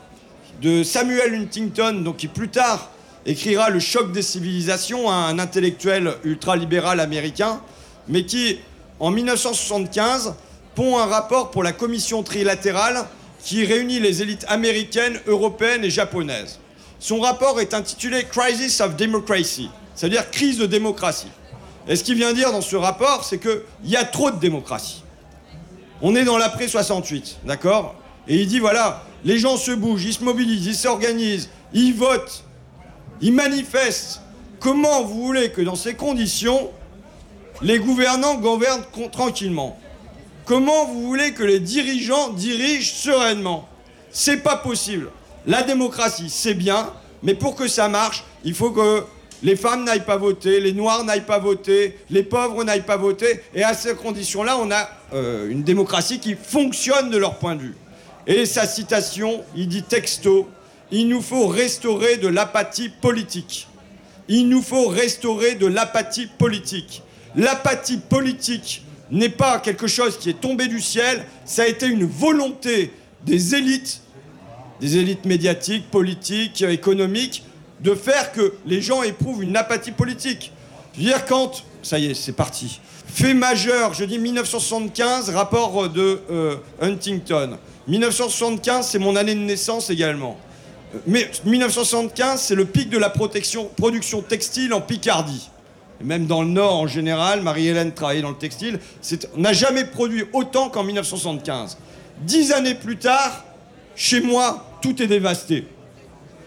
de 0.61 0.83
Samuel 0.83 1.33
Huntington, 1.35 2.01
donc 2.03 2.17
qui 2.17 2.27
plus 2.27 2.49
tard 2.49 2.91
écrira 3.25 3.69
Le 3.69 3.79
choc 3.79 4.11
des 4.11 4.21
civilisations, 4.21 5.09
un 5.11 5.39
intellectuel 5.39 6.13
ultralibéral 6.23 6.99
américain, 6.99 7.61
mais 8.07 8.25
qui, 8.25 8.59
en 8.99 9.11
1975, 9.11 10.35
pond 10.75 10.97
un 10.97 11.05
rapport 11.05 11.51
pour 11.51 11.63
la 11.63 11.73
commission 11.73 12.23
trilatérale 12.23 13.05
qui 13.43 13.65
réunit 13.65 13.99
les 13.99 14.21
élites 14.21 14.45
américaines, 14.47 15.19
européennes 15.27 15.83
et 15.83 15.89
japonaises. 15.89 16.59
Son 16.99 17.19
rapport 17.19 17.59
est 17.59 17.73
intitulé 17.73 18.25
Crisis 18.25 18.81
of 18.81 18.95
Democracy, 18.95 19.69
c'est-à-dire 19.95 20.29
crise 20.31 20.57
de 20.57 20.65
démocratie. 20.65 21.31
Et 21.87 21.95
ce 21.95 22.03
qu'il 22.03 22.15
vient 22.15 22.33
dire 22.33 22.51
dans 22.51 22.61
ce 22.61 22.75
rapport, 22.75 23.23
c'est 23.23 23.39
qu'il 23.39 23.61
y 23.85 23.95
a 23.95 24.03
trop 24.03 24.31
de 24.31 24.37
démocratie. 24.37 25.03
On 26.01 26.15
est 26.15 26.25
dans 26.25 26.37
l'après 26.37 26.67
68, 26.67 27.39
d'accord? 27.45 27.95
Et 28.27 28.41
il 28.41 28.47
dit 28.47 28.59
voilà, 28.59 29.03
les 29.23 29.39
gens 29.39 29.57
se 29.57 29.71
bougent, 29.71 30.05
ils 30.05 30.13
se 30.13 30.23
mobilisent, 30.23 30.65
ils 30.65 30.75
s'organisent, 30.75 31.49
ils 31.73 31.93
votent, 31.93 32.43
ils 33.21 33.33
manifestent. 33.33 34.21
Comment 34.59 35.03
vous 35.03 35.23
voulez 35.23 35.51
que 35.51 35.61
dans 35.61 35.75
ces 35.75 35.93
conditions, 35.93 36.71
les 37.61 37.79
gouvernants 37.79 38.35
gouvernent 38.35 38.83
tranquillement? 39.11 39.79
Comment 40.45 40.85
vous 40.85 41.03
voulez 41.03 41.33
que 41.33 41.43
les 41.43 41.59
dirigeants 41.59 42.29
dirigent 42.29 42.93
sereinement? 42.93 43.67
C'est 44.11 44.37
pas 44.37 44.55
possible. 44.55 45.09
La 45.45 45.63
démocratie, 45.63 46.29
c'est 46.29 46.53
bien, 46.53 46.91
mais 47.23 47.33
pour 47.33 47.55
que 47.55 47.67
ça 47.67 47.87
marche, 47.87 48.23
il 48.43 48.53
faut 48.53 48.71
que 48.71 49.05
les 49.43 49.55
femmes 49.55 49.83
n'aillent 49.83 50.05
pas 50.05 50.17
voter, 50.17 50.59
les 50.59 50.73
noirs 50.73 51.03
n'aillent 51.03 51.25
pas 51.25 51.39
voter, 51.39 51.97
les 52.09 52.23
pauvres 52.23 52.63
n'aillent 52.63 52.85
pas 52.85 52.97
voter. 52.97 53.41
Et 53.53 53.63
à 53.63 53.73
ces 53.73 53.95
conditions-là, 53.95 54.57
on 54.59 54.71
a 54.71 54.89
euh, 55.13 55.49
une 55.49 55.63
démocratie 55.63 56.19
qui 56.19 56.35
fonctionne 56.35 57.09
de 57.09 57.17
leur 57.17 57.37
point 57.37 57.55
de 57.55 57.61
vue. 57.61 57.75
Et 58.25 58.45
sa 58.45 58.65
citation, 58.65 59.43
il 59.55 59.67
dit 59.67 59.83
texto, 59.83 60.49
il 60.91 61.07
nous 61.07 61.21
faut 61.21 61.47
restaurer 61.47 62.17
de 62.17 62.27
l'apathie 62.27 62.89
politique. 62.89 63.67
Il 64.27 64.49
nous 64.49 64.61
faut 64.61 64.87
restaurer 64.87 65.55
de 65.55 65.67
l'apathie 65.67 66.27
politique. 66.27 67.03
L'apathie 67.35 67.97
politique 67.97 68.83
n'est 69.11 69.29
pas 69.29 69.59
quelque 69.59 69.87
chose 69.87 70.17
qui 70.17 70.29
est 70.29 70.41
tombé 70.41 70.67
du 70.67 70.81
ciel, 70.81 71.25
ça 71.45 71.63
a 71.63 71.67
été 71.67 71.87
une 71.87 72.05
volonté 72.05 72.91
des 73.25 73.55
élites, 73.55 74.01
des 74.81 74.97
élites 74.97 75.25
médiatiques, 75.25 75.89
politiques, 75.89 76.61
économiques, 76.61 77.43
de 77.81 77.93
faire 77.93 78.31
que 78.31 78.53
les 78.65 78.81
gens 78.81 79.03
éprouvent 79.03 79.43
une 79.43 79.55
apathie 79.55 79.91
politique. 79.91 80.51
Je 80.93 80.99
veux 80.99 81.07
dire, 81.07 81.25
quand... 81.25 81.63
Ça 81.83 81.99
y 81.99 82.07
est, 82.07 82.13
c'est 82.13 82.33
parti. 82.33 82.79
Fait 83.07 83.33
majeur, 83.33 83.93
je 83.93 84.03
dis 84.03 84.19
1975, 84.19 85.29
rapport 85.29 85.89
de 85.89 86.21
euh, 86.29 86.55
Huntington. 86.81 87.57
1975, 87.87 88.87
c'est 88.87 88.99
mon 88.99 89.15
année 89.15 89.33
de 89.33 89.39
naissance 89.39 89.89
également. 89.89 90.37
Euh, 90.93 90.99
Mais 91.07 91.29
1975, 91.45 92.41
c'est 92.41 92.55
le 92.55 92.65
pic 92.65 92.89
de 92.89 92.97
la 92.97 93.09
production 93.09 94.21
textile 94.27 94.73
en 94.73 94.81
Picardie. 94.81 95.49
Et 96.01 96.03
même 96.03 96.27
dans 96.27 96.43
le 96.43 96.49
Nord 96.49 96.75
en 96.75 96.87
général, 96.87 97.41
Marie-Hélène 97.41 97.93
travaillait 97.93 98.21
dans 98.21 98.29
le 98.29 98.37
textile. 98.37 98.79
On 99.35 99.41
n'a 99.41 99.53
jamais 99.53 99.85
produit 99.85 100.25
autant 100.33 100.69
qu'en 100.69 100.83
1975. 100.83 101.77
Dix 102.21 102.51
années 102.51 102.75
plus 102.75 102.97
tard, 102.97 103.45
chez 103.95 104.21
moi, 104.21 104.65
tout 104.81 105.01
est 105.01 105.07
dévasté. 105.07 105.65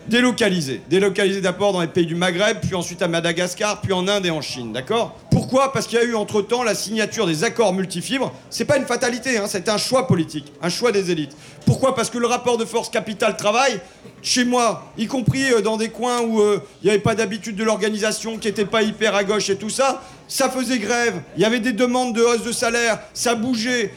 Délocalisé. 0.09 0.81
Délocalisé 0.89 1.41
d'abord 1.41 1.73
dans 1.73 1.81
les 1.81 1.87
pays 1.87 2.07
du 2.07 2.15
Maghreb, 2.15 2.59
puis 2.61 2.75
ensuite 2.75 3.03
à 3.03 3.09
Madagascar, 3.09 3.81
puis 3.81 3.93
en 3.93 4.09
Inde 4.09 4.27
et 4.27 4.31
en 4.31 4.41
Chine. 4.41 4.73
D'accord? 4.73 5.17
Pourquoi? 5.31 5.73
Parce 5.73 5.87
qu'il 5.87 5.99
y 5.99 6.03
a 6.03 6.05
eu 6.05 6.15
entre-temps 6.15 6.63
la 6.63 6.75
signature 6.75 7.27
des 7.27 7.45
accords 7.45 7.73
multifibres. 7.73 8.33
C'est 8.51 8.65
pas 8.65 8.77
une 8.77 8.87
fatalité, 8.87 9.39
hein, 9.39 9.45
c'est 9.47 9.69
un 9.69 9.79
choix 9.79 10.07
politique, 10.07 10.53
un 10.63 10.69
choix 10.69 10.93
des 10.93 11.11
élites. 11.11 11.37
Pourquoi? 11.67 11.95
Parce 11.95 12.11
que 12.11 12.19
le 12.19 12.27
rapport 12.27 12.57
de 12.59 12.65
force 12.65 12.89
capital-travail, 12.89 13.81
chez 14.23 14.45
moi, 14.45 14.93
y 14.99 15.07
compris 15.07 15.53
euh, 15.53 15.61
dans 15.61 15.77
des 15.77 15.89
coins 15.89 16.21
où 16.23 16.41
euh, 16.41 16.63
il 16.83 16.87
n'y 16.87 16.91
avait 16.91 16.99
pas 16.99 17.15
d'habitude 17.15 17.57
de 17.57 17.65
l'organisation, 17.65 18.39
qui 18.39 18.49
n'était 18.49 18.65
pas 18.65 18.83
hyper 18.83 19.15
à 19.15 19.25
gauche 19.25 19.51
et 19.51 19.57
tout 19.57 19.71
ça, 19.71 20.03
ça 20.31 20.49
faisait 20.49 20.79
grève. 20.79 21.21
Il 21.37 21.43
y 21.43 21.45
avait 21.45 21.59
des 21.59 21.73
demandes 21.73 22.15
de 22.15 22.23
hausse 22.23 22.45
de 22.45 22.53
salaire, 22.53 23.01
ça 23.13 23.35
bougeait. 23.35 23.93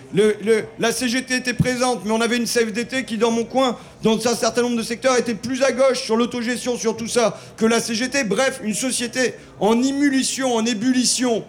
La 0.80 0.92
CGT 0.92 1.38
était 1.38 1.54
présente, 1.54 2.02
mais 2.04 2.12
on 2.12 2.20
avait 2.20 2.38
une 2.38 2.48
CFDT 2.48 3.06
qui, 3.06 3.18
dans 3.18 3.30
mon 3.30 3.46
coin, 3.46 3.78
dans 4.02 4.16
un 4.28 4.36
certain 4.36 4.64
nombre 4.64 4.76
de 4.76 4.84
secteurs, 4.84 5.16
était 5.16 5.36
plus 5.36 5.64
à 5.64 5.72
gauche 5.72 6.02
sur 6.02 6.18
l'autogestion, 6.18 6.76
sur 6.76 6.98
tout 6.98 7.08
ça, 7.08 7.40
que 7.56 7.66
la 7.66 7.80
CGT. 7.80 8.24
Bref, 8.24 8.60
une 8.64 8.74
société 8.74 9.36
en 9.60 9.82
émulsion, 9.82 10.56
en 10.56 10.66
ébullition. 10.66 11.46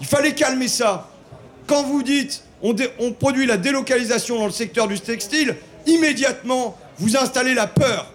Il 0.00 0.06
fallait 0.06 0.34
calmer 0.34 0.68
ça. 0.68 1.08
Quand 1.66 1.82
vous 1.82 2.02
dites 2.02 2.42
on 2.62 3.12
produit 3.12 3.46
la 3.46 3.56
délocalisation 3.56 4.38
dans 4.38 4.46
le 4.46 4.52
secteur 4.52 4.86
du 4.86 5.00
textile, 5.00 5.56
immédiatement, 5.86 6.76
vous 6.98 7.16
installez 7.16 7.54
la 7.54 7.66
peur. 7.66 8.12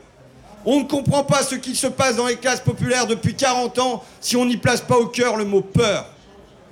On 0.65 0.79
ne 0.79 0.85
comprend 0.85 1.23
pas 1.23 1.43
ce 1.43 1.55
qui 1.55 1.75
se 1.75 1.87
passe 1.87 2.15
dans 2.15 2.27
les 2.27 2.35
classes 2.35 2.59
populaires 2.59 3.07
depuis 3.07 3.35
40 3.35 3.79
ans 3.79 4.03
si 4.19 4.35
on 4.35 4.45
n'y 4.45 4.57
place 4.57 4.81
pas 4.81 4.97
au 4.97 5.07
cœur 5.07 5.35
le 5.37 5.45
mot 5.45 5.61
peur. 5.61 6.05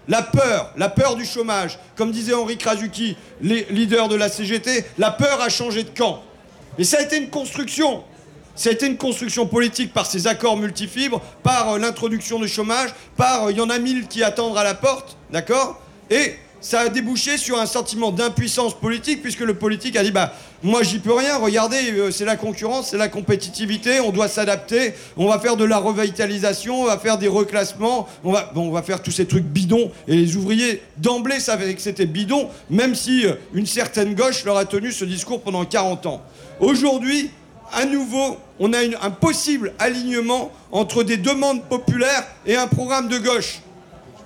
La 0.08 0.22
peur, 0.24 0.72
la 0.76 0.90
peur 0.90 1.16
du 1.16 1.26
chômage. 1.26 1.78
Comme 1.96 2.12
disait 2.12 2.34
Henri 2.34 2.58
Krasuki, 2.58 3.16
les 3.42 3.66
leader 3.70 4.08
de 4.08 4.16
la 4.16 4.30
CGT, 4.30 4.86
la 4.98 5.12
peur 5.12 5.42
a 5.42 5.50
changé 5.50 5.84
de 5.84 5.90
camp. 5.90 6.22
Et 6.78 6.84
ça 6.84 6.98
a 6.98 7.02
été 7.02 7.18
une 7.18 7.30
construction. 7.30 8.04
Ça 8.56 8.70
a 8.70 8.74
été 8.74 8.88
une 8.88 8.98
construction 8.98 9.46
politique 9.46 9.94
par 9.94 10.06
ces 10.06 10.28
accords 10.28 10.58
multifibres, 10.58 11.22
par 11.44 11.70
euh, 11.70 11.80
l'introduction 11.80 12.40
du 12.40 12.48
chômage, 12.48 12.90
par 13.16 13.46
euh, 13.46 13.52
il 13.52 13.58
y 13.58 13.62
en 13.62 13.70
a 13.70 13.80
mille 13.80 14.08
qui 14.08 14.22
attendent 14.22 14.58
à 14.58 14.64
la 14.64 14.74
porte, 14.74 15.16
d'accord? 15.32 15.80
Et 16.10 16.36
ça 16.62 16.82
a 16.82 16.90
débouché 16.90 17.38
sur 17.38 17.60
un 17.60 17.66
sentiment 17.66 18.12
d'impuissance 18.12 18.74
politique, 18.78 19.22
puisque 19.22 19.40
le 19.42 19.54
politique 19.54 19.96
a 19.96 20.04
dit 20.04 20.12
bah 20.12 20.34
moi 20.62 20.84
j'y 20.84 21.00
peux 21.00 21.14
rien, 21.14 21.38
regardez, 21.38 21.92
euh, 21.94 22.12
c'est 22.12 22.26
la 22.26 22.36
concurrence, 22.36 22.90
c'est 22.90 22.98
la 22.98 23.08
compétitivité, 23.08 24.02
on 24.02 24.12
doit 24.12 24.28
s'adapter, 24.28 24.94
on 25.16 25.28
va 25.28 25.40
faire 25.40 25.56
de 25.56 25.64
la 25.64 25.78
revitalisation, 25.78 26.82
on 26.82 26.86
va 26.86 26.98
faire 26.98 27.18
des 27.18 27.30
reclassements, 27.30 28.08
on 28.24 28.32
va, 28.32 28.82
faire 28.82 29.02
tous 29.02 29.12
ces 29.12 29.26
trucs 29.26 29.46
bidons. 29.46 29.92
Et 30.08 30.16
les 30.16 30.36
ouvriers, 30.36 30.82
d'emblée, 30.98 31.40
savaient 31.40 31.74
que 31.74 31.82
c'était 31.82 32.06
bidon, 32.06 32.50
même 32.70 32.96
si 32.96 33.26
euh, 33.26 33.36
une 33.54 33.66
certaine 33.66 34.16
gauche 34.16 34.44
leur 34.44 34.58
a 34.58 34.66
tenu 34.66 34.92
ce 34.92 35.06
discours 35.06 35.42
pendant 35.42 35.64
40 35.64 36.06
ans. 36.08 36.22
Aujourd'hui, 36.60 37.30
à 37.72 37.86
nouveau, 37.86 38.38
on 38.60 38.74
a 38.74 38.80
un 38.80 39.12
possible 39.12 39.74
alignement 39.80 40.52
entre 40.72 41.04
des 41.04 41.18
demandes 41.18 41.64
populaires 41.64 42.28
et 42.46 42.56
un 42.56 42.68
programme 42.68 43.08
de 43.08 43.18
gauche. 43.18 43.62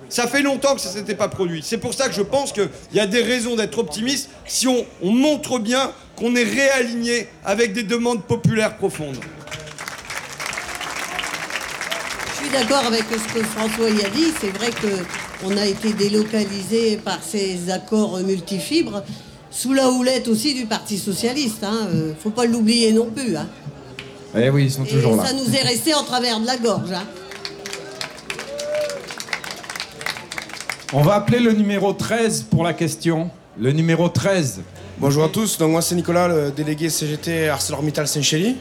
Ça 0.08 0.26
fait 0.28 0.42
longtemps 0.42 0.74
que 0.74 0.80
ça 0.80 0.90
ne 0.90 0.94
s'était 0.94 1.14
pas 1.14 1.28
produit. 1.28 1.62
C'est 1.64 1.78
pour 1.78 1.94
ça 1.94 2.08
que 2.08 2.14
je 2.14 2.22
pense 2.22 2.52
qu'il 2.52 2.68
y 2.92 3.00
a 3.00 3.06
des 3.06 3.22
raisons 3.22 3.56
d'être 3.56 3.78
optimiste 3.78 4.28
si 4.46 4.68
on, 4.68 4.84
on 5.02 5.10
montre 5.10 5.58
bien 5.58 5.90
qu'on 6.16 6.36
est 6.36 6.44
réaligné 6.44 7.28
avec 7.44 7.72
des 7.72 7.82
demandes 7.82 8.22
populaires 8.24 8.76
profondes. 8.76 9.16
Je 12.30 12.46
suis 12.46 12.50
d'accord 12.52 12.84
avec 12.86 13.02
ce 13.10 13.34
que 13.34 13.42
François 13.44 13.90
y 13.90 14.04
a 14.04 14.08
dit. 14.10 14.32
C'est 14.40 14.50
vrai 14.56 14.70
qu'on 15.40 15.56
a 15.56 15.66
été 15.66 15.92
délocalisé 15.92 16.96
par 16.98 17.18
ces 17.22 17.70
accords 17.70 18.18
multifibres 18.20 19.02
sous 19.50 19.72
la 19.72 19.88
houlette 19.90 20.28
aussi 20.28 20.54
du 20.54 20.66
Parti 20.66 20.98
Socialiste. 20.98 21.64
Hein. 21.64 21.88
Euh, 21.92 22.12
faut 22.22 22.30
pas 22.30 22.44
l'oublier 22.44 22.92
non 22.92 23.06
plus. 23.10 23.36
Hein. 23.36 23.46
Eh 24.36 24.50
oui, 24.50 24.64
ils 24.64 24.70
sont 24.70 24.84
Et 24.84 24.88
toujours 24.88 25.16
là. 25.16 25.24
ça 25.26 25.32
nous 25.32 25.54
est 25.54 25.62
resté 25.62 25.94
en 25.94 26.02
travers 26.02 26.40
de 26.40 26.46
la 26.46 26.56
gorge. 26.56 26.92
Hein. 26.92 27.04
On 30.96 31.02
va 31.02 31.14
appeler 31.14 31.40
le 31.40 31.50
numéro 31.50 31.92
13 31.92 32.42
pour 32.48 32.62
la 32.62 32.72
question. 32.72 33.28
Le 33.58 33.72
numéro 33.72 34.08
13. 34.08 34.60
Bonjour 34.98 35.24
à 35.24 35.28
tous, 35.28 35.58
donc 35.58 35.72
moi 35.72 35.82
c'est 35.82 35.96
Nicolas, 35.96 36.28
le 36.28 36.52
délégué 36.52 36.88
CGT 36.88 37.48
ArcelorMittal 37.48 38.06
Saint-Chély. 38.06 38.54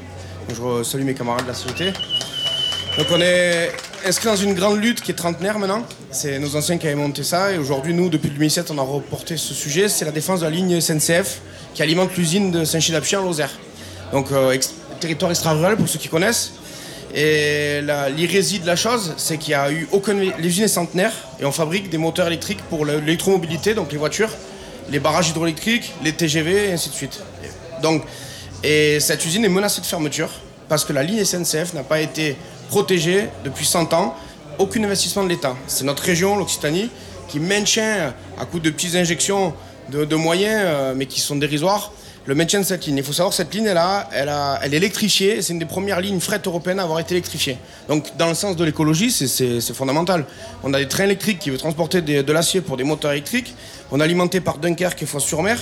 Je 0.49 0.81
salue 0.81 1.03
mes 1.03 1.13
camarades 1.13 1.43
de 1.43 1.49
la 1.49 1.53
CGT. 1.53 1.93
Donc 2.97 3.05
on 3.11 3.21
est 3.21 3.71
inscrit 4.03 4.25
dans 4.29 4.35
une 4.35 4.55
grande 4.55 4.81
lutte 4.81 5.01
qui 5.01 5.11
est 5.11 5.13
trentenaire 5.13 5.59
maintenant. 5.59 5.83
C'est 6.09 6.39
nos 6.39 6.55
anciens 6.55 6.79
qui 6.79 6.87
avaient 6.87 6.95
monté 6.95 7.21
ça 7.21 7.51
et 7.51 7.59
aujourd'hui 7.59 7.93
nous, 7.93 8.09
depuis 8.09 8.31
2007, 8.31 8.71
on 8.71 8.79
a 8.79 8.81
reporté 8.81 9.37
ce 9.37 9.53
sujet. 9.53 9.87
C'est 9.87 10.05
la 10.05 10.11
défense 10.11 10.39
de 10.39 10.45
la 10.45 10.49
ligne 10.49 10.81
SNCF 10.81 11.39
qui 11.75 11.83
alimente 11.83 12.17
l'usine 12.17 12.49
de 12.49 12.65
Saint-Chély-d'Apchy 12.65 13.15
en 13.15 13.25
Lozère. 13.25 13.51
Donc 14.11 14.31
euh, 14.31 14.57
territoire 14.99 15.29
extra-rural 15.29 15.77
pour 15.77 15.87
ceux 15.87 15.99
qui 15.99 16.07
connaissent. 16.07 16.53
Et 17.15 17.81
l'hérésie 18.17 18.59
de 18.59 18.65
la 18.67 18.75
chose, 18.75 19.13
c'est 19.17 19.37
qu'il 19.37 19.49
n'y 19.51 19.55
a 19.61 19.71
eu 19.71 19.87
aucune... 19.91 20.31
L'usine 20.39 20.63
est 20.63 20.67
centenaire 20.67 21.13
et 21.39 21.45
on 21.45 21.51
fabrique 21.51 21.89
des 21.89 21.97
moteurs 21.99 22.27
électriques 22.27 22.61
pour 22.69 22.85
le- 22.85 22.99
l'électromobilité, 22.99 23.73
donc 23.75 23.91
les 23.91 23.97
voitures. 23.97 24.31
les 24.89 24.99
barrages 24.99 25.29
hydroélectriques, 25.29 25.93
les 26.03 26.11
TGV, 26.11 26.69
et 26.69 26.73
ainsi 26.73 26.89
de 26.89 26.93
suite. 26.95 27.21
Donc, 27.81 28.03
et 28.63 28.99
cette 28.99 29.23
usine 29.25 29.45
est 29.45 29.49
menacée 29.49 29.79
de 29.81 29.85
fermeture 29.85 30.29
parce 30.67 30.83
que 30.83 30.91
la 30.91 31.03
ligne 31.03 31.23
SNCF 31.23 31.73
n'a 31.73 31.83
pas 31.83 32.01
été 32.01 32.35
protégée 32.67 33.29
depuis 33.45 33.65
100 33.65 33.93
ans. 33.93 34.13
Aucun 34.59 34.83
investissement 34.83 35.23
de 35.23 35.29
l'État. 35.29 35.55
C'est 35.67 35.85
notre 35.85 36.03
région, 36.03 36.35
l'Occitanie, 36.35 36.89
qui 37.29 37.39
maintient, 37.39 38.13
à 38.39 38.45
coup 38.45 38.59
de 38.59 38.69
petites 38.69 38.95
injections 38.95 39.53
de, 39.89 40.03
de 40.05 40.15
moyens, 40.15 40.61
euh, 40.65 40.93
mais 40.95 41.05
qui 41.05 41.19
sont 41.21 41.35
dérisoires, 41.37 41.91
le 42.25 42.35
maintien 42.35 42.59
de 42.61 42.65
cette 42.65 42.85
ligne. 42.85 42.97
Il 42.97 43.03
faut 43.03 43.13
savoir 43.13 43.31
que 43.31 43.35
cette 43.35 43.53
ligne, 43.53 43.67
elle, 43.67 44.29
est 44.73 44.77
électrifiée. 44.77 45.41
C'est 45.41 45.53
une 45.53 45.59
des 45.59 45.65
premières 45.65 45.99
lignes 45.99 46.19
fret 46.19 46.41
européennes 46.45 46.79
à 46.79 46.83
avoir 46.83 46.99
été 46.99 47.13
électrifiée. 47.13 47.57
Donc, 47.89 48.15
dans 48.17 48.27
le 48.27 48.33
sens 48.33 48.55
de 48.55 48.63
l'écologie, 48.63 49.11
c'est- 49.11 49.73
fondamental. 49.73 50.25
On 50.63 50.73
a 50.73 50.79
des 50.79 50.87
trains 50.87 51.03
électriques 51.05 51.39
qui 51.39 51.49
veulent 51.49 51.59
transporter 51.59 52.01
de 52.01 52.33
l'acier 52.33 52.61
pour 52.61 52.77
des 52.77 52.83
moteurs 52.83 53.11
électriques. 53.11 53.55
On 53.91 53.99
est 53.99 54.03
alimenté 54.03 54.39
par 54.39 54.57
Dunkerque 54.57 55.03
et 55.03 55.05
Fos-sur-Mer. 55.05 55.57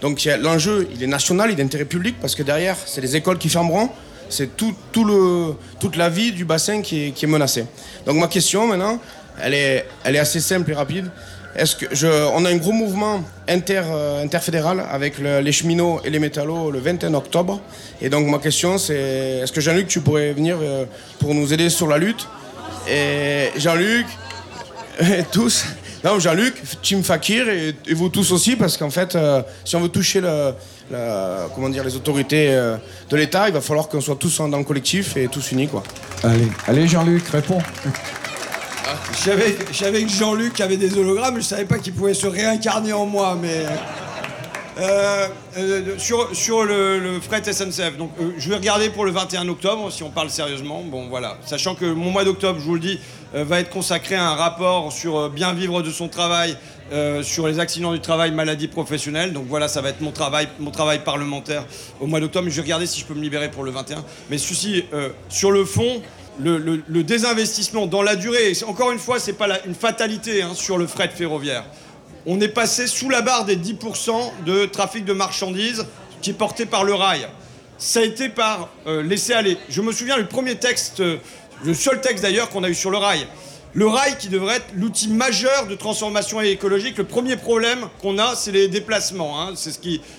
Donc, 0.00 0.24
l'enjeu, 0.40 0.88
il 0.94 1.02
est 1.02 1.06
national, 1.06 1.50
il 1.50 1.58
est 1.58 1.62
d'intérêt 1.62 1.84
public, 1.84 2.16
parce 2.20 2.34
que 2.34 2.42
derrière, 2.42 2.76
c'est 2.86 3.00
les 3.00 3.16
écoles 3.16 3.38
qui 3.38 3.48
fermeront. 3.48 3.88
C'est 4.28 4.50
toute 4.56 5.96
la 5.96 6.08
vie 6.08 6.32
du 6.32 6.44
bassin 6.44 6.82
qui 6.82 7.12
est, 7.20 7.26
menacée. 7.26 7.66
Donc, 8.04 8.16
ma 8.16 8.28
question 8.28 8.66
maintenant, 8.66 8.98
elle 9.40 9.54
est 9.54 10.18
assez 10.18 10.40
simple 10.40 10.70
et 10.70 10.74
rapide. 10.74 11.10
Est-ce 11.54 11.76
que 11.76 11.86
je, 11.94 12.06
on 12.34 12.44
a 12.46 12.50
un 12.50 12.56
gros 12.56 12.72
mouvement 12.72 13.22
inter, 13.48 13.82
euh, 13.84 14.22
interfédéral 14.24 14.82
avec 14.90 15.18
le- 15.18 15.40
les 15.40 15.52
cheminots 15.52 16.00
et 16.04 16.08
les 16.10 16.18
métallos 16.18 16.70
le 16.70 16.78
21 16.78 17.12
octobre. 17.14 17.60
Et 18.00 18.08
donc 18.08 18.26
ma 18.26 18.38
question 18.38 18.78
c'est 18.78 19.40
est-ce 19.42 19.52
que 19.52 19.60
Jean-Luc 19.60 19.86
tu 19.86 20.00
pourrais 20.00 20.32
venir 20.32 20.56
euh, 20.60 20.86
pour 21.18 21.34
nous 21.34 21.52
aider 21.52 21.68
sur 21.68 21.86
la 21.88 21.98
lutte? 21.98 22.26
Et 22.88 23.50
Jean-Luc, 23.58 24.06
et 25.00 25.24
tous, 25.30 25.64
non 26.02 26.18
Jean-Luc, 26.18 26.54
Team 26.80 27.02
Fakir 27.04 27.48
et, 27.48 27.74
et 27.86 27.94
vous 27.94 28.08
tous 28.08 28.32
aussi 28.32 28.56
parce 28.56 28.76
qu'en 28.78 28.90
fait 28.90 29.14
euh, 29.14 29.42
si 29.64 29.76
on 29.76 29.80
veut 29.80 29.88
toucher 29.90 30.20
le, 30.22 30.54
la- 30.90 31.48
comment 31.54 31.68
dire, 31.68 31.84
les 31.84 31.96
autorités 31.96 32.48
euh, 32.50 32.76
de 33.10 33.16
l'État, 33.16 33.48
il 33.48 33.52
va 33.54 33.60
falloir 33.60 33.88
qu'on 33.88 34.00
soit 34.00 34.16
tous 34.16 34.38
dans 34.38 34.56
le 34.58 34.64
collectif 34.64 35.16
et 35.18 35.28
tous 35.28 35.52
unis 35.52 35.68
quoi. 35.68 35.82
Allez, 36.24 36.48
allez 36.66 36.88
Jean-Luc, 36.88 37.28
réponds. 37.28 37.60
Je 39.12 39.18
savais, 39.74 40.02
que 40.04 40.10
Jean-Luc 40.10 40.60
avait 40.60 40.76
des 40.76 40.96
hologrammes, 40.96 41.36
je 41.36 41.42
savais 41.42 41.64
pas 41.64 41.78
qu'il 41.78 41.92
pouvait 41.92 42.14
se 42.14 42.26
réincarner 42.26 42.92
en 42.92 43.06
moi, 43.06 43.36
mais. 43.40 43.64
Euh, 44.78 45.28
euh, 45.58 45.98
sur 45.98 46.34
sur 46.34 46.64
le, 46.64 47.20
fret 47.20 47.42
SNCF, 47.44 47.98
donc 47.98 48.10
euh, 48.18 48.30
je 48.38 48.48
vais 48.48 48.56
regarder 48.56 48.88
pour 48.88 49.04
le 49.04 49.10
21 49.10 49.46
octobre 49.48 49.92
si 49.92 50.02
on 50.02 50.08
parle 50.08 50.30
sérieusement. 50.30 50.82
Bon 50.82 51.08
voilà, 51.08 51.36
sachant 51.44 51.74
que 51.74 51.84
mon 51.84 52.10
mois 52.10 52.24
d'octobre, 52.24 52.58
je 52.58 52.64
vous 52.64 52.74
le 52.74 52.80
dis, 52.80 52.98
va 53.34 53.60
être 53.60 53.68
consacré 53.68 54.14
à 54.14 54.30
un 54.30 54.34
rapport 54.34 54.90
sur 54.90 55.28
bien 55.28 55.52
vivre 55.52 55.82
de 55.82 55.90
son 55.90 56.08
travail, 56.08 56.56
sur 57.22 57.46
les 57.46 57.58
accidents 57.58 57.92
du 57.92 58.00
travail, 58.00 58.30
maladies 58.32 58.68
professionnelles. 58.68 59.34
Donc 59.34 59.44
voilà, 59.46 59.68
ça 59.68 59.82
va 59.82 59.90
être 59.90 60.00
mon 60.00 60.10
travail, 60.10 60.48
mon 60.58 60.70
travail 60.70 61.04
parlementaire 61.04 61.66
au 62.00 62.06
mois 62.06 62.20
d'octobre. 62.20 62.48
Je 62.48 62.56
vais 62.56 62.62
regarder 62.62 62.86
si 62.86 63.00
je 63.00 63.04
peux 63.04 63.14
me 63.14 63.22
libérer 63.22 63.50
pour 63.50 63.64
le 63.64 63.72
21. 63.72 64.04
Mais 64.30 64.38
ceci, 64.38 64.84
sur 65.28 65.50
le 65.50 65.66
fond, 65.66 66.02
le, 66.40 67.02
désinvestissement 67.02 67.86
dans 67.86 68.02
la 68.02 68.16
durée, 68.16 68.52
encore 68.66 68.90
une 68.92 68.98
fois, 68.98 69.18
c'est 69.20 69.32
pas 69.34 69.46
la- 69.46 69.64
une 69.66 69.74
fatalité 69.74 70.42
hein, 70.42 70.52
sur 70.54 70.78
le 70.78 70.86
fret 70.86 71.10
ferroviaire. 71.14 71.64
On 72.26 72.40
est 72.40 72.48
passé 72.48 72.86
sous 72.86 73.08
la 73.10 73.20
barre 73.20 73.44
des 73.44 73.56
10% 73.56 74.32
de 74.46 74.66
trafic 74.66 75.04
de 75.04 75.12
marchandises 75.12 75.84
qui 76.20 76.30
est 76.30 76.34
porté 76.34 76.66
par 76.66 76.84
le 76.84 76.94
rail. 76.94 77.26
Ça 77.78 78.00
a 78.00 78.02
été 78.04 78.28
par 78.28 78.68
euh, 78.86 79.02
laisser 79.02 79.32
aller. 79.32 79.56
Je 79.68 79.82
me 79.82 79.90
souviens 79.92 80.16
du 80.18 80.24
premier 80.24 80.54
texte, 80.54 81.00
euh, 81.00 81.16
le 81.64 81.74
seul 81.74 82.00
texte 82.00 82.22
d'ailleurs 82.22 82.48
qu'on 82.50 82.62
a 82.62 82.68
eu 82.68 82.74
sur 82.74 82.90
le 82.90 82.98
rail. 82.98 83.26
Le 83.74 83.86
rail 83.86 84.16
qui 84.18 84.28
devrait 84.28 84.56
être 84.56 84.66
l'outil 84.74 85.08
majeur 85.08 85.66
de 85.66 85.74
transformation 85.74 86.40
écologique. 86.40 86.98
Le 86.98 87.04
premier 87.04 87.36
problème 87.36 87.88
qu'on 88.00 88.18
a, 88.18 88.36
c'est 88.36 88.52
les 88.52 88.68
déplacements. 88.68 89.40
hein. 89.40 89.54
Ce 89.56 89.70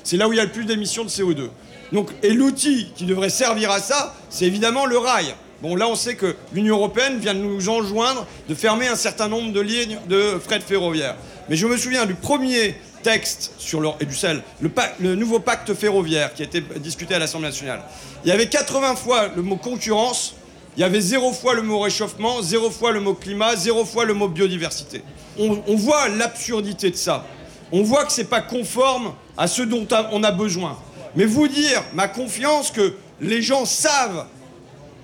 c'est 0.03 0.17
là 0.17 0.27
où 0.27 0.33
il 0.33 0.37
y 0.37 0.39
a 0.39 0.45
le 0.45 0.51
plus 0.51 0.65
d'émissions 0.65 1.03
de 1.05 1.09
CO2. 1.09 1.49
Donc, 1.91 2.09
et 2.23 2.33
l'outil 2.33 2.91
qui 2.95 3.05
devrait 3.05 3.29
servir 3.29 3.69
à 3.69 3.79
ça, 3.79 4.15
c'est 4.29 4.45
évidemment 4.45 4.85
le 4.87 4.97
rail. 4.97 5.35
Bon, 5.63 5.77
là, 5.77 5.87
on 5.87 5.95
sait 5.95 6.15
que 6.15 6.35
l'Union 6.51 6.75
européenne 6.75 7.19
vient 7.19 7.33
de 7.33 7.39
nous 7.39 7.69
enjoindre 7.69 8.27
de 8.49 8.53
fermer 8.53 8.89
un 8.89 8.97
certain 8.97 9.29
nombre 9.29 9.53
de 9.53 9.61
lignes 9.61 9.97
de 10.09 10.37
fret 10.37 10.59
ferroviaire. 10.59 11.15
Mais 11.47 11.55
je 11.55 11.65
me 11.65 11.77
souviens 11.77 12.05
du 12.05 12.15
premier 12.15 12.75
texte 13.01 13.53
sur 13.59 13.79
le, 13.79 13.87
et 14.01 14.05
du 14.05 14.13
sel, 14.13 14.43
le, 14.59 15.15
nouveau 15.15 15.39
pacte 15.39 15.73
ferroviaire 15.73 16.33
qui 16.33 16.41
a 16.41 16.45
été 16.45 16.61
discuté 16.81 17.15
à 17.15 17.19
l'Assemblée 17.19 17.47
nationale. 17.47 17.81
Il 18.25 18.27
y 18.27 18.33
avait 18.33 18.47
80 18.47 18.95
fois 18.97 19.29
le 19.33 19.41
mot 19.41 19.55
concurrence, 19.55 20.35
il 20.75 20.81
y 20.81 20.83
avait 20.83 20.99
zéro 20.99 21.31
fois 21.31 21.53
le 21.53 21.61
mot 21.61 21.79
réchauffement, 21.79 22.41
zéro 22.41 22.69
fois 22.69 22.91
le 22.91 22.99
mot 22.99 23.13
climat, 23.13 23.55
zéro 23.55 23.85
fois 23.85 24.03
le 24.03 24.13
mot 24.13 24.27
biodiversité. 24.27 25.01
On, 25.39 25.63
on 25.65 25.77
voit 25.77 26.09
l'absurdité 26.09 26.91
de 26.91 26.97
ça. 26.97 27.25
On 27.71 27.83
voit 27.83 28.03
que 28.03 28.11
c'est 28.11 28.25
pas 28.25 28.41
conforme 28.41 29.13
à 29.37 29.47
ce 29.47 29.61
dont 29.61 29.87
on 30.11 30.23
a 30.23 30.31
besoin. 30.33 30.77
Mais 31.15 31.23
vous 31.23 31.47
dire 31.47 31.81
ma 31.93 32.09
confiance 32.09 32.69
que 32.69 32.95
les 33.21 33.41
gens 33.41 33.63
savent 33.63 34.25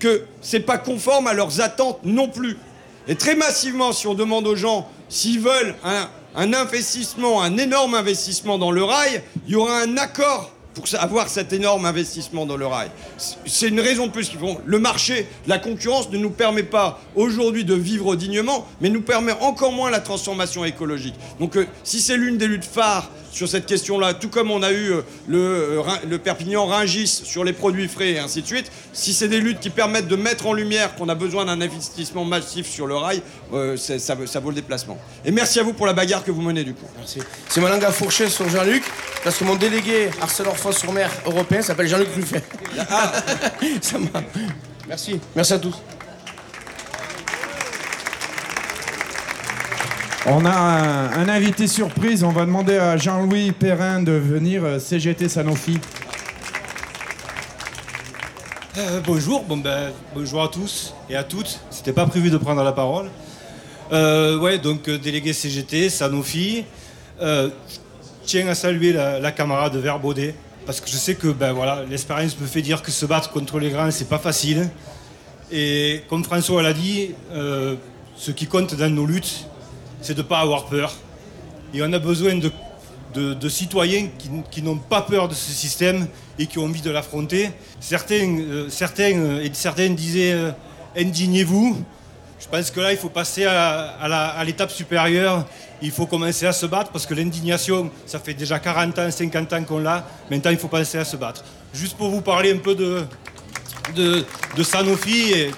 que 0.00 0.24
c'est 0.40 0.60
pas 0.60 0.78
conforme 0.78 1.28
à 1.28 1.34
leurs 1.34 1.60
attentes 1.60 2.00
non 2.02 2.28
plus. 2.28 2.58
Et 3.06 3.14
très 3.14 3.36
massivement, 3.36 3.92
si 3.92 4.08
on 4.08 4.14
demande 4.14 4.46
aux 4.46 4.56
gens 4.56 4.88
s'ils 5.08 5.40
veulent 5.40 5.74
un, 5.84 6.08
un 6.34 6.52
investissement, 6.52 7.42
un 7.42 7.56
énorme 7.56 7.94
investissement 7.94 8.58
dans 8.58 8.70
le 8.72 8.82
rail, 8.82 9.22
il 9.46 9.52
y 9.52 9.56
aura 9.56 9.80
un 9.80 9.96
accord 9.96 10.52
pour 10.74 10.84
avoir 10.98 11.28
cet 11.28 11.52
énorme 11.52 11.84
investissement 11.84 12.46
dans 12.46 12.56
le 12.56 12.66
rail. 12.66 12.90
C'est- 13.46 13.68
une 13.68 13.80
raison 13.80 14.06
de 14.06 14.12
plus 14.12 14.28
qu'ils 14.28 14.38
font. 14.38 14.58
Le 14.64 14.78
marché, 14.78 15.26
la 15.46 15.58
concurrence 15.58 16.10
ne 16.10 16.18
nous 16.18 16.30
permet 16.30 16.62
pas 16.62 17.00
aujourd'hui 17.14 17.64
de 17.64 17.74
vivre 17.74 18.14
dignement, 18.16 18.66
mais 18.80 18.88
nous 18.88 19.02
permet 19.02 19.32
encore 19.40 19.72
moins 19.72 19.90
la 19.90 20.00
transformation 20.00 20.64
écologique. 20.64 21.14
Donc 21.38 21.56
euh, 21.56 21.66
si 21.84 22.00
c'est 22.00 22.16
l'une 22.16 22.38
des 22.38 22.46
luttes 22.46 22.64
phares 22.64 23.10
sur 23.32 23.48
cette 23.48 23.66
question-là, 23.66 24.14
tout 24.14 24.28
comme 24.28 24.50
on 24.50 24.62
a 24.62 24.72
eu 24.72 24.90
euh, 24.92 25.02
le, 25.28 25.38
euh, 26.08 26.18
Perpignan-Ringis 26.18 27.22
sur 27.24 27.44
les 27.44 27.52
produits 27.52 27.86
frais 27.88 28.10
et 28.12 28.18
ainsi 28.18 28.42
de 28.42 28.46
suite, 28.46 28.70
si 28.92 29.12
c'est 29.14 29.28
des 29.28 29.40
luttes 29.40 29.60
qui 29.60 29.70
permettent 29.70 30.08
de 30.08 30.16
mettre 30.16 30.46
en 30.46 30.52
lumière 30.52 30.94
qu'on 30.96 31.08
a 31.08 31.14
besoin 31.14 31.44
d'un 31.44 31.60
investissement 31.60 32.24
massif 32.24 32.68
sur 32.68 32.86
le 32.86 32.96
rail, 32.96 33.22
ça, 33.76 34.14
vaut- 34.40 34.50
le 34.50 34.54
déplacement. 34.54 34.98
Et 35.24 35.30
merci 35.30 35.60
à 35.60 35.62
vous 35.62 35.72
pour 35.72 35.86
la 35.86 35.92
bagarre 35.92 36.24
que 36.24 36.30
vous 36.32 36.42
menez 36.42 36.64
du 36.64 36.74
coup. 36.74 36.86
Merci. 36.98 37.20
C'est 37.48 37.60
ma 37.60 37.68
langue 37.70 37.84
à 37.84 37.92
fourcher 37.92 38.28
sur 38.28 38.48
Jean-Luc, 38.48 38.82
parce 39.22 39.36
que 39.38 39.44
mon 39.44 39.56
délégué 39.56 40.10
Arcelor-Fos-sur-Mer 40.20 41.10
européen 41.26 41.62
s'appelle 41.62 41.88
Jean-Luc 41.88 42.08
Ruffet. 42.14 42.42
Ça 43.82 43.98
m'a- 43.98 44.22
Merci. 44.88 45.20
Merci 45.36 45.52
à 45.52 45.58
tous. 45.58 45.76
On 50.26 50.44
a 50.44 50.50
un, 50.50 51.12
un 51.12 51.28
invité 51.28 51.66
surprise. 51.66 52.24
On 52.24 52.30
va 52.30 52.44
demander 52.44 52.76
à 52.76 52.96
Jean-Louis 52.96 53.52
Perrin 53.52 54.02
de 54.02 54.12
venir 54.12 54.64
euh, 54.64 54.78
CGT 54.78 55.28
Sanofi. 55.28 55.78
Euh, 58.78 59.00
bonjour, 59.04 59.42
bon 59.44 59.56
ben, 59.56 59.90
bonjour 60.14 60.42
à 60.42 60.48
tous 60.48 60.94
et 61.08 61.16
à 61.16 61.24
toutes. 61.24 61.60
C'était 61.70 61.92
pas 61.92 62.06
prévu 62.06 62.30
de 62.30 62.36
prendre 62.36 62.62
la 62.62 62.72
parole. 62.72 63.10
Euh, 63.92 64.38
ouais, 64.38 64.58
donc 64.58 64.88
euh, 64.88 64.98
délégué 64.98 65.32
CGT, 65.32 65.88
Sanofi. 65.90 66.64
Euh, 67.20 67.50
je 67.68 67.76
tiens 68.30 68.46
à 68.46 68.54
saluer 68.54 68.92
la, 68.92 69.18
la 69.18 69.32
camarade 69.32 69.74
Verbaudet 69.74 70.36
parce 70.64 70.80
que 70.80 70.88
je 70.88 70.94
sais 70.94 71.16
que 71.16 71.26
ben 71.26 71.52
voilà, 71.52 71.82
l'expérience 71.90 72.38
me 72.38 72.46
fait 72.46 72.62
dire 72.62 72.80
que 72.80 72.92
se 72.92 73.04
battre 73.04 73.32
contre 73.32 73.58
les 73.58 73.70
grands 73.70 73.90
c'est 73.90 74.08
pas 74.08 74.20
facile. 74.20 74.70
Et 75.50 76.02
comme 76.08 76.22
François 76.22 76.62
l'a 76.62 76.72
dit, 76.72 77.10
euh, 77.32 77.74
ce 78.14 78.30
qui 78.30 78.46
compte 78.46 78.76
dans 78.76 78.88
nos 78.88 79.04
luttes, 79.04 79.48
c'est 80.00 80.14
de 80.14 80.22
ne 80.22 80.26
pas 80.28 80.38
avoir 80.38 80.66
peur. 80.66 80.94
Et 81.74 81.82
on 81.82 81.92
a 81.92 81.98
besoin 81.98 82.36
de, 82.36 83.48
citoyens 83.48 84.06
qui, 84.52 84.62
n'ont 84.62 84.78
pas 84.78 85.02
peur 85.02 85.26
de 85.26 85.34
ce 85.34 85.50
système 85.50 86.06
et 86.38 86.46
qui 86.46 86.60
ont 86.60 86.66
envie 86.66 86.82
de 86.82 86.90
l'affronter. 86.90 87.50
Certains, 87.80 88.38
euh, 88.38 88.68
certains, 88.68 89.18
euh, 89.18 89.48
certains 89.54 89.90
disaient 89.90 90.34
euh, 90.34 90.52
indignez-vous. 90.96 91.84
Je 92.40 92.48
pense 92.48 92.70
que 92.70 92.80
là, 92.80 92.90
il 92.90 92.96
faut 92.98 93.10
passer 93.10 93.44
à, 93.44 94.42
l'étape 94.44 94.70
supérieure. 94.70 95.46
Il 95.82 95.90
faut 95.90 96.06
commencer 96.06 96.46
à 96.46 96.52
se 96.52 96.64
battre 96.64 96.90
parce 96.90 97.04
que 97.04 97.12
l'indignation, 97.12 97.90
ça 98.06 98.18
fait 98.18 98.32
déjà 98.34 98.58
40 98.58 98.98
ans, 98.98 99.10
50 99.10 99.52
ans 99.52 99.64
qu'on 99.64 99.78
l'a. 99.78 100.06
Maintenant, 100.30 100.50
il 100.50 100.56
faut 100.56 100.68
penser 100.68 100.96
à 100.98 101.04
se 101.04 101.16
battre. 101.16 101.44
Juste 101.74 101.96
pour 101.98 102.08
vous 102.08 102.22
parler 102.22 102.52
un 102.52 102.58
peu 102.58 102.74
de, 102.74 103.04
Sanofi 104.62 105.50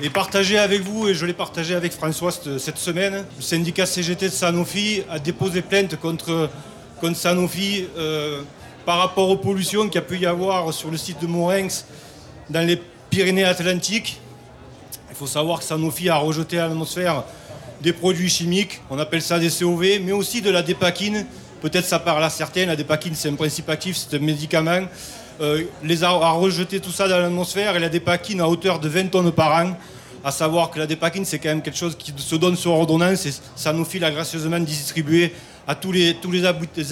et, 0.00 0.10
partager 0.10 0.58
avec 0.58 0.82
vous, 0.82 1.08
et 1.08 1.14
je 1.14 1.24
l'ai 1.24 1.32
partagé 1.32 1.74
avec 1.74 1.92
François 1.92 2.30
cette, 2.30 2.78
semaine, 2.78 3.24
le 3.36 3.42
syndicat 3.42 3.86
CGT 3.86 4.26
de 4.26 4.32
Sanofi 4.32 5.02
a 5.10 5.18
déposé 5.18 5.62
plainte 5.62 5.96
contre, 5.96 6.50
Sanofi 7.14 7.86
euh, 7.98 8.42
par 8.86 8.98
rapport 8.98 9.28
aux 9.28 9.36
pollutions 9.36 9.84
qu'il 9.84 9.96
y 9.96 9.98
a 9.98 10.02
pu 10.02 10.18
y 10.18 10.26
avoir 10.26 10.72
sur 10.72 10.90
le 10.90 10.96
site 10.96 11.20
de 11.20 11.26
Morinx 11.26 11.84
dans 12.48 12.66
les 12.66 12.80
Pyrénées-Atlantiques. 13.10 14.20
Il 15.14 15.18
faut 15.18 15.26
savoir 15.28 15.60
que 15.60 15.64
Sanofi 15.64 16.08
a 16.08 16.16
rejeté 16.16 16.58
à 16.58 16.66
l'atmosphère 16.66 17.22
des 17.80 17.92
produits 17.92 18.28
chimiques, 18.28 18.80
on 18.90 18.98
appelle 18.98 19.22
ça 19.22 19.38
des 19.38 19.48
COV, 19.48 20.00
mais 20.02 20.10
aussi 20.10 20.42
de 20.42 20.50
la 20.50 20.60
dépakine. 20.60 21.24
Peut-être 21.60 21.84
ça 21.84 22.00
parle 22.00 22.24
à 22.24 22.30
certains, 22.30 22.66
la 22.66 22.74
dépakine 22.74 23.14
c'est 23.14 23.28
un 23.28 23.36
principe 23.36 23.70
actif, 23.70 23.96
c'est 23.96 24.16
un 24.16 24.18
médicament. 24.18 24.88
Euh, 25.40 25.62
les 25.84 26.02
a, 26.02 26.08
a 26.08 26.30
rejeté 26.32 26.80
tout 26.80 26.90
ça 26.90 27.06
dans 27.06 27.20
l'atmosphère 27.20 27.76
et 27.76 27.78
la 27.78 27.88
dépakine 27.88 28.40
à 28.40 28.48
hauteur 28.48 28.80
de 28.80 28.88
20 28.88 29.12
tonnes 29.12 29.30
par 29.30 29.64
an. 29.64 29.76
À 30.24 30.32
savoir 30.32 30.68
que 30.70 30.80
la 30.80 30.86
dépakine 30.88 31.24
c'est 31.24 31.38
quand 31.38 31.50
même 31.50 31.62
quelque 31.62 31.78
chose 31.78 31.96
qui 31.96 32.12
se 32.16 32.34
donne 32.34 32.56
sur 32.56 32.72
ordonnance 32.72 33.24
et 33.24 33.34
Sanofi 33.54 34.00
l'a 34.00 34.10
gracieusement 34.10 34.58
distribué 34.58 35.32
à 35.68 35.76
tous 35.76 35.92
les, 35.92 36.16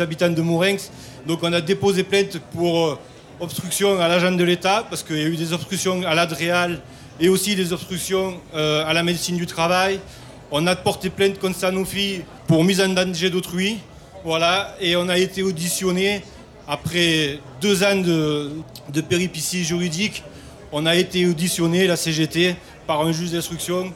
habitants 0.01 0.31
de 0.31 0.43
Mourinx. 0.43 0.93
Donc 1.27 1.41
on 1.43 1.53
a 1.53 1.61
déposé 1.61 2.05
plainte 2.05 2.39
pour 2.53 2.87
euh, 2.87 2.99
obstruction 3.41 4.01
à 4.01 4.07
l'agent 4.07 4.31
de 4.31 4.45
l'État, 4.45 4.87
parce 4.89 5.03
qu'il 5.03 5.19
y 5.19 5.25
a 5.25 5.27
eu 5.27 5.37
des 5.37 5.53
obstructions 5.53 6.05
à 6.07 6.15
l'ADREAL 6.15 6.81
et 7.23 7.29
aussi 7.29 7.55
des 7.55 7.73
obstructions 7.73 8.41
euh, 8.55 8.85
à 8.85 8.93
la 8.93 9.05
médecine 9.05 9.37
du 9.37 9.47
travail. 9.47 10.01
On 10.51 10.67
a 10.67 10.75
porté 10.75 11.09
plainte 11.09 11.39
contre 11.39 11.57
Sanofi 11.57 12.23
pour 12.49 12.65
mise 12.65 12.81
en 12.81 12.89
danger 12.89 13.31
d'autrui. 13.31 13.79
Voilà, 14.25 14.77
et 14.81 14.97
on 14.97 15.09
a 15.09 15.17
été 15.17 15.43
auditionné 15.43 16.23
après 16.67 17.39
deux 17.61 17.85
ans 17.85 17.97
de, 17.97 18.51
de 18.93 19.01
péripéties 19.01 19.65
juridiques. 19.65 20.25
On 20.73 20.85
a 20.85 20.97
été 20.97 21.25
auditionné, 21.27 21.87
la 21.87 21.97
CGT, 21.97 22.57
par 22.89 23.01
un 23.03 23.13
juge 23.13 23.31
d'instruction. 23.31 23.93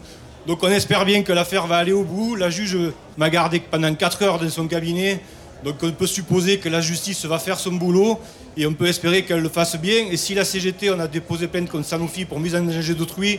Donc 0.47 0.63
on 0.63 0.69
espère 0.69 1.05
bien 1.05 1.25
que 1.25 1.33
l'affaire 1.33 1.67
va 1.67 1.79
aller 1.79 1.93
au 1.93 2.05
bout. 2.05 2.37
La 2.37 2.49
juge 2.49 2.79
m'a 3.17 3.29
gardé 3.29 3.59
pendant 3.59 3.93
4 3.93 4.23
heures 4.23 4.39
dans 4.39 4.49
son 4.49 4.69
cabinet. 4.69 5.21
Donc 5.65 5.77
on 5.83 5.91
peut 5.91 6.07
supposer 6.07 6.59
que 6.59 6.69
la 6.69 6.81
justice 6.81 7.25
va 7.25 7.41
faire 7.41 7.59
son 7.59 7.73
boulot 7.73 8.21
et 8.57 8.67
on 8.67 8.75
peut 8.75 8.87
espérer 8.87 9.23
qu'elle 9.25 9.41
le 9.41 9.49
fasse 9.49 9.77
bien. 9.77 10.07
Et 10.11 10.17
si 10.17 10.35
la 10.35 10.45
CGT, 10.45 10.91
on 10.91 10.99
a 10.99 11.07
déposé 11.07 11.47
plainte 11.47 11.69
contre 11.69 11.87
Sanofi 11.87 12.25
pour 12.25 12.41
mise 12.41 12.55
en 12.55 12.63
danger 12.63 12.95
d'autrui, 12.95 13.39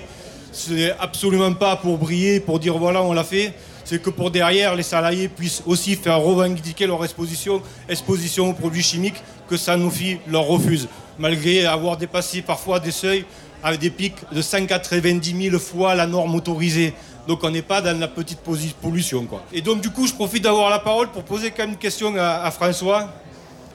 ce 0.52 0.74
n'est 0.74 0.92
absolument 1.00 1.54
pas 1.54 1.76
pour 1.76 1.98
briller, 1.98 2.40
pour 2.40 2.60
dire 2.60 2.78
voilà, 2.78 3.02
on 3.02 3.14
l'a 3.14 3.24
fait. 3.24 3.54
C'est 3.84 4.02
que 4.02 4.10
pour 4.10 4.32
derrière, 4.32 4.76
les 4.76 4.84
salariés 4.84 5.28
puissent 5.28 5.64
aussi 5.66 5.96
faire 5.96 6.20
revendiquer 6.20 6.88
leur 6.88 7.04
exposition, 7.04 7.62
exposition 7.88 8.50
aux 8.50 8.54
produits 8.54 8.84
chimiques 8.84 9.24
que 9.50 9.56
Sanofi 9.56 10.18
leur 10.28 10.44
refuse, 10.44 10.88
malgré 11.18 11.66
avoir 11.66 11.96
dépassé 11.96 12.42
parfois 12.42 12.80
des 12.80 12.92
seuils 12.92 13.26
avec 13.64 13.80
des 13.80 13.90
pics 13.90 14.18
de 14.32 14.42
190 14.42 15.50
000 15.50 15.60
fois 15.60 15.96
la 15.96 16.06
norme 16.06 16.36
autorisée. 16.36 16.94
Donc 17.28 17.44
on 17.44 17.50
n'est 17.50 17.62
pas 17.62 17.82
dans 17.82 17.98
la 17.98 18.08
petite 18.08 18.40
pollution. 18.82 19.26
Quoi. 19.26 19.44
Et 19.54 19.62
donc 19.62 19.82
du 19.82 19.90
coup, 19.90 20.06
je 20.06 20.14
profite 20.14 20.44
d'avoir 20.44 20.70
la 20.70 20.80
parole 20.80 21.10
pour 21.10 21.24
poser 21.24 21.52
quand 21.52 21.64
même 21.64 21.72
une 21.72 21.78
question 21.78 22.14
à 22.18 22.52
François. 22.52 23.10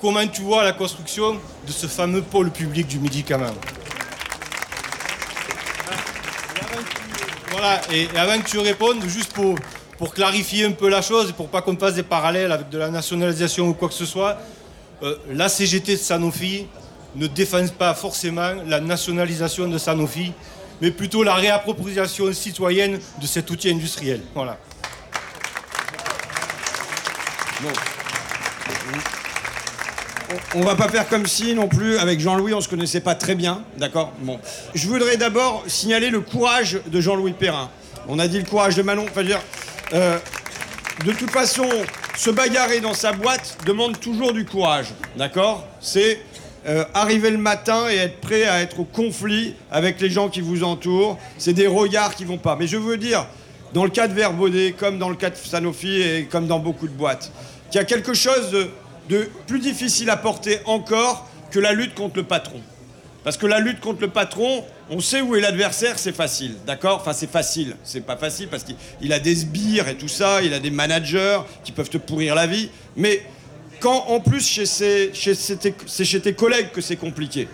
Comment 0.02 0.26
tu 0.26 0.42
vois 0.42 0.64
la 0.64 0.72
construction 0.72 1.34
de 1.64 1.70
ce 1.70 1.86
fameux 1.86 2.22
pôle 2.22 2.50
public 2.50 2.88
du 2.88 2.98
médicament 2.98 3.54
Voilà, 7.52 7.80
et, 7.92 8.08
avant 8.16 8.36
que 8.40 8.48
tu 8.50 8.58
répondes, 8.58 9.00
juste 9.06 9.32
pour, 9.32 9.54
pour 9.98 10.12
clarifier 10.12 10.64
un 10.64 10.72
peu 10.72 10.88
la 10.88 11.02
chose 11.02 11.30
et 11.30 11.32
pour 11.32 11.48
pas 11.50 11.62
qu'on 11.62 11.76
fasse 11.76 11.94
des 11.94 12.02
parallèles 12.02 12.50
avec 12.50 12.68
de 12.68 12.78
la 12.78 12.90
nationalisation 12.90 13.68
ou 13.68 13.74
quoi 13.74 13.86
que 13.86 13.94
ce 13.94 14.04
soit, 14.04 14.38
euh, 15.04 15.14
la 15.30 15.48
CGT 15.48 15.92
de 15.92 16.00
Sanofi 16.00 16.66
ne 17.14 17.28
défend 17.28 17.64
pas 17.68 17.94
forcément 17.94 18.54
la 18.66 18.80
nationalisation 18.80 19.68
de 19.68 19.78
Sanofi, 19.78 20.32
mais 20.80 20.90
plutôt 20.90 21.22
la 21.22 21.34
réappropriation 21.34 22.32
citoyenne 22.32 22.98
de 23.20 23.26
cet 23.28 23.48
outil 23.52 23.70
industriel. 23.70 24.20
Voilà. 24.34 24.58
On 30.54 30.60
va 30.60 30.74
pas 30.74 30.88
faire 30.88 31.08
comme 31.08 31.26
si 31.26 31.54
non 31.54 31.68
plus 31.68 31.98
avec 31.98 32.20
Jean-Louis 32.20 32.54
on 32.54 32.60
se 32.60 32.68
connaissait 32.68 33.00
pas 33.00 33.14
très 33.14 33.34
bien, 33.34 33.62
d'accord? 33.78 34.12
Je 34.74 34.86
voudrais 34.86 35.16
d'abord 35.16 35.64
signaler 35.66 36.10
le 36.10 36.20
courage 36.20 36.80
de 36.86 37.00
Jean-Louis 37.00 37.32
Perrin. 37.32 37.70
On 38.08 38.18
a 38.18 38.28
dit 38.28 38.38
le 38.38 38.44
courage 38.44 38.76
de 38.76 38.82
Manon. 38.82 39.06
Enfin, 39.10 39.22
euh, 39.92 40.18
de 41.04 41.12
toute 41.12 41.30
façon, 41.30 41.66
se 42.16 42.30
bagarrer 42.30 42.80
dans 42.80 42.94
sa 42.94 43.12
boîte 43.12 43.58
demande 43.66 43.98
toujours 43.98 44.32
du 44.32 44.44
courage, 44.44 44.88
d'accord? 45.16 45.66
C'est 45.80 46.20
euh, 46.66 46.84
arriver 46.94 47.30
le 47.30 47.38
matin 47.38 47.88
et 47.90 47.96
être 47.96 48.20
prêt 48.20 48.44
à 48.44 48.60
être 48.60 48.80
au 48.80 48.84
conflit 48.84 49.54
avec 49.70 50.00
les 50.00 50.10
gens 50.10 50.28
qui 50.28 50.40
vous 50.40 50.62
entourent. 50.62 51.18
C'est 51.38 51.52
des 51.52 51.66
regards 51.66 52.14
qui 52.14 52.24
vont 52.24 52.38
pas. 52.38 52.56
Mais 52.56 52.66
je 52.66 52.76
veux 52.76 52.96
dire, 52.96 53.26
dans 53.72 53.84
le 53.84 53.90
cas 53.90 54.08
de 54.08 54.14
Verbaudet, 54.14 54.74
comme 54.78 54.98
dans 54.98 55.08
le 55.08 55.16
cas 55.16 55.30
de 55.30 55.36
Sanofi 55.36 56.00
et 56.00 56.24
comme 56.24 56.46
dans 56.46 56.58
beaucoup 56.58 56.86
de 56.86 56.92
boîtes, 56.92 57.32
qu'il 57.70 57.80
y 57.80 57.82
a 57.82 57.86
quelque 57.86 58.14
chose 58.14 58.50
de, 58.50 58.68
plus 59.46 59.58
difficile 59.60 60.10
à 60.10 60.16
porter 60.16 60.60
encore 60.64 61.28
que 61.50 61.58
la 61.58 61.72
lutte 61.72 61.94
contre 61.94 62.16
le 62.16 62.24
patron. 62.24 62.60
Parce 63.24 63.36
que 63.36 63.46
la 63.46 63.60
lutte 63.60 63.78
contre 63.80 64.00
le 64.00 64.08
patron, 64.08 64.64
on 64.90 64.98
sait 65.00 65.20
où 65.20 65.36
est 65.36 65.40
l'adversaire, 65.40 65.96
c'est 65.98 66.14
facile, 66.14 66.56
d'accord? 66.66 66.98
Enfin, 67.00 67.12
c'est 67.12 67.30
facile. 67.30 67.76
C'est 67.84 68.04
pas 68.04 68.16
facile 68.16 68.48
parce 68.48 68.64
qu'il 68.64 68.74
il 69.00 69.12
a 69.12 69.20
des 69.20 69.36
sbires 69.36 69.86
et 69.88 69.94
tout 69.96 70.08
ça, 70.08 70.42
il 70.42 70.52
a 70.54 70.58
des 70.58 70.70
managers 70.72 71.38
qui 71.62 71.70
peuvent 71.70 71.88
te 71.88 71.98
pourrir 71.98 72.34
la 72.34 72.46
vie. 72.48 72.68
Mais 72.96 73.22
quand 73.78 74.06
en 74.08 74.18
plus 74.18 74.40
c'est 74.64 75.12
chez 75.14 76.20
tes 76.20 76.34
collègues 76.34 76.72
que 76.72 76.80
c'est 76.80 76.96
compliqué, 76.96 77.46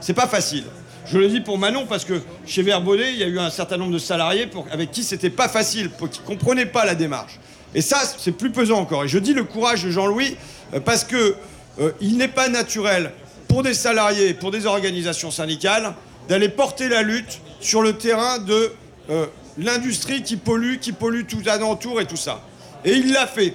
c'est 0.00 0.14
pas 0.14 0.26
facile. 0.28 0.64
Je 1.04 1.18
le 1.18 1.28
dis 1.28 1.40
pour 1.40 1.58
Manon 1.58 1.84
parce 1.86 2.04
que 2.06 2.14
chez 2.46 2.62
Verbaudet, 2.62 3.12
il 3.12 3.18
y 3.18 3.22
a 3.24 3.26
eu 3.26 3.38
un 3.38 3.50
certain 3.50 3.76
nombre 3.76 3.92
de 3.92 3.98
salariés 3.98 4.48
avec 4.70 4.92
qui 4.92 5.02
c'était 5.02 5.30
pas 5.30 5.48
facile, 5.48 5.90
pour- 5.90 6.08
qui 6.08 6.20
comprenaient 6.20 6.64
pas 6.64 6.86
la 6.86 6.94
démarche. 6.94 7.38
Et 7.74 7.82
ça, 7.82 8.00
c'est 8.18 8.32
plus 8.32 8.50
pesant 8.50 8.78
encore. 8.78 9.04
Et 9.04 9.08
je 9.08 9.18
dis 9.18 9.34
le 9.34 9.44
courage 9.44 9.82
de 9.84 9.90
Jean-Louis 9.90 10.36
parce 10.80 11.04
que 11.04 11.36
euh, 11.80 11.92
il 12.00 12.16
n'est 12.16 12.28
pas 12.28 12.48
naturel 12.48 13.12
pour 13.48 13.62
des 13.62 13.74
salariés, 13.74 14.34
pour 14.34 14.50
des 14.50 14.66
organisations 14.66 15.30
syndicales, 15.30 15.94
d'aller 16.28 16.48
porter 16.48 16.88
la 16.88 17.02
lutte 17.02 17.40
sur 17.60 17.82
le 17.82 17.94
terrain 17.94 18.38
de 18.38 18.72
euh, 19.10 19.26
l'industrie 19.58 20.22
qui 20.22 20.36
pollue, 20.36 20.78
qui 20.78 20.92
pollue 20.92 21.26
tout 21.26 21.42
alentour 21.46 22.00
et 22.00 22.06
tout 22.06 22.16
ça. 22.16 22.40
Et 22.84 22.92
il 22.92 23.12
l'a 23.12 23.26
fait. 23.26 23.54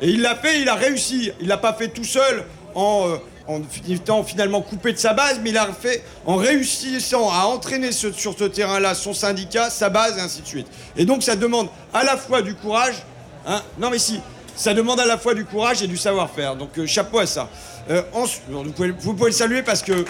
Et 0.00 0.10
il 0.10 0.20
l'a 0.20 0.34
fait, 0.34 0.60
il 0.60 0.68
a 0.68 0.74
réussi. 0.74 1.32
Il 1.40 1.48
l'a 1.48 1.56
pas 1.56 1.72
fait 1.72 1.88
tout 1.88 2.04
seul 2.04 2.44
en, 2.74 3.08
euh, 3.08 3.58
étant 3.88 4.24
finalement 4.24 4.60
coupé 4.60 4.92
de 4.92 4.98
sa 4.98 5.14
base, 5.14 5.40
mais 5.42 5.50
il 5.50 5.54
l'a 5.54 5.68
fait 5.72 6.02
en 6.26 6.36
réussissant 6.36 7.30
à 7.30 7.44
entraîner 7.44 7.92
sur 7.92 8.14
ce 8.14 8.44
terrain-là 8.44 8.94
son 8.94 9.14
syndicat, 9.14 9.70
sa 9.70 9.88
base, 9.88 10.18
et 10.18 10.20
ainsi 10.20 10.42
de 10.42 10.46
suite. 10.46 10.66
Et 10.96 11.04
donc 11.04 11.22
ça 11.22 11.36
demande 11.36 11.68
à 11.92 12.04
la 12.04 12.16
fois 12.16 12.42
du 12.42 12.54
courage, 12.54 12.96
hein, 13.46 13.62
non 13.78 13.90
mais 13.90 13.98
si, 13.98 14.20
ça 14.56 14.74
demande 14.74 15.00
à 15.00 15.06
la 15.06 15.18
fois 15.18 15.34
du 15.34 15.44
courage 15.44 15.82
et 15.82 15.86
du 15.86 15.96
savoir-faire. 15.96 16.56
Donc 16.56 16.78
euh, 16.78 16.86
chapeau 16.86 17.18
à 17.18 17.26
ça. 17.26 17.48
Euh, 17.90 18.02
vous 18.48 19.14
pouvez 19.14 19.30
le 19.30 19.32
saluer 19.32 19.62
parce 19.62 19.82
que 19.82 20.04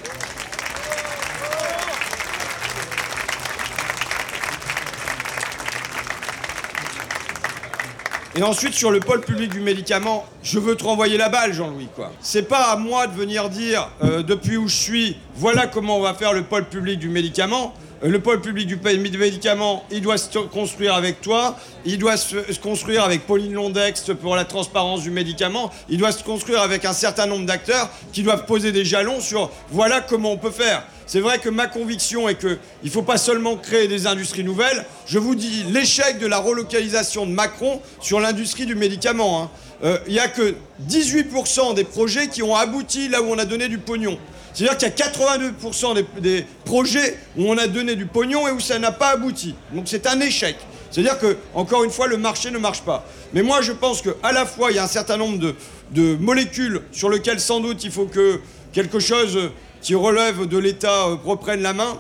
Et 8.35 8.43
ensuite, 8.43 8.73
sur 8.73 8.91
le 8.91 8.99
pôle 8.99 9.21
public 9.21 9.51
du 9.51 9.61
médicament, 9.61 10.25
je 10.43 10.59
veux 10.59 10.75
te 10.75 10.85
renvoyer 10.85 11.19
la 11.19 11.29
balle, 11.29 11.53
Jean-Louis, 11.53 11.89
quoi. 11.95 12.13
C'est 12.23 12.49
pas 12.49 12.71
à 12.71 12.77
moi 12.77 13.07
de 13.07 13.15
venir 13.15 13.51
dire, 13.51 13.91
euh, 14.03 14.23
depuis 14.23 14.57
où 14.57 14.69
je 14.69 14.75
suis, 14.75 15.17
voilà 15.37 15.67
comment 15.67 15.99
on 15.99 16.01
va 16.01 16.15
faire 16.15 16.33
le 16.33 16.43
pôle 16.43 16.65
public 16.65 16.99
du 16.99 17.11
médicament. 17.11 17.75
Euh, 18.03 18.09
le 18.09 18.21
pôle 18.21 18.41
public 18.41 18.67
du 18.67 18.79
médicament, 19.19 19.85
il 19.91 20.01
doit 20.01 20.17
se 20.17 20.39
construire 20.39 20.95
avec 20.95 21.21
toi, 21.21 21.59
il 21.85 21.99
doit 21.99 22.17
se, 22.17 22.59
construire 22.59 23.05
avec 23.05 23.27
Pauline 23.27 23.53
Londex 23.53 24.13
pour 24.19 24.35
la 24.35 24.47
transparence 24.47 25.03
du 25.03 25.11
médicament, 25.11 25.71
il 25.91 25.99
doit 25.99 26.13
se 26.13 26.25
construire 26.25 26.63
avec 26.63 26.87
un 26.87 26.95
certain 26.95 27.27
nombre 27.27 27.45
d'acteurs 27.45 27.91
qui 28.15 28.23
doivent 28.23 28.47
poser 28.47 28.73
des 28.73 28.87
jalons 28.87 29.21
sur 29.21 29.51
voilà 29.71 30.01
comment 30.01 30.33
on 30.33 30.39
peut 30.39 30.51
faire. 30.51 30.85
C'est 31.07 31.21
vrai 31.21 31.39
que 31.39 31.49
ma 31.49 31.67
conviction 31.67 32.29
est 32.29 32.37
qu'il 32.37 32.59
ne 32.85 32.91
faut 32.91 33.03
pas 33.03 33.19
seulement 33.19 33.57
créer 33.57 33.89
des 33.89 34.07
industries 34.07 34.45
nouvelles. 34.45 34.85
Je 35.07 35.19
vous 35.19 35.35
dis 35.35 35.65
l'échec 35.71 36.19
de 36.19 36.27
la 36.27 36.39
relocalisation 36.39 37.27
de 37.27 37.33
Macron 37.33 37.81
sur 38.01 38.21
l'industrie 38.21 38.67
du 38.67 38.75
médicament. 38.75 39.43
hein. 39.43 39.51
Euh, 39.85 39.99
Il 40.07 40.13
n'y 40.13 40.21
a 40.21 40.29
que 40.29 40.55
18% 40.89 41.75
des 41.75 41.85
projets 41.85 42.29
qui 42.29 42.43
ont 42.43 42.55
abouti 42.55 43.09
là 43.09 43.21
où 43.23 43.27
on 43.27 43.39
a 43.39 43.45
donné 43.45 43.69
du 43.69 43.79
pognon. 43.79 44.19
C'est-à-dire 44.55 44.77
qu'il 44.79 44.89
y 44.89 45.03
a 45.03 45.09
82% 45.09 45.95
des, 45.95 46.05
des 46.21 46.47
projets 46.65 47.17
où 47.37 47.47
on 47.51 47.57
a 47.59 47.67
donné 47.67 47.97
du 47.97 48.07
pognon 48.07 48.47
et 48.47 48.51
où 48.53 48.61
ça 48.61 48.79
n'a 48.79 48.93
pas 48.93 49.09
abouti. 49.11 49.55
Donc 49.73 49.85
c'est 49.87 50.07
un 50.07 50.21
échec. 50.21 50.57
C'est-à-dire 50.91 51.19
que, 51.19 51.39
encore 51.55 51.85
une 51.85 51.91
fois, 51.91 52.07
le 52.07 52.19
marché 52.19 52.51
ne 52.51 52.59
marche 52.59 52.83
pas. 52.83 53.07
Mais 53.33 53.43
moi, 53.43 53.63
je 53.63 53.73
pense 53.73 54.03
qu'à 54.03 54.31
la 54.31 54.45
fois, 54.45 54.71
il 54.71 54.77
y 54.77 54.79
a 54.79 54.85
un 54.85 54.89
certain 54.89 55.17
nombre 55.17 55.39
de, 55.39 55.55
de 55.93 56.17
molécules 56.17 56.83
sur 56.93 57.09
lesquelles, 57.09 57.41
sans 57.41 57.61
doute, 57.61 57.83
il 57.83 57.91
faut 57.91 58.05
que 58.05 58.41
quelque 58.75 58.99
chose 59.01 59.39
qui 59.83 59.95
relève 59.95 60.47
de 60.47 60.59
l'État 60.59 61.09
euh, 61.09 61.17
reprenne 61.25 61.61
la 61.61 61.75
main. 61.75 61.99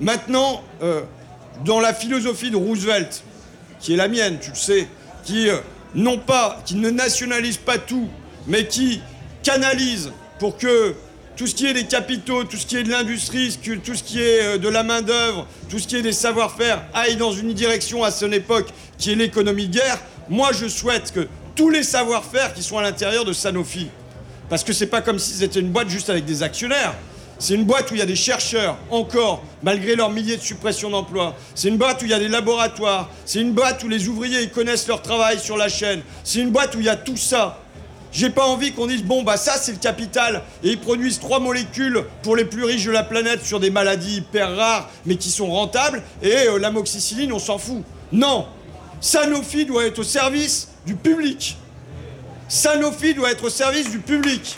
Maintenant, 0.00 0.62
euh, 0.82 1.02
dans 1.64 1.80
la 1.80 1.92
philosophie 1.92 2.50
de 2.50 2.56
Roosevelt, 2.56 3.22
qui 3.80 3.92
est 3.92 3.96
la 3.96 4.08
mienne, 4.08 4.38
tu 4.40 4.50
le 4.50 4.56
sais, 4.56 4.88
qui 5.24 5.50
euh, 5.50 5.58
non 5.94 6.16
pas, 6.18 6.62
qui 6.64 6.76
ne 6.76 6.90
nationalise 6.90 7.58
pas 7.58 7.78
tout, 7.78 8.08
mais 8.46 8.66
qui 8.66 9.00
canalise 9.42 10.12
pour 10.38 10.56
que 10.56 10.94
tout 11.36 11.46
ce 11.48 11.54
qui 11.54 11.66
est 11.66 11.74
des 11.74 11.84
capitaux, 11.84 12.44
tout 12.44 12.56
ce 12.56 12.66
qui 12.66 12.76
est 12.76 12.84
de 12.84 12.90
l'industrie, 12.90 13.58
tout 13.84 13.94
ce 13.94 14.02
qui 14.04 14.20
est 14.20 14.58
de 14.58 14.68
la 14.68 14.84
main-d'œuvre, 14.84 15.48
tout 15.68 15.80
ce 15.80 15.88
qui 15.88 15.96
est 15.96 16.02
des 16.02 16.12
savoir-faire 16.12 16.84
aille 16.94 17.16
dans 17.16 17.32
une 17.32 17.52
direction 17.52 18.04
à 18.04 18.12
son 18.12 18.30
époque 18.30 18.68
qui 18.98 19.10
est 19.10 19.16
l'économie 19.16 19.66
de 19.66 19.74
guerre. 19.74 19.98
Moi, 20.28 20.50
je 20.52 20.68
souhaite 20.68 21.12
que 21.12 21.26
tous 21.56 21.70
les 21.70 21.82
savoir-faire 21.82 22.54
qui 22.54 22.62
sont 22.62 22.78
à 22.78 22.82
l'intérieur 22.82 23.24
de 23.24 23.32
Sanofi, 23.32 23.88
parce 24.48 24.62
que 24.62 24.72
c'est 24.72 24.86
pas 24.86 25.02
comme 25.02 25.18
si 25.18 25.32
c'était 25.32 25.58
une 25.58 25.70
boîte 25.70 25.88
juste 25.88 26.08
avec 26.08 26.24
des 26.24 26.44
actionnaires. 26.44 26.94
C'est 27.38 27.54
une 27.54 27.64
boîte 27.64 27.90
où 27.90 27.94
il 27.94 27.98
y 27.98 28.02
a 28.02 28.06
des 28.06 28.16
chercheurs, 28.16 28.76
encore, 28.90 29.42
malgré 29.62 29.96
leurs 29.96 30.10
milliers 30.10 30.36
de 30.36 30.42
suppressions 30.42 30.90
d'emplois. 30.90 31.34
C'est 31.54 31.68
une 31.68 31.76
boîte 31.76 32.02
où 32.02 32.04
il 32.04 32.10
y 32.10 32.14
a 32.14 32.18
des 32.18 32.28
laboratoires. 32.28 33.10
C'est 33.26 33.40
une 33.40 33.52
boîte 33.52 33.82
où 33.82 33.88
les 33.88 34.08
ouvriers 34.08 34.48
connaissent 34.48 34.86
leur 34.86 35.02
travail 35.02 35.38
sur 35.38 35.56
la 35.56 35.68
chaîne. 35.68 36.02
C'est 36.22 36.40
une 36.40 36.50
boîte 36.50 36.74
où 36.74 36.78
il 36.80 36.86
y 36.86 36.88
a 36.88 36.96
tout 36.96 37.16
ça. 37.16 37.58
J'ai 38.12 38.30
pas 38.30 38.46
envie 38.46 38.72
qu'on 38.72 38.86
dise 38.86 39.02
bon 39.02 39.24
bah 39.24 39.36
ça 39.36 39.54
c'est 39.56 39.72
le 39.72 39.78
capital 39.78 40.42
et 40.62 40.68
ils 40.68 40.78
produisent 40.78 41.18
trois 41.18 41.40
molécules 41.40 42.04
pour 42.22 42.36
les 42.36 42.44
plus 42.44 42.62
riches 42.62 42.84
de 42.84 42.92
la 42.92 43.02
planète 43.02 43.44
sur 43.44 43.58
des 43.58 43.70
maladies 43.70 44.18
hyper 44.18 44.54
rares 44.54 44.88
mais 45.04 45.16
qui 45.16 45.30
sont 45.30 45.50
rentables 45.50 46.00
et 46.22 46.46
euh, 46.46 46.60
l'amoxicilline 46.60 47.32
on 47.32 47.40
s'en 47.40 47.58
fout. 47.58 47.82
Non, 48.12 48.46
Sanofi 49.00 49.66
doit 49.66 49.84
être 49.84 49.98
au 49.98 50.04
service 50.04 50.68
du 50.86 50.94
public. 50.94 51.56
Sanofi 52.48 53.14
doit 53.14 53.32
être 53.32 53.44
au 53.44 53.50
service 53.50 53.90
du 53.90 53.98
public. 53.98 54.56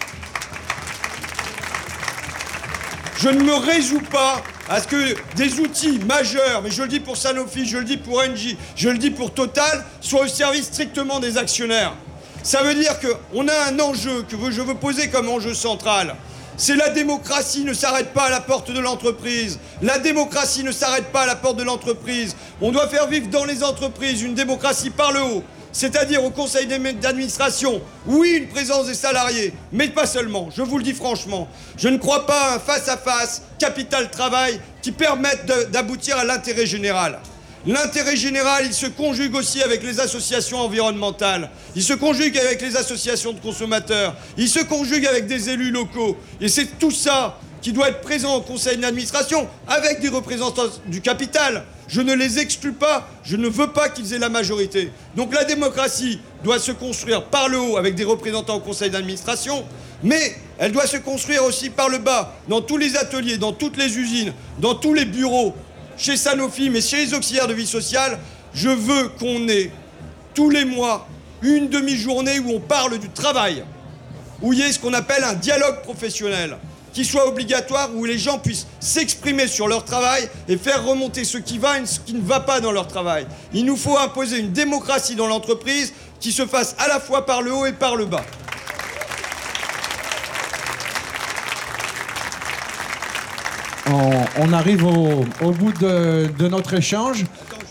Je 3.18 3.30
ne 3.30 3.42
me 3.42 3.54
résous 3.54 4.02
pas 4.02 4.42
à 4.68 4.80
ce 4.82 4.88
que 4.88 5.16
des 5.36 5.58
outils 5.60 5.98
majeurs, 6.00 6.60
mais 6.62 6.70
je 6.70 6.82
le 6.82 6.88
dis 6.88 7.00
pour 7.00 7.16
Sanofi, 7.16 7.66
je 7.66 7.78
le 7.78 7.84
dis 7.84 7.96
pour 7.96 8.20
Engie, 8.20 8.58
je 8.76 8.90
le 8.90 8.98
dis 8.98 9.10
pour 9.10 9.32
Total, 9.32 9.84
soient 10.02 10.24
au 10.24 10.28
service 10.28 10.66
strictement 10.66 11.18
des 11.18 11.38
actionnaires. 11.38 11.94
Ça 12.42 12.62
veut 12.62 12.74
dire 12.74 12.92
qu'on 13.00 13.48
a 13.48 13.70
un 13.70 13.80
enjeu 13.80 14.22
que 14.28 14.50
je 14.50 14.60
veux 14.60 14.74
poser 14.74 15.08
comme 15.08 15.30
enjeu 15.30 15.54
central. 15.54 16.14
C'est 16.58 16.76
la 16.76 16.90
démocratie 16.90 17.64
ne 17.64 17.72
s'arrête 17.72 18.12
pas 18.12 18.24
à 18.24 18.30
la 18.30 18.40
porte 18.40 18.70
de 18.70 18.80
l'entreprise. 18.80 19.58
La 19.82 19.98
démocratie 19.98 20.62
ne 20.62 20.72
s'arrête 20.72 21.10
pas 21.10 21.22
à 21.22 21.26
la 21.26 21.36
porte 21.36 21.56
de 21.56 21.62
l'entreprise. 21.62 22.36
On 22.60 22.70
doit 22.70 22.88
faire 22.88 23.06
vivre 23.08 23.28
dans 23.28 23.44
les 23.44 23.64
entreprises 23.64 24.22
une 24.22 24.34
démocratie 24.34 24.90
par 24.90 25.12
le 25.12 25.22
haut, 25.22 25.44
c'est-à-dire 25.76 26.24
au 26.24 26.30
conseil 26.30 26.66
d'administration, 26.66 27.82
oui, 28.06 28.36
une 28.38 28.48
présence 28.48 28.86
des 28.86 28.94
salariés, 28.94 29.52
mais 29.72 29.88
pas 29.88 30.06
seulement. 30.06 30.48
Je 30.56 30.62
vous 30.62 30.78
le 30.78 30.82
dis 30.82 30.94
franchement, 30.94 31.48
je 31.76 31.88
ne 31.90 31.98
crois 31.98 32.24
pas 32.24 32.52
à 32.52 32.54
un 32.54 32.58
face-à-face 32.58 33.42
capital-travail 33.58 34.58
qui 34.80 34.90
permette 34.90 35.44
d'aboutir 35.70 36.16
à 36.16 36.24
l'intérêt 36.24 36.64
général. 36.64 37.20
L'intérêt 37.66 38.16
général, 38.16 38.64
il 38.64 38.72
se 38.72 38.86
conjugue 38.86 39.34
aussi 39.34 39.62
avec 39.62 39.82
les 39.82 40.00
associations 40.00 40.60
environnementales, 40.60 41.50
il 41.74 41.82
se 41.82 41.92
conjugue 41.92 42.38
avec 42.38 42.62
les 42.62 42.74
associations 42.76 43.34
de 43.34 43.40
consommateurs, 43.40 44.16
il 44.38 44.48
se 44.48 44.60
conjugue 44.60 45.04
avec 45.04 45.26
des 45.26 45.50
élus 45.50 45.72
locaux. 45.72 46.16
Et 46.40 46.48
c'est 46.48 46.78
tout 46.78 46.90
ça 46.90 47.38
qui 47.60 47.74
doit 47.74 47.90
être 47.90 48.00
présent 48.00 48.36
au 48.36 48.40
conseil 48.40 48.78
d'administration 48.78 49.46
avec 49.68 50.00
des 50.00 50.08
représentants 50.08 50.70
du 50.86 51.02
capital. 51.02 51.64
Je 51.88 52.00
ne 52.00 52.14
les 52.14 52.38
exclus 52.38 52.72
pas, 52.72 53.08
je 53.22 53.36
ne 53.36 53.48
veux 53.48 53.68
pas 53.68 53.88
qu'ils 53.88 54.12
aient 54.12 54.18
la 54.18 54.28
majorité. 54.28 54.90
Donc 55.14 55.32
la 55.32 55.44
démocratie 55.44 56.20
doit 56.42 56.58
se 56.58 56.72
construire 56.72 57.24
par 57.26 57.48
le 57.48 57.60
haut 57.60 57.76
avec 57.76 57.94
des 57.94 58.04
représentants 58.04 58.56
au 58.56 58.60
conseil 58.60 58.90
d'administration, 58.90 59.64
mais 60.02 60.36
elle 60.58 60.72
doit 60.72 60.86
se 60.86 60.96
construire 60.96 61.44
aussi 61.44 61.70
par 61.70 61.88
le 61.88 61.98
bas, 61.98 62.34
dans 62.48 62.60
tous 62.60 62.76
les 62.76 62.96
ateliers, 62.96 63.38
dans 63.38 63.52
toutes 63.52 63.76
les 63.76 63.98
usines, 63.98 64.32
dans 64.58 64.74
tous 64.74 64.94
les 64.94 65.04
bureaux, 65.04 65.54
chez 65.96 66.16
Sanofi, 66.16 66.70
mais 66.70 66.80
chez 66.80 67.06
les 67.06 67.14
auxiliaires 67.14 67.46
de 67.46 67.54
vie 67.54 67.66
sociale, 67.66 68.18
je 68.52 68.68
veux 68.68 69.08
qu'on 69.18 69.48
ait 69.48 69.70
tous 70.34 70.50
les 70.50 70.64
mois 70.64 71.06
une 71.42 71.68
demi-journée 71.68 72.38
où 72.40 72.50
on 72.50 72.60
parle 72.60 72.98
du 72.98 73.10
travail, 73.10 73.64
où 74.42 74.52
il 74.52 74.58
y 74.58 74.62
ait 74.62 74.72
ce 74.72 74.78
qu'on 74.78 74.92
appelle 74.92 75.24
un 75.24 75.34
dialogue 75.34 75.82
professionnel, 75.82 76.58
qui 76.96 77.04
soit 77.04 77.28
obligatoire, 77.28 77.90
où 77.94 78.06
les 78.06 78.16
gens 78.16 78.38
puissent 78.38 78.66
s'exprimer 78.80 79.48
sur 79.48 79.68
leur 79.68 79.84
travail 79.84 80.30
et 80.48 80.56
faire 80.56 80.82
remonter 80.82 81.24
ce 81.24 81.36
qui 81.36 81.58
va 81.58 81.78
et 81.78 81.84
ce 81.84 82.00
qui 82.00 82.14
ne 82.14 82.22
va 82.22 82.40
pas 82.40 82.58
dans 82.58 82.72
leur 82.72 82.88
travail. 82.88 83.26
Il 83.52 83.66
nous 83.66 83.76
faut 83.76 83.98
imposer 83.98 84.38
une 84.38 84.52
démocratie 84.52 85.14
dans 85.14 85.26
l'entreprise 85.26 85.92
qui 86.20 86.32
se 86.32 86.46
fasse 86.46 86.74
à 86.78 86.88
la 86.88 86.98
fois 86.98 87.26
par 87.26 87.42
le 87.42 87.52
haut 87.52 87.66
et 87.66 87.74
par 87.74 87.96
le 87.96 88.06
bas. 88.06 88.24
On, 94.38 94.52
arrive 94.54 94.86
au, 94.86 95.50
bout 95.52 95.72
de, 95.74 96.48
notre 96.48 96.72
échange. 96.72 97.26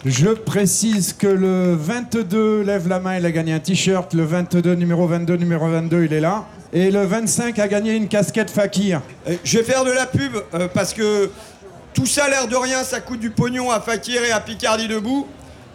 Je 0.06 0.28
précise 0.28 1.14
que 1.14 1.26
le 1.26 1.74
22 1.74 2.62
lève 2.62 2.88
la 2.88 3.00
main, 3.00 3.18
il 3.18 3.26
a 3.26 3.32
gagné 3.32 3.54
un 3.54 3.60
t-shirt. 3.60 4.14
Le 4.14 4.24
22, 4.24 4.76
numéro 4.76 5.08
22, 5.08 5.36
numéro 5.38 5.68
22, 5.68 6.06
il 6.06 6.14
est 6.14 6.20
là. 6.20 6.46
Et 6.74 6.92
le 6.92 7.04
25 7.04 7.58
a 7.58 7.68
gagné 7.68 7.96
une 7.96 8.08
casquette 8.08 8.52
Fakir. 8.52 9.02
Je 9.44 9.58
vais 9.58 9.64
faire 9.64 9.84
de 9.84 9.90
la 9.90 10.06
pub 10.06 10.34
euh, 10.54 10.68
parce 10.72 10.94
que 10.94 11.32
tout 11.96 12.06
ça, 12.06 12.30
l'air 12.30 12.48
de 12.48 12.56
rien, 12.56 12.84
ça 12.84 13.00
coûte 13.00 13.20
du 13.20 13.32
pognon 13.32 13.72
à 13.72 13.82
Fakir 13.82 14.24
et 14.24 14.32
à 14.32 14.40
Picardie 14.40 14.88
debout. 14.88 15.26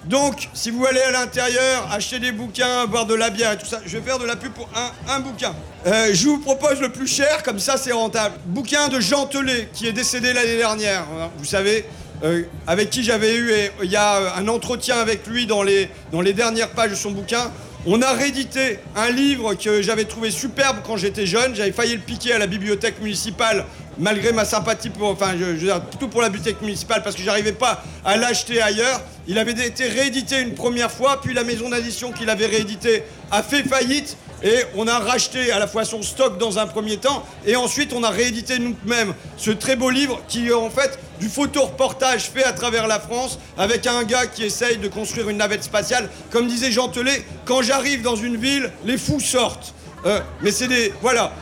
Donc, 0.04 0.48
si 0.54 0.70
vous 0.70 0.86
allez 0.86 1.00
à 1.00 1.10
l'intérieur, 1.10 1.88
acheter 1.90 2.20
des 2.20 2.30
bouquins, 2.30 2.86
boire 2.86 3.06
de 3.06 3.14
la 3.14 3.30
bière 3.30 3.54
et 3.54 3.58
tout 3.58 3.66
ça, 3.66 3.80
je 3.84 3.98
vais 3.98 4.04
faire 4.04 4.20
de 4.20 4.26
la 4.26 4.36
pub 4.36 4.52
pour 4.52 4.68
un, 5.08 5.18
bouquin. 5.18 5.56
Euh, 5.88 6.10
je 6.12 6.28
vous 6.28 6.38
propose 6.38 6.80
le 6.80 6.92
plus 6.92 7.08
cher, 7.08 7.42
comme 7.42 7.58
ça 7.58 7.76
c'est 7.76 7.92
rentable. 7.92 8.36
Bouquin 8.46 8.86
de 8.86 9.00
Jean 9.00 9.26
Telet, 9.26 9.70
qui 9.72 9.88
est 9.88 9.92
décédé 9.92 10.32
l'année 10.32 10.56
dernière. 10.56 11.04
Vous 11.36 11.44
savez, 11.44 11.84
euh, 12.22 12.42
avec 12.66 12.90
qui 12.90 13.02
j'avais 13.02 13.34
eu, 13.34 13.52
il 13.82 13.90
y 13.90 13.96
a 13.96 14.36
un 14.36 14.48
entretien 14.48 14.98
avec 14.98 15.26
lui 15.26 15.46
dans 15.46 15.62
les, 15.62 15.88
dans 16.12 16.20
les 16.20 16.32
dernières 16.32 16.70
pages 16.70 16.90
de 16.90 16.94
son 16.96 17.10
bouquin. 17.10 17.50
On 17.86 18.02
a 18.02 18.12
réédité 18.12 18.78
un 18.94 19.10
livre 19.10 19.54
que 19.54 19.80
j'avais 19.80 20.04
trouvé 20.04 20.30
superbe 20.30 20.78
quand 20.84 20.98
j'étais 20.98 21.24
jeune. 21.24 21.54
J'avais 21.54 21.72
failli 21.72 21.94
le 21.94 22.00
piquer 22.00 22.34
à 22.34 22.38
la 22.38 22.46
bibliothèque 22.46 23.00
municipale, 23.00 23.64
malgré 23.98 24.32
ma 24.32 24.44
sympathie 24.44 24.90
pour, 24.90 25.08
enfin, 25.08 25.32
je, 25.38 25.56
je 25.56 25.72
tout 25.98 26.08
pour 26.08 26.20
la 26.20 26.28
bibliothèque 26.28 26.60
municipale 26.60 27.02
parce 27.02 27.16
que 27.16 27.22
j'arrivais 27.22 27.52
pas 27.52 27.82
à 28.04 28.18
l'acheter 28.18 28.60
ailleurs. 28.60 29.00
Il 29.26 29.38
avait 29.38 29.52
été 29.52 29.86
réédité 29.86 30.40
une 30.40 30.54
première 30.54 30.90
fois, 30.90 31.22
puis 31.22 31.32
la 31.32 31.42
maison 31.42 31.70
d'édition 31.70 32.12
qui 32.12 32.26
l'avait 32.26 32.46
réédité 32.46 33.02
a 33.30 33.42
fait 33.42 33.62
faillite. 33.62 34.18
Et 34.42 34.56
on 34.74 34.86
a 34.86 34.98
racheté 34.98 35.50
à 35.52 35.58
la 35.58 35.66
fois 35.66 35.84
son 35.84 36.02
stock 36.02 36.38
dans 36.38 36.58
un 36.58 36.66
premier 36.66 36.96
temps, 36.96 37.26
et 37.46 37.56
ensuite 37.56 37.92
on 37.92 38.02
a 38.02 38.10
réédité 38.10 38.58
nous-mêmes 38.58 39.14
ce 39.36 39.50
très 39.50 39.76
beau 39.76 39.90
livre 39.90 40.20
qui 40.28 40.50
en 40.52 40.70
fait 40.70 40.98
du 41.20 41.28
photoreportage 41.28 42.30
fait 42.30 42.44
à 42.44 42.52
travers 42.52 42.86
la 42.86 42.98
France 42.98 43.38
avec 43.58 43.86
un 43.86 44.02
gars 44.04 44.26
qui 44.26 44.44
essaye 44.44 44.78
de 44.78 44.88
construire 44.88 45.28
une 45.28 45.36
navette 45.36 45.62
spatiale. 45.62 46.08
Comme 46.30 46.46
disait 46.48 46.72
Jean 46.72 46.88
Telet, 46.88 47.24
quand 47.44 47.62
j'arrive 47.62 48.02
dans 48.02 48.16
une 48.16 48.36
ville, 48.36 48.72
les 48.84 48.98
fous 48.98 49.20
sortent. 49.20 49.74
Euh, 50.06 50.20
mais 50.40 50.50
c'est 50.50 50.68
des. 50.68 50.92
Voilà. 51.02 51.32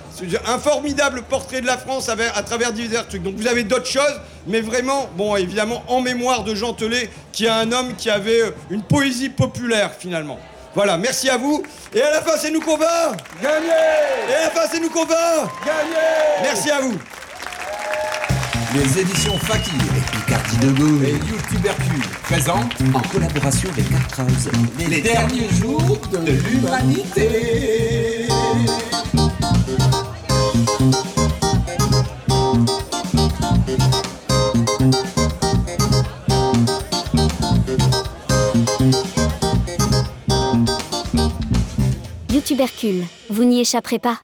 Un 0.48 0.58
formidable 0.58 1.22
portrait 1.22 1.60
de 1.60 1.66
la 1.66 1.78
France 1.78 2.08
à 2.08 2.42
travers 2.42 2.72
divers 2.72 3.06
trucs. 3.06 3.22
Donc 3.22 3.36
vous 3.36 3.46
avez 3.46 3.62
d'autres 3.62 3.86
choses, 3.86 4.20
mais 4.48 4.60
vraiment, 4.60 5.08
bon, 5.16 5.36
évidemment, 5.36 5.84
en 5.86 6.00
mémoire 6.00 6.42
de 6.42 6.56
Jean 6.56 6.72
Telet, 6.72 7.08
qui 7.30 7.44
est 7.46 7.50
un 7.50 7.70
homme 7.70 7.94
qui 7.94 8.10
avait 8.10 8.42
euh, 8.42 8.50
une 8.70 8.82
poésie 8.82 9.28
populaire 9.28 9.92
finalement. 9.96 10.40
Voilà, 10.74 10.98
merci 10.98 11.30
à 11.30 11.36
vous. 11.36 11.62
Et 11.94 12.02
à 12.02 12.10
la 12.10 12.20
fin, 12.20 12.36
c'est 12.36 12.50
nous 12.50 12.60
qu'on 12.60 12.76
va 12.76 13.12
Gagner 13.40 13.68
Et 14.28 14.34
à 14.34 14.42
la 14.42 14.50
fin, 14.50 14.68
c'est 14.70 14.80
nous 14.80 14.90
qu'on 14.90 15.06
va 15.06 15.50
Gagner 15.64 16.42
Merci 16.42 16.70
à 16.70 16.80
vous. 16.80 16.98
Les 18.74 19.00
éditions 19.00 19.38
Fakir 19.38 19.74
et 19.74 20.16
Picardie 20.16 20.56
Debout 20.58 21.02
et 21.02 21.12
YouTubercule 21.12 22.02
présentent, 22.22 22.74
en 22.94 23.00
collaboration 23.00 23.70
avec 23.70 23.88
Carthouse, 23.88 24.50
les, 24.78 24.86
les 24.86 25.00
derniers 25.00 25.48
jours 25.50 25.98
de 26.12 26.32
l'humanité. 26.32 28.28
Tubercule, 42.48 43.04
vous 43.28 43.44
n'y 43.44 43.60
échapperez 43.60 43.98
pas. 43.98 44.20